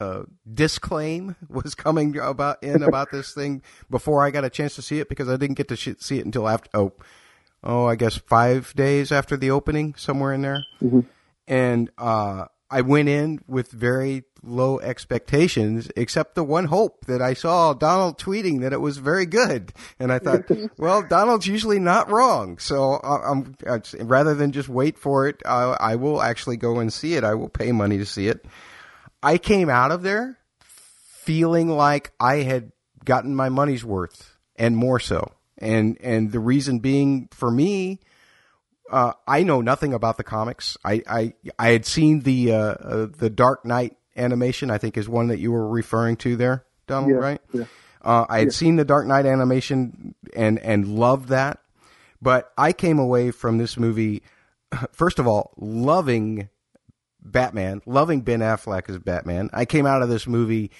uh, 0.00 0.22
disclaim 0.52 1.36
was 1.48 1.74
coming 1.74 2.16
about 2.18 2.62
in 2.62 2.82
about 2.82 3.10
this 3.10 3.32
thing 3.34 3.62
before 3.90 4.24
I 4.24 4.30
got 4.30 4.44
a 4.44 4.50
chance 4.50 4.74
to 4.76 4.82
see 4.82 5.00
it 5.00 5.08
because 5.08 5.28
I 5.28 5.36
didn't 5.36 5.56
get 5.56 5.68
to 5.68 5.76
sh- 5.76 5.96
see 5.98 6.18
it 6.18 6.24
until 6.24 6.48
after 6.48 6.68
oh 6.74 6.92
oh 7.62 7.86
I 7.86 7.96
guess 7.96 8.16
five 8.16 8.72
days 8.74 9.10
after 9.12 9.36
the 9.36 9.50
opening 9.50 9.94
somewhere 9.96 10.32
in 10.32 10.42
there, 10.42 10.64
Mhm. 10.82 11.04
and 11.46 11.90
uh, 11.98 12.46
I 12.70 12.80
went 12.82 13.08
in 13.08 13.40
with 13.46 13.70
very 13.70 14.24
low 14.46 14.78
expectations, 14.80 15.90
except 15.96 16.34
the 16.34 16.44
one 16.44 16.66
hope 16.66 17.04
that 17.06 17.20
I 17.20 17.34
saw 17.34 17.74
Donald 17.74 18.18
tweeting 18.18 18.60
that 18.60 18.72
it 18.72 18.80
was 18.80 18.98
very 18.98 19.26
good, 19.26 19.72
and 19.98 20.12
I 20.12 20.18
thought, 20.18 20.42
well, 20.78 21.02
Donald's 21.02 21.46
usually 21.46 21.78
not 21.80 22.10
wrong, 22.10 22.58
so 22.58 22.94
I- 22.94 23.30
I'm 23.30 23.54
uh, 23.66 23.78
rather 24.00 24.34
than 24.34 24.52
just 24.52 24.68
wait 24.68 24.98
for 24.98 25.28
it, 25.28 25.42
I, 25.44 25.76
I 25.80 25.96
will 25.96 26.22
actually 26.22 26.56
go 26.56 26.78
and 26.78 26.92
see 26.92 27.14
it. 27.14 27.24
I 27.24 27.34
will 27.34 27.48
pay 27.48 27.72
money 27.72 27.98
to 27.98 28.06
see 28.06 28.28
it. 28.28 28.44
I 29.22 29.38
came 29.38 29.68
out 29.68 29.90
of 29.90 30.02
there 30.02 30.38
feeling 30.60 31.68
like 31.68 32.12
I 32.20 32.36
had 32.36 32.72
gotten 33.04 33.34
my 33.34 33.48
money's 33.48 33.84
worth 33.84 34.36
and 34.56 34.76
more 34.76 35.00
so. 35.00 35.32
and 35.58 35.96
and 36.00 36.32
the 36.32 36.38
reason 36.40 36.78
being 36.80 37.28
for 37.32 37.50
me, 37.50 38.00
uh, 38.90 39.12
I 39.26 39.42
know 39.42 39.60
nothing 39.62 39.94
about 39.94 40.16
the 40.16 40.22
comics. 40.24 40.76
I 40.84 41.02
I, 41.08 41.32
I 41.58 41.68
had 41.70 41.86
seen 41.86 42.20
the 42.20 42.52
uh, 42.52 42.56
uh, 42.58 43.06
the 43.16 43.30
Dark 43.30 43.64
Knight 43.64 43.96
animation. 44.16 44.70
I 44.70 44.78
think 44.78 44.96
is 44.96 45.08
one 45.08 45.28
that 45.28 45.38
you 45.38 45.52
were 45.52 45.68
referring 45.68 46.16
to 46.18 46.36
there, 46.36 46.64
Donald. 46.86 47.10
Yeah, 47.12 47.16
right? 47.18 47.40
yeah. 47.52 47.64
Uh, 48.02 48.24
I 48.28 48.38
had 48.38 48.48
Yeah. 48.48 48.52
seen 48.52 48.76
the 48.76 48.84
Dark 48.84 49.06
Knight 49.06 49.26
animation 49.26 50.14
and 50.34 50.58
and 50.60 50.86
loved 50.86 51.28
that, 51.30 51.60
but 52.22 52.52
I 52.56 52.72
came 52.72 52.98
away 52.98 53.30
from 53.30 53.58
this 53.58 53.76
movie, 53.76 54.22
first 54.92 55.18
of 55.18 55.26
all, 55.26 55.52
loving 55.56 56.48
Batman, 57.20 57.82
loving 57.86 58.20
Ben 58.20 58.40
Affleck 58.40 58.88
as 58.88 58.98
Batman. 58.98 59.50
I 59.52 59.64
came 59.64 59.86
out 59.86 60.02
of 60.02 60.08
this 60.08 60.26
movie 60.28 60.70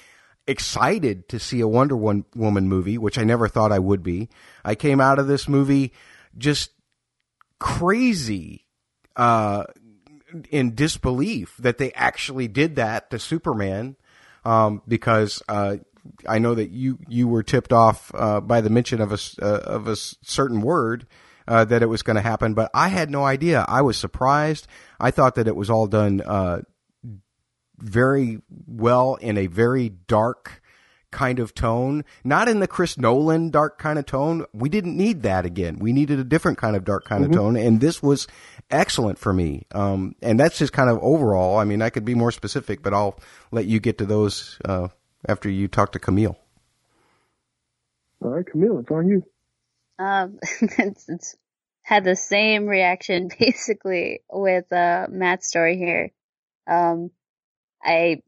excited 0.46 1.28
to 1.28 1.40
see 1.40 1.60
a 1.60 1.66
Wonder 1.66 1.96
Woman 1.96 2.68
movie, 2.68 2.98
which 2.98 3.18
I 3.18 3.24
never 3.24 3.48
thought 3.48 3.72
I 3.72 3.80
would 3.80 4.04
be. 4.04 4.28
I 4.64 4.76
came 4.76 5.00
out 5.00 5.18
of 5.18 5.26
this 5.26 5.48
movie 5.48 5.92
just 6.38 6.70
crazy 7.58 8.64
uh, 9.16 9.64
in 10.50 10.74
disbelief 10.74 11.56
that 11.58 11.78
they 11.78 11.92
actually 11.92 12.48
did 12.48 12.76
that 12.76 13.10
to 13.10 13.18
Superman, 13.18 13.96
um, 14.44 14.82
because 14.86 15.42
uh, 15.48 15.76
I 16.28 16.38
know 16.38 16.54
that 16.54 16.70
you 16.70 16.98
you 17.08 17.28
were 17.28 17.42
tipped 17.42 17.72
off 17.72 18.10
uh, 18.14 18.40
by 18.40 18.60
the 18.60 18.70
mention 18.70 19.00
of 19.00 19.12
a 19.12 19.18
uh, 19.42 19.60
of 19.60 19.88
a 19.88 19.96
certain 19.96 20.60
word. 20.60 21.06
Uh, 21.48 21.64
that 21.64 21.80
it 21.80 21.86
was 21.86 22.02
going 22.02 22.16
to 22.16 22.22
happen, 22.22 22.54
but 22.54 22.68
I 22.74 22.88
had 22.88 23.08
no 23.08 23.24
idea. 23.24 23.64
I 23.68 23.82
was 23.82 23.96
surprised. 23.96 24.66
I 24.98 25.12
thought 25.12 25.36
that 25.36 25.46
it 25.46 25.54
was 25.54 25.70
all 25.70 25.86
done 25.86 26.20
uh, 26.20 26.62
very 27.78 28.40
well 28.66 29.14
in 29.14 29.38
a 29.38 29.46
very 29.46 29.88
dark 29.88 30.60
kind 31.16 31.38
of 31.38 31.54
tone, 31.54 32.04
not 32.24 32.46
in 32.46 32.60
the 32.60 32.68
Chris 32.68 32.98
Nolan 32.98 33.48
dark 33.48 33.78
kind 33.78 33.98
of 33.98 34.04
tone. 34.04 34.44
We 34.52 34.68
didn't 34.68 34.98
need 34.98 35.22
that 35.22 35.46
again. 35.46 35.78
We 35.78 35.94
needed 35.94 36.18
a 36.18 36.24
different 36.24 36.58
kind 36.58 36.76
of 36.76 36.84
dark 36.84 37.06
kind 37.06 37.24
of 37.24 37.32
tone, 37.32 37.56
and 37.56 37.80
this 37.80 38.02
was 38.02 38.28
excellent 38.70 39.18
for 39.18 39.32
me. 39.32 39.64
Um, 39.72 40.14
and 40.20 40.38
that's 40.38 40.58
just 40.58 40.74
kind 40.74 40.90
of 40.90 40.98
overall. 41.00 41.56
I 41.56 41.64
mean, 41.64 41.80
I 41.80 41.88
could 41.88 42.04
be 42.04 42.14
more 42.14 42.30
specific, 42.30 42.82
but 42.82 42.92
I'll 42.92 43.18
let 43.50 43.64
you 43.64 43.80
get 43.80 43.96
to 43.98 44.04
those 44.04 44.58
uh, 44.66 44.88
after 45.26 45.48
you 45.48 45.68
talk 45.68 45.92
to 45.92 45.98
Camille. 45.98 46.36
All 48.22 48.30
right, 48.30 48.46
Camille, 48.46 48.80
it's 48.80 48.90
on 48.90 49.08
you. 49.08 49.24
Um, 49.98 50.38
it's, 50.60 51.08
it's 51.08 51.36
had 51.80 52.04
the 52.04 52.16
same 52.16 52.66
reaction 52.66 53.30
basically 53.38 54.20
with 54.30 54.70
uh, 54.70 55.06
Matt's 55.08 55.48
story 55.48 55.78
here. 55.78 56.12
Um, 56.66 57.10
I 57.82 58.22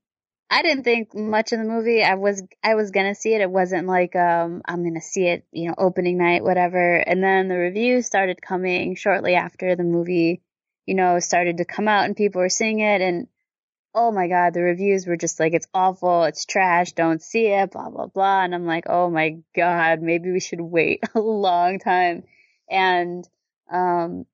I 0.51 0.63
didn't 0.63 0.85
think 0.85 1.15
much 1.15 1.53
of 1.53 1.59
the 1.59 1.65
movie. 1.65 2.03
I 2.03 2.15
was 2.15 2.43
I 2.65 2.75
was 2.75 2.91
gonna 2.91 3.15
see 3.15 3.35
it. 3.35 3.43
It 3.43 3.51
wasn't 3.51 3.87
like 3.87 4.17
um 4.17 4.63
I'm 4.65 4.83
gonna 4.83 5.01
see 5.01 5.27
it, 5.27 5.45
you 5.53 5.69
know, 5.69 5.75
opening 5.77 6.17
night, 6.19 6.43
whatever. 6.43 6.97
And 6.97 7.23
then 7.23 7.49
the 7.49 7.57
reviews 7.57 8.07
started 8.07 8.41
coming 8.41 8.95
shortly 8.97 9.35
after 9.35 9.77
the 9.77 9.85
movie, 9.85 10.41
you 10.87 10.95
know, 10.95 11.19
started 11.19 11.59
to 11.59 11.65
come 11.67 11.87
out 11.87 12.07
and 12.07 12.17
people 12.17 12.41
were 12.41 12.49
seeing 12.49 12.81
it 12.81 13.03
and 13.03 13.29
oh 13.95 14.13
my 14.13 14.29
god, 14.29 14.55
the 14.55 14.63
reviews 14.63 15.07
were 15.07 15.17
just 15.17 15.39
like 15.39 15.53
it's 15.53 15.69
awful, 15.75 16.25
it's 16.25 16.47
trash, 16.47 16.93
don't 16.93 17.23
see 17.23 17.47
it, 17.49 17.71
blah 17.73 17.91
blah 17.91 18.07
blah. 18.07 18.43
And 18.45 18.55
I'm 18.55 18.67
like, 18.67 18.85
oh 18.89 19.11
my 19.11 19.39
god, 19.55 20.01
maybe 20.01 20.31
we 20.33 20.41
should 20.41 20.61
wait 20.61 21.03
a 21.15 21.21
long 21.21 21.79
time. 21.79 22.25
And 22.71 23.29
um 23.71 24.27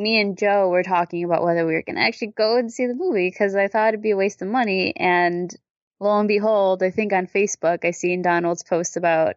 me 0.00 0.20
and 0.20 0.36
Joe 0.36 0.68
were 0.68 0.82
talking 0.82 1.24
about 1.24 1.44
whether 1.44 1.66
we 1.66 1.74
were 1.74 1.82
going 1.82 1.96
to 1.96 2.02
actually 2.02 2.28
go 2.28 2.56
and 2.56 2.72
see 2.72 2.86
the 2.86 2.94
movie 2.94 3.28
because 3.30 3.54
I 3.54 3.68
thought 3.68 3.88
it'd 3.88 4.02
be 4.02 4.10
a 4.10 4.16
waste 4.16 4.42
of 4.42 4.48
money. 4.48 4.94
And 4.96 5.54
lo 6.00 6.18
and 6.18 6.28
behold, 6.28 6.82
I 6.82 6.90
think 6.90 7.12
on 7.12 7.26
Facebook 7.26 7.84
I 7.84 7.90
seen 7.92 8.22
Donald's 8.22 8.62
post 8.64 8.96
about 8.96 9.36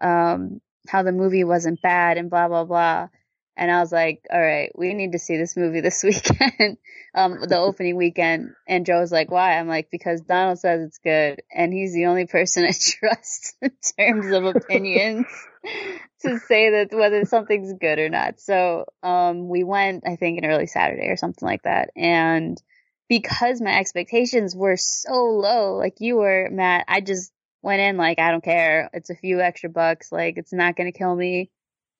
um, 0.00 0.60
how 0.88 1.02
the 1.02 1.12
movie 1.12 1.44
wasn't 1.44 1.82
bad 1.82 2.16
and 2.18 2.30
blah 2.30 2.48
blah 2.48 2.64
blah. 2.64 3.08
And 3.56 3.70
I 3.70 3.80
was 3.80 3.90
like, 3.90 4.22
all 4.30 4.40
right, 4.40 4.70
we 4.74 4.92
need 4.92 5.12
to 5.12 5.18
see 5.18 5.36
this 5.36 5.56
movie 5.56 5.80
this 5.80 6.02
weekend, 6.04 6.76
um, 7.14 7.38
the 7.40 7.58
opening 7.58 7.96
weekend. 7.96 8.50
And 8.68 8.84
Joe's 8.84 9.10
like, 9.10 9.30
why? 9.30 9.58
I'm 9.58 9.68
like, 9.68 9.90
because 9.90 10.20
Donald 10.20 10.58
says 10.58 10.86
it's 10.86 10.98
good, 10.98 11.42
and 11.52 11.72
he's 11.72 11.94
the 11.94 12.06
only 12.06 12.26
person 12.26 12.64
I 12.64 12.72
trust 12.78 13.56
in 13.62 13.72
terms 13.98 14.30
of 14.32 14.44
opinions 14.44 15.26
to 16.22 16.38
say 16.40 16.70
that 16.70 16.96
whether 16.96 17.24
something's 17.24 17.72
good 17.72 17.98
or 17.98 18.10
not. 18.10 18.40
So, 18.40 18.84
um, 19.02 19.48
we 19.48 19.64
went, 19.64 20.04
I 20.06 20.16
think, 20.16 20.38
an 20.38 20.50
early 20.50 20.66
Saturday 20.66 21.08
or 21.08 21.16
something 21.16 21.46
like 21.46 21.62
that. 21.62 21.90
And 21.96 22.60
because 23.08 23.60
my 23.60 23.78
expectations 23.78 24.54
were 24.54 24.76
so 24.76 25.12
low, 25.12 25.76
like 25.76 26.00
you 26.00 26.16
were, 26.16 26.48
Matt, 26.50 26.84
I 26.88 27.00
just 27.00 27.32
went 27.62 27.80
in 27.80 27.96
like, 27.96 28.18
I 28.18 28.30
don't 28.30 28.44
care. 28.44 28.90
It's 28.92 29.10
a 29.10 29.16
few 29.16 29.40
extra 29.40 29.70
bucks. 29.70 30.12
Like, 30.12 30.36
it's 30.36 30.52
not 30.52 30.76
going 30.76 30.92
to 30.92 30.98
kill 30.98 31.14
me. 31.14 31.50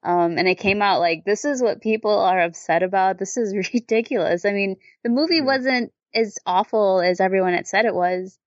Um, 0.03 0.39
and 0.39 0.47
it 0.47 0.59
came 0.59 0.83
out 0.83 1.01
like, 1.01 1.25
this 1.25 1.45
is 1.45 1.63
what 1.63 1.83
people 1.83 2.17
are 2.17 2.41
upset 2.41 2.83
about. 2.83 3.19
This 3.19 3.37
is 3.37 3.55
ridiculous. 3.75 4.45
I 4.45 4.53
mean, 4.53 4.77
the 5.03 5.11
movie 5.11 5.41
wasn't 5.41 5.93
as 6.15 6.39
awful 6.47 7.01
as 7.01 7.21
everyone 7.21 7.55
had 7.55 7.67
said 7.67 7.85
it 7.85 7.95
was. 7.95 8.39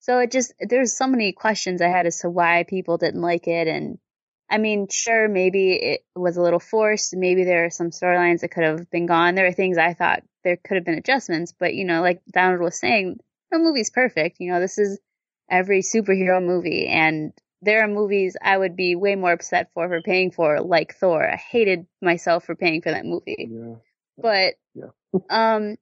So 0.00 0.20
it 0.20 0.30
just, 0.30 0.54
there's 0.60 0.96
so 0.96 1.06
many 1.06 1.32
questions 1.32 1.82
I 1.82 1.88
had 1.88 2.06
as 2.06 2.20
to 2.20 2.30
why 2.30 2.64
people 2.68 2.98
didn't 2.98 3.20
like 3.20 3.48
it. 3.48 3.68
And 3.68 3.98
I 4.48 4.58
mean, 4.58 4.86
sure, 4.88 5.28
maybe 5.28 5.72
it 5.72 6.00
was 6.14 6.36
a 6.36 6.42
little 6.42 6.60
forced. 6.60 7.14
Maybe 7.14 7.44
there 7.44 7.66
are 7.66 7.70
some 7.70 7.90
storylines 7.90 8.40
that 8.40 8.50
could 8.50 8.64
have 8.64 8.90
been 8.90 9.06
gone. 9.06 9.34
There 9.34 9.46
are 9.46 9.52
things 9.52 9.76
I 9.76 9.94
thought 9.94 10.22
there 10.44 10.56
could 10.56 10.76
have 10.76 10.84
been 10.84 10.98
adjustments, 10.98 11.52
but 11.58 11.74
you 11.74 11.84
know, 11.84 12.00
like 12.00 12.22
Donald 12.32 12.60
was 12.60 12.78
saying, 12.78 13.18
no 13.52 13.58
movie's 13.58 13.90
perfect. 13.90 14.36
You 14.40 14.52
know, 14.52 14.60
this 14.60 14.78
is 14.78 14.98
every 15.50 15.82
superhero 15.82 16.42
movie 16.42 16.86
and 16.86 17.32
there 17.62 17.82
are 17.82 17.88
movies 17.88 18.36
I 18.40 18.56
would 18.56 18.76
be 18.76 18.94
way 18.94 19.16
more 19.16 19.32
upset 19.32 19.70
for 19.74 19.88
for 19.88 20.00
paying 20.02 20.30
for, 20.30 20.60
like 20.60 20.94
Thor. 20.94 21.28
I 21.28 21.36
hated 21.36 21.86
myself 22.00 22.44
for 22.44 22.54
paying 22.54 22.82
for 22.82 22.90
that 22.90 23.04
movie. 23.04 23.48
Yeah. 23.50 23.74
But 24.16 24.54
Yeah. 24.74 24.90
um 25.30 25.76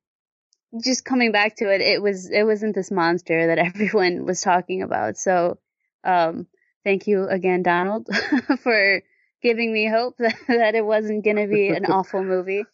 just 0.83 1.05
coming 1.05 1.33
back 1.33 1.57
to 1.57 1.73
it, 1.73 1.81
it 1.81 2.03
was 2.03 2.31
it 2.31 2.45
wasn't 2.45 2.75
this 2.75 2.91
monster 2.91 3.49
that 3.49 3.59
everyone 3.67 4.25
was 4.25 4.41
talking 4.41 4.83
about. 4.83 5.17
So 5.17 5.59
um 6.05 6.47
thank 6.85 7.07
you 7.07 7.29
again, 7.29 7.63
Donald, 7.63 8.09
for 8.61 9.03
giving 9.43 9.73
me 9.73 9.87
hope 9.87 10.17
that, 10.19 10.37
that 10.49 10.75
it 10.75 10.85
wasn't 10.85 11.25
gonna 11.25 11.47
be 11.47 11.69
an 11.69 11.87
awful 11.87 12.23
movie. 12.23 12.65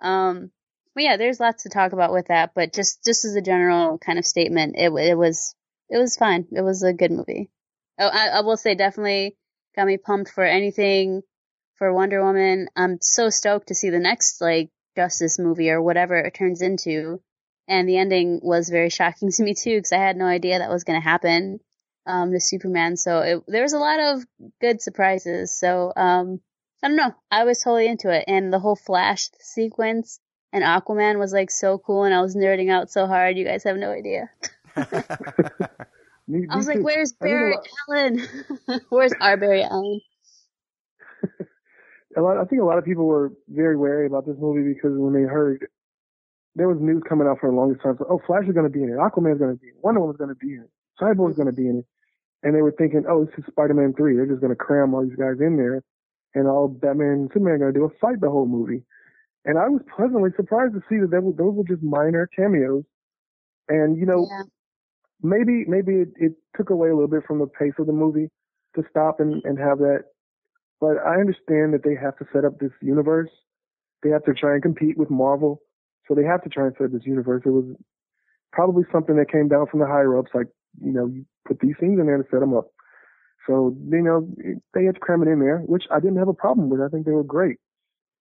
Um 0.00 0.50
but 0.94 1.04
yeah, 1.04 1.16
there's 1.16 1.40
lots 1.40 1.62
to 1.62 1.70
talk 1.70 1.92
about 1.92 2.12
with 2.12 2.28
that, 2.28 2.52
but 2.54 2.72
just 2.72 3.04
just 3.04 3.24
as 3.24 3.34
a 3.34 3.42
general 3.42 3.98
kind 3.98 4.18
of 4.18 4.26
statement, 4.26 4.76
it 4.76 4.92
it 4.92 5.16
was 5.16 5.54
it 5.88 5.98
was 5.98 6.16
fine. 6.16 6.46
It 6.52 6.62
was 6.62 6.82
a 6.82 6.92
good 6.92 7.10
movie. 7.10 7.50
Oh, 8.02 8.08
I, 8.08 8.26
I 8.28 8.40
will 8.40 8.56
say 8.56 8.74
definitely 8.74 9.36
got 9.76 9.86
me 9.86 9.96
pumped 9.96 10.32
for 10.32 10.44
anything 10.44 11.22
for 11.76 11.92
Wonder 11.92 12.24
Woman. 12.24 12.68
I'm 12.74 12.98
so 13.00 13.30
stoked 13.30 13.68
to 13.68 13.76
see 13.76 13.90
the 13.90 14.00
next 14.00 14.40
like 14.40 14.70
Justice 14.96 15.38
movie 15.38 15.70
or 15.70 15.80
whatever 15.80 16.16
it 16.16 16.34
turns 16.34 16.62
into. 16.62 17.20
And 17.68 17.88
the 17.88 17.98
ending 17.98 18.40
was 18.42 18.68
very 18.68 18.90
shocking 18.90 19.30
to 19.36 19.42
me 19.44 19.54
too 19.54 19.76
because 19.76 19.92
I 19.92 19.98
had 19.98 20.16
no 20.16 20.26
idea 20.26 20.58
that 20.58 20.70
was 20.70 20.82
going 20.82 21.00
to 21.00 21.08
happen 21.08 21.60
um, 22.04 22.32
to 22.32 22.40
Superman. 22.40 22.96
So 22.96 23.20
it, 23.20 23.44
there 23.46 23.62
was 23.62 23.72
a 23.72 23.78
lot 23.78 24.00
of 24.00 24.24
good 24.60 24.82
surprises. 24.82 25.56
So 25.56 25.92
um, 25.94 26.40
I 26.82 26.88
don't 26.88 26.96
know. 26.96 27.14
I 27.30 27.44
was 27.44 27.60
totally 27.60 27.86
into 27.86 28.10
it, 28.10 28.24
and 28.26 28.52
the 28.52 28.58
whole 28.58 28.74
Flash 28.74 29.30
sequence 29.38 30.18
and 30.52 30.64
Aquaman 30.64 31.20
was 31.20 31.32
like 31.32 31.52
so 31.52 31.78
cool, 31.78 32.02
and 32.02 32.12
I 32.12 32.20
was 32.20 32.34
nerding 32.34 32.72
out 32.72 32.90
so 32.90 33.06
hard. 33.06 33.38
You 33.38 33.44
guys 33.44 33.62
have 33.62 33.76
no 33.76 33.92
idea. 33.92 34.28
Me, 36.28 36.46
I 36.48 36.56
was 36.56 36.66
like, 36.66 36.76
too. 36.76 36.84
"Where's 36.84 37.12
Barry 37.12 37.56
Allen? 37.88 38.22
Where's 38.90 39.12
our 39.20 39.36
Barry 39.36 39.62
Allen?" 39.64 40.00
a 42.16 42.20
lot, 42.20 42.36
I 42.38 42.44
think 42.44 42.62
a 42.62 42.64
lot 42.64 42.78
of 42.78 42.84
people 42.84 43.06
were 43.06 43.32
very 43.48 43.76
wary 43.76 44.06
about 44.06 44.26
this 44.26 44.36
movie 44.38 44.72
because 44.72 44.92
when 44.96 45.12
they 45.12 45.28
heard 45.28 45.66
there 46.54 46.68
was 46.68 46.78
news 46.80 47.02
coming 47.08 47.26
out 47.26 47.38
for 47.40 47.50
the 47.50 47.56
longest 47.56 47.82
time, 47.82 47.96
so, 47.98 48.06
oh, 48.08 48.20
Flash 48.26 48.44
is 48.46 48.54
going 48.54 48.66
to 48.66 48.72
be 48.72 48.82
in 48.82 48.90
it, 48.90 48.96
Aquaman's 48.96 49.38
going 49.38 49.52
to 49.54 49.58
be 49.60 49.68
in 49.68 49.74
it, 49.74 49.82
Wonder 49.82 50.00
Woman's 50.00 50.18
going 50.18 50.28
to 50.30 50.36
be 50.36 50.54
in 50.54 50.60
it, 50.62 50.70
Cyborg's 51.00 51.36
going 51.36 51.46
to 51.46 51.52
be 51.52 51.66
in 51.68 51.78
it, 51.78 51.86
and 52.42 52.54
they 52.54 52.62
were 52.62 52.72
thinking, 52.72 53.04
oh, 53.08 53.24
this 53.24 53.34
is 53.38 53.44
Spider-Man 53.50 53.94
three. 53.96 54.16
They're 54.16 54.26
just 54.26 54.40
going 54.40 54.52
to 54.52 54.56
cram 54.56 54.94
all 54.94 55.02
these 55.02 55.16
guys 55.16 55.40
in 55.40 55.56
there, 55.56 55.82
and 56.34 56.46
all 56.46 56.68
Batman 56.68 57.06
and 57.06 57.30
Superman 57.32 57.54
are 57.54 57.58
going 57.58 57.74
to 57.74 57.78
do 57.80 57.84
a 57.84 57.98
fight 58.00 58.20
the 58.20 58.30
whole 58.30 58.46
movie. 58.46 58.84
And 59.44 59.58
I 59.58 59.68
was 59.68 59.82
pleasantly 59.96 60.30
surprised 60.36 60.74
to 60.74 60.80
see 60.88 60.98
that 61.00 61.10
they 61.10 61.18
were, 61.18 61.32
those 61.32 61.54
were 61.54 61.64
just 61.64 61.82
minor 61.82 62.28
cameos, 62.34 62.84
and 63.68 63.96
you 63.96 64.06
know, 64.06 64.26
Yeah. 64.30 64.42
Maybe 65.22 65.64
maybe 65.66 65.92
it, 65.96 66.08
it 66.16 66.32
took 66.56 66.70
away 66.70 66.88
a 66.88 66.94
little 66.94 67.08
bit 67.08 67.24
from 67.26 67.38
the 67.38 67.46
pace 67.46 67.74
of 67.78 67.86
the 67.86 67.92
movie 67.92 68.28
to 68.74 68.82
stop 68.90 69.20
and, 69.20 69.42
and 69.44 69.58
have 69.58 69.78
that. 69.78 70.04
But 70.80 70.98
I 71.06 71.20
understand 71.20 71.74
that 71.74 71.82
they 71.84 71.94
have 71.94 72.16
to 72.18 72.26
set 72.32 72.44
up 72.44 72.58
this 72.58 72.72
universe. 72.80 73.30
They 74.02 74.10
have 74.10 74.24
to 74.24 74.34
try 74.34 74.54
and 74.54 74.62
compete 74.62 74.98
with 74.98 75.10
Marvel. 75.10 75.62
So 76.08 76.14
they 76.14 76.24
have 76.24 76.42
to 76.42 76.48
try 76.48 76.66
and 76.66 76.74
set 76.76 76.86
up 76.86 76.92
this 76.92 77.06
universe. 77.06 77.42
It 77.46 77.50
was 77.50 77.64
probably 78.52 78.84
something 78.92 79.16
that 79.16 79.30
came 79.30 79.48
down 79.48 79.66
from 79.70 79.80
the 79.80 79.86
higher 79.86 80.18
ups, 80.18 80.30
like, 80.34 80.48
you 80.80 80.92
know, 80.92 81.06
you 81.06 81.24
put 81.46 81.60
these 81.60 81.76
things 81.78 82.00
in 82.00 82.06
there 82.06 82.18
to 82.18 82.28
set 82.30 82.40
them 82.40 82.54
up. 82.56 82.66
So, 83.46 83.76
you 83.90 84.02
know, 84.02 84.28
they 84.74 84.84
had 84.84 84.94
to 84.94 85.00
cram 85.00 85.22
it 85.22 85.28
in 85.28 85.40
there, 85.40 85.58
which 85.58 85.84
I 85.90 86.00
didn't 86.00 86.18
have 86.18 86.28
a 86.28 86.34
problem 86.34 86.68
with. 86.68 86.80
I 86.80 86.88
think 86.88 87.06
they 87.06 87.12
were 87.12 87.24
great. 87.24 87.58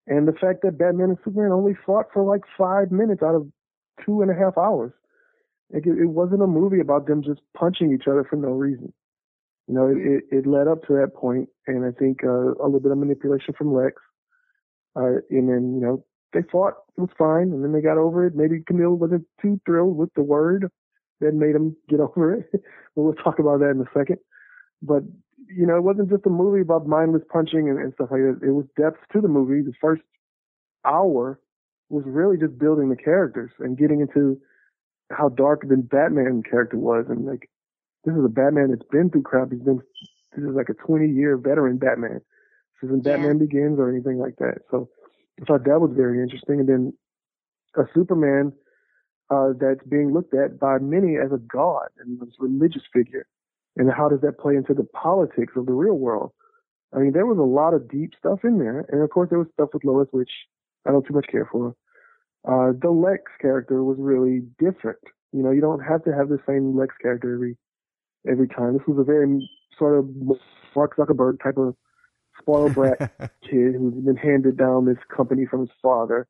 And 0.08 0.28
the 0.28 0.34
fact 0.34 0.60
that 0.64 0.78
Batman 0.78 1.10
and 1.10 1.18
Superman 1.24 1.52
only 1.52 1.74
fought 1.86 2.08
for 2.14 2.24
like 2.24 2.42
five 2.58 2.92
minutes 2.92 3.22
out 3.22 3.36
of 3.36 3.48
two 4.06 4.22
and 4.22 4.32
a 4.32 4.34
half 4.34 4.58
hours. 4.58 4.92
Like 5.74 5.86
it, 5.86 5.98
it 5.98 6.08
wasn't 6.08 6.42
a 6.42 6.48
movie 6.48 6.80
about 6.80 7.08
them 7.08 7.24
just 7.24 7.42
punching 7.56 7.94
each 7.94 8.08
other 8.08 8.26
for 8.30 8.36
no 8.36 8.50
reason. 8.50 8.94
You 9.68 9.76
know, 9.76 9.88
it, 9.88 9.98
it, 9.98 10.24
it 10.32 10.48
led 10.48 10.68
up 10.68 10.86
to 10.88 10.94
that 10.94 11.14
point, 11.16 11.50
and 11.68 11.86
I 11.86 11.92
think 11.98 12.24
uh, 12.24 12.54
a 12.56 12.66
little 12.66 12.80
bit 12.80 12.92
of 12.92 12.98
manipulation 12.98 13.54
from 13.58 13.74
Lex. 13.74 13.96
Uh, 14.96 15.24
and 15.30 15.48
then, 15.48 15.76
you 15.76 15.82
know, 15.82 16.04
they 16.34 16.42
fought, 16.52 16.74
it 16.98 17.02
was 17.02 17.10
fine, 17.18 17.54
and 17.54 17.64
then 17.64 17.72
they 17.72 17.82
got 17.82 17.98
over 17.98 18.26
it. 18.26 18.36
Maybe 18.36 18.64
Camille 18.66 18.96
wasn't 18.96 19.26
too 19.42 19.62
thrilled 19.66 19.96
with 19.96 20.14
the 20.16 20.24
word 20.24 20.70
that 21.22 21.34
made 21.34 21.56
him 21.56 21.76
get 21.88 22.00
over 22.02 22.34
it. 22.34 22.50
but 22.52 22.62
we'll 22.96 23.14
talk 23.14 23.40
about 23.40 23.60
that 23.60 23.72
in 23.72 23.82
a 23.82 23.98
second. 23.98 24.18
But, 24.82 25.04
you 25.48 25.66
know, 25.66 25.78
it 25.78 25.84
wasn't 25.84 26.10
just 26.10 26.26
a 26.26 26.30
movie 26.30 26.62
about 26.62 26.88
mindless 26.88 27.24
punching 27.32 27.70
and, 27.70 27.80
and 27.80 27.94
stuff 27.94 28.10
like 28.12 28.22
that. 28.22 28.40
It 28.44 28.52
was 28.52 28.66
depth 28.78 29.00
to 29.14 29.22
the 29.22 29.28
movie. 29.28 29.62
The 29.62 29.74
first 29.80 30.02
hour 30.86 31.40
was 31.90 32.04
really 32.06 32.38
just 32.38 32.58
building 32.58 32.90
the 32.90 32.96
characters 32.96 33.52
and 33.60 33.78
getting 33.78 34.02
into 34.02 34.40
how 35.16 35.30
dark 35.30 35.68
the 35.68 35.78
Batman 35.78 36.44
character 36.50 36.78
was. 36.78 37.06
And 37.10 37.26
like, 37.26 37.50
this 38.06 38.16
is 38.16 38.26
a 38.26 38.30
Batman 38.30 38.72
that's 38.72 38.90
been 38.92 39.10
through 39.10 39.24
crap. 39.24 39.52
He's 39.52 39.62
been, 39.62 39.82
this 40.36 40.44
is 40.44 40.56
like 40.56 40.70
a 40.70 40.74
20 40.74 41.10
year 41.10 41.38
veteran 41.38 41.78
Batman. 41.78 42.22
This 42.82 42.90
isn't 42.90 43.06
yeah. 43.06 43.18
Batman 43.18 43.38
Begins 43.40 43.80
or 43.80 43.90
anything 43.90 44.18
like 44.18 44.38
that. 44.38 44.60
So 44.70 44.90
I 45.42 45.46
thought 45.46 45.66
that 45.66 45.82
was 45.82 45.92
very 45.96 46.22
interesting. 46.22 46.60
And 46.60 46.70
then 46.70 46.94
a 47.76 47.84
Superman 47.94 48.54
uh, 49.30 49.50
that's 49.60 49.86
being 49.88 50.14
looked 50.14 50.34
at 50.34 50.60
by 50.60 50.78
many 50.80 51.16
as 51.18 51.32
a 51.32 51.38
god 51.38 51.88
and 52.00 52.20
this 52.20 52.36
religious 52.40 52.84
figure. 52.94 53.26
And 53.78 53.90
how 53.92 54.10
does 54.10 54.20
that 54.22 54.40
play 54.40 54.56
into 54.56 54.74
the 54.74 54.84
politics 54.84 55.54
of 55.56 55.66
the 55.66 55.72
real 55.72 55.98
world? 55.98 56.32
I 56.94 57.00
mean, 57.00 57.14
there 57.14 57.26
was 57.26 57.38
a 57.38 57.42
lot 57.42 57.74
of 57.74 57.90
deep 57.90 58.12
stuff 58.20 58.40
in 58.44 58.60
there. 58.60 58.86
And 58.90 59.02
of 59.02 59.10
course, 59.10 59.30
there 59.30 59.40
was 59.40 59.48
stuff 59.54 59.70
with 59.74 59.86
Lois, 59.86 60.10
which 60.12 60.32
I 60.86 60.92
don't 60.92 61.06
too 61.06 61.14
much 61.14 61.28
care 61.32 61.48
for. 61.50 61.76
Uh, 62.48 62.72
the 62.82 62.90
Lex 62.90 63.24
character 63.40 63.84
was 63.84 63.98
really 64.00 64.42
different. 64.60 65.00
You 65.32 65.44
know, 65.44 65.52
you 65.52 65.62
don't 65.62 65.80
have 65.80 66.04
to 66.06 66.14
have 66.14 66.30
the 66.30 66.40
same 66.48 66.78
Lex 66.78 66.96
character 67.02 67.34
every 67.34 67.58
every 68.30 68.48
time. 68.48 68.74
This 68.74 68.88
was 68.88 69.00
a 69.00 69.04
very 69.04 69.50
sort 69.78 69.98
of 69.98 70.10
Mark 70.76 70.96
Zuckerberg 70.98 71.42
type 71.42 71.58
of 71.58 71.76
spoiled 72.40 72.74
brat 72.76 73.12
kid 73.44 73.76
who's 73.76 73.94
been 74.04 74.16
handed 74.16 74.58
down 74.58 74.86
this 74.86 74.98
company 75.16 75.46
from 75.46 75.62
his 75.62 75.70
father. 75.82 76.28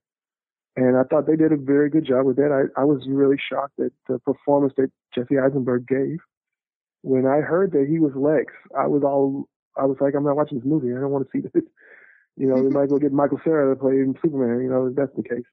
And 0.76 0.96
I 0.96 1.04
thought 1.04 1.28
they 1.28 1.36
did 1.36 1.52
a 1.52 1.58
very 1.58 1.90
good 1.90 2.06
job 2.06 2.26
with 2.26 2.38
that. 2.38 2.52
I, 2.52 2.80
I 2.80 2.86
was 2.86 3.02
really 3.08 3.36
shocked 3.38 3.80
at 3.80 3.92
the 4.08 4.20
performance 4.20 4.74
that 4.78 4.90
Jesse 5.14 5.38
Eisenberg 5.38 5.86
gave. 5.88 6.20
When 7.02 7.26
I 7.26 7.42
heard 7.42 7.74
that 7.74 7.88
he 7.90 8.00
was 8.00 8.14
Lex, 8.16 8.54
I 8.78 8.88
was 8.88 9.04
all, 9.04 9.50
I 9.76 9.86
was 9.86 9.98
like, 10.00 10.14
I'm 10.16 10.24
not 10.24 10.38
watching 10.38 10.60
this 10.60 10.68
movie. 10.68 10.94
I 10.96 11.00
don't 11.02 11.10
want 11.10 11.26
to 11.26 11.32
see 11.34 11.42
this. 11.42 11.64
You 12.38 12.48
know, 12.48 12.56
we 12.56 12.70
might 12.74 12.90
go 12.90 13.00
get 13.00 13.12
Michael 13.12 13.42
Cera 13.44 13.74
to 13.74 13.80
play 13.80 13.94
in 13.94 14.16
Superman, 14.22 14.64
you 14.64 14.70
know, 14.70 14.88
if 14.88 14.96
that's 14.96 15.16
the 15.16 15.24
case. 15.24 15.44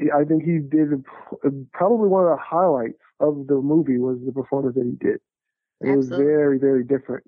I 0.00 0.24
think 0.24 0.42
he 0.42 0.58
did 0.58 1.04
probably 1.72 2.08
one 2.08 2.24
of 2.24 2.30
the 2.30 2.42
highlights 2.42 2.98
of 3.20 3.46
the 3.46 3.54
movie 3.54 3.98
was 3.98 4.18
the 4.24 4.32
performance 4.32 4.74
that 4.74 4.84
he 4.84 4.92
did. 4.92 5.20
It 5.80 5.96
was 5.96 6.08
very, 6.08 6.58
very 6.58 6.84
different. 6.84 7.26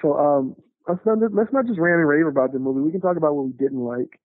So, 0.00 0.16
um, 0.16 0.56
let's 0.86 1.00
not, 1.04 1.18
let's 1.32 1.52
not 1.52 1.66
just 1.66 1.78
rant 1.78 2.00
and 2.00 2.08
rave 2.08 2.26
about 2.26 2.52
the 2.52 2.58
movie. 2.58 2.80
We 2.80 2.92
can 2.92 3.00
talk 3.00 3.16
about 3.16 3.34
what 3.34 3.46
we 3.46 3.52
didn't 3.52 3.80
like. 3.80 4.20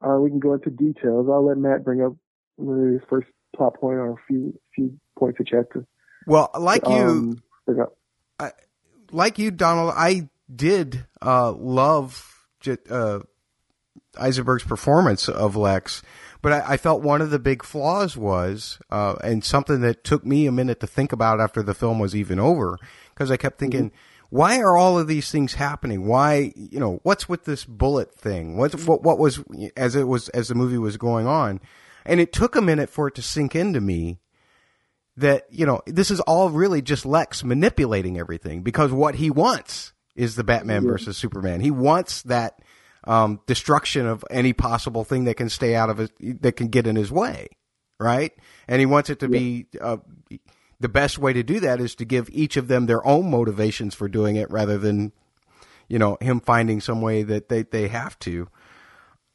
Uh, 0.00 0.16
we 0.20 0.30
can 0.30 0.38
go 0.38 0.54
into 0.54 0.70
details. 0.70 1.28
I'll 1.30 1.46
let 1.46 1.58
Matt 1.58 1.84
bring 1.84 2.02
up 2.02 2.16
his 2.58 3.00
first 3.08 3.28
plot 3.54 3.74
point 3.74 3.96
or 3.96 4.12
a 4.12 4.16
few 4.26 4.58
few 4.74 4.98
points 5.18 5.38
that 5.38 5.50
you 5.50 5.58
had 5.58 5.70
to. 5.72 5.86
Well, 6.26 6.50
like 6.58 6.86
um, 6.86 7.40
you, 7.66 7.86
I, 8.38 8.52
like 9.10 9.38
you, 9.38 9.50
Donald, 9.50 9.92
I 9.96 10.28
did 10.54 11.06
uh, 11.20 11.52
love 11.52 12.46
uh, 12.90 13.20
Eisenberg's 14.16 14.64
performance 14.64 15.28
of 15.28 15.56
Lex, 15.56 16.02
but 16.42 16.52
I, 16.52 16.72
I, 16.72 16.76
felt 16.76 17.02
one 17.02 17.20
of 17.20 17.30
the 17.30 17.38
big 17.38 17.64
flaws 17.64 18.16
was, 18.16 18.78
uh, 18.90 19.16
and 19.22 19.44
something 19.44 19.80
that 19.80 20.04
took 20.04 20.24
me 20.24 20.46
a 20.46 20.52
minute 20.52 20.80
to 20.80 20.86
think 20.86 21.12
about 21.12 21.40
after 21.40 21.62
the 21.62 21.74
film 21.74 21.98
was 21.98 22.14
even 22.14 22.38
over, 22.38 22.78
because 23.14 23.30
I 23.30 23.36
kept 23.36 23.58
thinking. 23.58 23.90
Mm-hmm 23.90 23.96
why 24.30 24.58
are 24.58 24.76
all 24.76 24.98
of 24.98 25.08
these 25.08 25.30
things 25.30 25.54
happening? 25.54 26.06
Why, 26.06 26.52
you 26.54 26.78
know, 26.78 27.00
what's 27.02 27.28
with 27.28 27.44
this 27.44 27.64
bullet 27.64 28.14
thing? 28.14 28.56
What, 28.56 28.74
what, 28.86 29.02
what 29.02 29.18
was, 29.18 29.42
as 29.76 29.96
it 29.96 30.06
was, 30.06 30.28
as 30.30 30.48
the 30.48 30.54
movie 30.54 30.78
was 30.78 30.96
going 30.96 31.26
on? 31.26 31.60
And 32.04 32.20
it 32.20 32.32
took 32.32 32.54
a 32.54 32.60
minute 32.60 32.90
for 32.90 33.08
it 33.08 33.14
to 33.14 33.22
sink 33.22 33.54
into 33.54 33.80
me 33.80 34.20
that, 35.16 35.46
you 35.50 35.64
know, 35.64 35.80
this 35.86 36.10
is 36.10 36.20
all 36.20 36.50
really 36.50 36.82
just 36.82 37.06
Lex 37.06 37.42
manipulating 37.42 38.18
everything 38.18 38.62
because 38.62 38.92
what 38.92 39.14
he 39.14 39.30
wants 39.30 39.92
is 40.14 40.36
the 40.36 40.44
Batman 40.44 40.82
mm-hmm. 40.82 40.90
versus 40.90 41.16
Superman. 41.16 41.60
He 41.60 41.70
wants 41.70 42.22
that, 42.22 42.60
um, 43.04 43.40
destruction 43.46 44.06
of 44.06 44.24
any 44.30 44.52
possible 44.52 45.04
thing 45.04 45.24
that 45.24 45.34
can 45.34 45.48
stay 45.48 45.74
out 45.74 45.90
of 45.90 46.00
it, 46.00 46.42
that 46.42 46.52
can 46.52 46.68
get 46.68 46.86
in 46.86 46.96
his 46.96 47.10
way. 47.10 47.48
Right. 48.00 48.32
And 48.68 48.78
he 48.78 48.86
wants 48.86 49.10
it 49.10 49.18
to 49.20 49.26
yeah. 49.26 49.38
be, 49.38 49.66
uh, 49.80 49.96
the 50.80 50.88
best 50.88 51.18
way 51.18 51.32
to 51.32 51.42
do 51.42 51.58
that 51.60 51.80
is 51.80 51.96
to 51.96 52.04
give 52.04 52.30
each 52.30 52.56
of 52.56 52.68
them 52.68 52.86
their 52.86 53.04
own 53.04 53.30
motivations 53.30 53.94
for 53.94 54.08
doing 54.08 54.36
it 54.36 54.48
rather 54.50 54.78
than, 54.78 55.12
you 55.88 55.98
know, 55.98 56.16
him 56.20 56.40
finding 56.40 56.80
some 56.80 57.00
way 57.00 57.24
that 57.24 57.48
they, 57.48 57.62
they 57.62 57.88
have 57.88 58.16
to. 58.20 58.48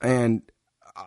And 0.01 0.43
uh, 0.95 1.03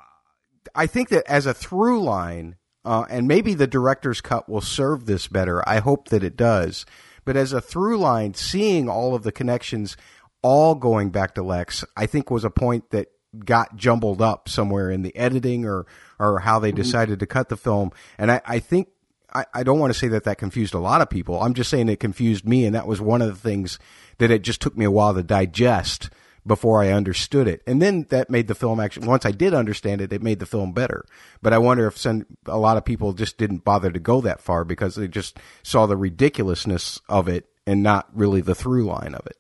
I 0.75 0.87
think 0.87 1.09
that 1.09 1.25
as 1.27 1.47
a 1.47 1.55
through 1.55 2.03
line, 2.03 2.57
uh, 2.85 3.07
and 3.09 3.27
maybe 3.27 3.55
the 3.55 3.67
director's 3.67 4.21
cut 4.21 4.49
will 4.49 4.61
serve 4.61 5.07
this 5.07 5.27
better. 5.27 5.67
I 5.69 5.79
hope 5.79 6.09
that 6.09 6.23
it 6.23 6.37
does. 6.37 6.85
But 7.25 7.37
as 7.37 7.53
a 7.53 7.61
through 7.61 7.99
line, 7.99 8.35
seeing 8.35 8.89
all 8.89 9.15
of 9.15 9.25
the 9.25 9.33
connections 9.33 9.97
all 10.43 10.75
going 10.75 11.11
back 11.11 11.35
to 11.35 11.43
Lex, 11.43 11.85
I 11.97 12.07
think 12.07 12.31
was 12.31 12.45
a 12.45 12.51
point 12.51 12.91
that 12.91 13.09
got 13.39 13.77
jumbled 13.77 14.23
up 14.23 14.49
somewhere 14.49 14.91
in 14.91 15.03
the 15.03 15.15
editing 15.17 15.65
or, 15.65 15.87
or 16.19 16.41
how 16.41 16.59
they 16.59 16.71
mm-hmm. 16.71 16.77
decided 16.77 17.21
to 17.21 17.27
cut 17.27 17.49
the 17.49 17.57
film. 17.57 17.93
And 18.19 18.31
I, 18.31 18.41
I 18.47 18.59
think 18.59 18.89
I, 19.33 19.45
I 19.53 19.63
don't 19.63 19.79
want 19.79 19.93
to 19.93 19.99
say 19.99 20.09
that 20.09 20.25
that 20.25 20.39
confused 20.39 20.75
a 20.75 20.79
lot 20.79 21.03
of 21.03 21.11
people. 21.11 21.43
I'm 21.43 21.55
just 21.55 21.71
saying 21.71 21.89
it 21.89 22.01
confused 22.01 22.47
me, 22.47 22.65
and 22.65 22.75
that 22.75 22.87
was 22.87 23.01
one 23.01 23.23
of 23.23 23.29
the 23.29 23.49
things 23.49 23.79
that 24.19 24.31
it 24.31 24.43
just 24.43 24.61
took 24.61 24.77
me 24.77 24.85
a 24.85 24.91
while 24.91 25.15
to 25.15 25.23
digest 25.23 26.11
before 26.47 26.81
I 26.81 26.93
understood 26.93 27.49
it. 27.49 27.63
And 27.67 27.83
then 27.83 28.07
that 28.11 28.31
made 28.31 28.47
the 28.47 28.55
film 28.55 28.79
actually, 28.79 29.09
once 29.09 29.27
I 29.27 29.33
did 29.33 29.53
understand 29.53 30.01
it, 30.01 30.13
it 30.13 30.23
made 30.23 30.39
the 30.39 30.47
film 30.47 30.73
better. 30.73 31.05
But 31.43 31.53
I 31.53 31.59
wonder 31.59 31.87
if 31.87 31.99
some, 31.99 32.25
a 32.47 32.57
lot 32.57 32.77
of 32.77 32.85
people 32.85 33.13
just 33.13 33.37
didn't 33.37 33.65
bother 33.65 33.91
to 33.91 33.99
go 33.99 34.21
that 34.21 34.41
far 34.41 34.65
because 34.65 34.95
they 34.95 35.09
just 35.09 35.39
saw 35.65 35.87
the 35.87 35.97
ridiculousness 35.97 37.01
of 37.09 37.29
it 37.29 37.47
and 37.67 37.83
not 37.83 38.09
really 38.15 38.41
the 38.41 38.55
through 38.55 38.85
line 38.85 39.15
of 39.15 39.27
it. 39.27 39.37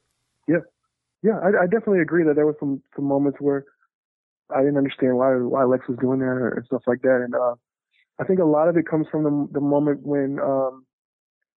Yeah. 0.49 0.65
Yeah. 1.27 1.39
I, 1.43 1.65
I 1.65 1.67
definitely 1.67 2.03
agree 2.07 2.25
that 2.25 2.37
there 2.37 2.47
were 2.47 2.57
some, 2.61 2.83
some 2.95 3.07
moments 3.07 3.39
where 3.41 3.65
I 4.55 4.61
didn't 4.61 4.79
understand 4.79 5.17
why, 5.17 5.31
why 5.35 5.65
Lex 5.65 5.89
was 5.89 5.99
doing 5.99 6.21
that 6.21 6.53
and 6.57 6.67
stuff 6.67 6.83
like 6.87 7.03
that. 7.03 7.21
And, 7.25 7.35
uh, 7.35 7.55
I 8.21 8.25
think 8.25 8.39
a 8.41 8.45
lot 8.45 8.69
of 8.69 8.77
it 8.77 8.89
comes 8.89 9.07
from 9.11 9.25
the, 9.25 9.35
the 9.59 9.61
moment 9.61 10.01
when 10.03 10.39
um, 10.41 10.87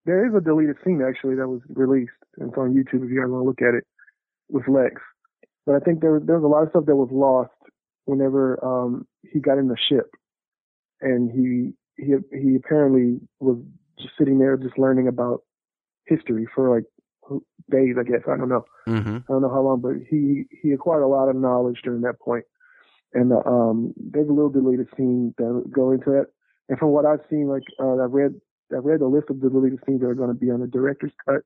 there 0.06 0.26
is 0.28 0.34
a 0.36 0.42
deleted 0.42 0.78
scene 0.84 1.02
actually 1.08 1.36
that 1.36 1.48
was 1.48 1.62
released. 1.70 2.20
And 2.38 2.50
it's 2.50 2.58
on 2.58 2.74
YouTube 2.74 3.06
if 3.06 3.12
you 3.12 3.22
guys 3.22 3.30
want 3.30 3.44
to 3.44 3.48
look 3.48 3.62
at 3.62 3.78
it 3.78 3.86
with 4.50 4.68
Lex. 4.68 4.96
But 5.66 5.76
I 5.76 5.80
think 5.80 6.02
there, 6.02 6.20
there 6.20 6.40
was 6.40 6.44
a 6.44 6.48
lot 6.48 6.64
of 6.64 6.70
stuff 6.72 6.86
that 6.88 6.96
was 6.96 7.10
lost 7.12 7.52
whenever 8.06 8.58
um, 8.66 9.08
he 9.32 9.40
got 9.40 9.60
in 9.60 9.68
the 9.68 9.78
ship, 9.78 10.10
and 11.02 11.30
he 11.32 11.74
he 12.04 12.16
he 12.36 12.56
apparently 12.56 13.20
was 13.40 13.58
just 14.00 14.14
sitting 14.18 14.40
there 14.40 14.58
just 14.58 14.80
learning 14.80 15.08
about 15.08 15.44
history 16.08 16.48
for 16.56 16.76
like 16.76 16.86
days, 17.70 17.96
I 18.00 18.04
guess. 18.04 18.22
I 18.28 18.38
don't 18.38 18.50
know. 18.50 18.66
Mm-hmm. 18.88 19.18
I 19.18 19.28
don't 19.28 19.42
know 19.42 19.50
how 19.50 19.62
long, 19.62 19.82
but 19.82 19.96
he 20.10 20.46
he 20.62 20.72
acquired 20.72 21.04
a 21.04 21.08
lot 21.08 21.30
of 21.30 21.36
knowledge 21.36 21.82
during 21.84 22.02
that 22.02 22.20
point. 22.20 22.46
And 23.14 23.34
uh, 23.34 23.42
um, 23.46 23.94
there's 23.98 24.30
a 24.30 24.34
little 24.34 24.50
deleted 24.50 24.88
scene 24.96 25.34
that 25.38 25.64
go 25.72 25.92
into 25.92 26.12
that. 26.12 26.28
And 26.68 26.78
from 26.78 26.90
what 26.90 27.06
I've 27.06 27.22
seen, 27.30 27.48
like 27.48 27.64
uh, 27.80 28.04
I've 28.04 28.12
read, 28.12 28.34
I've 28.76 28.86
read 28.86 29.00
the 29.00 29.08
list 29.08 29.30
of 29.30 29.40
the 29.40 29.50
deleted 29.50 29.80
scenes 29.86 30.02
that 30.02 30.08
are 30.08 30.16
going 30.16 30.30
to 30.30 30.36
be 30.36 30.52
on 30.52 30.60
the 30.60 30.68
director's 30.68 31.12
cut, 31.26 31.42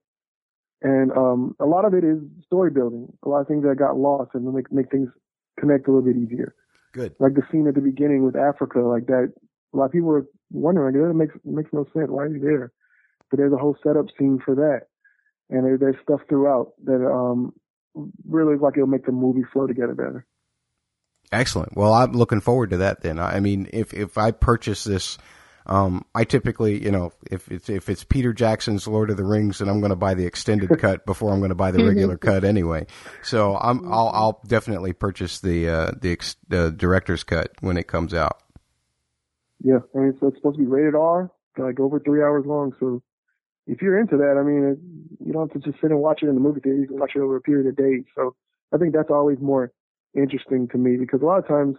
and 0.81 1.11
um, 1.13 1.55
a 1.59 1.65
lot 1.65 1.85
of 1.85 1.93
it 1.93 2.03
is 2.03 2.19
story 2.45 2.71
building. 2.71 3.07
A 3.23 3.29
lot 3.29 3.39
of 3.39 3.47
things 3.47 3.63
that 3.63 3.75
got 3.77 3.97
lost 3.97 4.31
and 4.33 4.51
make 4.53 4.71
make 4.71 4.91
things 4.91 5.09
connect 5.59 5.87
a 5.87 5.91
little 5.91 6.05
bit 6.05 6.21
easier. 6.21 6.53
Good. 6.93 7.15
Like 7.19 7.35
the 7.35 7.43
scene 7.51 7.67
at 7.67 7.75
the 7.75 7.81
beginning 7.81 8.23
with 8.23 8.35
Africa, 8.35 8.79
like 8.79 9.07
that. 9.07 9.31
A 9.73 9.77
lot 9.77 9.85
of 9.85 9.91
people 9.91 10.09
were 10.09 10.27
wondering, 10.51 10.95
it 10.95 11.15
makes 11.15 11.33
makes 11.43 11.73
no 11.73 11.85
sense. 11.93 12.09
Why 12.09 12.27
is 12.27 12.33
he 12.33 12.39
there? 12.39 12.71
But 13.31 13.37
there's 13.37 13.53
a 13.53 13.57
whole 13.57 13.75
setup 13.83 14.05
scene 14.19 14.39
for 14.43 14.53
that, 14.53 14.81
and 15.53 15.65
there, 15.65 15.77
there's 15.77 15.95
stuff 16.03 16.21
throughout 16.27 16.73
that 16.83 17.05
um 17.05 17.53
really 18.27 18.57
like 18.57 18.73
it'll 18.75 18.87
make 18.87 19.05
the 19.05 19.11
movie 19.11 19.43
flow 19.53 19.67
together 19.67 19.93
better. 19.93 20.25
Excellent. 21.31 21.75
Well, 21.75 21.93
I'm 21.93 22.13
looking 22.13 22.41
forward 22.41 22.71
to 22.71 22.77
that 22.77 23.01
then. 23.01 23.19
I 23.19 23.39
mean, 23.39 23.69
if, 23.73 23.93
if 23.93 24.17
I 24.17 24.31
purchase 24.31 24.83
this, 24.83 25.17
um, 25.65 26.05
I 26.13 26.25
typically, 26.25 26.83
you 26.83 26.91
know, 26.91 27.11
if 27.31 27.49
it's, 27.49 27.69
if 27.69 27.89
it's 27.89 28.03
Peter 28.03 28.33
Jackson's 28.33 28.87
Lord 28.87 29.09
of 29.09 29.17
the 29.17 29.23
Rings, 29.23 29.59
then 29.59 29.69
I'm 29.69 29.79
going 29.79 29.91
to 29.91 29.95
buy 29.95 30.13
the 30.13 30.25
extended 30.25 30.69
cut 30.79 31.05
before 31.05 31.31
I'm 31.31 31.39
going 31.39 31.49
to 31.49 31.55
buy 31.55 31.71
the 31.71 31.85
regular 31.85 32.17
cut 32.17 32.43
anyway. 32.43 32.85
So 33.23 33.55
I'm, 33.57 33.91
I'll, 33.91 34.09
I'll 34.09 34.41
definitely 34.45 34.93
purchase 34.93 35.39
the, 35.39 35.69
uh, 35.69 35.91
the, 35.99 36.11
ex, 36.11 36.35
the 36.49 36.71
director's 36.71 37.23
cut 37.23 37.51
when 37.61 37.77
it 37.77 37.87
comes 37.87 38.13
out. 38.13 38.41
Yeah. 39.63 39.79
I 39.95 39.99
mean, 39.99 40.09
it's 40.09 40.19
supposed 40.19 40.57
to 40.57 40.61
be 40.63 40.65
rated 40.65 40.95
R, 40.95 41.31
like 41.57 41.79
over 41.79 41.99
three 41.99 42.21
hours 42.21 42.45
long. 42.45 42.73
So 42.79 43.01
if 43.67 43.81
you're 43.81 43.99
into 43.99 44.17
that, 44.17 44.37
I 44.37 44.43
mean, 44.43 44.71
uh, 44.71 45.25
you 45.25 45.33
don't 45.33 45.51
have 45.51 45.61
to 45.61 45.71
just 45.71 45.81
sit 45.81 45.91
and 45.91 45.99
watch 45.99 46.21
it 46.21 46.27
in 46.27 46.35
the 46.35 46.41
movie 46.41 46.59
theater. 46.59 46.79
You 46.79 46.87
can 46.87 46.99
watch 46.99 47.13
it 47.15 47.19
over 47.19 47.35
a 47.35 47.41
period 47.41 47.67
of 47.67 47.75
days. 47.75 48.03
So 48.15 48.35
I 48.73 48.77
think 48.77 48.93
that's 48.93 49.09
always 49.09 49.39
more 49.39 49.71
interesting 50.15 50.67
to 50.69 50.77
me 50.77 50.97
because 50.97 51.21
a 51.21 51.25
lot 51.25 51.39
of 51.39 51.47
times 51.47 51.77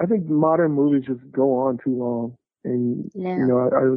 I 0.00 0.06
think 0.06 0.26
modern 0.26 0.72
movies 0.72 1.04
just 1.06 1.20
go 1.30 1.58
on 1.58 1.78
too 1.82 1.96
long, 1.96 2.36
and 2.64 3.10
yeah. 3.14 3.36
you 3.36 3.46
know, 3.46 3.58
I, 3.58 3.66
I, 3.66 3.96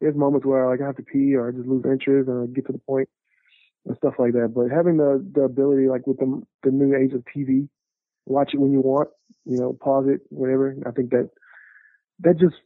there's 0.00 0.16
moments 0.16 0.46
where 0.46 0.68
like 0.68 0.80
I 0.80 0.86
have 0.86 0.96
to 0.96 1.02
pee 1.02 1.34
or 1.34 1.48
I 1.48 1.52
just 1.52 1.66
lose 1.66 1.84
interest 1.84 2.28
and 2.28 2.42
I 2.42 2.52
get 2.52 2.66
to 2.66 2.72
the 2.72 3.06
and 3.86 3.96
stuff 3.96 4.14
like 4.18 4.32
that. 4.32 4.52
But 4.54 4.70
having 4.70 4.96
the 4.96 5.24
the 5.34 5.42
ability, 5.42 5.88
like 5.88 6.06
with 6.06 6.18
the 6.18 6.42
the 6.62 6.70
new 6.70 6.96
age 6.96 7.12
of 7.12 7.24
TV, 7.24 7.68
watch 8.26 8.54
it 8.54 8.60
when 8.60 8.72
you 8.72 8.80
want, 8.80 9.08
you 9.44 9.58
know, 9.58 9.72
pause 9.80 10.06
it, 10.08 10.20
whatever. 10.30 10.76
I 10.84 10.90
think 10.90 11.10
that 11.10 11.30
that 12.20 12.38
just 12.38 12.56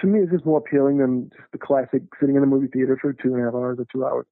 to 0.00 0.06
me 0.06 0.20
is 0.20 0.30
just 0.30 0.46
more 0.46 0.58
appealing 0.58 0.98
than 0.98 1.30
just 1.36 1.50
the 1.52 1.58
classic 1.58 2.02
sitting 2.20 2.36
in 2.36 2.40
the 2.40 2.46
movie 2.46 2.68
theater 2.68 2.98
for 3.00 3.12
two 3.12 3.34
and 3.34 3.42
a 3.42 3.44
half 3.44 3.54
hours 3.54 3.78
or 3.78 3.86
two 3.92 4.04
hours. 4.04 4.26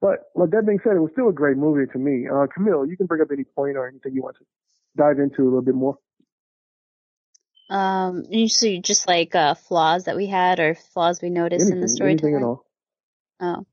But 0.00 0.30
like 0.34 0.50
that 0.50 0.66
being 0.66 0.80
said, 0.82 0.96
it 0.96 1.00
was 1.00 1.10
still 1.12 1.28
a 1.28 1.32
great 1.32 1.56
movie 1.56 1.90
to 1.92 1.98
me. 1.98 2.26
Uh, 2.26 2.46
Camille, 2.52 2.86
you 2.86 2.96
can 2.96 3.06
bring 3.06 3.20
up 3.20 3.28
any 3.32 3.44
point 3.44 3.76
or 3.76 3.86
anything 3.86 4.14
you 4.14 4.22
want 4.22 4.36
to 4.38 4.44
dive 4.96 5.18
into 5.18 5.42
a 5.42 5.44
little 5.44 5.62
bit 5.62 5.74
more. 5.74 5.98
Um, 7.68 8.24
usually 8.28 8.80
just 8.80 9.06
like 9.06 9.34
uh, 9.34 9.54
flaws 9.54 10.04
that 10.04 10.16
we 10.16 10.26
had 10.26 10.58
or 10.58 10.74
flaws 10.74 11.20
we 11.22 11.30
noticed 11.30 11.62
anything, 11.62 11.76
in 11.76 11.82
the 11.82 11.88
storytelling. 11.88 12.34
Anything 12.34 12.44
at 12.44 12.46
all. 12.46 12.66
Oh. 13.40 13.66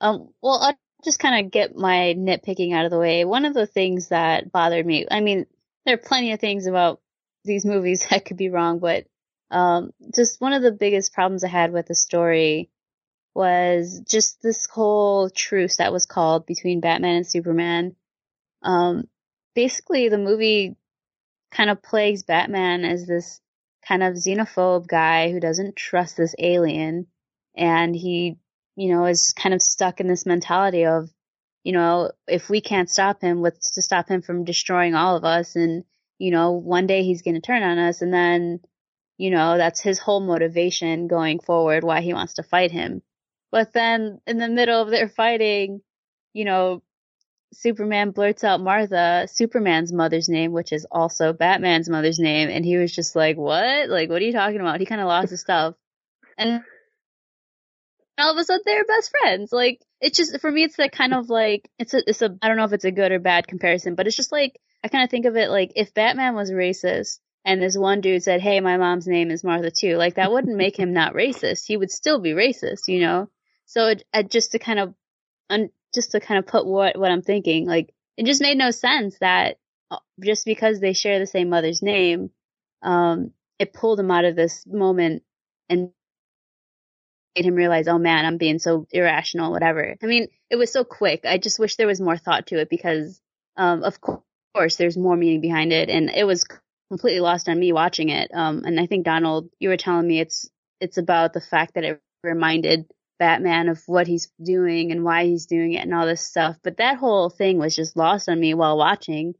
Um, 0.00 0.28
well, 0.40 0.60
I'll 0.62 0.78
just 1.02 1.18
kind 1.18 1.44
of 1.44 1.50
get 1.50 1.74
my 1.74 2.14
nitpicking 2.16 2.74
out 2.74 2.84
of 2.84 2.90
the 2.90 2.98
way. 2.98 3.24
One 3.24 3.44
of 3.44 3.54
the 3.54 3.66
things 3.66 4.08
that 4.08 4.52
bothered 4.52 4.86
me, 4.86 5.06
I 5.10 5.20
mean, 5.20 5.46
there 5.84 5.94
are 5.94 5.98
plenty 5.98 6.32
of 6.32 6.40
things 6.40 6.66
about 6.66 7.00
these 7.44 7.64
movies 7.64 8.06
that 8.10 8.24
could 8.24 8.36
be 8.36 8.50
wrong, 8.50 8.78
but 8.78 9.06
um, 9.50 9.92
just 10.14 10.40
one 10.40 10.52
of 10.52 10.62
the 10.62 10.72
biggest 10.72 11.12
problems 11.12 11.44
I 11.44 11.48
had 11.48 11.72
with 11.72 11.86
the 11.86 11.94
story 11.94 12.70
was 13.34 14.00
just 14.08 14.40
this 14.42 14.66
whole 14.66 15.28
truce 15.28 15.76
that 15.76 15.92
was 15.92 16.06
called 16.06 16.46
between 16.46 16.80
Batman 16.80 17.16
and 17.16 17.26
Superman. 17.26 17.96
Um, 18.62 19.08
basically, 19.54 20.08
the 20.08 20.18
movie 20.18 20.76
kind 21.50 21.70
of 21.70 21.82
plagues 21.82 22.22
Batman 22.22 22.84
as 22.84 23.06
this 23.06 23.40
kind 23.86 24.02
of 24.02 24.14
xenophobe 24.14 24.86
guy 24.86 25.30
who 25.30 25.40
doesn't 25.40 25.76
trust 25.76 26.16
this 26.16 26.34
alien, 26.38 27.06
and 27.56 27.94
he, 27.94 28.38
you 28.76 28.94
know, 28.94 29.04
is 29.06 29.32
kind 29.32 29.54
of 29.54 29.62
stuck 29.62 30.00
in 30.00 30.08
this 30.08 30.26
mentality 30.26 30.86
of, 30.86 31.10
you 31.62 31.72
know, 31.72 32.10
if 32.26 32.48
we 32.48 32.60
can't 32.60 32.90
stop 32.90 33.20
him, 33.20 33.40
what's 33.40 33.72
to 33.72 33.82
stop 33.82 34.08
him 34.08 34.22
from 34.22 34.44
destroying 34.44 34.94
all 34.94 35.16
of 35.16 35.24
us? 35.24 35.56
And, 35.56 35.84
you 36.18 36.30
know, 36.30 36.52
one 36.52 36.86
day 36.86 37.02
he's 37.02 37.22
going 37.22 37.34
to 37.34 37.40
turn 37.40 37.62
on 37.62 37.78
us, 37.78 38.00
and 38.00 38.12
then, 38.12 38.60
you 39.16 39.30
know, 39.30 39.56
that's 39.56 39.80
his 39.80 39.98
whole 39.98 40.20
motivation 40.20 41.06
going 41.06 41.38
forward, 41.38 41.84
why 41.84 42.00
he 42.00 42.14
wants 42.14 42.34
to 42.34 42.42
fight 42.42 42.70
him. 42.70 43.02
But 43.50 43.72
then 43.72 44.20
in 44.26 44.38
the 44.38 44.48
middle 44.48 44.80
of 44.82 44.90
their 44.90 45.08
fighting, 45.08 45.80
you 46.32 46.44
know, 46.44 46.82
Superman 47.52 48.10
blurts 48.10 48.42
out 48.42 48.60
Martha, 48.60 49.28
Superman's 49.30 49.92
mother's 49.92 50.28
name, 50.28 50.52
which 50.52 50.72
is 50.72 50.86
also 50.90 51.32
Batman's 51.32 51.88
mother's 51.88 52.18
name, 52.18 52.48
and 52.50 52.64
he 52.64 52.76
was 52.76 52.92
just 52.92 53.14
like, 53.14 53.36
"What? 53.36 53.88
Like, 53.88 54.10
what 54.10 54.20
are 54.20 54.24
you 54.24 54.32
talking 54.32 54.60
about?" 54.60 54.80
He 54.80 54.86
kind 54.86 55.00
of 55.00 55.06
lost 55.06 55.30
his 55.30 55.40
stuff, 55.40 55.76
and 56.36 56.62
all 58.18 58.32
of 58.32 58.38
a 58.38 58.44
sudden 58.44 58.62
they're 58.64 58.84
best 58.84 59.10
friends. 59.10 59.52
Like, 59.52 59.80
it's 60.00 60.16
just 60.16 60.40
for 60.40 60.50
me, 60.50 60.64
it's 60.64 60.76
that 60.76 60.92
kind 60.92 61.14
of 61.14 61.30
like 61.30 61.70
it's 61.78 61.94
a 61.94 62.08
it's 62.08 62.22
a 62.22 62.36
I 62.42 62.48
don't 62.48 62.56
know 62.56 62.64
if 62.64 62.72
it's 62.72 62.84
a 62.84 62.90
good 62.90 63.12
or 63.12 63.20
bad 63.20 63.46
comparison, 63.46 63.94
but 63.94 64.06
it's 64.06 64.16
just 64.16 64.32
like 64.32 64.60
I 64.82 64.88
kind 64.88 65.04
of 65.04 65.10
think 65.10 65.26
of 65.26 65.36
it 65.36 65.48
like 65.50 65.72
if 65.76 65.94
Batman 65.94 66.34
was 66.34 66.50
racist 66.50 67.20
and 67.44 67.62
this 67.62 67.76
one 67.76 68.00
dude 68.00 68.22
said, 68.22 68.40
"Hey, 68.40 68.60
my 68.60 68.76
mom's 68.76 69.06
name 69.06 69.30
is 69.30 69.44
Martha 69.44 69.70
too," 69.70 69.96
like 69.96 70.14
that 70.14 70.32
wouldn't 70.32 70.56
make 70.56 70.78
him 70.78 70.92
not 70.92 71.14
racist. 71.14 71.66
He 71.66 71.76
would 71.76 71.90
still 71.90 72.18
be 72.18 72.32
racist, 72.32 72.88
you 72.88 73.00
know. 73.00 73.28
So 73.66 73.88
it, 73.88 74.04
it 74.14 74.30
just 74.30 74.52
to 74.52 74.58
kind 74.58 74.78
of 74.78 74.94
un, 75.50 75.70
just 75.94 76.12
to 76.12 76.20
kind 76.20 76.38
of 76.38 76.46
put 76.46 76.66
what 76.66 76.98
what 76.98 77.10
I'm 77.10 77.22
thinking, 77.22 77.66
like 77.66 77.92
it 78.16 78.26
just 78.26 78.42
made 78.42 78.56
no 78.58 78.70
sense 78.70 79.18
that 79.20 79.58
uh, 79.90 79.98
just 80.22 80.44
because 80.44 80.80
they 80.80 80.92
share 80.92 81.18
the 81.18 81.26
same 81.26 81.48
mother's 81.50 81.82
name, 81.82 82.30
um, 82.82 83.32
it 83.58 83.72
pulled 83.72 84.00
him 84.00 84.10
out 84.10 84.24
of 84.24 84.36
this 84.36 84.66
moment 84.66 85.22
and 85.68 85.90
made 87.36 87.44
him 87.44 87.54
realize, 87.54 87.88
oh 87.88 87.98
man, 87.98 88.24
I'm 88.24 88.38
being 88.38 88.58
so 88.58 88.86
irrational, 88.90 89.50
whatever. 89.52 89.96
I 90.02 90.06
mean, 90.06 90.28
it 90.50 90.56
was 90.56 90.72
so 90.72 90.84
quick. 90.84 91.24
I 91.24 91.38
just 91.38 91.58
wish 91.58 91.76
there 91.76 91.86
was 91.86 92.00
more 92.00 92.16
thought 92.16 92.46
to 92.48 92.58
it 92.58 92.68
because, 92.70 93.20
um, 93.56 93.82
of 93.82 93.98
course, 94.00 94.76
there's 94.76 94.96
more 94.96 95.16
meaning 95.16 95.40
behind 95.40 95.72
it, 95.72 95.88
and 95.88 96.10
it 96.10 96.24
was 96.26 96.44
completely 96.88 97.20
lost 97.20 97.48
on 97.48 97.58
me 97.58 97.72
watching 97.72 98.08
it. 98.08 98.30
Um, 98.34 98.62
and 98.64 98.78
I 98.78 98.86
think 98.86 99.04
Donald, 99.04 99.48
you 99.58 99.68
were 99.68 99.76
telling 99.76 100.06
me 100.06 100.20
it's 100.20 100.48
it's 100.80 100.98
about 100.98 101.32
the 101.32 101.40
fact 101.40 101.74
that 101.74 101.84
it 101.84 102.00
reminded 102.22 102.86
Batman 103.18 103.68
of 103.68 103.82
what 103.86 104.06
he's 104.06 104.30
doing 104.42 104.92
and 104.92 105.04
why 105.04 105.24
he's 105.24 105.46
doing 105.46 105.72
it 105.72 105.82
and 105.82 105.94
all 105.94 106.06
this 106.06 106.20
stuff. 106.20 106.56
But 106.62 106.78
that 106.78 106.96
whole 106.96 107.30
thing 107.30 107.58
was 107.58 107.76
just 107.76 107.96
lost 107.96 108.28
on 108.28 108.38
me 108.40 108.54
while 108.54 108.76
watching. 108.76 109.34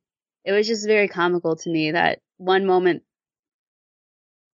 It 0.44 0.52
was 0.52 0.66
just 0.66 0.86
very 0.86 1.08
comical 1.08 1.56
to 1.56 1.70
me 1.70 1.92
that 1.92 2.20
one 2.36 2.66
moment 2.66 3.02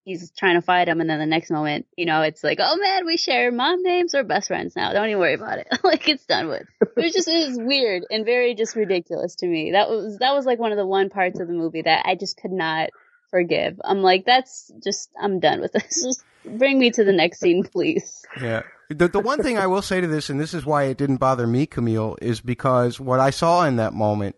he's 0.04 0.30
trying 0.30 0.54
to 0.54 0.62
fight 0.62 0.88
him 0.88 1.00
and 1.00 1.08
then 1.08 1.18
the 1.18 1.26
next 1.26 1.50
moment, 1.50 1.86
you 1.96 2.06
know, 2.06 2.22
it's 2.22 2.42
like, 2.42 2.58
oh 2.60 2.76
man, 2.76 3.06
we 3.06 3.16
share 3.16 3.52
mom 3.52 3.82
names, 3.82 4.14
we're 4.14 4.24
best 4.24 4.48
friends 4.48 4.74
now. 4.74 4.92
Don't 4.92 5.08
even 5.08 5.18
worry 5.18 5.34
about 5.34 5.58
it. 5.58 5.68
like 5.84 6.08
it's 6.08 6.24
done 6.26 6.48
with. 6.48 6.66
It 6.80 6.92
was 6.96 7.12
just 7.12 7.28
it 7.28 7.48
was 7.48 7.58
weird 7.58 8.04
and 8.10 8.24
very 8.24 8.54
just 8.54 8.76
ridiculous 8.76 9.36
to 9.36 9.46
me. 9.46 9.72
That 9.72 9.88
was 9.88 10.18
that 10.18 10.34
was 10.34 10.46
like 10.46 10.58
one 10.58 10.72
of 10.72 10.78
the 10.78 10.86
one 10.86 11.10
parts 11.10 11.40
of 11.40 11.48
the 11.48 11.54
movie 11.54 11.82
that 11.82 12.06
I 12.06 12.14
just 12.14 12.36
could 12.36 12.52
not 12.52 12.90
forgive. 13.30 13.80
I'm 13.84 14.02
like, 14.02 14.24
that's 14.24 14.70
just 14.82 15.10
I'm 15.20 15.40
done 15.40 15.60
with 15.60 15.72
this. 15.72 16.02
Just 16.04 16.24
bring 16.44 16.78
me 16.78 16.90
to 16.90 17.04
the 17.04 17.12
next 17.12 17.40
scene, 17.40 17.64
please. 17.64 18.24
Yeah. 18.40 18.62
The 18.88 19.08
the 19.08 19.20
one 19.20 19.42
thing 19.42 19.56
I 19.56 19.68
will 19.68 19.82
say 19.82 20.00
to 20.00 20.06
this, 20.06 20.30
and 20.30 20.40
this 20.40 20.52
is 20.52 20.66
why 20.66 20.84
it 20.84 20.96
didn't 20.96 21.18
bother 21.18 21.46
me, 21.46 21.66
Camille, 21.66 22.16
is 22.20 22.40
because 22.40 22.98
what 22.98 23.20
I 23.20 23.30
saw 23.30 23.64
in 23.64 23.76
that 23.76 23.92
moment 23.92 24.34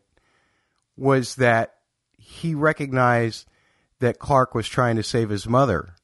was 0.96 1.36
that 1.36 1.76
he 2.18 2.54
recognized 2.54 3.46
that 4.02 4.18
Clark 4.18 4.54
was 4.54 4.68
trying 4.68 4.96
to 4.96 5.02
save 5.02 5.30
his 5.30 5.48
mother, 5.48 5.94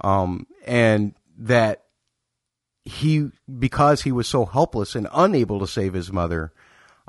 um, 0.00 0.46
and 0.64 1.14
that 1.36 1.84
he, 2.84 3.30
because 3.58 4.02
he 4.02 4.12
was 4.12 4.26
so 4.26 4.46
helpless 4.46 4.94
and 4.94 5.08
unable 5.12 5.58
to 5.60 5.66
save 5.66 5.92
his 5.92 6.12
mother, 6.12 6.52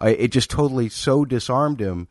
uh, 0.01 0.07
it 0.07 0.30
just 0.30 0.49
totally 0.49 0.89
so 0.89 1.23
disarmed 1.26 1.80
him, 1.80 2.07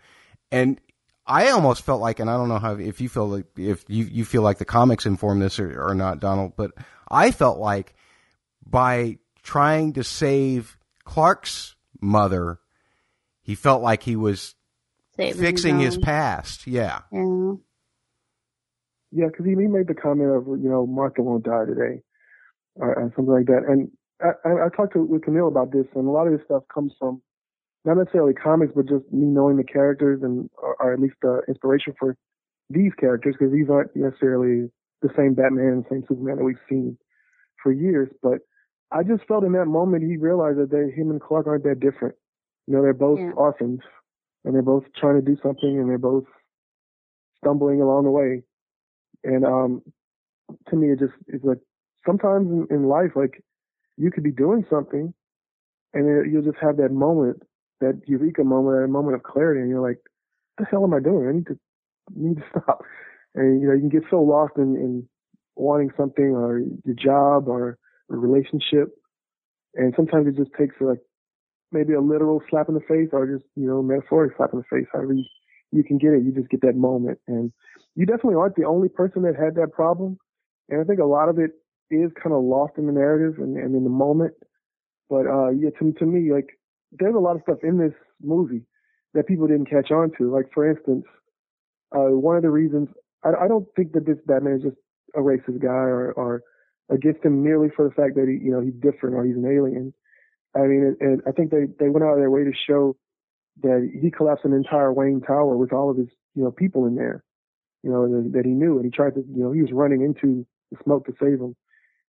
and 0.51 0.81
I 1.27 1.51
almost 1.51 1.83
felt 1.83 2.01
like, 2.01 2.19
and 2.21 2.31
I 2.31 2.37
don't 2.37 2.49
know 2.49 2.59
how 2.59 2.75
if 2.75 3.01
you 3.01 3.09
feel 3.09 3.29
like 3.29 3.47
if 3.57 3.85
you 3.89 4.05
you 4.05 4.25
feel 4.25 4.43
like 4.43 4.59
the 4.59 4.65
comics 4.65 5.07
inform 5.07 5.41
this 5.41 5.61
or, 5.61 5.81
or 5.91 5.95
not, 5.95 6.21
Donald, 6.21 6.55
but 6.57 6.73
I 7.09 7.31
felt 7.31 7.59
like 7.59 7.95
by 8.67 9.19
trying 9.43 9.93
to 9.95 10.05
save 10.05 10.77
Clark's 11.05 11.77
mother, 12.01 12.61
he 13.43 13.55
felt 13.55 13.83
like 13.83 14.03
he 14.03 14.17
was 14.17 14.55
Saving 15.17 15.41
fixing 15.41 15.81
his 15.81 15.99
past. 15.99 16.67
Yeah. 16.67 17.01
Yeah. 17.13 17.55
Yeah, 19.13 19.27
because 19.27 19.45
he, 19.45 19.53
he 19.53 19.67
made 19.67 19.89
the 19.89 19.95
comment 19.95 20.31
of, 20.31 20.47
you 20.47 20.69
know, 20.69 20.87
Martha 20.87 21.23
won't 21.23 21.45
die 21.45 21.65
today, 21.65 22.01
or, 22.77 22.95
or 22.95 23.13
something 23.17 23.35
like 23.35 23.47
that. 23.47 23.65
And 23.69 23.91
I, 24.23 24.49
I, 24.49 24.67
I 24.67 24.69
talked 24.69 24.93
to, 24.93 25.05
with 25.05 25.23
Camille 25.23 25.49
about 25.49 25.73
this, 25.73 25.87
and 25.95 26.07
a 26.07 26.11
lot 26.11 26.27
of 26.27 26.33
this 26.33 26.45
stuff 26.45 26.63
comes 26.73 26.93
from 26.99 27.21
not 27.85 27.97
necessarily 27.97 28.35
comics, 28.35 28.73
but 28.77 28.89
just 28.89 29.11
me 29.11 29.27
knowing 29.27 29.57
the 29.57 29.65
characters 29.65 30.23
and, 30.23 30.49
or, 30.59 30.77
or 30.81 30.93
at 30.93 31.01
least 31.01 31.17
the 31.23 31.43
inspiration 31.49 31.95
for 31.99 32.17
these 32.69 32.93
characters, 33.01 33.35
because 33.39 33.53
these 33.53 33.69
aren't 33.69 33.95
necessarily 33.97 34.71
the 35.03 35.09
same 35.17 35.35
Batman 35.35 35.73
and 35.73 35.85
same 35.91 36.05
Superman 36.07 36.37
that 36.37 36.45
we've 36.45 36.57
seen 36.69 36.97
for 37.63 37.73
years. 37.73 38.11
But 38.23 38.39
I 38.93 39.03
just 39.03 39.27
felt 39.27 39.45
in 39.45 39.53
that 39.53 39.67
moment 39.67 40.05
he 40.05 40.17
realized 40.17 40.59
that 40.59 40.71
they, 40.71 40.91
him 40.95 41.11
and 41.11 41.21
Clark 41.21 41.47
aren't 41.47 41.65
that 41.65 41.81
different. 41.81 42.15
You 42.67 42.75
know, 42.77 42.83
they're 42.83 42.93
both 42.93 43.19
Yeah. 43.19 43.33
orphans, 43.33 43.81
and 44.45 44.55
they're 44.55 44.63
both 44.63 44.85
trying 44.97 45.17
to 45.17 45.23
do 45.23 45.37
something, 45.43 45.79
and 45.79 45.89
they're 45.89 45.99
both 45.99 46.27
stumbling 47.39 47.81
along 47.81 48.05
the 48.05 48.11
way. 48.11 48.43
And 49.25 49.45
um, 49.45 49.83
to 50.69 50.77
me, 50.77 50.93
it 50.93 50.99
just 50.99 51.13
it's 51.27 51.45
like 51.45 51.59
sometimes 52.07 52.49
in, 52.51 52.67
in 52.71 52.85
life, 52.89 53.13
like 53.15 53.43
you 53.97 54.11
could 54.11 54.25
be 54.25 54.33
doing 54.33 54.65
something, 54.71 55.13
and 55.93 56.07
then 56.07 56.31
you'll 56.31 56.43
just 56.43 56.63
have 56.63 56.77
that 56.79 56.93
moment, 56.93 57.43
that 57.81 58.01
eureka 58.07 58.45
moment, 58.45 58.81
that 58.83 58.89
moment 58.89 59.15
of 59.15 59.23
clarity, 59.23 59.61
and 59.61 59.69
you're 59.69 59.87
like, 59.87 59.99
"What 60.57 60.65
"The 60.65 60.71
hell 60.71 60.85
am 60.85 60.95
I 60.95 61.01
doing? 61.01 61.29
I 61.29 61.33
need 61.33 61.47
to 61.47 61.59
need 62.15 62.37
to 62.37 62.45
stop." 62.51 62.83
And 63.35 63.61
you 63.61 63.69
know, 63.69 63.75
you 63.75 63.81
can 63.81 63.89
get 63.89 64.11
so 64.11 64.21
lost 64.23 64.55
in, 64.57 64.77
in 64.77 65.09
wanting 65.57 65.91
something, 65.97 66.35
or 66.35 66.61
your 66.85 66.97
job, 66.97 67.49
or 67.49 67.79
a 68.11 68.17
relationship, 68.17 68.89
and 69.75 69.93
sometimes 69.97 70.27
it 70.27 70.37
just 70.37 70.53
takes 70.59 70.75
like 70.81 71.01
maybe 71.73 71.93
a 71.93 72.01
literal 72.01 72.43
slap 72.51 72.69
in 72.69 72.75
the 72.75 72.81
face, 72.81 73.09
or 73.13 73.27
just 73.27 73.45
you 73.55 73.67
know, 73.67 73.83
metaphoric 73.83 74.37
slap 74.37 74.51
in 74.53 74.59
the 74.61 74.65
face. 74.77 74.87
However 74.93 75.13
you, 75.13 75.25
you 75.73 75.85
can 75.85 75.99
get 75.99 76.13
it, 76.13 76.25
you 76.25 76.33
just 76.33 76.51
get 76.51 76.63
that 76.63 76.77
moment, 76.77 77.19
and 77.27 77.53
you 77.95 78.07
definitely 78.07 78.37
aren't 78.37 78.57
the 78.57 78.65
only 78.65 78.89
person 78.89 79.23
that 79.23 79.37
had 79.37 79.55
that 79.57 79.73
problem. 79.73 80.19
And 80.69 80.81
I 80.81 80.85
think 80.85 81.01
a 81.01 81.05
lot 81.05 81.29
of 81.29 81.39
it 81.39 81.53
is 81.91 82.11
kind 82.23 82.35
of 82.35 82.43
lost 82.43 82.75
in 82.79 82.87
the 82.87 82.93
narrative 82.93 83.39
and, 83.39 83.57
and 83.57 83.75
in 83.75 83.85
the 83.85 83.91
moment. 83.91 84.35
But 85.09 85.27
uh, 85.27 85.51
yeah, 85.51 85.71
to 85.79 85.93
to 85.93 86.07
me, 86.07 86.33
like 86.33 86.59
there's 86.93 87.15
a 87.15 87.19
lot 87.19 87.37
of 87.37 87.43
stuff 87.43 87.59
in 87.63 87.79
this 87.79 87.95
movie 88.23 88.63
that 89.15 89.27
people 89.27 89.47
didn't 89.47 89.71
catch 89.71 89.91
on 89.91 90.13
to. 90.19 90.33
Like 90.33 90.47
for 90.55 90.69
instance, 90.69 91.05
uh, 91.95 92.11
one 92.15 92.37
of 92.37 92.43
the 92.43 92.51
reasons 92.51 92.89
I, 93.25 93.45
I 93.45 93.49
don't 93.49 93.67
think 93.77 93.93
that 93.93 94.07
this 94.07 94.19
Batman 94.27 94.57
is 94.57 94.63
just 94.63 94.77
a 95.15 95.21
racist 95.21 95.61
guy 95.61 95.69
or, 95.69 96.13
or 96.13 96.43
against 96.91 97.25
him 97.25 97.43
merely 97.43 97.69
for 97.75 97.89
the 97.89 97.95
fact 97.95 98.15
that 98.17 98.27
he, 98.29 98.45
you 98.45 98.53
know, 98.53 98.61
he's 98.61 98.75
different 98.75 99.17
or 99.17 99.25
he's 99.25 99.37
an 99.37 99.47
alien. 99.47 99.93
I 100.55 100.61
mean, 100.61 100.97
and, 101.01 101.23
I 101.27 101.33
think 101.33 101.51
they 101.51 101.67
they 101.79 101.89
went 101.89 102.05
out 102.05 102.15
of 102.15 102.19
their 102.19 102.31
way 102.31 102.45
to 102.45 102.53
show 102.67 102.97
that 103.63 103.91
he 104.01 104.11
collapsed 104.11 104.45
an 104.45 104.53
entire 104.53 104.93
Wayne 104.93 105.21
Tower 105.21 105.57
with 105.57 105.73
all 105.73 105.91
of 105.91 105.97
his, 105.97 106.09
you 106.35 106.43
know, 106.43 106.51
people 106.51 106.87
in 106.87 106.95
there, 106.95 107.23
you 107.83 107.91
know, 107.91 108.09
that, 108.09 108.33
that 108.33 108.45
he 108.45 108.53
knew, 108.53 108.77
and 108.77 108.85
he 108.85 108.91
tried 108.91 109.15
to, 109.15 109.21
you 109.21 109.43
know, 109.43 109.53
he 109.53 109.63
was 109.63 109.73
running 109.73 110.03
into 110.03 110.47
the 110.71 110.79
smoke 110.85 111.07
to 111.07 111.13
save 111.21 111.41
him. 111.41 111.57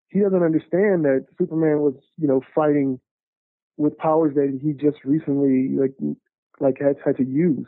He 0.09 0.21
doesn't 0.21 0.43
understand 0.43 1.05
that 1.05 1.27
Superman 1.39 1.81
was, 1.81 1.95
you 2.19 2.27
know, 2.27 2.43
fighting 2.55 3.01
with 3.81 3.97
powers 3.97 4.35
that 4.35 4.59
he 4.63 4.73
just 4.73 5.03
recently 5.05 5.71
like 5.77 5.95
like 6.61 6.79
had 6.79 6.97
had 7.05 7.17
to 7.17 7.25
use. 7.25 7.67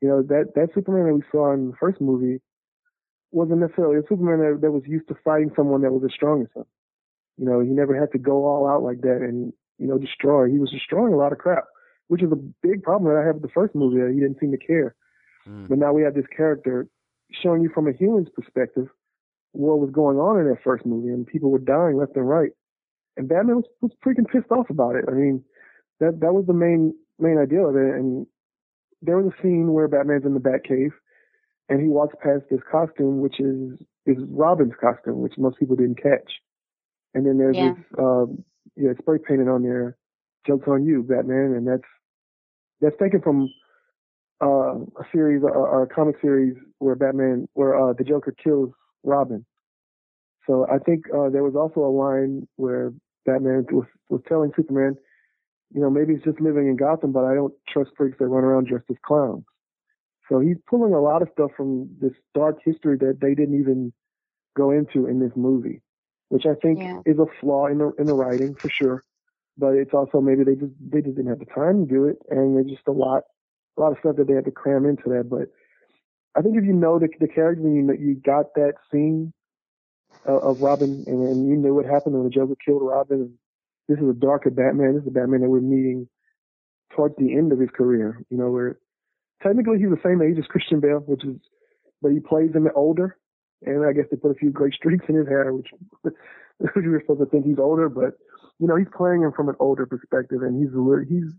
You 0.00 0.08
know 0.08 0.22
that 0.22 0.54
that 0.54 0.68
Superman 0.74 1.06
that 1.06 1.14
we 1.14 1.22
saw 1.32 1.52
in 1.52 1.70
the 1.70 1.76
first 1.78 2.00
movie 2.00 2.40
wasn't 3.32 3.60
necessarily 3.60 3.98
a 3.98 4.08
Superman 4.08 4.38
that, 4.38 4.60
that 4.62 4.70
was 4.70 4.84
used 4.86 5.08
to 5.08 5.16
fighting 5.24 5.50
someone 5.56 5.82
that 5.82 5.92
was 5.92 6.04
as 6.04 6.14
strong 6.14 6.42
as 6.42 6.48
him. 6.54 6.64
You 7.36 7.46
know, 7.46 7.60
he 7.60 7.68
never 7.68 7.98
had 7.98 8.12
to 8.12 8.18
go 8.18 8.46
all 8.46 8.68
out 8.68 8.82
like 8.82 9.00
that 9.02 9.18
and 9.20 9.52
you 9.78 9.88
know 9.88 9.98
destroy. 9.98 10.48
He 10.48 10.58
was 10.58 10.70
destroying 10.70 11.12
a 11.12 11.16
lot 11.16 11.32
of 11.32 11.38
crap, 11.38 11.64
which 12.08 12.22
is 12.22 12.32
a 12.32 12.36
big 12.62 12.82
problem 12.82 13.12
that 13.12 13.20
I 13.20 13.26
have 13.26 13.36
with 13.36 13.42
the 13.42 13.54
first 13.54 13.74
movie. 13.74 14.00
That 14.00 14.12
he 14.12 14.20
didn't 14.20 14.40
seem 14.40 14.50
to 14.50 14.58
care. 14.58 14.94
Mm. 15.48 15.68
But 15.68 15.78
now 15.78 15.92
we 15.92 16.02
have 16.02 16.14
this 16.14 16.26
character 16.36 16.88
showing 17.30 17.62
you 17.62 17.70
from 17.74 17.88
a 17.88 17.92
human's 17.92 18.28
perspective 18.30 18.88
what 19.52 19.80
was 19.80 19.90
going 19.90 20.18
on 20.18 20.38
in 20.38 20.48
that 20.48 20.62
first 20.62 20.84
movie, 20.84 21.08
and 21.08 21.26
people 21.26 21.50
were 21.50 21.58
dying 21.58 21.96
left 21.96 22.16
and 22.16 22.28
right. 22.28 22.50
And 23.16 23.28
Batman 23.28 23.56
was, 23.56 23.64
was 23.80 23.92
freaking 24.04 24.28
pissed 24.30 24.50
off 24.50 24.70
about 24.70 24.94
it. 24.94 25.04
I 25.08 25.12
mean, 25.12 25.42
that 26.00 26.20
that 26.20 26.32
was 26.32 26.46
the 26.46 26.52
main 26.52 26.94
main 27.18 27.38
idea 27.38 27.62
of 27.64 27.74
it. 27.76 27.94
And 27.94 28.26
there 29.02 29.16
was 29.16 29.32
a 29.32 29.42
scene 29.42 29.72
where 29.72 29.88
Batman's 29.88 30.24
in 30.24 30.34
the 30.34 30.40
Batcave, 30.40 30.92
and 31.68 31.80
he 31.80 31.88
walks 31.88 32.14
past 32.22 32.44
this 32.50 32.60
costume, 32.70 33.20
which 33.20 33.40
is 33.40 33.72
is 34.06 34.16
Robin's 34.28 34.74
costume, 34.80 35.20
which 35.20 35.34
most 35.38 35.58
people 35.58 35.76
didn't 35.76 36.02
catch. 36.02 36.40
And 37.14 37.26
then 37.26 37.38
there's 37.38 37.56
yeah. 37.56 37.72
this, 37.72 37.98
uh, 37.98 38.26
yeah, 38.76 38.92
spray 39.00 39.18
painted 39.18 39.48
on 39.48 39.62
there, 39.62 39.96
"Jokes 40.46 40.68
on 40.68 40.84
you, 40.84 41.02
Batman," 41.02 41.54
and 41.56 41.66
that's 41.66 41.88
that's 42.80 42.96
taken 43.00 43.20
from 43.20 43.48
uh, 44.42 44.74
a 44.74 45.04
series 45.12 45.42
uh, 45.42 45.48
or 45.48 45.82
a 45.82 45.86
comic 45.86 46.16
series 46.20 46.56
where 46.78 46.94
Batman, 46.94 47.48
where 47.54 47.78
uh, 47.78 47.92
the 47.92 48.04
Joker 48.04 48.34
kills 48.42 48.70
Robin. 49.02 49.44
So 50.46 50.66
I 50.70 50.78
think 50.78 51.04
uh, 51.14 51.28
there 51.28 51.42
was 51.42 51.54
also 51.54 51.80
a 51.80 51.92
line 51.92 52.46
where 52.56 52.92
Batman 53.26 53.66
was, 53.70 53.86
was 54.08 54.22
telling 54.28 54.52
Superman, 54.56 54.96
you 55.74 55.80
know, 55.80 55.90
maybe 55.90 56.14
it's 56.14 56.24
just 56.24 56.40
living 56.40 56.68
in 56.68 56.76
Gotham, 56.76 57.12
but 57.12 57.24
I 57.24 57.34
don't 57.34 57.52
trust 57.68 57.90
freaks 57.96 58.16
that 58.18 58.26
run 58.26 58.44
around 58.44 58.68
dressed 58.68 58.86
as 58.90 58.96
clowns. 59.04 59.44
So 60.30 60.40
he's 60.40 60.56
pulling 60.68 60.94
a 60.94 61.00
lot 61.00 61.22
of 61.22 61.28
stuff 61.32 61.50
from 61.56 61.88
this 62.00 62.12
dark 62.34 62.58
history 62.64 62.96
that 62.98 63.18
they 63.20 63.34
didn't 63.34 63.58
even 63.60 63.92
go 64.56 64.70
into 64.70 65.06
in 65.06 65.20
this 65.20 65.32
movie, 65.36 65.82
which 66.28 66.44
I 66.46 66.54
think 66.54 66.80
yeah. 66.80 67.00
is 67.06 67.18
a 67.18 67.26
flaw 67.40 67.66
in 67.66 67.78
the 67.78 67.92
in 67.98 68.06
the 68.06 68.14
writing 68.14 68.54
for 68.54 68.68
sure. 68.68 69.04
But 69.58 69.74
it's 69.74 69.92
also 69.92 70.20
maybe 70.20 70.44
they 70.44 70.54
just 70.54 70.72
they 70.80 71.02
just 71.02 71.16
didn't 71.16 71.30
have 71.30 71.40
the 71.40 71.52
time 71.52 71.84
to 71.84 71.92
do 71.92 72.04
it, 72.04 72.18
and 72.30 72.56
there's 72.56 72.70
just 72.70 72.86
a 72.88 72.92
lot 72.92 73.24
a 73.76 73.80
lot 73.80 73.92
of 73.92 73.98
stuff 73.98 74.16
that 74.16 74.28
they 74.28 74.34
had 74.34 74.44
to 74.44 74.50
cram 74.50 74.86
into 74.86 75.08
that. 75.10 75.28
But 75.28 75.50
I 76.38 76.42
think 76.42 76.56
if 76.56 76.64
you 76.64 76.72
know 76.72 76.98
the 76.98 77.08
the 77.18 77.28
character 77.28 77.62
you 77.62 77.82
know 77.82 77.94
you 77.94 78.14
got 78.14 78.54
that 78.54 78.74
scene 78.90 79.32
of, 80.24 80.42
of 80.42 80.62
Robin 80.62 81.04
and, 81.06 81.28
and 81.28 81.48
you 81.48 81.56
knew 81.56 81.74
what 81.74 81.86
happened 81.86 82.14
when 82.14 82.24
the 82.24 82.30
Joker 82.30 82.54
killed 82.64 82.82
Robin 82.82 83.20
and 83.20 83.34
this 83.88 83.98
is 83.98 84.08
a 84.08 84.12
darker 84.12 84.50
Batman. 84.50 84.94
This 84.94 85.02
is 85.02 85.08
a 85.08 85.12
Batman 85.12 85.40
that 85.40 85.48
we're 85.48 85.60
meeting 85.60 86.08
towards 86.94 87.16
the 87.16 87.32
end 87.34 87.52
of 87.52 87.58
his 87.58 87.70
career. 87.70 88.22
You 88.30 88.36
know, 88.36 88.50
where 88.50 88.78
technically 89.42 89.78
he's 89.78 89.88
the 89.88 90.00
same 90.04 90.20
age 90.22 90.38
as 90.38 90.46
Christian 90.46 90.80
Bale, 90.80 91.02
which 91.06 91.24
is, 91.24 91.36
but 92.02 92.12
he 92.12 92.20
plays 92.20 92.54
him 92.54 92.68
older. 92.74 93.16
And 93.64 93.84
I 93.84 93.92
guess 93.92 94.04
they 94.10 94.16
put 94.16 94.30
a 94.30 94.34
few 94.34 94.50
gray 94.50 94.70
streaks 94.70 95.06
in 95.08 95.16
his 95.16 95.26
hair, 95.26 95.52
which, 95.52 95.68
which 96.02 96.14
we 96.76 96.88
were 96.88 97.00
supposed 97.00 97.20
to 97.20 97.26
think 97.26 97.46
he's 97.46 97.58
older, 97.58 97.88
but 97.88 98.14
you 98.58 98.66
know, 98.66 98.76
he's 98.76 98.88
playing 98.94 99.22
him 99.22 99.32
from 99.32 99.48
an 99.48 99.54
older 99.60 99.86
perspective, 99.86 100.42
and 100.42 100.58
he's 100.58 100.72
he's 101.08 101.32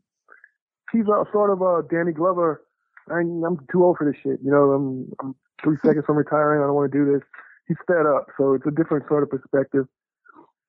he's 0.92 1.08
a 1.08 1.26
sort 1.32 1.52
of 1.52 1.62
a 1.62 1.84
Danny 1.90 2.12
Glover. 2.12 2.64
I'm, 3.12 3.44
I'm 3.44 3.58
too 3.72 3.84
old 3.84 3.98
for 3.98 4.10
this 4.10 4.20
shit. 4.22 4.40
You 4.44 4.52
know, 4.52 4.72
I'm 4.72 5.12
I'm 5.20 5.36
three 5.64 5.76
hmm. 5.76 5.88
seconds 5.88 6.06
from 6.06 6.18
retiring. 6.18 6.62
I 6.62 6.68
don't 6.68 6.76
want 6.76 6.92
to 6.92 6.98
do 6.98 7.12
this. 7.12 7.22
He's 7.68 7.78
fed 7.86 8.06
up, 8.06 8.28
so 8.38 8.54
it's 8.54 8.66
a 8.66 8.72
different 8.72 9.08
sort 9.08 9.24
of 9.24 9.30
perspective. 9.30 9.86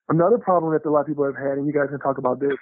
Another 0.09 0.39
problem 0.39 0.73
that 0.73 0.87
a 0.87 0.91
lot 0.91 1.03
of 1.03 1.07
people 1.07 1.25
have 1.25 1.37
had, 1.37 1.57
and 1.57 1.67
you 1.67 1.73
guys 1.73 1.89
can 1.89 2.01
talk 2.01 2.19
about 2.19 2.41
this. 2.41 2.59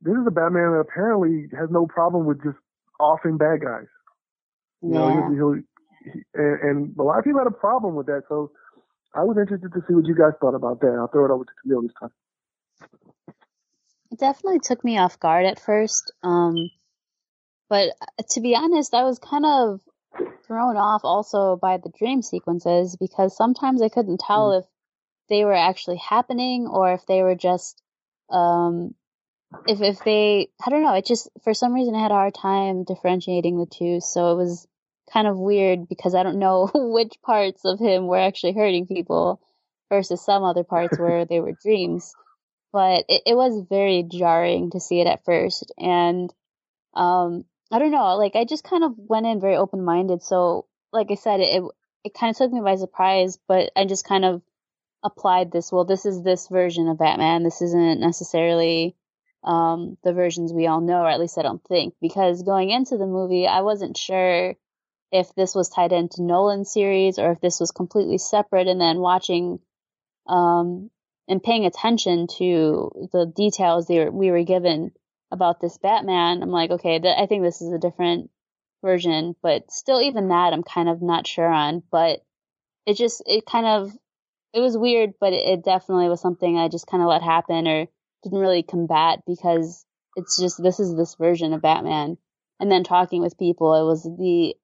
This 0.00 0.16
is 0.16 0.26
a 0.26 0.30
Batman 0.30 0.72
that 0.72 0.80
apparently 0.80 1.46
has 1.52 1.68
no 1.70 1.86
problem 1.86 2.24
with 2.24 2.42
just 2.42 2.56
offing 2.98 3.36
bad 3.36 3.60
guys. 3.60 3.86
You 4.80 4.94
yeah. 4.94 4.98
know, 4.98 5.08
he'll, 5.12 5.34
he'll, 5.36 5.54
he, 6.02 6.24
and, 6.34 6.60
and 6.62 6.96
a 6.98 7.02
lot 7.02 7.18
of 7.18 7.24
people 7.24 7.38
had 7.38 7.46
a 7.46 7.54
problem 7.54 7.94
with 7.94 8.06
that. 8.06 8.22
So 8.28 8.50
I 9.14 9.22
was 9.24 9.36
interested 9.38 9.72
to 9.72 9.80
see 9.86 9.94
what 9.94 10.06
you 10.06 10.16
guys 10.16 10.32
thought 10.40 10.54
about 10.54 10.80
that. 10.80 10.96
I'll 10.98 11.08
throw 11.08 11.26
it 11.26 11.30
over 11.30 11.44
to 11.44 11.52
Camille 11.62 11.82
this 11.82 11.92
time. 12.00 12.10
It 14.10 14.18
definitely 14.18 14.60
took 14.60 14.84
me 14.84 14.98
off 14.98 15.20
guard 15.20 15.46
at 15.46 15.60
first. 15.60 16.12
Um, 16.22 16.70
but 17.68 17.90
to 18.30 18.40
be 18.40 18.56
honest, 18.56 18.94
I 18.94 19.04
was 19.04 19.18
kind 19.18 19.46
of 19.46 19.80
thrown 20.46 20.76
off 20.76 21.02
also 21.04 21.56
by 21.56 21.76
the 21.76 21.92
dream 21.96 22.22
sequences 22.22 22.96
because 22.96 23.36
sometimes 23.36 23.80
I 23.80 23.88
couldn't 23.88 24.20
tell 24.20 24.50
mm. 24.50 24.60
if 24.60 24.66
they 25.28 25.44
were 25.44 25.54
actually 25.54 25.98
happening 25.98 26.66
or 26.66 26.92
if 26.92 27.06
they 27.06 27.22
were 27.22 27.36
just 27.36 27.80
um 28.28 28.94
if 29.66 29.80
if 29.80 30.02
they 30.04 30.48
I 30.64 30.70
don't 30.70 30.82
know, 30.82 30.94
it 30.94 31.06
just 31.06 31.28
for 31.42 31.54
some 31.54 31.72
reason 31.72 31.94
I 31.94 32.02
had 32.02 32.10
a 32.10 32.14
hard 32.14 32.34
time 32.34 32.84
differentiating 32.84 33.58
the 33.58 33.66
two, 33.66 34.00
so 34.00 34.32
it 34.32 34.36
was 34.36 34.66
kind 35.12 35.26
of 35.26 35.38
weird 35.38 35.88
because 35.88 36.14
I 36.14 36.22
don't 36.22 36.38
know 36.38 36.70
which 36.74 37.18
parts 37.22 37.64
of 37.64 37.78
him 37.78 38.06
were 38.06 38.18
actually 38.18 38.54
hurting 38.54 38.86
people 38.86 39.40
versus 39.88 40.24
some 40.24 40.44
other 40.44 40.64
parts 40.64 40.98
where 40.98 41.24
they 41.24 41.40
were 41.40 41.52
dreams. 41.52 42.12
But 42.72 43.04
it, 43.08 43.22
it 43.26 43.34
was 43.36 43.66
very 43.68 44.02
jarring 44.02 44.70
to 44.70 44.80
see 44.80 45.00
it 45.00 45.06
at 45.06 45.24
first 45.24 45.72
and 45.78 46.32
um 46.94 47.44
I 47.72 47.78
don't 47.78 47.92
know, 47.92 48.16
like 48.16 48.34
I 48.34 48.44
just 48.44 48.64
kind 48.64 48.82
of 48.82 48.94
went 48.96 49.26
in 49.26 49.40
very 49.40 49.56
open 49.56 49.84
minded, 49.84 50.22
so 50.22 50.66
like 50.92 51.10
I 51.10 51.14
said, 51.14 51.40
it 51.40 51.62
it 52.04 52.14
kind 52.14 52.30
of 52.30 52.36
took 52.36 52.52
me 52.52 52.60
by 52.60 52.76
surprise, 52.76 53.38
but 53.46 53.70
I 53.76 53.84
just 53.84 54.06
kind 54.06 54.24
of 54.24 54.42
applied 55.02 55.52
this. 55.52 55.70
Well, 55.72 55.84
this 55.84 56.06
is 56.06 56.22
this 56.22 56.48
version 56.48 56.88
of 56.88 56.98
Batman. 56.98 57.42
This 57.42 57.62
isn't 57.62 58.00
necessarily 58.00 58.96
um, 59.44 59.96
the 60.02 60.12
versions 60.12 60.52
we 60.52 60.66
all 60.66 60.80
know, 60.80 61.02
or 61.02 61.08
at 61.10 61.20
least 61.20 61.38
I 61.38 61.42
don't 61.42 61.64
think. 61.64 61.94
Because 62.00 62.42
going 62.42 62.70
into 62.70 62.96
the 62.96 63.06
movie, 63.06 63.46
I 63.46 63.60
wasn't 63.62 63.96
sure 63.96 64.54
if 65.12 65.34
this 65.34 65.54
was 65.54 65.68
tied 65.68 65.92
into 65.92 66.22
Nolan's 66.22 66.72
series 66.72 67.18
or 67.18 67.32
if 67.32 67.40
this 67.40 67.60
was 67.60 67.70
completely 67.70 68.18
separate. 68.18 68.68
And 68.68 68.80
then 68.80 68.98
watching 68.98 69.58
um, 70.26 70.90
and 71.30 71.42
paying 71.42 71.64
attention 71.64 72.26
to 72.38 73.08
the 73.12 73.24
details 73.24 73.86
they 73.86 74.04
were, 74.04 74.10
we 74.10 74.32
were 74.32 74.42
given 74.42 74.90
about 75.30 75.60
this 75.60 75.78
Batman, 75.78 76.42
I'm 76.42 76.50
like, 76.50 76.72
okay, 76.72 76.98
th- 76.98 77.16
I 77.16 77.26
think 77.26 77.44
this 77.44 77.62
is 77.62 77.72
a 77.72 77.78
different 77.78 78.30
version. 78.82 79.36
But 79.40 79.70
still, 79.70 80.00
even 80.00 80.28
that, 80.28 80.52
I'm 80.52 80.64
kind 80.64 80.88
of 80.88 81.00
not 81.00 81.28
sure 81.28 81.46
on. 81.46 81.84
But 81.90 82.24
it 82.84 82.96
just 82.96 83.22
it 83.26 83.46
kind 83.46 83.64
of 83.64 83.92
it 84.52 84.60
was 84.60 84.76
weird, 84.76 85.12
but 85.20 85.32
it, 85.32 85.46
it 85.46 85.64
definitely 85.64 86.08
was 86.08 86.20
something 86.20 86.58
I 86.58 86.66
just 86.66 86.88
kind 86.88 87.02
of 87.02 87.08
let 87.08 87.22
happen 87.22 87.68
or 87.68 87.86
didn't 88.24 88.38
really 88.38 88.64
combat 88.64 89.20
because 89.24 89.86
it's 90.16 90.36
just 90.36 90.60
this 90.60 90.80
is 90.80 90.96
this 90.96 91.14
version 91.14 91.52
of 91.52 91.62
Batman. 91.62 92.18
And 92.58 92.70
then 92.70 92.82
talking 92.82 93.22
with 93.22 93.38
people, 93.38 93.72
it 93.74 93.86
was 93.86 94.02
the 94.02 94.56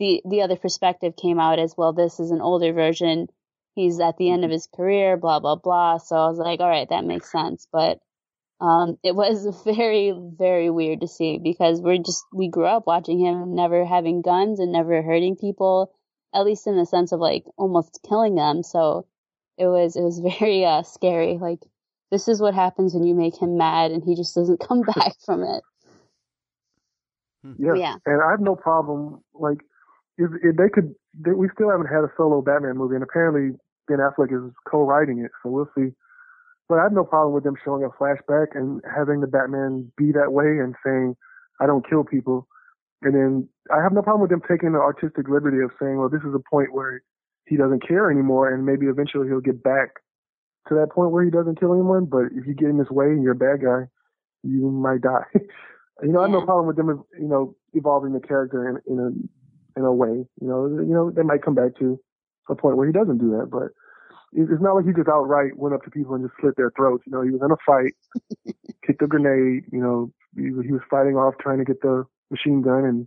the 0.00 0.22
the 0.28 0.40
other 0.40 0.56
perspective 0.56 1.16
came 1.16 1.38
out 1.38 1.58
as 1.58 1.74
well. 1.76 1.92
This 1.92 2.18
is 2.18 2.30
an 2.30 2.40
older 2.40 2.72
version. 2.72 3.28
He's 3.74 4.00
at 4.00 4.16
the 4.16 4.30
end 4.30 4.44
of 4.44 4.50
his 4.50 4.66
career, 4.66 5.16
blah 5.16 5.40
blah 5.40 5.56
blah. 5.56 5.98
So 5.98 6.16
I 6.16 6.28
was 6.28 6.38
like, 6.38 6.60
all 6.60 6.68
right, 6.68 6.88
that 6.88 7.04
makes 7.04 7.30
sense. 7.30 7.66
But 7.72 7.98
um, 8.60 8.98
it 9.04 9.14
was 9.14 9.46
very 9.64 10.14
very 10.38 10.70
weird 10.70 11.00
to 11.00 11.08
see 11.08 11.38
because 11.38 11.80
we're 11.80 11.98
just 11.98 12.24
we 12.32 12.48
grew 12.48 12.66
up 12.66 12.86
watching 12.86 13.18
him 13.18 13.54
never 13.54 13.84
having 13.84 14.22
guns 14.22 14.60
and 14.60 14.72
never 14.72 15.02
hurting 15.02 15.36
people, 15.36 15.92
at 16.34 16.44
least 16.44 16.66
in 16.66 16.76
the 16.76 16.86
sense 16.86 17.12
of 17.12 17.20
like 17.20 17.44
almost 17.56 18.00
killing 18.08 18.34
them. 18.34 18.62
So 18.62 19.06
it 19.58 19.66
was 19.66 19.96
it 19.96 20.02
was 20.02 20.18
very 20.38 20.64
uh, 20.64 20.82
scary. 20.82 21.38
Like 21.38 21.60
this 22.10 22.28
is 22.28 22.40
what 22.40 22.54
happens 22.54 22.94
when 22.94 23.04
you 23.04 23.14
make 23.14 23.36
him 23.40 23.56
mad 23.56 23.90
and 23.90 24.02
he 24.04 24.14
just 24.14 24.34
doesn't 24.34 24.60
come 24.60 24.82
back 24.94 25.14
from 25.24 25.42
it. 25.42 25.62
Yeah, 27.58 27.74
yeah. 27.74 27.96
and 28.06 28.22
I 28.22 28.30
have 28.30 28.40
no 28.40 28.56
problem. 28.56 29.22
Like 29.34 29.58
if, 30.16 30.30
if 30.42 30.56
they 30.56 30.68
could, 30.68 30.94
they, 31.18 31.32
we 31.32 31.48
still 31.54 31.70
haven't 31.70 31.86
had 31.86 32.04
a 32.04 32.10
solo 32.16 32.40
Batman 32.40 32.76
movie, 32.76 32.94
and 32.94 33.04
apparently 33.04 33.58
Ben 33.88 33.98
Affleck 33.98 34.32
is 34.32 34.52
co-writing 34.68 35.18
it, 35.18 35.30
so 35.42 35.50
we'll 35.50 35.70
see. 35.76 35.92
But 36.68 36.78
I 36.78 36.84
have 36.84 36.92
no 36.92 37.04
problem 37.04 37.34
with 37.34 37.44
them 37.44 37.56
showing 37.62 37.84
a 37.84 37.90
flashback 37.90 38.48
and 38.54 38.80
having 38.84 39.20
the 39.20 39.26
Batman 39.26 39.92
be 39.96 40.12
that 40.12 40.32
way 40.32 40.58
and 40.58 40.74
saying, 40.84 41.16
"I 41.60 41.66
don't 41.66 41.88
kill 41.88 42.04
people." 42.04 42.48
And 43.02 43.14
then 43.14 43.48
I 43.70 43.82
have 43.82 43.92
no 43.92 44.02
problem 44.02 44.22
with 44.22 44.30
them 44.30 44.42
taking 44.48 44.72
the 44.72 44.78
artistic 44.78 45.28
liberty 45.28 45.60
of 45.60 45.70
saying, 45.78 45.98
"Well, 45.98 46.08
this 46.08 46.22
is 46.22 46.34
a 46.34 46.50
point 46.50 46.72
where 46.72 47.02
he 47.46 47.56
doesn't 47.56 47.86
care 47.86 48.10
anymore, 48.10 48.48
and 48.48 48.64
maybe 48.64 48.86
eventually 48.86 49.28
he'll 49.28 49.40
get 49.40 49.62
back 49.62 50.00
to 50.68 50.74
that 50.74 50.90
point 50.90 51.10
where 51.10 51.24
he 51.24 51.30
doesn't 51.30 51.60
kill 51.60 51.72
anyone. 51.72 52.06
But 52.06 52.26
if 52.34 52.46
you 52.46 52.54
get 52.54 52.68
in 52.68 52.78
his 52.78 52.90
way 52.90 53.06
and 53.06 53.22
you're 53.22 53.32
a 53.32 53.36
bad 53.36 53.62
guy, 53.62 53.88
you 54.42 54.70
might 54.70 55.02
die. 55.02 55.24
you 56.02 56.08
know, 56.12 56.12
yeah. 56.12 56.18
I 56.20 56.22
have 56.22 56.30
no 56.30 56.44
problem 56.44 56.66
with 56.66 56.76
them, 56.76 57.04
you 57.18 57.28
know, 57.28 57.54
evolving 57.72 58.12
the 58.12 58.20
character 58.20 58.68
in, 58.68 58.92
in 58.92 58.98
a 58.98 59.78
in 59.78 59.84
a 59.84 59.92
way. 59.92 60.26
You 60.40 60.48
know, 60.48 60.66
you 60.66 60.94
know, 60.94 61.10
they 61.10 61.22
might 61.22 61.42
come 61.42 61.54
back 61.54 61.76
to 61.78 62.00
a 62.48 62.54
point 62.54 62.76
where 62.76 62.86
he 62.86 62.92
doesn't 62.92 63.18
do 63.18 63.30
that, 63.38 63.48
but 63.50 63.68
it's 64.32 64.60
not 64.60 64.74
like 64.74 64.84
he 64.84 64.92
just 64.92 65.08
outright 65.08 65.56
went 65.56 65.74
up 65.74 65.84
to 65.84 65.90
people 65.90 66.14
and 66.14 66.24
just 66.24 66.38
slit 66.40 66.56
their 66.56 66.72
throats. 66.76 67.04
You 67.06 67.12
know, 67.12 67.22
he 67.22 67.30
was 67.30 67.40
in 67.42 67.50
a 67.52 67.60
fight, 67.64 67.94
kicked 68.86 69.02
a 69.02 69.06
grenade. 69.06 69.64
You 69.72 69.80
know, 69.80 70.12
he, 70.36 70.50
he 70.66 70.72
was 70.72 70.82
fighting 70.90 71.16
off 71.16 71.34
trying 71.40 71.58
to 71.58 71.64
get 71.64 71.80
the 71.82 72.04
machine 72.30 72.62
gun 72.62 72.84
and 72.84 73.06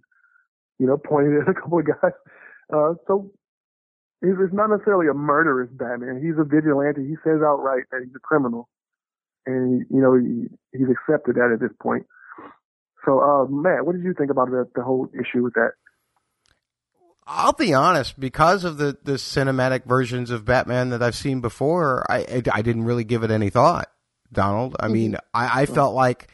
you 0.80 0.88
know 0.88 0.98
pointed 0.98 1.42
at 1.42 1.50
a 1.50 1.54
couple 1.60 1.80
of 1.80 1.86
guys. 1.86 2.14
Uh, 2.74 2.94
so 3.08 3.30
he's 4.22 4.36
not 4.54 4.70
necessarily 4.70 5.08
a 5.08 5.14
murderous 5.14 5.70
Batman. 5.72 6.22
He's 6.24 6.40
a 6.40 6.44
vigilante. 6.44 7.06
He 7.06 7.16
says 7.24 7.42
outright 7.44 7.84
that 7.92 8.02
he's 8.04 8.16
a 8.16 8.20
criminal. 8.20 8.70
and 9.46 9.86
you 9.90 10.02
know 10.02 10.16
he, 10.16 10.48
he's 10.78 10.88
accepted 10.90 11.36
that 11.36 11.52
at 11.54 11.60
this 11.60 11.76
point. 11.82 12.06
So, 13.06 13.22
uh, 13.22 13.46
Matt, 13.48 13.86
what 13.86 13.96
did 13.96 14.04
you 14.04 14.14
think 14.14 14.32
about 14.32 14.50
the, 14.50 14.68
the 14.76 14.84
whole 14.84 15.08
issue 15.14 15.42
with 15.42 15.54
that? 15.54 15.72
I'll 17.30 17.52
be 17.52 17.74
honest, 17.74 18.18
because 18.18 18.64
of 18.64 18.78
the, 18.78 18.98
the 19.04 19.14
cinematic 19.14 19.84
versions 19.84 20.32
of 20.32 20.46
Batman 20.46 20.92
that 20.92 21.04
I've 21.04 21.16
seen 21.16 21.42
before, 21.42 22.10
I, 22.10 22.20
I, 22.20 22.42
I 22.54 22.62
didn't 22.62 22.86
really 22.86 23.04
give 23.04 23.24
it 23.24 23.32
any 23.32 23.50
thought, 23.50 23.92
Donald. 24.32 24.78
I 24.80 24.88
mean, 24.88 25.12
mm-hmm. 25.12 25.28
I, 25.34 25.64
I 25.64 25.66
felt 25.66 25.94
like, 25.94 26.30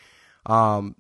um, 0.45 0.95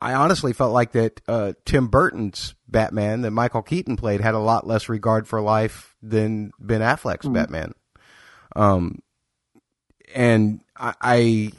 I 0.00 0.14
honestly 0.14 0.52
felt 0.52 0.72
like 0.72 0.90
that 0.92 1.20
uh, 1.28 1.52
Tim 1.64 1.86
Burton's 1.86 2.56
Batman 2.66 3.20
that 3.20 3.30
Michael 3.30 3.62
Keaton 3.62 3.96
played 3.96 4.20
had 4.20 4.34
a 4.34 4.40
lot 4.40 4.66
less 4.66 4.88
regard 4.88 5.28
for 5.28 5.40
life 5.40 5.94
than 6.02 6.50
Ben 6.58 6.80
Affleck's 6.80 7.26
mm-hmm. 7.26 7.34
Batman. 7.34 7.74
Um, 8.56 8.98
and 10.12 10.62
I, 10.76 11.52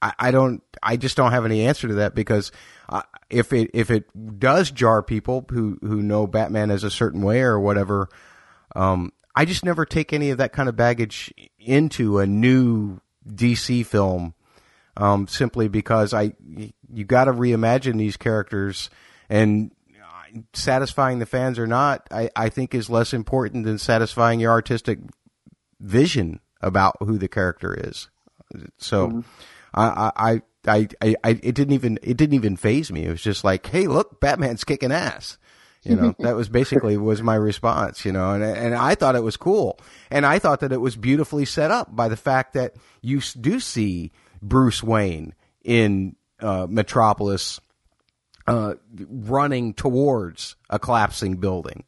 I, 0.00 0.12
I 0.16 0.30
don't, 0.30 0.62
I 0.82 0.96
just 0.96 1.16
don't 1.16 1.32
have 1.32 1.44
any 1.44 1.66
answer 1.66 1.88
to 1.88 1.94
that 1.94 2.14
because 2.14 2.52
uh, 2.88 3.02
if 3.28 3.52
it 3.52 3.70
if 3.74 3.90
it 3.90 4.38
does 4.38 4.70
jar 4.70 5.02
people 5.02 5.44
who 5.50 5.78
who 5.80 6.02
know 6.02 6.26
Batman 6.26 6.70
as 6.70 6.84
a 6.84 6.90
certain 6.90 7.22
way 7.22 7.40
or 7.40 7.58
whatever, 7.58 8.08
um, 8.74 9.12
I 9.34 9.44
just 9.44 9.64
never 9.64 9.84
take 9.84 10.12
any 10.12 10.30
of 10.30 10.38
that 10.38 10.52
kind 10.52 10.68
of 10.68 10.76
baggage 10.76 11.32
into 11.58 12.18
a 12.18 12.26
new 12.26 13.00
DC 13.28 13.86
film, 13.86 14.34
um, 14.96 15.28
simply 15.28 15.68
because 15.68 16.12
I 16.14 16.32
you 16.92 17.04
got 17.04 17.24
to 17.24 17.32
reimagine 17.32 17.98
these 17.98 18.16
characters 18.16 18.90
and 19.28 19.70
satisfying 20.52 21.18
the 21.18 21.26
fans 21.26 21.58
or 21.58 21.66
not, 21.66 22.06
I, 22.10 22.30
I 22.36 22.48
think 22.48 22.74
is 22.74 22.90
less 22.90 23.12
important 23.12 23.64
than 23.64 23.78
satisfying 23.78 24.40
your 24.40 24.52
artistic 24.52 24.98
vision 25.80 26.40
about 26.60 26.96
who 27.00 27.18
the 27.18 27.28
character 27.28 27.74
is. 27.74 28.08
So, 28.78 29.08
mm-hmm. 29.08 29.20
I, 29.74 30.12
I, 30.16 30.42
I, 30.66 30.88
I, 31.00 31.16
I, 31.24 31.30
it 31.30 31.54
didn't 31.54 31.72
even, 31.72 31.98
it 32.02 32.16
didn't 32.16 32.34
even 32.34 32.56
faze 32.56 32.92
me. 32.92 33.04
It 33.06 33.10
was 33.10 33.22
just 33.22 33.44
like, 33.44 33.66
hey, 33.66 33.86
look, 33.86 34.20
Batman's 34.20 34.64
kicking 34.64 34.92
ass. 34.92 35.38
You 35.82 35.96
know, 35.96 36.14
that 36.18 36.36
was 36.36 36.50
basically 36.50 36.96
was 36.98 37.22
my 37.22 37.34
response, 37.36 38.04
you 38.04 38.12
know, 38.12 38.32
and, 38.32 38.44
and 38.44 38.74
I 38.74 38.94
thought 38.94 39.16
it 39.16 39.22
was 39.22 39.38
cool. 39.38 39.80
And 40.10 40.26
I 40.26 40.38
thought 40.38 40.60
that 40.60 40.72
it 40.72 40.80
was 40.80 40.94
beautifully 40.94 41.46
set 41.46 41.70
up 41.70 41.94
by 41.96 42.08
the 42.08 42.18
fact 42.18 42.52
that 42.52 42.74
you 43.00 43.20
do 43.40 43.60
see 43.60 44.12
Bruce 44.42 44.82
Wayne 44.82 45.34
in, 45.64 46.16
uh, 46.40 46.66
Metropolis, 46.68 47.60
uh, 48.46 48.74
running 49.08 49.72
towards 49.72 50.56
a 50.68 50.78
collapsing 50.78 51.36
building. 51.36 51.84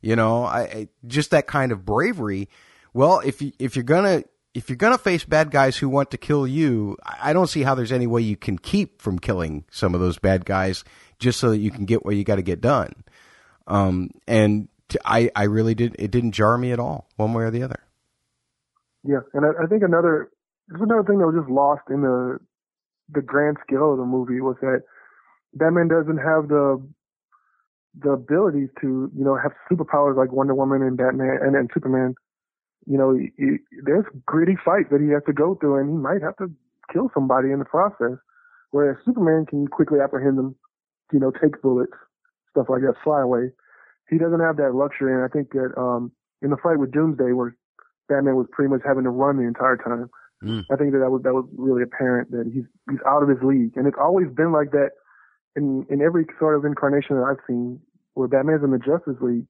You 0.00 0.16
know, 0.16 0.44
I, 0.44 0.60
I 0.60 0.88
just 1.06 1.30
that 1.30 1.46
kind 1.46 1.70
of 1.70 1.84
bravery. 1.84 2.48
Well, 2.92 3.20
if 3.20 3.42
you, 3.42 3.52
if 3.58 3.76
you're 3.76 3.82
gonna 3.84 4.24
if 4.54 4.68
you're 4.68 4.76
going 4.76 4.92
to 4.92 4.98
face 4.98 5.24
bad 5.24 5.50
guys 5.50 5.76
who 5.76 5.88
want 5.88 6.10
to 6.10 6.18
kill 6.18 6.46
you, 6.46 6.96
I 7.04 7.32
don't 7.32 7.46
see 7.46 7.62
how 7.62 7.74
there's 7.74 7.92
any 7.92 8.06
way 8.06 8.22
you 8.22 8.36
can 8.36 8.58
keep 8.58 9.00
from 9.00 9.18
killing 9.18 9.64
some 9.70 9.94
of 9.94 10.00
those 10.00 10.18
bad 10.18 10.44
guys 10.44 10.84
just 11.18 11.38
so 11.38 11.50
that 11.50 11.58
you 11.58 11.70
can 11.70 11.84
get 11.84 12.04
what 12.04 12.16
you 12.16 12.24
got 12.24 12.36
to 12.36 12.42
get 12.42 12.60
done. 12.60 13.04
Um, 13.66 14.10
and 14.26 14.68
t- 14.88 14.98
I, 15.04 15.30
I 15.36 15.44
really 15.44 15.74
did, 15.74 15.96
it 15.98 16.10
didn't 16.10 16.32
jar 16.32 16.56
me 16.56 16.72
at 16.72 16.80
all, 16.80 17.08
one 17.16 17.34
way 17.34 17.44
or 17.44 17.50
the 17.50 17.62
other. 17.62 17.80
Yeah. 19.04 19.20
And 19.34 19.44
I, 19.44 19.64
I 19.64 19.66
think 19.66 19.82
another, 19.82 20.30
there's 20.68 20.82
another 20.82 21.04
thing 21.04 21.18
that 21.18 21.26
was 21.26 21.36
just 21.38 21.50
lost 21.50 21.82
in 21.90 22.02
the, 22.02 22.38
the 23.10 23.22
grand 23.22 23.58
scale 23.66 23.92
of 23.92 23.98
the 23.98 24.04
movie 24.04 24.40
was 24.40 24.56
that 24.60 24.82
Batman 25.54 25.88
doesn't 25.88 26.18
have 26.18 26.48
the, 26.48 26.82
the 28.00 28.10
abilities 28.10 28.68
to, 28.80 29.10
you 29.14 29.24
know, 29.24 29.36
have 29.36 29.52
superpowers 29.70 30.16
like 30.16 30.32
Wonder 30.32 30.54
Woman 30.54 30.82
and 30.82 30.96
Batman 30.96 31.38
and, 31.42 31.56
and 31.56 31.70
Superman 31.72 32.14
you 32.88 32.96
know, 32.96 33.14
he, 33.14 33.30
he, 33.36 33.58
there's 33.84 34.06
gritty 34.24 34.56
fights 34.64 34.88
that 34.90 35.00
he 35.00 35.12
has 35.12 35.22
to 35.26 35.32
go 35.32 35.54
through, 35.54 35.76
and 35.76 35.90
he 35.90 35.96
might 35.96 36.22
have 36.22 36.36
to 36.38 36.50
kill 36.90 37.10
somebody 37.12 37.52
in 37.52 37.58
the 37.58 37.68
process. 37.68 38.16
Whereas 38.70 38.96
Superman 39.04 39.44
can 39.44 39.68
quickly 39.68 40.00
apprehend 40.00 40.38
them, 40.38 40.56
you 41.12 41.20
know, 41.20 41.30
take 41.30 41.60
bullets, 41.60 41.92
stuff 42.50 42.66
like 42.68 42.80
that, 42.82 42.94
fly 43.04 43.20
away. 43.20 43.52
He 44.08 44.16
doesn't 44.16 44.40
have 44.40 44.56
that 44.56 44.74
luxury, 44.74 45.12
and 45.12 45.22
I 45.22 45.28
think 45.28 45.52
that 45.52 45.76
um, 45.76 46.12
in 46.40 46.48
the 46.48 46.56
fight 46.56 46.78
with 46.78 46.92
Doomsday, 46.92 47.32
where 47.32 47.54
Batman 48.08 48.36
was 48.36 48.46
pretty 48.52 48.70
much 48.70 48.80
having 48.86 49.04
to 49.04 49.10
run 49.10 49.36
the 49.36 49.44
entire 49.44 49.76
time, 49.76 50.08
mm. 50.42 50.64
I 50.72 50.76
think 50.76 50.92
that 50.92 51.00
that 51.04 51.12
was 51.12 51.20
that 51.24 51.34
was 51.34 51.44
really 51.56 51.82
apparent 51.82 52.30
that 52.30 52.48
he's 52.52 52.64
he's 52.88 53.04
out 53.06 53.22
of 53.22 53.28
his 53.28 53.42
league, 53.42 53.76
and 53.76 53.86
it's 53.86 54.00
always 54.00 54.28
been 54.32 54.52
like 54.52 54.70
that 54.72 54.92
in 55.56 55.84
in 55.90 56.00
every 56.00 56.24
sort 56.38 56.56
of 56.56 56.64
incarnation 56.64 57.16
that 57.16 57.24
I've 57.28 57.44
seen 57.46 57.80
where 58.14 58.28
Batman's 58.28 58.64
in 58.64 58.70
the 58.70 58.78
Justice 58.78 59.20
League. 59.20 59.46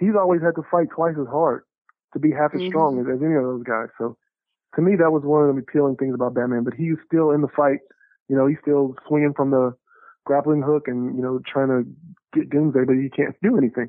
He's 0.00 0.18
always 0.18 0.42
had 0.42 0.56
to 0.56 0.66
fight 0.70 0.88
twice 0.90 1.14
as 1.14 1.30
hard 1.30 1.62
to 2.14 2.18
be 2.18 2.30
half 2.30 2.54
as 2.54 2.60
mm-hmm. 2.60 2.70
strong 2.70 2.98
as, 2.98 3.06
as 3.06 3.22
any 3.22 3.34
of 3.34 3.42
those 3.44 3.62
guys. 3.62 3.88
So 3.98 4.16
to 4.76 4.82
me, 4.82 4.96
that 4.96 5.12
was 5.12 5.22
one 5.22 5.44
of 5.44 5.54
the 5.54 5.60
appealing 5.60 5.96
things 5.96 6.14
about 6.14 6.34
Batman. 6.34 6.64
But 6.64 6.74
he's 6.74 6.96
still 7.06 7.30
in 7.30 7.42
the 7.42 7.52
fight. 7.54 7.80
You 8.28 8.36
know, 8.36 8.46
he's 8.46 8.58
still 8.62 8.94
swinging 9.06 9.34
from 9.34 9.50
the 9.50 9.74
grappling 10.24 10.62
hook 10.62 10.88
and 10.88 11.14
you 11.14 11.22
know 11.22 11.40
trying 11.46 11.68
to 11.68 11.84
get 12.32 12.50
Doomsday, 12.50 12.84
but 12.86 12.96
he 12.96 13.10
can't 13.10 13.36
do 13.42 13.58
anything. 13.58 13.88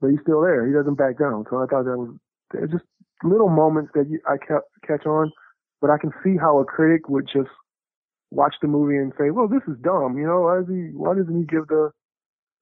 But 0.00 0.10
he's 0.10 0.20
still 0.22 0.42
there. 0.42 0.66
He 0.66 0.72
doesn't 0.72 0.98
back 0.98 1.18
down. 1.18 1.44
So 1.48 1.62
I 1.62 1.66
thought 1.66 1.84
that 1.84 1.96
was 1.96 2.16
just 2.70 2.84
little 3.22 3.48
moments 3.48 3.92
that 3.94 4.10
you, 4.10 4.20
I 4.26 4.36
kept 4.36 4.66
catch 4.86 5.06
on. 5.06 5.30
But 5.80 5.90
I 5.90 5.98
can 5.98 6.10
see 6.24 6.36
how 6.36 6.58
a 6.58 6.64
critic 6.64 7.08
would 7.08 7.28
just 7.30 7.52
watch 8.30 8.54
the 8.60 8.68
movie 8.68 8.96
and 8.96 9.12
say, 9.18 9.30
"Well, 9.30 9.48
this 9.48 9.62
is 9.68 9.78
dumb." 9.82 10.18
You 10.18 10.26
know, 10.26 10.42
why 10.42 10.58
does 10.58 10.68
he? 10.68 10.90
Why 10.92 11.14
doesn't 11.14 11.36
he 11.36 11.44
give 11.44 11.68
the 11.68 11.90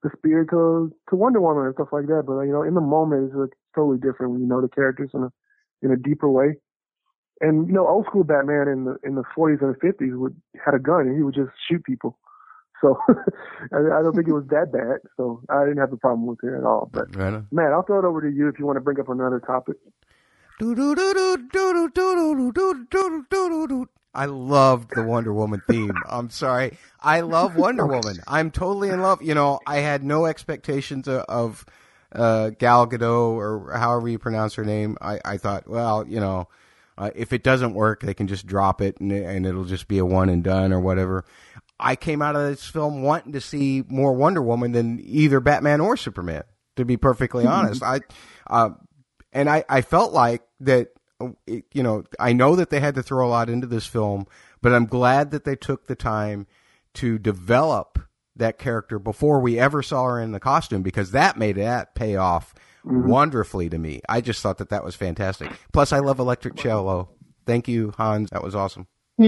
the 0.02 0.10
spirit 0.16 0.50
to 0.50 0.92
to 1.10 1.16
Wonder 1.16 1.40
Woman 1.40 1.66
and 1.66 1.74
stuff 1.74 1.88
like 1.92 2.06
that. 2.06 2.24
But 2.26 2.40
you 2.42 2.52
know, 2.52 2.62
in 2.62 2.74
the 2.74 2.80
moment, 2.80 3.26
it's 3.26 3.34
like 3.34 3.56
totally 3.74 3.98
different 3.98 4.32
when 4.32 4.40
you 4.42 4.48
know 4.48 4.60
the 4.60 4.68
characters 4.68 5.10
in 5.14 5.22
a 5.24 5.32
in 5.82 5.90
a 5.90 5.96
deeper 5.96 6.28
way. 6.28 6.56
And 7.40 7.66
you 7.66 7.74
know, 7.74 7.86
old 7.86 8.06
school 8.06 8.24
Batman 8.24 8.68
in 8.68 8.84
the 8.84 8.96
in 9.02 9.14
the 9.14 9.24
40s 9.36 9.62
and 9.62 9.74
the 9.74 9.78
50s 9.78 10.18
would 10.18 10.36
had 10.64 10.74
a 10.74 10.78
gun 10.78 11.02
and 11.02 11.16
he 11.16 11.22
would 11.22 11.34
just 11.34 11.50
shoot 11.68 11.84
people. 11.84 12.18
So 12.80 12.98
I 13.08 14.02
don't 14.02 14.14
think 14.14 14.28
it 14.28 14.34
was 14.34 14.46
that 14.48 14.72
bad. 14.72 15.08
So 15.16 15.40
I 15.48 15.64
didn't 15.64 15.78
have 15.78 15.92
a 15.92 15.96
problem 15.96 16.26
with 16.26 16.38
it 16.42 16.56
at 16.56 16.64
all. 16.64 16.90
But 16.92 17.14
right 17.16 17.42
man, 17.52 17.72
I'll 17.72 17.82
throw 17.82 17.98
it 17.98 18.04
over 18.04 18.20
to 18.20 18.30
you 18.30 18.48
if 18.48 18.58
you 18.58 18.66
want 18.66 18.76
to 18.76 18.80
bring 18.80 18.98
up 19.00 19.08
another 19.08 19.40
topic. 19.40 19.76
I 24.14 24.26
loved 24.26 24.90
the 24.94 25.02
Wonder 25.02 25.32
Woman 25.32 25.62
theme. 25.68 25.92
I'm 26.08 26.30
sorry. 26.30 26.78
I 27.00 27.20
love 27.20 27.56
Wonder 27.56 27.86
Woman. 27.86 28.16
I'm 28.26 28.50
totally 28.50 28.90
in 28.90 29.00
love. 29.00 29.22
You 29.22 29.34
know, 29.34 29.60
I 29.66 29.78
had 29.78 30.04
no 30.04 30.26
expectations 30.26 31.08
of, 31.08 31.24
of 31.28 31.64
uh, 32.14 32.50
Gal 32.50 32.86
Gadot 32.86 33.36
or 33.36 33.72
however 33.76 34.08
you 34.08 34.18
pronounce 34.18 34.54
her 34.54 34.64
name. 34.64 34.98
I, 35.00 35.18
I 35.24 35.36
thought, 35.38 35.66
well, 35.68 36.06
you 36.06 36.20
know, 36.20 36.48
uh, 36.98 37.10
if 37.14 37.32
it 37.32 37.42
doesn't 37.42 37.72
work, 37.74 38.02
they 38.02 38.14
can 38.14 38.28
just 38.28 38.46
drop 38.46 38.82
it 38.82 39.00
and, 39.00 39.10
and 39.12 39.46
it'll 39.46 39.64
just 39.64 39.88
be 39.88 39.98
a 39.98 40.04
one 40.04 40.28
and 40.28 40.44
done 40.44 40.72
or 40.72 40.80
whatever. 40.80 41.24
I 41.80 41.96
came 41.96 42.20
out 42.20 42.36
of 42.36 42.42
this 42.42 42.66
film 42.66 43.02
wanting 43.02 43.32
to 43.32 43.40
see 43.40 43.82
more 43.88 44.12
Wonder 44.12 44.42
Woman 44.42 44.72
than 44.72 45.00
either 45.02 45.40
Batman 45.40 45.80
or 45.80 45.96
Superman. 45.96 46.44
To 46.76 46.86
be 46.86 46.96
perfectly 46.96 47.44
honest, 47.44 47.82
I, 47.82 48.00
uh, 48.46 48.70
and 49.30 49.50
I, 49.50 49.62
I 49.68 49.82
felt 49.82 50.14
like 50.14 50.40
that 50.60 50.88
you 51.46 51.82
know, 51.82 52.04
I 52.18 52.32
know 52.32 52.56
that 52.56 52.70
they 52.70 52.80
had 52.80 52.94
to 52.96 53.02
throw 53.02 53.26
a 53.26 53.30
lot 53.30 53.48
into 53.48 53.66
this 53.66 53.86
film, 53.86 54.26
but 54.60 54.72
I'm 54.72 54.86
glad 54.86 55.30
that 55.30 55.44
they 55.44 55.56
took 55.56 55.86
the 55.86 55.94
time 55.94 56.46
to 56.94 57.18
develop 57.18 57.98
that 58.36 58.58
character 58.58 58.98
before 58.98 59.40
we 59.40 59.58
ever 59.58 59.82
saw 59.82 60.04
her 60.06 60.20
in 60.20 60.32
the 60.32 60.40
costume 60.40 60.82
because 60.82 61.10
that 61.10 61.36
made 61.36 61.56
that 61.56 61.94
pay 61.94 62.16
off 62.16 62.54
mm-hmm. 62.84 63.08
wonderfully 63.08 63.68
to 63.68 63.78
me. 63.78 64.00
I 64.08 64.20
just 64.20 64.42
thought 64.42 64.58
that 64.58 64.70
that 64.70 64.84
was 64.84 64.94
fantastic. 64.94 65.50
Plus, 65.72 65.92
I 65.92 65.98
love 65.98 66.18
electric 66.18 66.56
cello. 66.56 67.10
Thank 67.46 67.68
you, 67.68 67.92
Hans. 67.96 68.30
That 68.30 68.42
was 68.42 68.54
awesome. 68.54 68.86
I, 69.20 69.26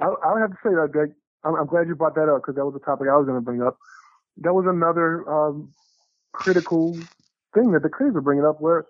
I 0.00 0.40
have 0.40 0.50
to 0.50 0.58
say 0.62 0.70
that, 0.70 0.88
Greg, 0.92 1.12
I'm, 1.44 1.54
I'm 1.54 1.66
glad 1.66 1.86
you 1.86 1.94
brought 1.94 2.14
that 2.16 2.28
up 2.28 2.42
because 2.42 2.56
that 2.56 2.64
was 2.64 2.74
a 2.74 2.84
topic 2.84 3.08
I 3.10 3.16
was 3.16 3.26
going 3.26 3.38
to 3.38 3.44
bring 3.44 3.62
up. 3.62 3.78
That 4.38 4.52
was 4.52 4.66
another 4.66 5.28
um, 5.30 5.72
critical 6.32 6.94
thing 7.54 7.72
that 7.72 7.82
the 7.82 7.88
critics 7.88 8.14
were 8.14 8.20
bringing 8.20 8.44
up 8.44 8.60
where 8.60 8.86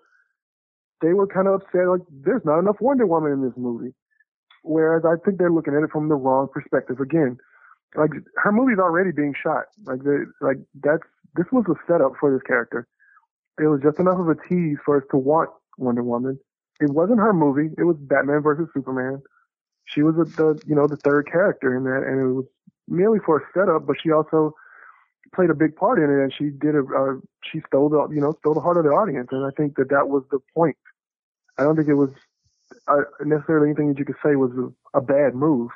they 1.01 1.13
were 1.13 1.27
kind 1.27 1.47
of 1.47 1.61
upset, 1.61 1.87
like, 1.87 2.01
there's 2.09 2.45
not 2.45 2.59
enough 2.59 2.77
Wonder 2.79 3.05
Woman 3.05 3.31
in 3.31 3.41
this 3.41 3.57
movie. 3.57 3.93
Whereas 4.63 5.03
I 5.05 5.15
think 5.23 5.37
they're 5.37 5.51
looking 5.51 5.75
at 5.75 5.83
it 5.83 5.91
from 5.91 6.09
the 6.09 6.15
wrong 6.15 6.49
perspective. 6.51 6.99
Again, 6.99 7.37
like 7.95 8.11
her 8.35 8.51
movie's 8.51 8.79
already 8.79 9.11
being 9.11 9.33
shot. 9.41 9.65
Like 9.85 10.03
the, 10.03 10.25
like 10.41 10.57
that's 10.83 11.03
this 11.35 11.45
was 11.51 11.65
a 11.69 11.75
setup 11.89 12.13
for 12.19 12.33
this 12.33 12.43
character. 12.43 12.87
It 13.59 13.67
was 13.67 13.81
just 13.81 13.99
enough 13.99 14.19
of 14.19 14.27
a 14.27 14.35
tease 14.35 14.77
for 14.85 14.97
us 14.97 15.03
to 15.11 15.17
want 15.17 15.49
Wonder 15.77 16.03
Woman. 16.03 16.39
It 16.79 16.89
wasn't 16.91 17.19
her 17.19 17.33
movie. 17.33 17.73
It 17.77 17.83
was 17.83 17.95
Batman 17.97 18.41
versus 18.41 18.67
Superman. 18.73 19.21
She 19.85 20.03
was 20.03 20.15
the 20.15 20.61
you 20.65 20.75
know 20.75 20.87
the 20.87 20.97
third 20.97 21.31
character 21.31 21.75
in 21.75 21.83
that, 21.85 22.03
and 22.05 22.19
it 22.19 22.33
was 22.33 22.45
merely 22.87 23.19
for 23.25 23.37
a 23.37 23.45
setup. 23.53 23.87
But 23.87 23.97
she 24.01 24.11
also 24.11 24.53
played 25.33 25.49
a 25.49 25.55
big 25.55 25.75
part 25.75 25.99
in 25.99 26.05
it, 26.05 26.21
and 26.23 26.33
she 26.33 26.49
did 26.49 26.75
a 26.75 26.83
uh, 26.83 27.15
she 27.43 27.61
stole 27.67 27.89
the 27.89 28.07
you 28.13 28.21
know 28.21 28.35
stole 28.39 28.53
the 28.53 28.61
heart 28.61 28.77
of 28.77 28.83
the 28.83 28.89
audience. 28.89 29.29
And 29.31 29.45
I 29.45 29.51
think 29.55 29.75
that 29.77 29.89
that 29.89 30.09
was 30.09 30.23
the 30.31 30.39
point. 30.55 30.77
I 31.57 31.63
don't 31.63 31.75
think 31.75 31.87
it 31.87 31.95
was 31.95 32.11
uh, 32.87 33.03
necessarily 33.25 33.69
anything 33.69 33.89
that 33.89 33.99
you 33.99 34.05
could 34.05 34.21
say 34.23 34.35
was 34.35 34.51
a, 34.57 34.97
a 34.97 35.01
bad 35.01 35.35
move. 35.35 35.71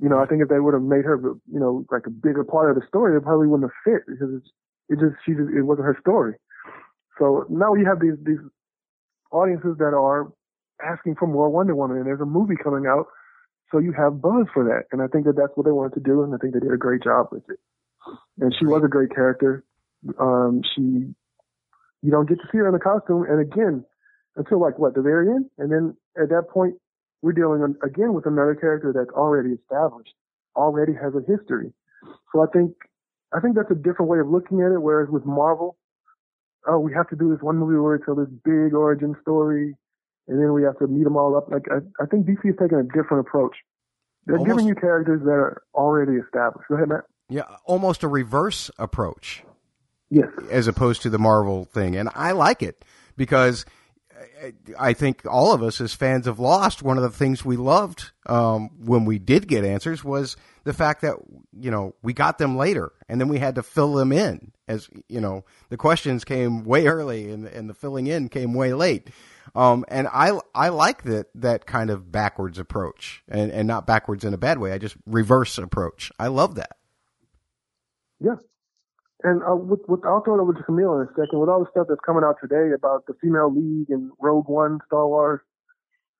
You 0.00 0.08
know, 0.08 0.18
I 0.18 0.26
think 0.26 0.42
if 0.42 0.48
they 0.48 0.60
would 0.60 0.74
have 0.74 0.82
made 0.82 1.04
her, 1.04 1.16
you 1.16 1.60
know, 1.60 1.86
like 1.90 2.06
a 2.06 2.10
bigger 2.10 2.44
part 2.44 2.70
of 2.70 2.76
the 2.76 2.86
story, 2.88 3.16
it 3.16 3.22
probably 3.22 3.46
wouldn't 3.46 3.70
have 3.70 3.84
fit 3.84 4.02
because 4.06 4.34
it's, 4.34 4.50
it 4.88 4.98
just 4.98 5.16
she 5.24 5.32
just 5.32 5.50
it 5.54 5.62
wasn't 5.62 5.86
her 5.86 5.96
story. 6.00 6.34
So 7.18 7.46
now 7.48 7.74
you 7.74 7.86
have 7.86 8.00
these 8.00 8.18
these 8.22 8.42
audiences 9.30 9.76
that 9.78 9.94
are 9.94 10.32
asking 10.84 11.16
for 11.16 11.26
more 11.26 11.48
Wonder 11.48 11.74
Woman, 11.74 11.98
and 11.98 12.06
there's 12.06 12.20
a 12.20 12.26
movie 12.26 12.56
coming 12.56 12.86
out, 12.86 13.06
so 13.70 13.78
you 13.78 13.92
have 13.92 14.20
buzz 14.20 14.46
for 14.52 14.64
that. 14.64 14.84
And 14.92 15.00
I 15.00 15.06
think 15.06 15.26
that 15.26 15.36
that's 15.36 15.52
what 15.54 15.64
they 15.64 15.72
wanted 15.72 15.94
to 15.94 16.00
do, 16.00 16.22
and 16.22 16.34
I 16.34 16.38
think 16.38 16.54
they 16.54 16.60
did 16.60 16.72
a 16.72 16.76
great 16.78 17.02
job 17.02 17.28
with 17.30 17.48
it. 17.48 17.58
And 18.40 18.54
she 18.58 18.66
was 18.66 18.82
a 18.84 18.88
great 18.88 19.14
character. 19.14 19.64
Um, 20.18 20.62
she, 20.74 20.82
you 22.02 22.10
don't 22.10 22.28
get 22.28 22.38
to 22.38 22.44
see 22.52 22.58
her 22.58 22.66
in 22.66 22.74
the 22.74 22.78
costume, 22.78 23.24
and 23.28 23.40
again, 23.40 23.84
until 24.36 24.60
like 24.60 24.78
what 24.78 24.94
the 24.94 25.02
very 25.02 25.28
end, 25.28 25.46
and 25.58 25.70
then 25.70 25.96
at 26.20 26.28
that 26.28 26.48
point, 26.50 26.74
we're 27.22 27.32
dealing 27.32 27.62
again 27.82 28.12
with 28.12 28.26
another 28.26 28.54
character 28.54 28.92
that's 28.92 29.14
already 29.16 29.50
established, 29.50 30.12
already 30.56 30.92
has 30.92 31.14
a 31.14 31.20
history. 31.20 31.72
So 32.32 32.42
I 32.42 32.46
think, 32.52 32.74
I 33.32 33.40
think 33.40 33.56
that's 33.56 33.70
a 33.70 33.74
different 33.74 34.10
way 34.10 34.18
of 34.18 34.28
looking 34.28 34.60
at 34.60 34.72
it. 34.72 34.82
Whereas 34.82 35.08
with 35.08 35.24
Marvel, 35.24 35.78
oh, 36.66 36.78
we 36.78 36.92
have 36.92 37.08
to 37.08 37.16
do 37.16 37.30
this 37.30 37.40
one 37.40 37.56
movie 37.56 37.78
where 37.78 37.96
we 37.96 38.04
tell 38.04 38.14
this 38.14 38.28
big 38.44 38.74
origin 38.74 39.16
story, 39.22 39.74
and 40.28 40.38
then 40.38 40.52
we 40.52 40.62
have 40.64 40.78
to 40.78 40.86
meet 40.86 41.04
them 41.04 41.16
all 41.16 41.36
up. 41.36 41.48
Like 41.50 41.64
I, 41.70 41.78
I 42.02 42.06
think 42.06 42.26
DC 42.26 42.44
is 42.44 42.56
taking 42.60 42.78
a 42.78 42.82
different 42.82 43.26
approach. 43.26 43.56
They're 44.26 44.36
almost, 44.36 44.56
giving 44.56 44.68
you 44.68 44.74
characters 44.74 45.22
that 45.24 45.30
are 45.30 45.62
already 45.74 46.18
established. 46.18 46.68
Go 46.68 46.76
ahead, 46.76 46.88
Matt. 46.88 47.04
Yeah, 47.28 47.44
almost 47.64 48.02
a 48.02 48.08
reverse 48.08 48.70
approach. 48.78 49.42
Yes. 50.10 50.28
As 50.50 50.68
opposed 50.68 51.02
to 51.02 51.10
the 51.10 51.18
Marvel 51.18 51.64
thing, 51.64 51.96
and 51.96 52.08
I 52.14 52.32
like 52.32 52.62
it 52.62 52.84
because 53.16 53.64
I 54.78 54.92
think 54.92 55.22
all 55.26 55.52
of 55.52 55.62
us 55.62 55.80
as 55.80 55.94
fans 55.94 56.26
of 56.26 56.38
Lost, 56.38 56.82
one 56.82 56.96
of 56.96 57.02
the 57.02 57.10
things 57.10 57.44
we 57.44 57.56
loved 57.56 58.12
um, 58.26 58.70
when 58.84 59.04
we 59.04 59.18
did 59.18 59.48
get 59.48 59.64
answers 59.64 60.04
was 60.04 60.36
the 60.64 60.72
fact 60.72 61.02
that 61.02 61.16
you 61.58 61.70
know 61.70 61.94
we 62.02 62.12
got 62.12 62.38
them 62.38 62.56
later, 62.56 62.92
and 63.08 63.20
then 63.20 63.28
we 63.28 63.38
had 63.38 63.54
to 63.56 63.62
fill 63.62 63.94
them 63.94 64.12
in. 64.12 64.52
As 64.68 64.88
you 65.08 65.20
know, 65.20 65.44
the 65.68 65.76
questions 65.76 66.24
came 66.24 66.64
way 66.64 66.86
early, 66.86 67.30
and, 67.30 67.46
and 67.46 67.68
the 67.68 67.74
filling 67.74 68.06
in 68.06 68.28
came 68.28 68.54
way 68.54 68.72
late. 68.72 69.08
Um, 69.54 69.84
and 69.88 70.08
I 70.08 70.38
I 70.54 70.68
like 70.68 71.02
that 71.04 71.26
that 71.36 71.66
kind 71.66 71.90
of 71.90 72.10
backwards 72.10 72.58
approach, 72.58 73.22
and 73.28 73.50
and 73.50 73.66
not 73.66 73.86
backwards 73.86 74.24
in 74.24 74.34
a 74.34 74.38
bad 74.38 74.58
way. 74.58 74.72
I 74.72 74.78
just 74.78 74.96
reverse 75.06 75.58
approach. 75.58 76.10
I 76.18 76.28
love 76.28 76.56
that. 76.56 76.76
Yeah, 78.24 78.36
and 79.22 79.42
uh, 79.42 79.56
with, 79.56 79.80
with, 79.88 80.00
I'll 80.04 80.22
throw 80.22 80.38
it 80.38 80.42
over 80.42 80.54
to 80.54 80.62
Camille 80.62 81.00
in 81.00 81.08
a 81.08 81.10
second. 81.10 81.40
With 81.40 81.48
all 81.48 81.60
the 81.60 81.70
stuff 81.70 81.86
that's 81.88 82.00
coming 82.04 82.24
out 82.24 82.36
today 82.40 82.74
about 82.74 83.06
the 83.06 83.14
female 83.20 83.52
lead 83.52 83.88
and 83.88 84.10
Rogue 84.20 84.48
One, 84.48 84.80
Star 84.86 85.06
Wars, 85.06 85.40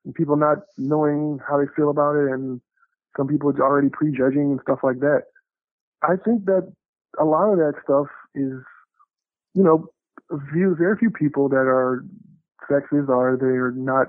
and 0.04 0.14
people 0.14 0.36
not 0.36 0.58
knowing 0.76 1.38
how 1.48 1.58
they 1.58 1.66
feel 1.76 1.90
about 1.90 2.16
it, 2.16 2.30
and 2.30 2.60
some 3.16 3.26
people 3.26 3.52
already 3.60 3.88
prejudging 3.88 4.52
and 4.52 4.60
stuff 4.62 4.80
like 4.82 5.00
that. 5.00 5.22
I 6.02 6.16
think 6.22 6.44
that 6.46 6.72
a 7.18 7.24
lot 7.24 7.52
of 7.52 7.58
that 7.58 7.74
stuff 7.82 8.06
is, 8.34 8.60
you 9.54 9.62
know, 9.62 9.88
views. 10.52 10.76
Very 10.78 10.96
few 10.98 11.10
people 11.10 11.48
that 11.48 11.66
are 11.68 12.04
sexist 12.70 13.08
are 13.08 13.36
they're 13.40 13.72
not 13.72 14.08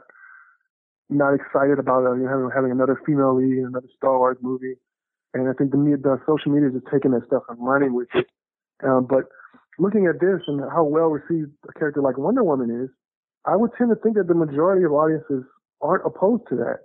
not 1.10 1.34
excited 1.34 1.80
about 1.80 2.06
uh, 2.06 2.14
you 2.14 2.24
know, 2.24 2.30
having 2.30 2.50
having 2.54 2.72
another 2.72 3.00
female 3.06 3.36
lead 3.36 3.58
in 3.58 3.66
another 3.66 3.90
Star 3.96 4.18
Wars 4.18 4.38
movie. 4.42 4.76
And 5.36 5.50
I 5.50 5.54
think 5.54 5.72
the, 5.72 5.78
the 5.78 6.18
social 6.26 6.52
media 6.52 6.70
is 6.70 6.76
just 6.80 6.88
taking 6.92 7.12
that 7.12 7.28
stuff 7.28 7.44
and 7.50 7.60
running 7.60 7.94
with 7.94 8.08
it 8.16 8.26
um, 8.84 9.06
but 9.08 9.26
looking 9.80 10.08
at 10.08 10.20
this 10.20 10.42
and 10.48 10.62
how 10.72 10.84
well 10.84 11.08
received 11.08 11.52
a 11.70 11.74
character 11.78 12.02
like 12.02 12.18
Wonder 12.18 12.44
Woman 12.44 12.84
is, 12.84 12.90
I 13.46 13.56
would 13.56 13.72
tend 13.78 13.90
to 13.92 13.96
think 13.96 14.16
that 14.16 14.28
the 14.28 14.34
majority 14.34 14.84
of 14.84 14.92
audiences 14.92 15.44
aren't 15.82 16.06
opposed 16.06 16.44
to 16.50 16.56
that. 16.58 16.80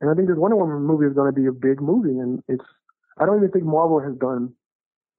And 0.00 0.10
I 0.10 0.14
think 0.14 0.28
this 0.28 0.36
Wonder 0.36 0.56
Woman 0.56 0.82
movie 0.82 1.06
is 1.06 1.14
going 1.14 1.32
to 1.32 1.40
be 1.40 1.46
a 1.46 1.52
big 1.52 1.80
movie. 1.80 2.18
And 2.18 2.42
it's, 2.48 2.64
I 3.18 3.26
don't 3.26 3.38
even 3.38 3.50
think 3.50 3.64
Marvel 3.64 4.00
has 4.00 4.14
done 4.18 4.52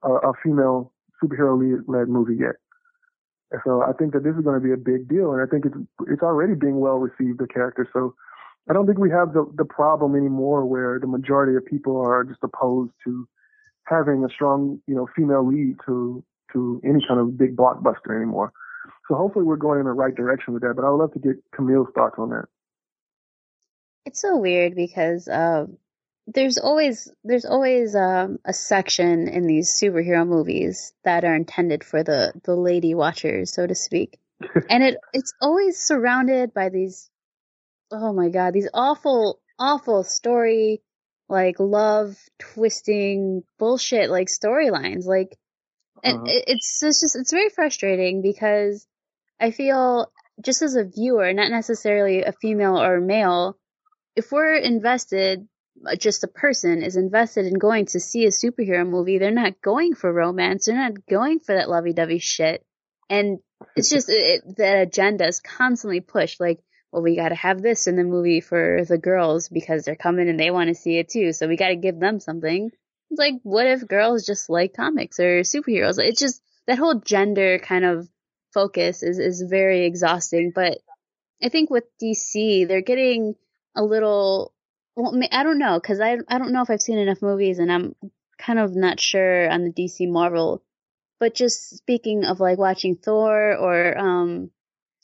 a, 0.03 0.09
a 0.09 0.33
female 0.43 0.93
superhero 1.23 1.57
led 1.87 2.07
movie 2.07 2.35
yet. 2.39 2.55
And 3.51 3.61
so 3.65 3.81
I 3.81 3.93
think 3.93 4.13
that 4.13 4.23
this 4.23 4.35
is 4.35 4.43
going 4.43 4.61
to 4.61 4.63
be 4.65 4.73
a 4.73 4.77
big 4.77 5.09
deal. 5.09 5.33
And 5.33 5.41
I 5.41 5.47
think 5.49 5.65
it's, 5.65 5.75
it's 6.07 6.21
already 6.21 6.53
being 6.53 6.79
well 6.79 6.97
received, 6.97 7.39
the 7.39 7.47
character. 7.47 7.87
So 7.91 8.13
I 8.69 8.73
don't 8.73 8.85
think 8.85 8.99
we 8.99 9.09
have 9.09 9.33
the, 9.33 9.51
the 9.55 9.65
problem 9.65 10.15
anymore 10.15 10.65
where 10.65 10.99
the 10.99 11.07
majority 11.07 11.55
of 11.55 11.65
people 11.65 11.99
are 11.99 12.23
just 12.23 12.39
opposed 12.43 12.91
to 13.05 13.27
having 13.85 14.23
a 14.23 14.29
strong, 14.29 14.79
you 14.85 14.95
know, 14.95 15.07
female 15.15 15.45
lead 15.45 15.77
to 15.87 16.23
to 16.53 16.81
any 16.83 17.03
kind 17.07 17.19
of 17.19 17.37
big 17.37 17.55
blockbuster 17.55 18.15
anymore. 18.15 18.51
So 19.07 19.15
hopefully 19.15 19.45
we're 19.45 19.55
going 19.55 19.79
in 19.79 19.85
the 19.85 19.91
right 19.91 20.13
direction 20.13 20.53
with 20.53 20.63
that. 20.63 20.75
But 20.75 20.85
I 20.85 20.89
would 20.89 20.97
love 20.97 21.13
to 21.13 21.19
get 21.19 21.35
Camille's 21.53 21.87
thoughts 21.95 22.15
on 22.17 22.29
that. 22.29 22.45
It's 24.05 24.21
so 24.21 24.37
weird 24.37 24.75
because 24.75 25.27
uh, 25.27 25.65
there's 26.27 26.57
always 26.57 27.11
there's 27.23 27.45
always 27.45 27.95
um, 27.95 28.39
a 28.45 28.53
section 28.53 29.27
in 29.27 29.47
these 29.47 29.79
superhero 29.81 30.27
movies 30.27 30.93
that 31.03 31.23
are 31.25 31.35
intended 31.35 31.83
for 31.83 32.03
the 32.03 32.33
the 32.43 32.55
lady 32.55 32.93
watchers, 32.93 33.53
so 33.53 33.65
to 33.65 33.75
speak, 33.75 34.19
and 34.69 34.83
it 34.83 34.97
it's 35.13 35.33
always 35.41 35.79
surrounded 35.79 36.53
by 36.53 36.69
these 36.69 37.09
oh 37.91 38.13
my 38.13 38.29
god 38.29 38.53
these 38.53 38.69
awful 38.73 39.39
awful 39.57 40.03
story 40.03 40.81
like 41.27 41.59
love 41.59 42.17
twisting 42.39 43.43
bullshit 43.57 44.09
like 44.09 44.27
storylines 44.27 45.05
like 45.05 45.37
and 46.03 46.17
uh-huh. 46.17 46.41
it's, 46.47 46.81
it's 46.83 47.01
just 47.01 47.15
it's 47.15 47.31
very 47.31 47.49
frustrating 47.49 48.21
because 48.21 48.87
i 49.39 49.51
feel 49.51 50.11
just 50.43 50.61
as 50.61 50.75
a 50.75 50.83
viewer 50.83 51.33
not 51.33 51.51
necessarily 51.51 52.23
a 52.23 52.31
female 52.31 52.79
or 52.79 52.97
a 52.97 53.01
male 53.01 53.57
if 54.15 54.31
we're 54.31 54.55
invested 54.55 55.47
uh, 55.85 55.95
just 55.95 56.23
a 56.23 56.27
person 56.27 56.81
is 56.83 56.97
invested 56.97 57.45
in 57.45 57.53
going 57.53 57.85
to 57.85 57.99
see 57.99 58.25
a 58.25 58.29
superhero 58.29 58.87
movie 58.87 59.17
they're 59.17 59.31
not 59.31 59.61
going 59.61 59.93
for 59.93 60.11
romance 60.11 60.65
they're 60.65 60.75
not 60.75 61.05
going 61.09 61.39
for 61.39 61.55
that 61.55 61.69
lovey-dovey 61.69 62.19
shit 62.19 62.63
and 63.09 63.39
it's 63.75 63.89
just 63.89 64.09
it, 64.09 64.41
the 64.57 64.81
agenda 64.81 65.27
is 65.27 65.39
constantly 65.39 65.99
pushed 65.99 66.39
like 66.39 66.59
well, 66.91 67.03
we 67.03 67.15
got 67.15 67.29
to 67.29 67.35
have 67.35 67.61
this 67.61 67.87
in 67.87 67.95
the 67.95 68.03
movie 68.03 68.41
for 68.41 68.83
the 68.85 68.97
girls 68.97 69.47
because 69.47 69.85
they're 69.85 69.95
coming 69.95 70.27
and 70.27 70.39
they 70.39 70.51
want 70.51 70.69
to 70.69 70.75
see 70.75 70.97
it 70.97 71.09
too. 71.09 71.33
So 71.33 71.47
we 71.47 71.55
got 71.55 71.69
to 71.69 71.75
give 71.75 71.99
them 71.99 72.19
something. 72.19 72.71
It's 73.11 73.19
like, 73.19 73.35
what 73.43 73.67
if 73.67 73.87
girls 73.87 74.25
just 74.25 74.49
like 74.49 74.73
comics 74.75 75.19
or 75.19 75.41
superheroes? 75.41 75.99
It's 75.99 76.19
just 76.19 76.41
that 76.67 76.79
whole 76.79 76.95
gender 76.95 77.59
kind 77.59 77.85
of 77.85 78.07
focus 78.53 79.03
is, 79.03 79.19
is 79.19 79.41
very 79.41 79.85
exhausting. 79.85 80.51
But 80.53 80.79
I 81.43 81.49
think 81.49 81.69
with 81.69 81.85
DC, 82.01 82.67
they're 82.67 82.81
getting 82.81 83.35
a 83.75 83.83
little, 83.83 84.53
well, 84.95 85.19
I 85.31 85.43
don't 85.43 85.59
know, 85.59 85.79
cause 85.79 85.99
I, 85.99 86.17
I 86.27 86.39
don't 86.39 86.51
know 86.51 86.63
if 86.63 86.69
I've 86.69 86.81
seen 86.81 86.97
enough 86.97 87.21
movies 87.21 87.59
and 87.59 87.71
I'm 87.71 87.95
kind 88.37 88.59
of 88.59 88.75
not 88.75 88.99
sure 88.99 89.49
on 89.49 89.63
the 89.63 89.71
DC 89.71 90.09
Marvel. 90.09 90.63
But 91.19 91.35
just 91.35 91.77
speaking 91.77 92.25
of 92.25 92.39
like 92.39 92.57
watching 92.57 92.95
Thor 92.95 93.55
or, 93.55 93.97
um, 93.97 94.51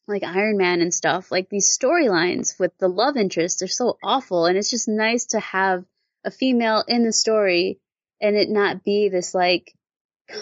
like 0.07 0.23
Iron 0.23 0.57
Man 0.57 0.81
and 0.81 0.93
stuff, 0.93 1.31
like 1.31 1.49
these 1.49 1.77
storylines 1.77 2.59
with 2.59 2.77
the 2.77 2.87
love 2.87 3.17
interest 3.17 3.61
are 3.61 3.67
so 3.67 3.97
awful. 4.03 4.45
And 4.45 4.57
it's 4.57 4.69
just 4.69 4.87
nice 4.87 5.27
to 5.27 5.39
have 5.39 5.83
a 6.23 6.31
female 6.31 6.83
in 6.87 7.03
the 7.03 7.13
story 7.13 7.79
and 8.21 8.35
it 8.35 8.49
not 8.49 8.83
be 8.83 9.09
this 9.09 9.33
like 9.33 9.73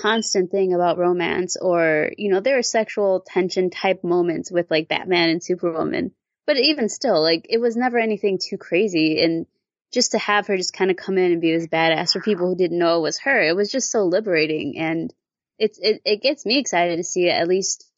constant 0.01 0.51
thing 0.51 0.73
about 0.73 0.97
romance 0.97 1.57
or, 1.57 2.11
you 2.17 2.29
know, 2.29 2.39
there 2.39 2.57
are 2.57 2.63
sexual 2.63 3.21
tension 3.25 3.69
type 3.69 4.03
moments 4.03 4.51
with 4.51 4.69
like 4.69 4.87
Batman 4.87 5.29
and 5.29 5.43
Superwoman. 5.43 6.11
But 6.45 6.57
even 6.57 6.89
still, 6.89 7.21
like 7.21 7.47
it 7.49 7.59
was 7.59 7.77
never 7.77 7.97
anything 7.97 8.39
too 8.39 8.57
crazy. 8.57 9.23
And 9.23 9.45
just 9.93 10.11
to 10.11 10.17
have 10.17 10.47
her 10.47 10.57
just 10.57 10.73
kind 10.73 10.91
of 10.91 10.97
come 10.97 11.17
in 11.17 11.31
and 11.31 11.41
be 11.41 11.55
this 11.55 11.67
badass 11.67 12.13
for 12.13 12.19
people 12.19 12.47
who 12.47 12.55
didn't 12.55 12.79
know 12.79 12.97
it 12.97 13.03
was 13.03 13.19
her, 13.19 13.41
it 13.41 13.55
was 13.55 13.71
just 13.71 13.91
so 13.91 14.03
liberating. 14.03 14.77
And 14.77 15.13
it's, 15.57 15.79
it, 15.79 16.01
it 16.03 16.21
gets 16.21 16.45
me 16.45 16.59
excited 16.59 16.97
to 16.97 17.03
see 17.03 17.27
it 17.27 17.33
at 17.33 17.47
least 17.47 17.89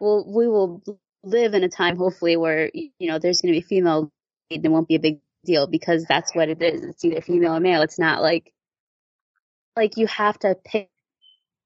well, 0.00 0.24
we 0.26 0.48
will 0.48 0.82
live 1.24 1.54
in 1.54 1.64
a 1.64 1.68
time, 1.68 1.96
hopefully, 1.96 2.36
where, 2.36 2.70
you 2.72 2.90
know, 3.00 3.18
there's 3.18 3.40
going 3.40 3.52
to 3.54 3.60
be 3.60 3.66
female 3.66 4.12
lead 4.50 4.58
and 4.58 4.66
it 4.66 4.70
won't 4.70 4.88
be 4.88 4.96
a 4.96 5.00
big 5.00 5.20
deal 5.44 5.66
because 5.66 6.04
that's 6.08 6.34
what 6.34 6.48
it 6.48 6.62
is. 6.62 6.84
It's 6.84 7.04
either 7.04 7.20
female 7.20 7.56
or 7.56 7.60
male. 7.60 7.82
It's 7.82 7.98
not 7.98 8.22
like, 8.22 8.52
like 9.76 9.96
you 9.96 10.06
have 10.06 10.38
to 10.40 10.56
pick 10.64 10.88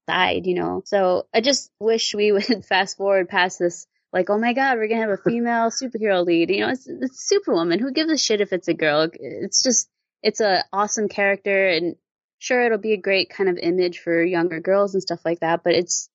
side, 0.08 0.46
you 0.46 0.54
know? 0.54 0.82
So 0.84 1.26
I 1.34 1.40
just 1.40 1.70
wish 1.78 2.14
we 2.14 2.32
would 2.32 2.64
fast 2.64 2.96
forward 2.96 3.28
past 3.28 3.58
this, 3.58 3.86
like, 4.12 4.30
oh 4.30 4.38
my 4.38 4.54
God, 4.54 4.78
we're 4.78 4.88
going 4.88 5.00
to 5.00 5.08
have 5.08 5.18
a 5.18 5.22
female 5.30 5.70
superhero 5.70 6.24
lead. 6.24 6.50
You 6.50 6.60
know, 6.60 6.70
it's, 6.70 6.88
it's 6.88 7.28
Superwoman. 7.28 7.78
Who 7.78 7.92
gives 7.92 8.10
a 8.10 8.18
shit 8.18 8.40
if 8.40 8.52
it's 8.52 8.68
a 8.68 8.74
girl? 8.74 9.08
It's 9.12 9.62
just, 9.62 9.88
it's 10.22 10.40
a 10.40 10.64
awesome 10.72 11.08
character 11.08 11.68
and 11.68 11.96
sure, 12.38 12.64
it'll 12.64 12.78
be 12.78 12.92
a 12.92 13.00
great 13.00 13.30
kind 13.30 13.50
of 13.50 13.58
image 13.58 13.98
for 13.98 14.22
younger 14.22 14.60
girls 14.60 14.94
and 14.94 15.02
stuff 15.02 15.20
like 15.24 15.40
that, 15.40 15.62
but 15.62 15.74
it's, 15.74 16.08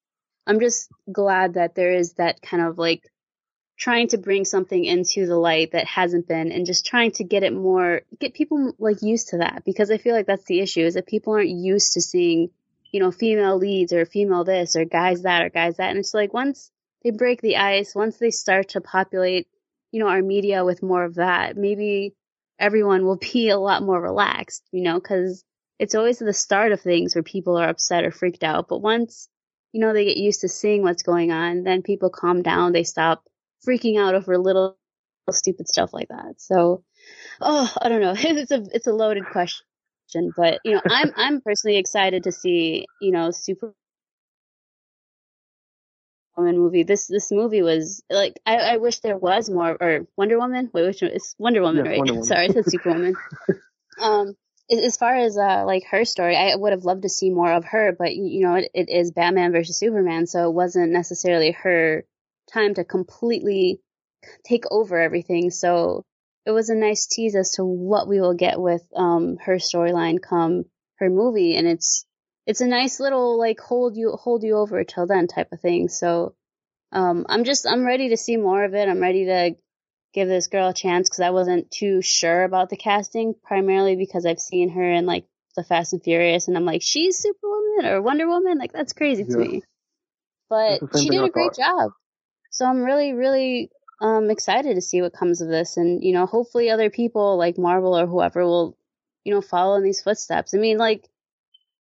I'm 0.45 0.60
just 0.60 0.90
glad 1.11 1.53
that 1.53 1.76
there 1.76 1.94
is 1.94 2.14
that 2.14 2.41
kind 2.41 2.64
of 2.64 2.78
like 2.78 3.10
trying 3.77 4.07
to 4.07 4.17
bring 4.17 4.45
something 4.45 4.83
into 4.83 5.25
the 5.25 5.37
light 5.37 5.71
that 5.71 5.85
hasn't 5.85 6.27
been 6.27 6.51
and 6.51 6.65
just 6.65 6.85
trying 6.85 7.11
to 7.11 7.23
get 7.23 7.43
it 7.43 7.53
more 7.53 8.01
get 8.19 8.33
people 8.33 8.73
like 8.79 9.01
used 9.01 9.29
to 9.29 9.37
that. 9.39 9.63
Because 9.65 9.91
I 9.91 9.97
feel 9.97 10.15
like 10.15 10.27
that's 10.27 10.45
the 10.45 10.59
issue 10.59 10.85
is 10.85 10.93
that 10.93 11.07
people 11.07 11.33
aren't 11.33 11.49
used 11.49 11.93
to 11.93 12.01
seeing, 12.01 12.49
you 12.91 12.99
know, 12.99 13.11
female 13.11 13.57
leads 13.57 13.93
or 13.93 14.05
female 14.05 14.43
this 14.43 14.75
or 14.75 14.85
guys 14.85 15.23
that 15.23 15.43
or 15.43 15.49
guys 15.49 15.77
that. 15.77 15.89
And 15.89 15.99
it's 15.99 16.13
like 16.13 16.33
once 16.33 16.71
they 17.03 17.11
break 17.11 17.41
the 17.41 17.57
ice, 17.57 17.95
once 17.95 18.17
they 18.17 18.31
start 18.31 18.69
to 18.69 18.81
populate, 18.81 19.47
you 19.91 19.99
know, 19.99 20.07
our 20.07 20.21
media 20.21 20.63
with 20.63 20.83
more 20.83 21.03
of 21.03 21.15
that, 21.15 21.57
maybe 21.57 22.13
everyone 22.59 23.05
will 23.05 23.17
be 23.33 23.49
a 23.49 23.57
lot 23.57 23.83
more 23.83 23.99
relaxed, 23.99 24.63
you 24.71 24.83
know, 24.83 24.99
cuz 24.99 25.43
it's 25.79 25.95
always 25.95 26.19
the 26.19 26.33
start 26.33 26.71
of 26.71 26.79
things 26.79 27.15
where 27.15 27.23
people 27.23 27.57
are 27.57 27.67
upset 27.67 28.05
or 28.05 28.11
freaked 28.11 28.43
out, 28.43 28.67
but 28.67 28.79
once 28.79 29.27
you 29.71 29.81
know 29.81 29.91
they 29.91 30.05
get 30.05 30.17
used 30.17 30.41
to 30.41 30.47
seeing 30.47 30.83
what's 30.83 31.03
going 31.03 31.31
on, 31.31 31.63
then 31.63 31.81
people 31.81 32.11
calm 32.11 32.43
down, 32.43 32.71
they 32.71 32.83
stop 32.83 33.25
freaking 33.68 33.99
out 33.99 34.15
over 34.15 34.38
little 34.38 34.77
stupid 35.31 35.68
stuff 35.68 35.94
like 35.94 36.10
that. 36.10 36.35
So, 36.38 36.84
oh, 37.41 37.73
I 37.81 37.90
don't 37.90 38.02
know. 38.02 38.15
It's 38.18 38.52
a 38.52 38.64
it's 38.72 38.88
a 38.88 38.94
loaded 38.94 39.26
question, 39.26 40.31
but 40.35 40.60
you 40.64 40.73
know, 40.73 40.81
I'm 40.85 41.11
I'm 41.18 41.41
personally 41.41 41.77
excited 41.77 42.23
to 42.23 42.31
see 42.31 42.85
you 43.02 43.11
know 43.11 43.31
Super 43.31 43.73
Woman 46.35 46.57
movie. 46.57 46.84
This 46.84 47.07
this 47.07 47.31
movie 47.31 47.61
was 47.61 48.03
like 48.10 48.40
I, 48.45 48.57
I 48.57 48.77
wish 48.77 48.99
there 48.99 49.18
was 49.18 49.49
more 49.49 49.77
or 49.80 50.07
Wonder 50.18 50.38
Woman. 50.40 50.69
Wait, 50.73 50.85
which 50.85 51.02
one? 51.02 51.11
It's 51.11 51.35
Wonder 51.38 51.61
Woman, 51.61 51.85
right? 51.85 51.98
Wonder 51.98 52.14
Woman. 52.14 52.26
Sorry, 52.27 52.45
I 52.45 52.48
said 52.49 52.65
Superwoman. 52.65 53.15
um, 54.02 54.35
as 54.72 54.98
far 54.98 55.15
as 55.15 55.38
uh, 55.38 55.64
like 55.65 55.84
her 55.91 56.06
story, 56.06 56.35
I 56.35 56.56
would 56.56 56.72
have 56.72 56.85
loved 56.85 57.03
to 57.03 57.10
see 57.10 57.30
more 57.30 57.52
of 57.52 57.65
her, 57.65 57.95
but 57.98 58.15
you 58.15 58.41
know, 58.48 58.56
it, 58.56 58.72
it 58.73 58.90
is 58.90 59.11
Batman 59.11 59.52
versus 59.52 59.77
Superman, 59.77 60.26
so 60.26 60.49
it 60.49 60.53
wasn't 60.53 60.91
necessarily 60.91 61.52
her 61.52 62.06
time 62.53 62.73
to 62.75 62.84
completely 62.84 63.80
take 64.45 64.65
over 64.71 64.99
everything. 64.99 65.51
So 65.51 66.03
it 66.45 66.51
was 66.51 66.69
a 66.69 66.75
nice 66.75 67.07
tease 67.07 67.35
as 67.35 67.51
to 67.53 67.65
what 67.65 68.07
we 68.07 68.19
will 68.19 68.34
get 68.34 68.59
with 68.59 68.84
um 68.95 69.38
her 69.45 69.55
storyline 69.55 70.21
come 70.21 70.65
her 70.97 71.09
movie, 71.09 71.55
and 71.55 71.67
it's 71.67 72.05
it's 72.45 72.61
a 72.61 72.67
nice 72.67 72.99
little 72.99 73.38
like 73.38 73.59
hold 73.59 73.95
you 73.95 74.11
hold 74.11 74.43
you 74.43 74.57
over 74.57 74.84
till 74.84 75.07
then 75.07 75.27
type 75.27 75.51
of 75.51 75.61
thing. 75.61 75.89
So 75.89 76.35
um 76.91 77.25
I'm 77.30 77.43
just 77.43 77.65
I'm 77.67 77.85
ready 77.85 78.09
to 78.09 78.17
see 78.17 78.38
more 78.38 78.63
of 78.63 78.73
it. 78.73 78.88
I'm 78.89 79.01
ready 79.01 79.25
to 79.25 79.55
give 80.13 80.27
this 80.27 80.47
girl 80.47 80.69
a 80.69 80.73
chance 80.73 81.09
because 81.09 81.21
I 81.21 81.31
wasn't 81.31 81.71
too 81.71 82.01
sure 82.01 82.43
about 82.43 82.69
the 82.69 82.77
casting, 82.77 83.34
primarily 83.43 83.95
because 83.95 84.25
I've 84.25 84.39
seen 84.39 84.69
her 84.69 84.91
in 84.91 85.05
like 85.05 85.25
the 85.55 85.63
Fast 85.63 85.93
and 85.93 86.03
Furious, 86.03 86.47
and 86.47 86.57
I'm 86.57 86.65
like, 86.65 86.81
she's 86.81 87.17
Superwoman 87.17 87.85
or 87.85 88.01
Wonder 88.01 88.27
Woman, 88.27 88.57
like 88.57 88.71
that's 88.71 88.93
crazy 88.93 89.23
yeah. 89.27 89.35
to 89.35 89.38
me. 89.38 89.63
But 90.49 90.81
she 90.99 91.09
did 91.09 91.23
a 91.23 91.30
great 91.30 91.53
job, 91.53 91.91
so 92.53 92.65
I'm 92.65 92.84
really, 92.84 93.13
really 93.13 93.69
um 93.99 94.30
excited 94.30 94.75
to 94.75 94.81
see 94.81 95.01
what 95.01 95.13
comes 95.13 95.41
of 95.41 95.49
this, 95.49 95.75
and 95.75 96.01
you 96.03 96.13
know, 96.13 96.25
hopefully 96.25 96.69
other 96.69 96.89
people 96.89 97.38
like 97.38 97.57
Marvel 97.57 97.97
or 97.97 98.07
whoever 98.07 98.45
will, 98.45 98.77
you 99.25 99.34
know, 99.34 99.41
follow 99.41 99.75
in 99.75 99.84
these 99.84 100.01
footsteps. 100.01 100.53
I 100.53 100.57
mean, 100.57 100.77
like. 100.77 101.09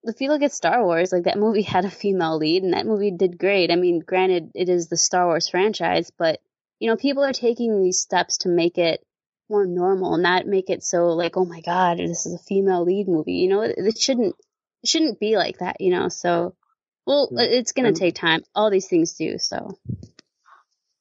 If 0.05 0.19
you 0.19 0.27
look 0.27 0.41
at 0.41 0.51
Star 0.51 0.83
Wars, 0.83 1.13
like 1.13 1.23
that 1.23 1.39
movie 1.39 1.61
had 1.75 1.85
a 1.85 1.89
female 1.89 2.37
lead 2.37 2.63
and 2.63 2.73
that 2.73 2.85
movie 2.85 3.11
did 3.11 3.37
great. 3.37 3.71
I 3.71 3.77
mean, 3.77 3.99
granted, 3.99 4.51
it 4.53 4.67
is 4.67 4.89
the 4.89 4.97
Star 4.97 5.27
Wars 5.27 5.47
franchise, 5.47 6.11
but 6.17 6.41
you 6.77 6.89
know, 6.89 6.97
people 6.97 7.23
are 7.23 7.31
taking 7.31 7.81
these 7.81 7.99
steps 7.99 8.39
to 8.39 8.49
make 8.49 8.77
it 8.77 8.99
more 9.49 9.65
normal, 9.65 10.17
not 10.17 10.47
make 10.47 10.69
it 10.69 10.83
so 10.83 11.07
like, 11.09 11.37
oh 11.37 11.45
my 11.45 11.61
god, 11.61 11.99
this 11.99 12.25
is 12.25 12.33
a 12.33 12.43
female 12.43 12.83
lead 12.83 13.07
movie. 13.07 13.33
You 13.33 13.47
know, 13.47 13.61
it, 13.61 13.75
it 13.77 13.97
shouldn't 13.97 14.35
it 14.81 14.89
shouldn't 14.89 15.19
be 15.19 15.37
like 15.37 15.59
that. 15.59 15.77
You 15.79 15.91
know, 15.91 16.09
so 16.09 16.55
well, 17.05 17.29
it's 17.31 17.73
gonna 17.73 17.93
take 17.93 18.15
time. 18.15 18.41
All 18.55 18.69
these 18.69 18.87
things 18.87 19.13
do. 19.13 19.37
So, 19.37 19.77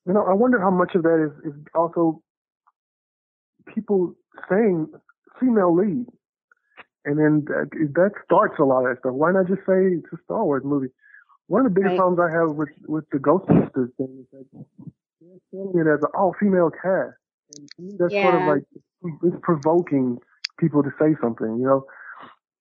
you 0.06 0.12
know, 0.12 0.24
I 0.24 0.34
wonder 0.34 0.60
how 0.60 0.70
much 0.70 0.94
of 0.94 1.02
that 1.02 1.30
is 1.30 1.52
is 1.52 1.58
also 1.74 2.22
people 3.72 4.14
saying 4.48 4.88
female 5.40 5.74
lead, 5.74 6.06
and 7.04 7.18
then 7.18 7.44
that, 7.46 7.70
that 7.94 8.12
starts 8.24 8.54
a 8.58 8.64
lot 8.64 8.84
of 8.84 8.94
that 8.94 9.00
stuff. 9.00 9.12
Why 9.14 9.32
not 9.32 9.46
just 9.46 9.60
say 9.60 9.98
it's 9.98 10.12
a 10.12 10.16
Star 10.24 10.44
Wars 10.44 10.62
movie? 10.64 10.88
One 11.46 11.66
of 11.66 11.72
the 11.72 11.80
biggest 11.80 11.92
right. 11.92 11.98
problems 11.98 12.20
I 12.20 12.32
have 12.32 12.56
with 12.56 12.70
with 12.86 13.04
the 13.12 13.18
Ghostbusters 13.18 13.94
thing 13.96 14.24
is 14.24 14.26
that 14.32 14.46
they're 15.20 15.38
selling 15.50 15.78
it 15.78 15.88
as 15.88 16.00
an 16.02 16.10
all 16.14 16.34
female 16.38 16.70
cast. 16.70 17.16
And 17.56 17.68
to 17.76 17.82
me, 17.82 17.92
that's 17.98 18.12
yeah. 18.12 18.30
sort 18.30 18.42
of 18.42 18.48
like 18.48 19.22
it's 19.22 19.36
provoking 19.42 20.18
people 20.58 20.82
to 20.82 20.90
say 20.98 21.14
something, 21.20 21.58
you 21.58 21.66
know. 21.66 21.84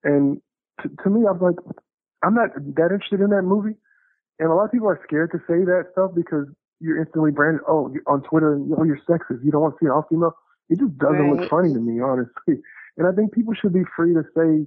And 0.03 0.41
to, 0.81 0.89
to 1.03 1.09
me, 1.09 1.21
I 1.27 1.31
was 1.31 1.41
like, 1.41 1.75
I'm 2.23 2.33
not 2.33 2.53
that 2.55 2.91
interested 2.91 3.21
in 3.21 3.29
that 3.29 3.43
movie. 3.43 3.75
And 4.39 4.49
a 4.49 4.55
lot 4.55 4.65
of 4.65 4.71
people 4.71 4.89
are 4.89 4.99
scared 5.05 5.31
to 5.31 5.37
say 5.47 5.63
that 5.63 5.85
stuff 5.93 6.11
because 6.15 6.47
you're 6.81 6.99
instantly 6.99 7.31
branded, 7.31 7.61
oh, 7.67 7.93
on 8.07 8.23
Twitter, 8.23 8.59
oh, 8.77 8.83
you're 8.83 8.99
sexist. 9.07 9.43
You 9.43 9.51
don't 9.51 9.61
want 9.61 9.75
to 9.75 9.79
see 9.79 9.85
an 9.85 9.91
all 9.91 10.05
female. 10.09 10.35
It 10.69 10.79
just 10.79 10.97
doesn't 10.97 11.17
right. 11.17 11.41
look 11.41 11.49
funny 11.49 11.73
to 11.73 11.79
me, 11.79 12.01
honestly. 12.01 12.61
And 12.97 13.07
I 13.07 13.11
think 13.11 13.33
people 13.33 13.53
should 13.53 13.73
be 13.73 13.83
free 13.95 14.13
to 14.13 14.23
say 14.35 14.65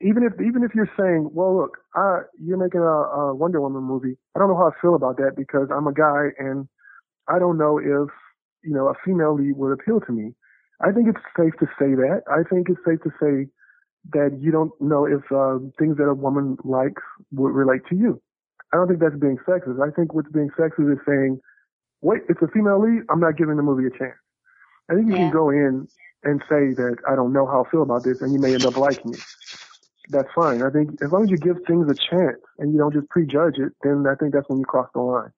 even 0.00 0.22
if 0.22 0.34
even 0.40 0.62
if 0.62 0.74
you're 0.74 0.90
saying, 0.98 1.30
well, 1.32 1.56
look, 1.56 1.78
I, 1.94 2.20
you're 2.40 2.58
making 2.58 2.80
a, 2.80 2.84
a 2.84 3.34
Wonder 3.34 3.60
Woman 3.60 3.82
movie. 3.82 4.16
I 4.34 4.38
don't 4.38 4.48
know 4.48 4.56
how 4.56 4.68
I 4.68 4.80
feel 4.80 4.94
about 4.94 5.16
that 5.16 5.32
because 5.36 5.68
I'm 5.74 5.86
a 5.86 5.92
guy 5.92 6.28
and 6.38 6.68
I 7.28 7.38
don't 7.38 7.58
know 7.58 7.78
if 7.78 8.10
you 8.62 8.74
know 8.74 8.88
a 8.88 8.94
female 9.04 9.34
lead 9.34 9.56
would 9.56 9.72
appeal 9.72 10.00
to 10.00 10.12
me. 10.12 10.32
I 10.80 10.92
think 10.92 11.08
it's 11.08 11.24
safe 11.36 11.54
to 11.60 11.66
say 11.78 11.94
that. 11.94 12.22
I 12.30 12.42
think 12.48 12.68
it's 12.68 12.80
safe 12.86 13.00
to 13.02 13.10
say 13.20 13.50
that 14.12 14.38
you 14.40 14.52
don't 14.52 14.72
know 14.80 15.06
if 15.06 15.22
uh, 15.32 15.58
things 15.78 15.96
that 15.96 16.04
a 16.04 16.14
woman 16.14 16.56
likes 16.64 17.02
would 17.32 17.52
relate 17.52 17.82
to 17.88 17.96
you. 17.96 18.20
I 18.74 18.76
don't 18.76 18.88
think 18.88 18.98
that's 18.98 19.16
being 19.16 19.38
sexist. 19.46 19.78
I 19.80 19.94
think 19.94 20.14
what's 20.14 20.30
being 20.30 20.50
sexist 20.58 20.92
is 20.92 20.98
saying, 21.06 21.40
wait, 22.02 22.22
it's 22.28 22.42
a 22.42 22.48
female 22.48 22.82
lead. 22.82 23.04
I'm 23.08 23.20
not 23.20 23.38
giving 23.38 23.56
the 23.56 23.62
movie 23.62 23.86
a 23.86 23.96
chance. 23.96 24.18
I 24.90 24.94
think 24.94 25.06
you 25.06 25.14
yeah. 25.14 25.30
can 25.30 25.30
go 25.30 25.50
in 25.50 25.86
and 26.24 26.42
say 26.50 26.74
that 26.74 26.96
I 27.08 27.14
don't 27.14 27.32
know 27.32 27.46
how 27.46 27.64
I 27.64 27.70
feel 27.70 27.82
about 27.82 28.02
this, 28.02 28.20
and 28.20 28.32
you 28.32 28.40
may 28.40 28.52
end 28.52 28.66
up 28.66 28.76
liking 28.76 29.14
it 29.14 29.20
that's 30.10 30.28
fine. 30.34 30.62
I 30.62 30.70
think 30.70 31.02
as 31.02 31.10
long 31.12 31.24
as 31.24 31.30
you 31.30 31.38
give 31.38 31.56
things 31.66 31.88
a 31.88 31.94
chance 31.94 32.40
and 32.58 32.72
you 32.72 32.78
don't 32.78 32.92
just 32.92 33.08
prejudge 33.08 33.56
it, 33.58 33.72
then 33.82 34.04
I 34.08 34.14
think 34.14 34.34
that's 34.34 34.48
when 34.48 34.58
you 34.58 34.64
cross 34.64 34.88
the 34.94 35.00
line. 35.00 35.30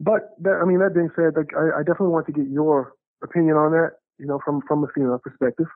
But 0.00 0.30
that, 0.40 0.60
I 0.62 0.64
mean, 0.64 0.78
that 0.80 0.94
being 0.94 1.10
said, 1.16 1.36
like, 1.36 1.52
I, 1.56 1.80
I 1.80 1.82
definitely 1.82 2.08
want 2.08 2.26
to 2.26 2.32
get 2.32 2.46
your 2.48 2.92
opinion 3.22 3.56
on 3.56 3.72
that, 3.72 3.92
you 4.18 4.26
know, 4.26 4.40
from 4.44 4.62
from 4.68 4.84
a 4.84 4.88
female 4.94 5.18
perspective, 5.18 5.66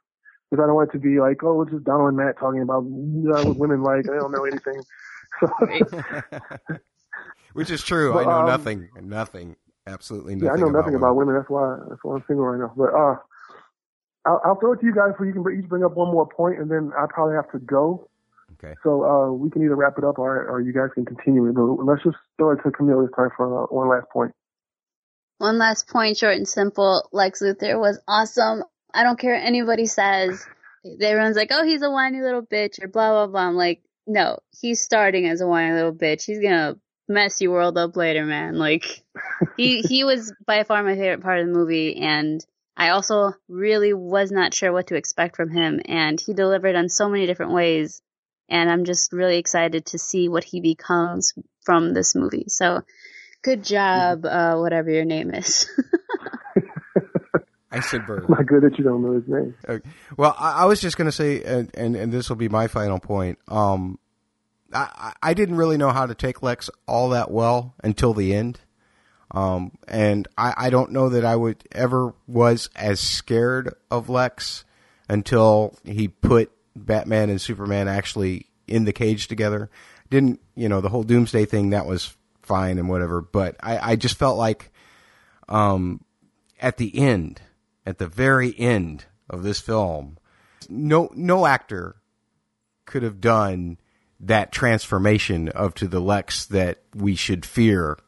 because 0.50 0.62
I 0.62 0.66
don't 0.66 0.74
want 0.74 0.90
it 0.90 0.92
to 0.92 0.98
be 0.98 1.20
like, 1.20 1.42
oh, 1.42 1.62
it's 1.62 1.72
just 1.72 1.84
Donald 1.84 2.08
and 2.08 2.16
Matt 2.16 2.38
talking 2.38 2.62
about 2.62 2.84
uh, 2.84 3.44
what 3.48 3.56
women 3.56 3.82
like. 3.82 4.08
I 4.08 4.16
don't 4.18 4.32
know 4.32 4.44
anything. 4.44 4.82
So, 5.38 5.48
Which 7.52 7.70
is 7.70 7.82
true. 7.82 8.12
But, 8.12 8.20
I 8.20 8.24
know 8.24 8.40
um, 8.40 8.46
nothing. 8.46 8.88
Nothing. 9.00 9.56
Absolutely 9.86 10.36
nothing. 10.36 10.46
Yeah, 10.46 10.52
I 10.52 10.56
know 10.56 10.70
nothing 10.70 10.94
about 10.94 11.16
women. 11.16 11.34
About 11.34 11.50
women. 11.50 11.78
That's 11.78 11.84
why 11.84 11.88
that's 11.88 12.04
why 12.04 12.14
I'm 12.16 12.24
single 12.26 12.46
right 12.46 12.60
now. 12.60 12.72
But 12.76 12.94
uh, 12.94 13.16
I'll, 14.26 14.40
I'll, 14.44 14.60
throw 14.60 14.72
it 14.72 14.80
to 14.80 14.86
you 14.86 14.94
guys 14.94 15.12
so 15.18 15.24
you 15.24 15.32
can 15.32 15.44
each 15.58 15.68
bring 15.68 15.84
up 15.84 15.96
one 15.96 16.12
more 16.12 16.28
point, 16.28 16.58
and 16.60 16.70
then 16.70 16.92
I 16.96 17.06
probably 17.08 17.34
have 17.34 17.50
to 17.52 17.58
go. 17.58 18.08
Okay. 18.54 18.74
So 18.82 19.04
uh, 19.04 19.32
we 19.32 19.50
can 19.50 19.64
either 19.64 19.74
wrap 19.74 19.94
it 19.96 20.04
up, 20.04 20.18
or, 20.18 20.46
or 20.48 20.60
you 20.60 20.72
guys 20.72 20.90
can 20.94 21.04
continue 21.04 21.46
it. 21.46 21.54
But 21.54 21.84
let's 21.84 22.02
just 22.02 22.18
throw 22.36 22.52
it 22.52 22.60
to 22.62 22.70
Camille 22.70 23.02
this 23.02 23.10
time 23.16 23.30
for 23.36 23.64
uh, 23.64 23.66
one 23.66 23.88
last 23.88 24.08
point. 24.12 24.32
One 25.38 25.58
last 25.58 25.88
point, 25.88 26.18
short 26.18 26.36
and 26.36 26.46
simple. 26.46 27.08
Lex 27.12 27.40
Luthor 27.40 27.80
was 27.80 27.98
awesome. 28.06 28.62
I 28.92 29.02
don't 29.02 29.18
care 29.18 29.34
what 29.34 29.46
anybody 29.46 29.86
says. 29.86 30.44
Everyone's 30.84 31.36
like, 31.36 31.48
"Oh, 31.50 31.64
he's 31.64 31.82
a 31.82 31.90
whiny 31.90 32.20
little 32.20 32.42
bitch," 32.42 32.82
or 32.82 32.88
blah 32.88 33.10
blah 33.10 33.26
blah. 33.26 33.48
I'm 33.48 33.54
like, 33.54 33.82
no, 34.06 34.38
he's 34.60 34.80
starting 34.80 35.26
as 35.26 35.40
a 35.40 35.46
whiny 35.46 35.72
little 35.72 35.94
bitch. 35.94 36.24
He's 36.24 36.40
gonna 36.40 36.76
mess 37.08 37.40
your 37.40 37.52
world 37.52 37.76
up 37.78 37.96
later, 37.96 38.24
man. 38.24 38.58
Like, 38.58 39.04
he 39.56 39.80
he 39.88 40.04
was 40.04 40.32
by 40.46 40.64
far 40.64 40.82
my 40.82 40.94
favorite 40.94 41.22
part 41.22 41.40
of 41.40 41.46
the 41.46 41.52
movie, 41.52 41.96
and 41.96 42.44
I 42.76 42.90
also 42.90 43.34
really 43.48 43.92
was 43.92 44.30
not 44.30 44.54
sure 44.54 44.72
what 44.72 44.88
to 44.88 44.96
expect 44.96 45.36
from 45.36 45.50
him, 45.50 45.80
and 45.84 46.20
he 46.20 46.34
delivered 46.34 46.76
on 46.76 46.88
so 46.88 47.08
many 47.08 47.26
different 47.26 47.52
ways. 47.52 48.00
And 48.48 48.68
I'm 48.68 48.84
just 48.84 49.12
really 49.12 49.38
excited 49.38 49.86
to 49.86 49.98
see 49.98 50.28
what 50.28 50.42
he 50.42 50.60
becomes 50.60 51.34
from 51.64 51.94
this 51.94 52.16
movie. 52.16 52.46
So, 52.48 52.82
good 53.42 53.62
job, 53.62 54.24
uh, 54.24 54.56
whatever 54.56 54.90
your 54.90 55.04
name 55.04 55.32
is. 55.32 55.68
Eisenberg. 57.72 58.28
Not 58.28 58.46
good 58.46 58.62
that 58.62 58.78
you 58.78 58.84
don't 58.84 59.02
know 59.02 59.12
his 59.12 59.28
name. 59.28 59.54
Okay. 59.68 59.88
Well, 60.16 60.34
I, 60.38 60.62
I, 60.62 60.64
was 60.64 60.80
just 60.80 60.96
going 60.96 61.06
to 61.06 61.12
say, 61.12 61.42
and, 61.42 61.70
and, 61.74 61.96
and 61.96 62.12
this 62.12 62.28
will 62.28 62.36
be 62.36 62.48
my 62.48 62.66
final 62.66 62.98
point. 62.98 63.38
Um, 63.48 63.98
I, 64.72 65.12
I 65.22 65.34
didn't 65.34 65.56
really 65.56 65.76
know 65.76 65.90
how 65.90 66.06
to 66.06 66.14
take 66.14 66.42
Lex 66.42 66.70
all 66.86 67.10
that 67.10 67.30
well 67.30 67.74
until 67.82 68.14
the 68.14 68.34
end. 68.34 68.60
Um, 69.32 69.72
and 69.86 70.26
I, 70.36 70.54
I 70.56 70.70
don't 70.70 70.90
know 70.90 71.08
that 71.10 71.24
I 71.24 71.36
would 71.36 71.62
ever 71.72 72.14
was 72.26 72.68
as 72.74 73.00
scared 73.00 73.74
of 73.90 74.08
Lex 74.08 74.64
until 75.08 75.76
he 75.84 76.08
put 76.08 76.50
Batman 76.74 77.30
and 77.30 77.40
Superman 77.40 77.88
actually 77.88 78.46
in 78.66 78.84
the 78.84 78.92
cage 78.92 79.28
together. 79.28 79.70
Didn't, 80.10 80.40
you 80.56 80.68
know, 80.68 80.80
the 80.80 80.88
whole 80.88 81.04
Doomsday 81.04 81.44
thing, 81.44 81.70
that 81.70 81.86
was 81.86 82.16
fine 82.42 82.78
and 82.78 82.88
whatever, 82.88 83.20
but 83.20 83.56
I, 83.60 83.92
I 83.92 83.96
just 83.96 84.16
felt 84.16 84.36
like, 84.36 84.72
um, 85.48 86.04
at 86.60 86.76
the 86.76 86.96
end, 86.98 87.40
at 87.86 87.98
the 87.98 88.06
very 88.06 88.58
end 88.58 89.06
of 89.28 89.42
this 89.42 89.60
film, 89.60 90.18
no, 90.68 91.10
no 91.14 91.46
actor 91.46 91.96
could 92.86 93.02
have 93.02 93.20
done 93.20 93.78
that 94.20 94.52
transformation 94.52 95.48
of 95.48 95.74
to 95.74 95.88
the 95.88 96.00
Lex 96.00 96.44
that 96.46 96.82
we 96.94 97.14
should 97.14 97.46
fear 97.46 97.98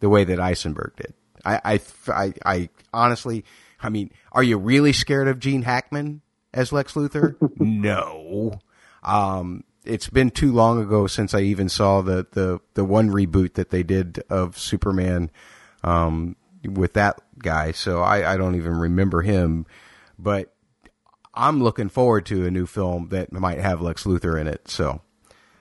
the 0.00 0.08
way 0.08 0.24
that 0.24 0.38
Eisenberg 0.38 0.94
did. 0.96 1.14
I, 1.44 1.60
I, 1.64 1.80
I, 2.08 2.34
I 2.44 2.68
honestly, 2.92 3.44
I 3.80 3.88
mean, 3.88 4.10
are 4.32 4.42
you 4.42 4.58
really 4.58 4.92
scared 4.92 5.28
of 5.28 5.38
Gene 5.38 5.62
Hackman 5.62 6.20
as 6.52 6.72
Lex 6.72 6.94
Luthor? 6.94 7.36
no. 7.58 8.60
Um, 9.02 9.64
it's 9.84 10.08
been 10.10 10.30
too 10.30 10.52
long 10.52 10.82
ago 10.82 11.06
since 11.06 11.32
I 11.32 11.40
even 11.40 11.68
saw 11.68 12.02
the, 12.02 12.26
the, 12.32 12.60
the 12.74 12.84
one 12.84 13.08
reboot 13.08 13.54
that 13.54 13.70
they 13.70 13.82
did 13.82 14.22
of 14.28 14.58
Superman, 14.58 15.30
um, 15.82 16.36
with 16.74 16.94
that 16.94 17.20
guy. 17.38 17.72
So 17.72 18.02
I, 18.02 18.34
I 18.34 18.36
don't 18.36 18.54
even 18.54 18.72
remember 18.72 19.22
him, 19.22 19.66
but 20.18 20.54
I'm 21.34 21.62
looking 21.62 21.88
forward 21.88 22.26
to 22.26 22.46
a 22.46 22.50
new 22.50 22.66
film 22.66 23.08
that 23.10 23.32
might 23.32 23.58
have 23.58 23.80
Lex 23.80 24.04
Luthor 24.04 24.40
in 24.40 24.46
it. 24.46 24.68
So, 24.68 25.02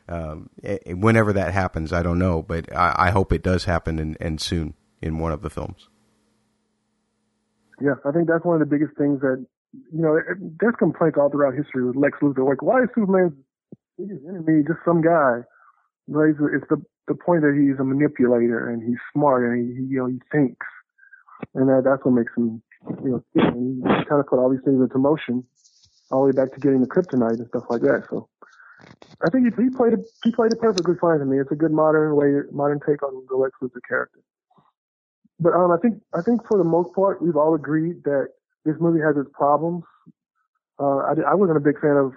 um, 0.09 0.49
whenever 0.87 1.33
that 1.33 1.53
happens, 1.53 1.91
I 1.91 2.01
don't 2.01 2.19
know, 2.19 2.41
but 2.41 2.73
I, 2.75 2.95
I 2.97 3.09
hope 3.11 3.31
it 3.31 3.43
does 3.43 3.65
happen 3.65 3.99
and, 3.99 4.17
and 4.19 4.39
soon 4.41 4.73
in 5.01 5.19
one 5.19 5.31
of 5.31 5.41
the 5.41 5.49
films. 5.49 5.89
Yeah, 7.81 7.95
I 8.05 8.11
think 8.11 8.27
that's 8.27 8.43
one 8.43 8.59
of 8.59 8.67
the 8.67 8.73
biggest 8.73 8.97
things 8.97 9.21
that 9.21 9.45
you 9.73 10.01
know. 10.01 10.17
There's 10.59 10.73
complaints 10.79 11.17
all 11.19 11.29
throughout 11.29 11.53
history 11.53 11.85
with 11.85 11.95
Lex 11.95 12.17
Luthor. 12.21 12.47
Like, 12.47 12.63
why 12.63 12.81
is 12.81 12.89
Superman's 12.95 13.33
biggest 13.99 14.21
enemy 14.27 14.63
just 14.65 14.79
some 14.83 15.01
guy? 15.01 15.41
But 16.07 16.21
it's 16.29 16.65
the 16.69 16.81
the 17.07 17.15
point 17.15 17.41
that 17.41 17.53
he's 17.53 17.79
a 17.79 17.83
manipulator 17.83 18.69
and 18.69 18.81
he's 18.81 18.97
smart 19.13 19.43
and 19.43 19.77
he, 19.77 19.93
you 19.93 19.99
know 19.99 20.07
he 20.07 20.19
thinks, 20.31 20.65
and 21.53 21.69
that 21.69 21.83
that's 21.83 22.03
what 22.05 22.11
makes 22.11 22.33
him 22.35 22.61
you 23.03 23.09
know 23.11 23.23
and 23.35 23.83
kind 23.83 24.19
of 24.19 24.27
put 24.27 24.39
all 24.39 24.49
these 24.49 24.63
things 24.63 24.81
into 24.81 24.97
motion, 24.97 25.43
all 26.11 26.21
the 26.21 26.25
way 26.27 26.31
back 26.31 26.53
to 26.53 26.59
getting 26.59 26.81
the 26.81 26.87
kryptonite 26.87 27.37
and 27.37 27.47
stuff 27.47 27.63
like 27.69 27.81
that. 27.81 28.05
So 28.09 28.29
I 29.25 29.29
think 29.29 29.45
he, 29.45 29.63
he 29.63 29.69
played 29.69 29.93
it 29.93 30.05
he 30.23 30.31
played 30.31 30.51
it 30.51 30.59
perfectly 30.59 30.95
fine 30.99 31.19
to 31.19 31.25
me. 31.25 31.39
It's 31.39 31.51
a 31.51 31.55
good 31.55 31.71
modern 31.71 32.15
way 32.15 32.41
modern 32.51 32.79
take 32.79 33.03
on 33.03 33.25
the 33.29 33.35
Lex 33.35 33.55
Luthor 33.61 33.81
character. 33.87 34.19
But 35.39 35.53
um, 35.53 35.71
I 35.71 35.77
think 35.77 36.01
I 36.13 36.21
think 36.21 36.45
for 36.47 36.57
the 36.57 36.63
most 36.63 36.93
part 36.93 37.21
we've 37.21 37.35
all 37.35 37.55
agreed 37.55 38.03
that 38.03 38.29
this 38.65 38.75
movie 38.79 39.01
has 39.01 39.15
its 39.17 39.29
problems. 39.33 39.83
Uh, 40.79 40.97
I, 40.97 41.13
I 41.31 41.33
wasn't 41.33 41.57
a 41.57 41.61
big 41.61 41.79
fan 41.79 41.97
of 41.97 42.13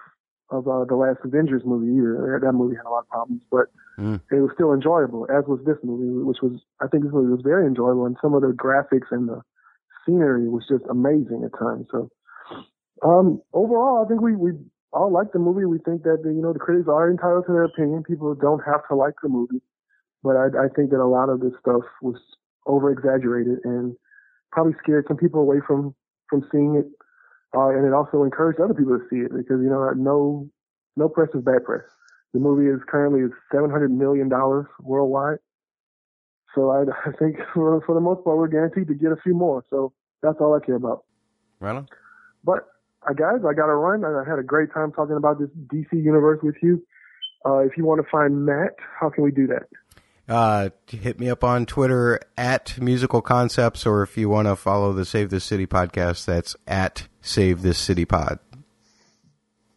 of 0.51 0.67
uh, 0.67 0.85
the 0.85 0.97
last 0.97 1.19
Avengers 1.25 1.63
movie 1.65 1.97
either. 1.97 2.41
That 2.43 2.53
movie 2.53 2.77
had 2.77 2.87
a 2.87 2.91
lot 2.91 3.01
of 3.01 3.09
problems, 3.09 3.43
but 3.51 3.67
mm. 4.01 4.21
it 4.31 4.41
was 4.41 4.51
still 4.55 4.73
enjoyable, 4.73 5.27
as 5.31 5.45
was 5.47 5.61
this 5.67 5.77
movie, 5.85 6.25
which 6.25 6.39
was 6.43 6.61
I 6.81 6.89
think 6.89 7.05
this 7.05 7.13
movie 7.13 7.31
was 7.31 7.45
very 7.45 7.67
enjoyable, 7.67 8.07
and 8.07 8.17
some 8.23 8.35
of 8.35 8.43
the 8.43 8.57
graphics 8.57 9.13
and 9.13 9.29
the 9.29 9.43
scenery 10.07 10.49
was 10.49 10.65
just 10.69 10.85
amazing 10.89 11.45
at 11.45 11.59
times. 11.59 11.87
So 11.91 12.09
um, 13.03 13.41
overall, 13.53 14.05
I 14.05 14.09
think 14.09 14.21
we 14.21 14.37
we 14.37 14.53
all 14.93 15.13
like 15.13 15.33
the 15.33 15.39
movie. 15.39 15.65
We 15.65 15.79
think 15.79 16.03
that 16.03 16.21
you 16.25 16.43
know 16.43 16.53
the 16.53 16.59
critics 16.59 16.89
are 16.89 17.11
entitled 17.11 17.47
to 17.47 17.53
their 17.53 17.65
opinion. 17.65 18.03
People 18.03 18.35
don't 18.35 18.63
have 18.65 18.87
to 18.89 18.95
like 18.95 19.15
the 19.23 19.29
movie, 19.29 19.63
but 20.23 20.37
I, 20.37 20.47
I 20.65 20.69
think 20.75 20.91
that 20.91 21.01
a 21.01 21.07
lot 21.07 21.29
of 21.29 21.41
this 21.41 21.53
stuff 21.61 21.85
was 22.03 22.17
over 22.67 22.91
exaggerated 22.91 23.59
and 23.65 23.97
probably 24.53 24.75
scared 24.83 25.07
some 25.09 25.17
people 25.17 25.41
away 25.41 25.61
from 25.67 25.95
from 26.29 26.47
seeing 26.53 26.77
it. 26.77 26.87
Uh, 27.53 27.71
and 27.71 27.85
it 27.85 27.93
also 27.93 28.23
encouraged 28.23 28.61
other 28.61 28.75
people 28.75 28.97
to 28.97 29.05
see 29.11 29.21
it 29.27 29.33
because 29.35 29.61
you 29.63 29.71
know 29.71 29.91
no 29.97 30.49
no 30.97 31.09
press 31.09 31.29
is 31.35 31.43
bad 31.43 31.65
press. 31.65 31.83
The 32.33 32.41
movie 32.41 32.69
is 32.69 32.81
currently 32.89 33.21
is 33.21 33.33
seven 33.53 33.71
hundred 33.71 33.91
million 33.91 34.29
dollars 34.29 34.67
worldwide. 34.81 35.39
So 36.55 36.71
I, 36.71 36.83
I 37.09 37.13
think 37.13 37.37
for 37.55 37.81
for 37.87 37.95
the 37.95 38.01
most 38.01 38.25
part 38.25 38.39
we're 38.39 38.49
guaranteed 38.49 38.89
to 38.89 38.95
get 38.95 39.13
a 39.13 39.17
few 39.23 39.35
more. 39.35 39.65
So 39.71 39.93
that's 40.23 40.39
all 40.41 40.55
I 40.55 40.65
care 40.65 40.77
about. 40.77 41.05
Right 41.61 41.85
But 42.45 42.69
uh, 43.09 43.13
guys, 43.13 43.41
I 43.49 43.55
got 43.55 43.67
to 43.67 43.75
run. 43.75 44.05
and 44.05 44.17
I 44.17 44.29
had 44.29 44.39
a 44.39 44.43
great 44.43 44.73
time 44.73 44.93
talking 44.93 45.17
about 45.17 45.39
this 45.39 45.49
DC 45.69 45.93
universe 45.93 46.41
with 46.43 46.57
you. 46.63 46.83
Uh, 47.45 47.59
if 47.59 47.77
you 47.77 47.85
want 47.85 48.03
to 48.03 48.11
find 48.11 48.45
Matt, 48.45 48.75
how 48.99 49.09
can 49.11 49.25
we 49.25 49.31
do 49.31 49.47
that? 49.47 49.63
Uh, 50.29 50.71
hit 50.87 51.19
me 51.19 51.29
up 51.29 51.43
on 51.43 51.67
Twitter 51.67 52.21
at 52.37 52.79
Musical 52.81 53.21
Concepts, 53.21 53.85
or 53.85 54.03
if 54.03 54.17
you 54.17 54.29
want 54.29 54.47
to 54.47 54.55
follow 54.55 54.93
the 54.93 55.05
Save 55.05 55.31
This 55.31 55.43
City 55.45 55.67
podcast, 55.67 56.25
that's 56.27 56.55
at 56.69 57.09
Save 57.21 57.63
This 57.63 57.79
City 57.79 58.05
Pod. 58.05 58.39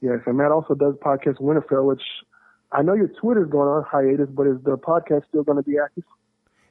Yes, 0.01 0.19
and 0.25 0.37
Matt 0.37 0.51
also 0.51 0.75
does 0.75 0.95
podcast 0.95 1.39
Winterfell, 1.39 1.85
which 1.85 2.01
I 2.73 2.81
know 2.81 2.93
your 2.93 3.09
Twitter's 3.21 3.49
going 3.49 3.67
on 3.67 3.83
hiatus, 3.89 4.29
but 4.33 4.47
is 4.47 4.57
the 4.63 4.77
podcast 4.77 5.27
still 5.27 5.43
going 5.43 5.57
to 5.57 5.63
be 5.63 5.77
active? 5.77 6.03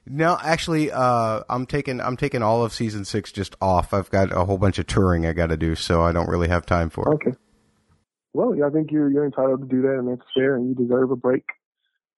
No, 0.05 0.37
actually, 0.43 0.91
uh, 0.91 1.43
I'm 1.49 1.65
taking 1.65 2.01
I'm 2.01 2.17
taking 2.17 2.43
all 2.43 2.63
of 2.63 2.73
season 2.73 3.05
six 3.05 3.31
just 3.31 3.55
off. 3.61 3.93
I've 3.93 4.09
got 4.09 4.35
a 4.35 4.43
whole 4.43 4.57
bunch 4.57 4.77
of 4.77 4.85
touring 4.85 5.25
I 5.25 5.31
got 5.31 5.47
to 5.47 5.57
do, 5.57 5.75
so 5.75 6.01
I 6.01 6.11
don't 6.11 6.27
really 6.27 6.49
have 6.49 6.65
time 6.65 6.89
for 6.89 7.09
it. 7.09 7.15
Okay. 7.15 7.37
Well, 8.33 8.53
yeah, 8.53 8.65
I 8.65 8.69
think 8.69 8.91
you're 8.91 9.09
you're 9.09 9.25
entitled 9.25 9.61
to 9.61 9.67
do 9.67 9.81
that, 9.83 9.97
and 9.99 10.09
that's 10.09 10.27
fair, 10.35 10.55
and 10.55 10.67
you 10.67 10.75
deserve 10.75 11.11
a 11.11 11.15
break. 11.15 11.45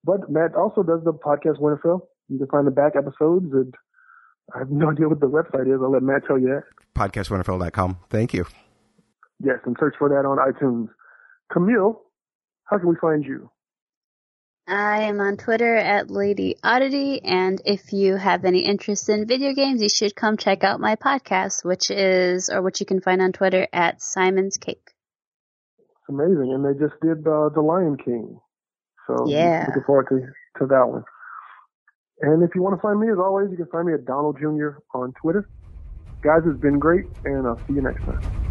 But 0.03 0.31
Matt 0.31 0.55
also 0.55 0.81
does 0.81 1.03
the 1.03 1.13
podcast 1.13 1.59
Winterfell. 1.59 2.01
You 2.27 2.39
can 2.39 2.47
find 2.47 2.65
the 2.65 2.71
back 2.71 2.93
episodes, 2.95 3.53
and 3.53 3.75
I 4.55 4.59
have 4.59 4.71
no 4.71 4.89
idea 4.91 5.07
what 5.07 5.19
the 5.19 5.27
website 5.27 5.67
is. 5.67 5.79
I'll 5.81 5.91
let 5.91 6.01
Matt 6.01 6.23
tell 6.25 6.39
you 6.39 6.47
that. 6.47 6.63
Podcastwinterfell.com. 6.95 7.99
Thank 8.09 8.33
you. 8.33 8.45
Yes, 9.43 9.59
and 9.65 9.75
search 9.79 9.95
for 9.99 10.09
that 10.09 10.25
on 10.25 10.37
iTunes. 10.37 10.87
Camille, 11.51 12.01
how 12.63 12.79
can 12.79 12.87
we 12.87 12.95
find 12.99 13.23
you? 13.23 13.51
I 14.67 15.03
am 15.03 15.19
on 15.19 15.37
Twitter 15.37 15.75
at 15.75 16.09
Lady 16.09 16.55
Oddity, 16.63 17.23
and 17.23 17.61
if 17.65 17.93
you 17.93 18.15
have 18.15 18.45
any 18.45 18.61
interest 18.61 19.09
in 19.09 19.27
video 19.27 19.53
games, 19.53 19.81
you 19.81 19.89
should 19.89 20.15
come 20.15 20.37
check 20.37 20.63
out 20.63 20.79
my 20.79 20.95
podcast, 20.95 21.63
which 21.63 21.91
is, 21.91 22.49
or 22.49 22.63
which 22.63 22.79
you 22.79 22.87
can 22.87 22.99
find 22.99 23.21
on 23.21 23.31
Twitter 23.31 23.67
at 23.71 24.01
Simon's 24.01 24.57
Cake. 24.57 24.91
It's 25.77 26.09
amazing, 26.09 26.51
and 26.51 26.65
they 26.65 26.79
just 26.79 26.99
did 26.99 27.27
uh, 27.27 27.49
The 27.49 27.61
Lion 27.61 27.95
King, 28.03 28.39
so 29.05 29.27
yeah, 29.27 29.65
looking 29.67 29.83
forward 29.83 30.07
to 30.09 30.21
to 30.59 30.65
that 30.65 30.87
one. 30.87 31.03
And 32.21 32.41
if 32.41 32.55
you 32.55 32.63
want 32.63 32.75
to 32.75 32.81
find 32.81 32.99
me, 32.99 33.11
as 33.11 33.19
always, 33.19 33.51
you 33.51 33.57
can 33.57 33.67
find 33.67 33.87
me 33.87 33.93
at 33.93 34.05
Donald 34.05 34.37
Jr. 34.39 34.79
on 34.95 35.13
Twitter. 35.21 35.47
Guys, 36.23 36.41
it's 36.45 36.59
been 36.59 36.79
great, 36.79 37.05
and 37.23 37.45
I'll 37.45 37.59
see 37.67 37.73
you 37.73 37.81
next 37.81 38.03
time. 38.03 38.44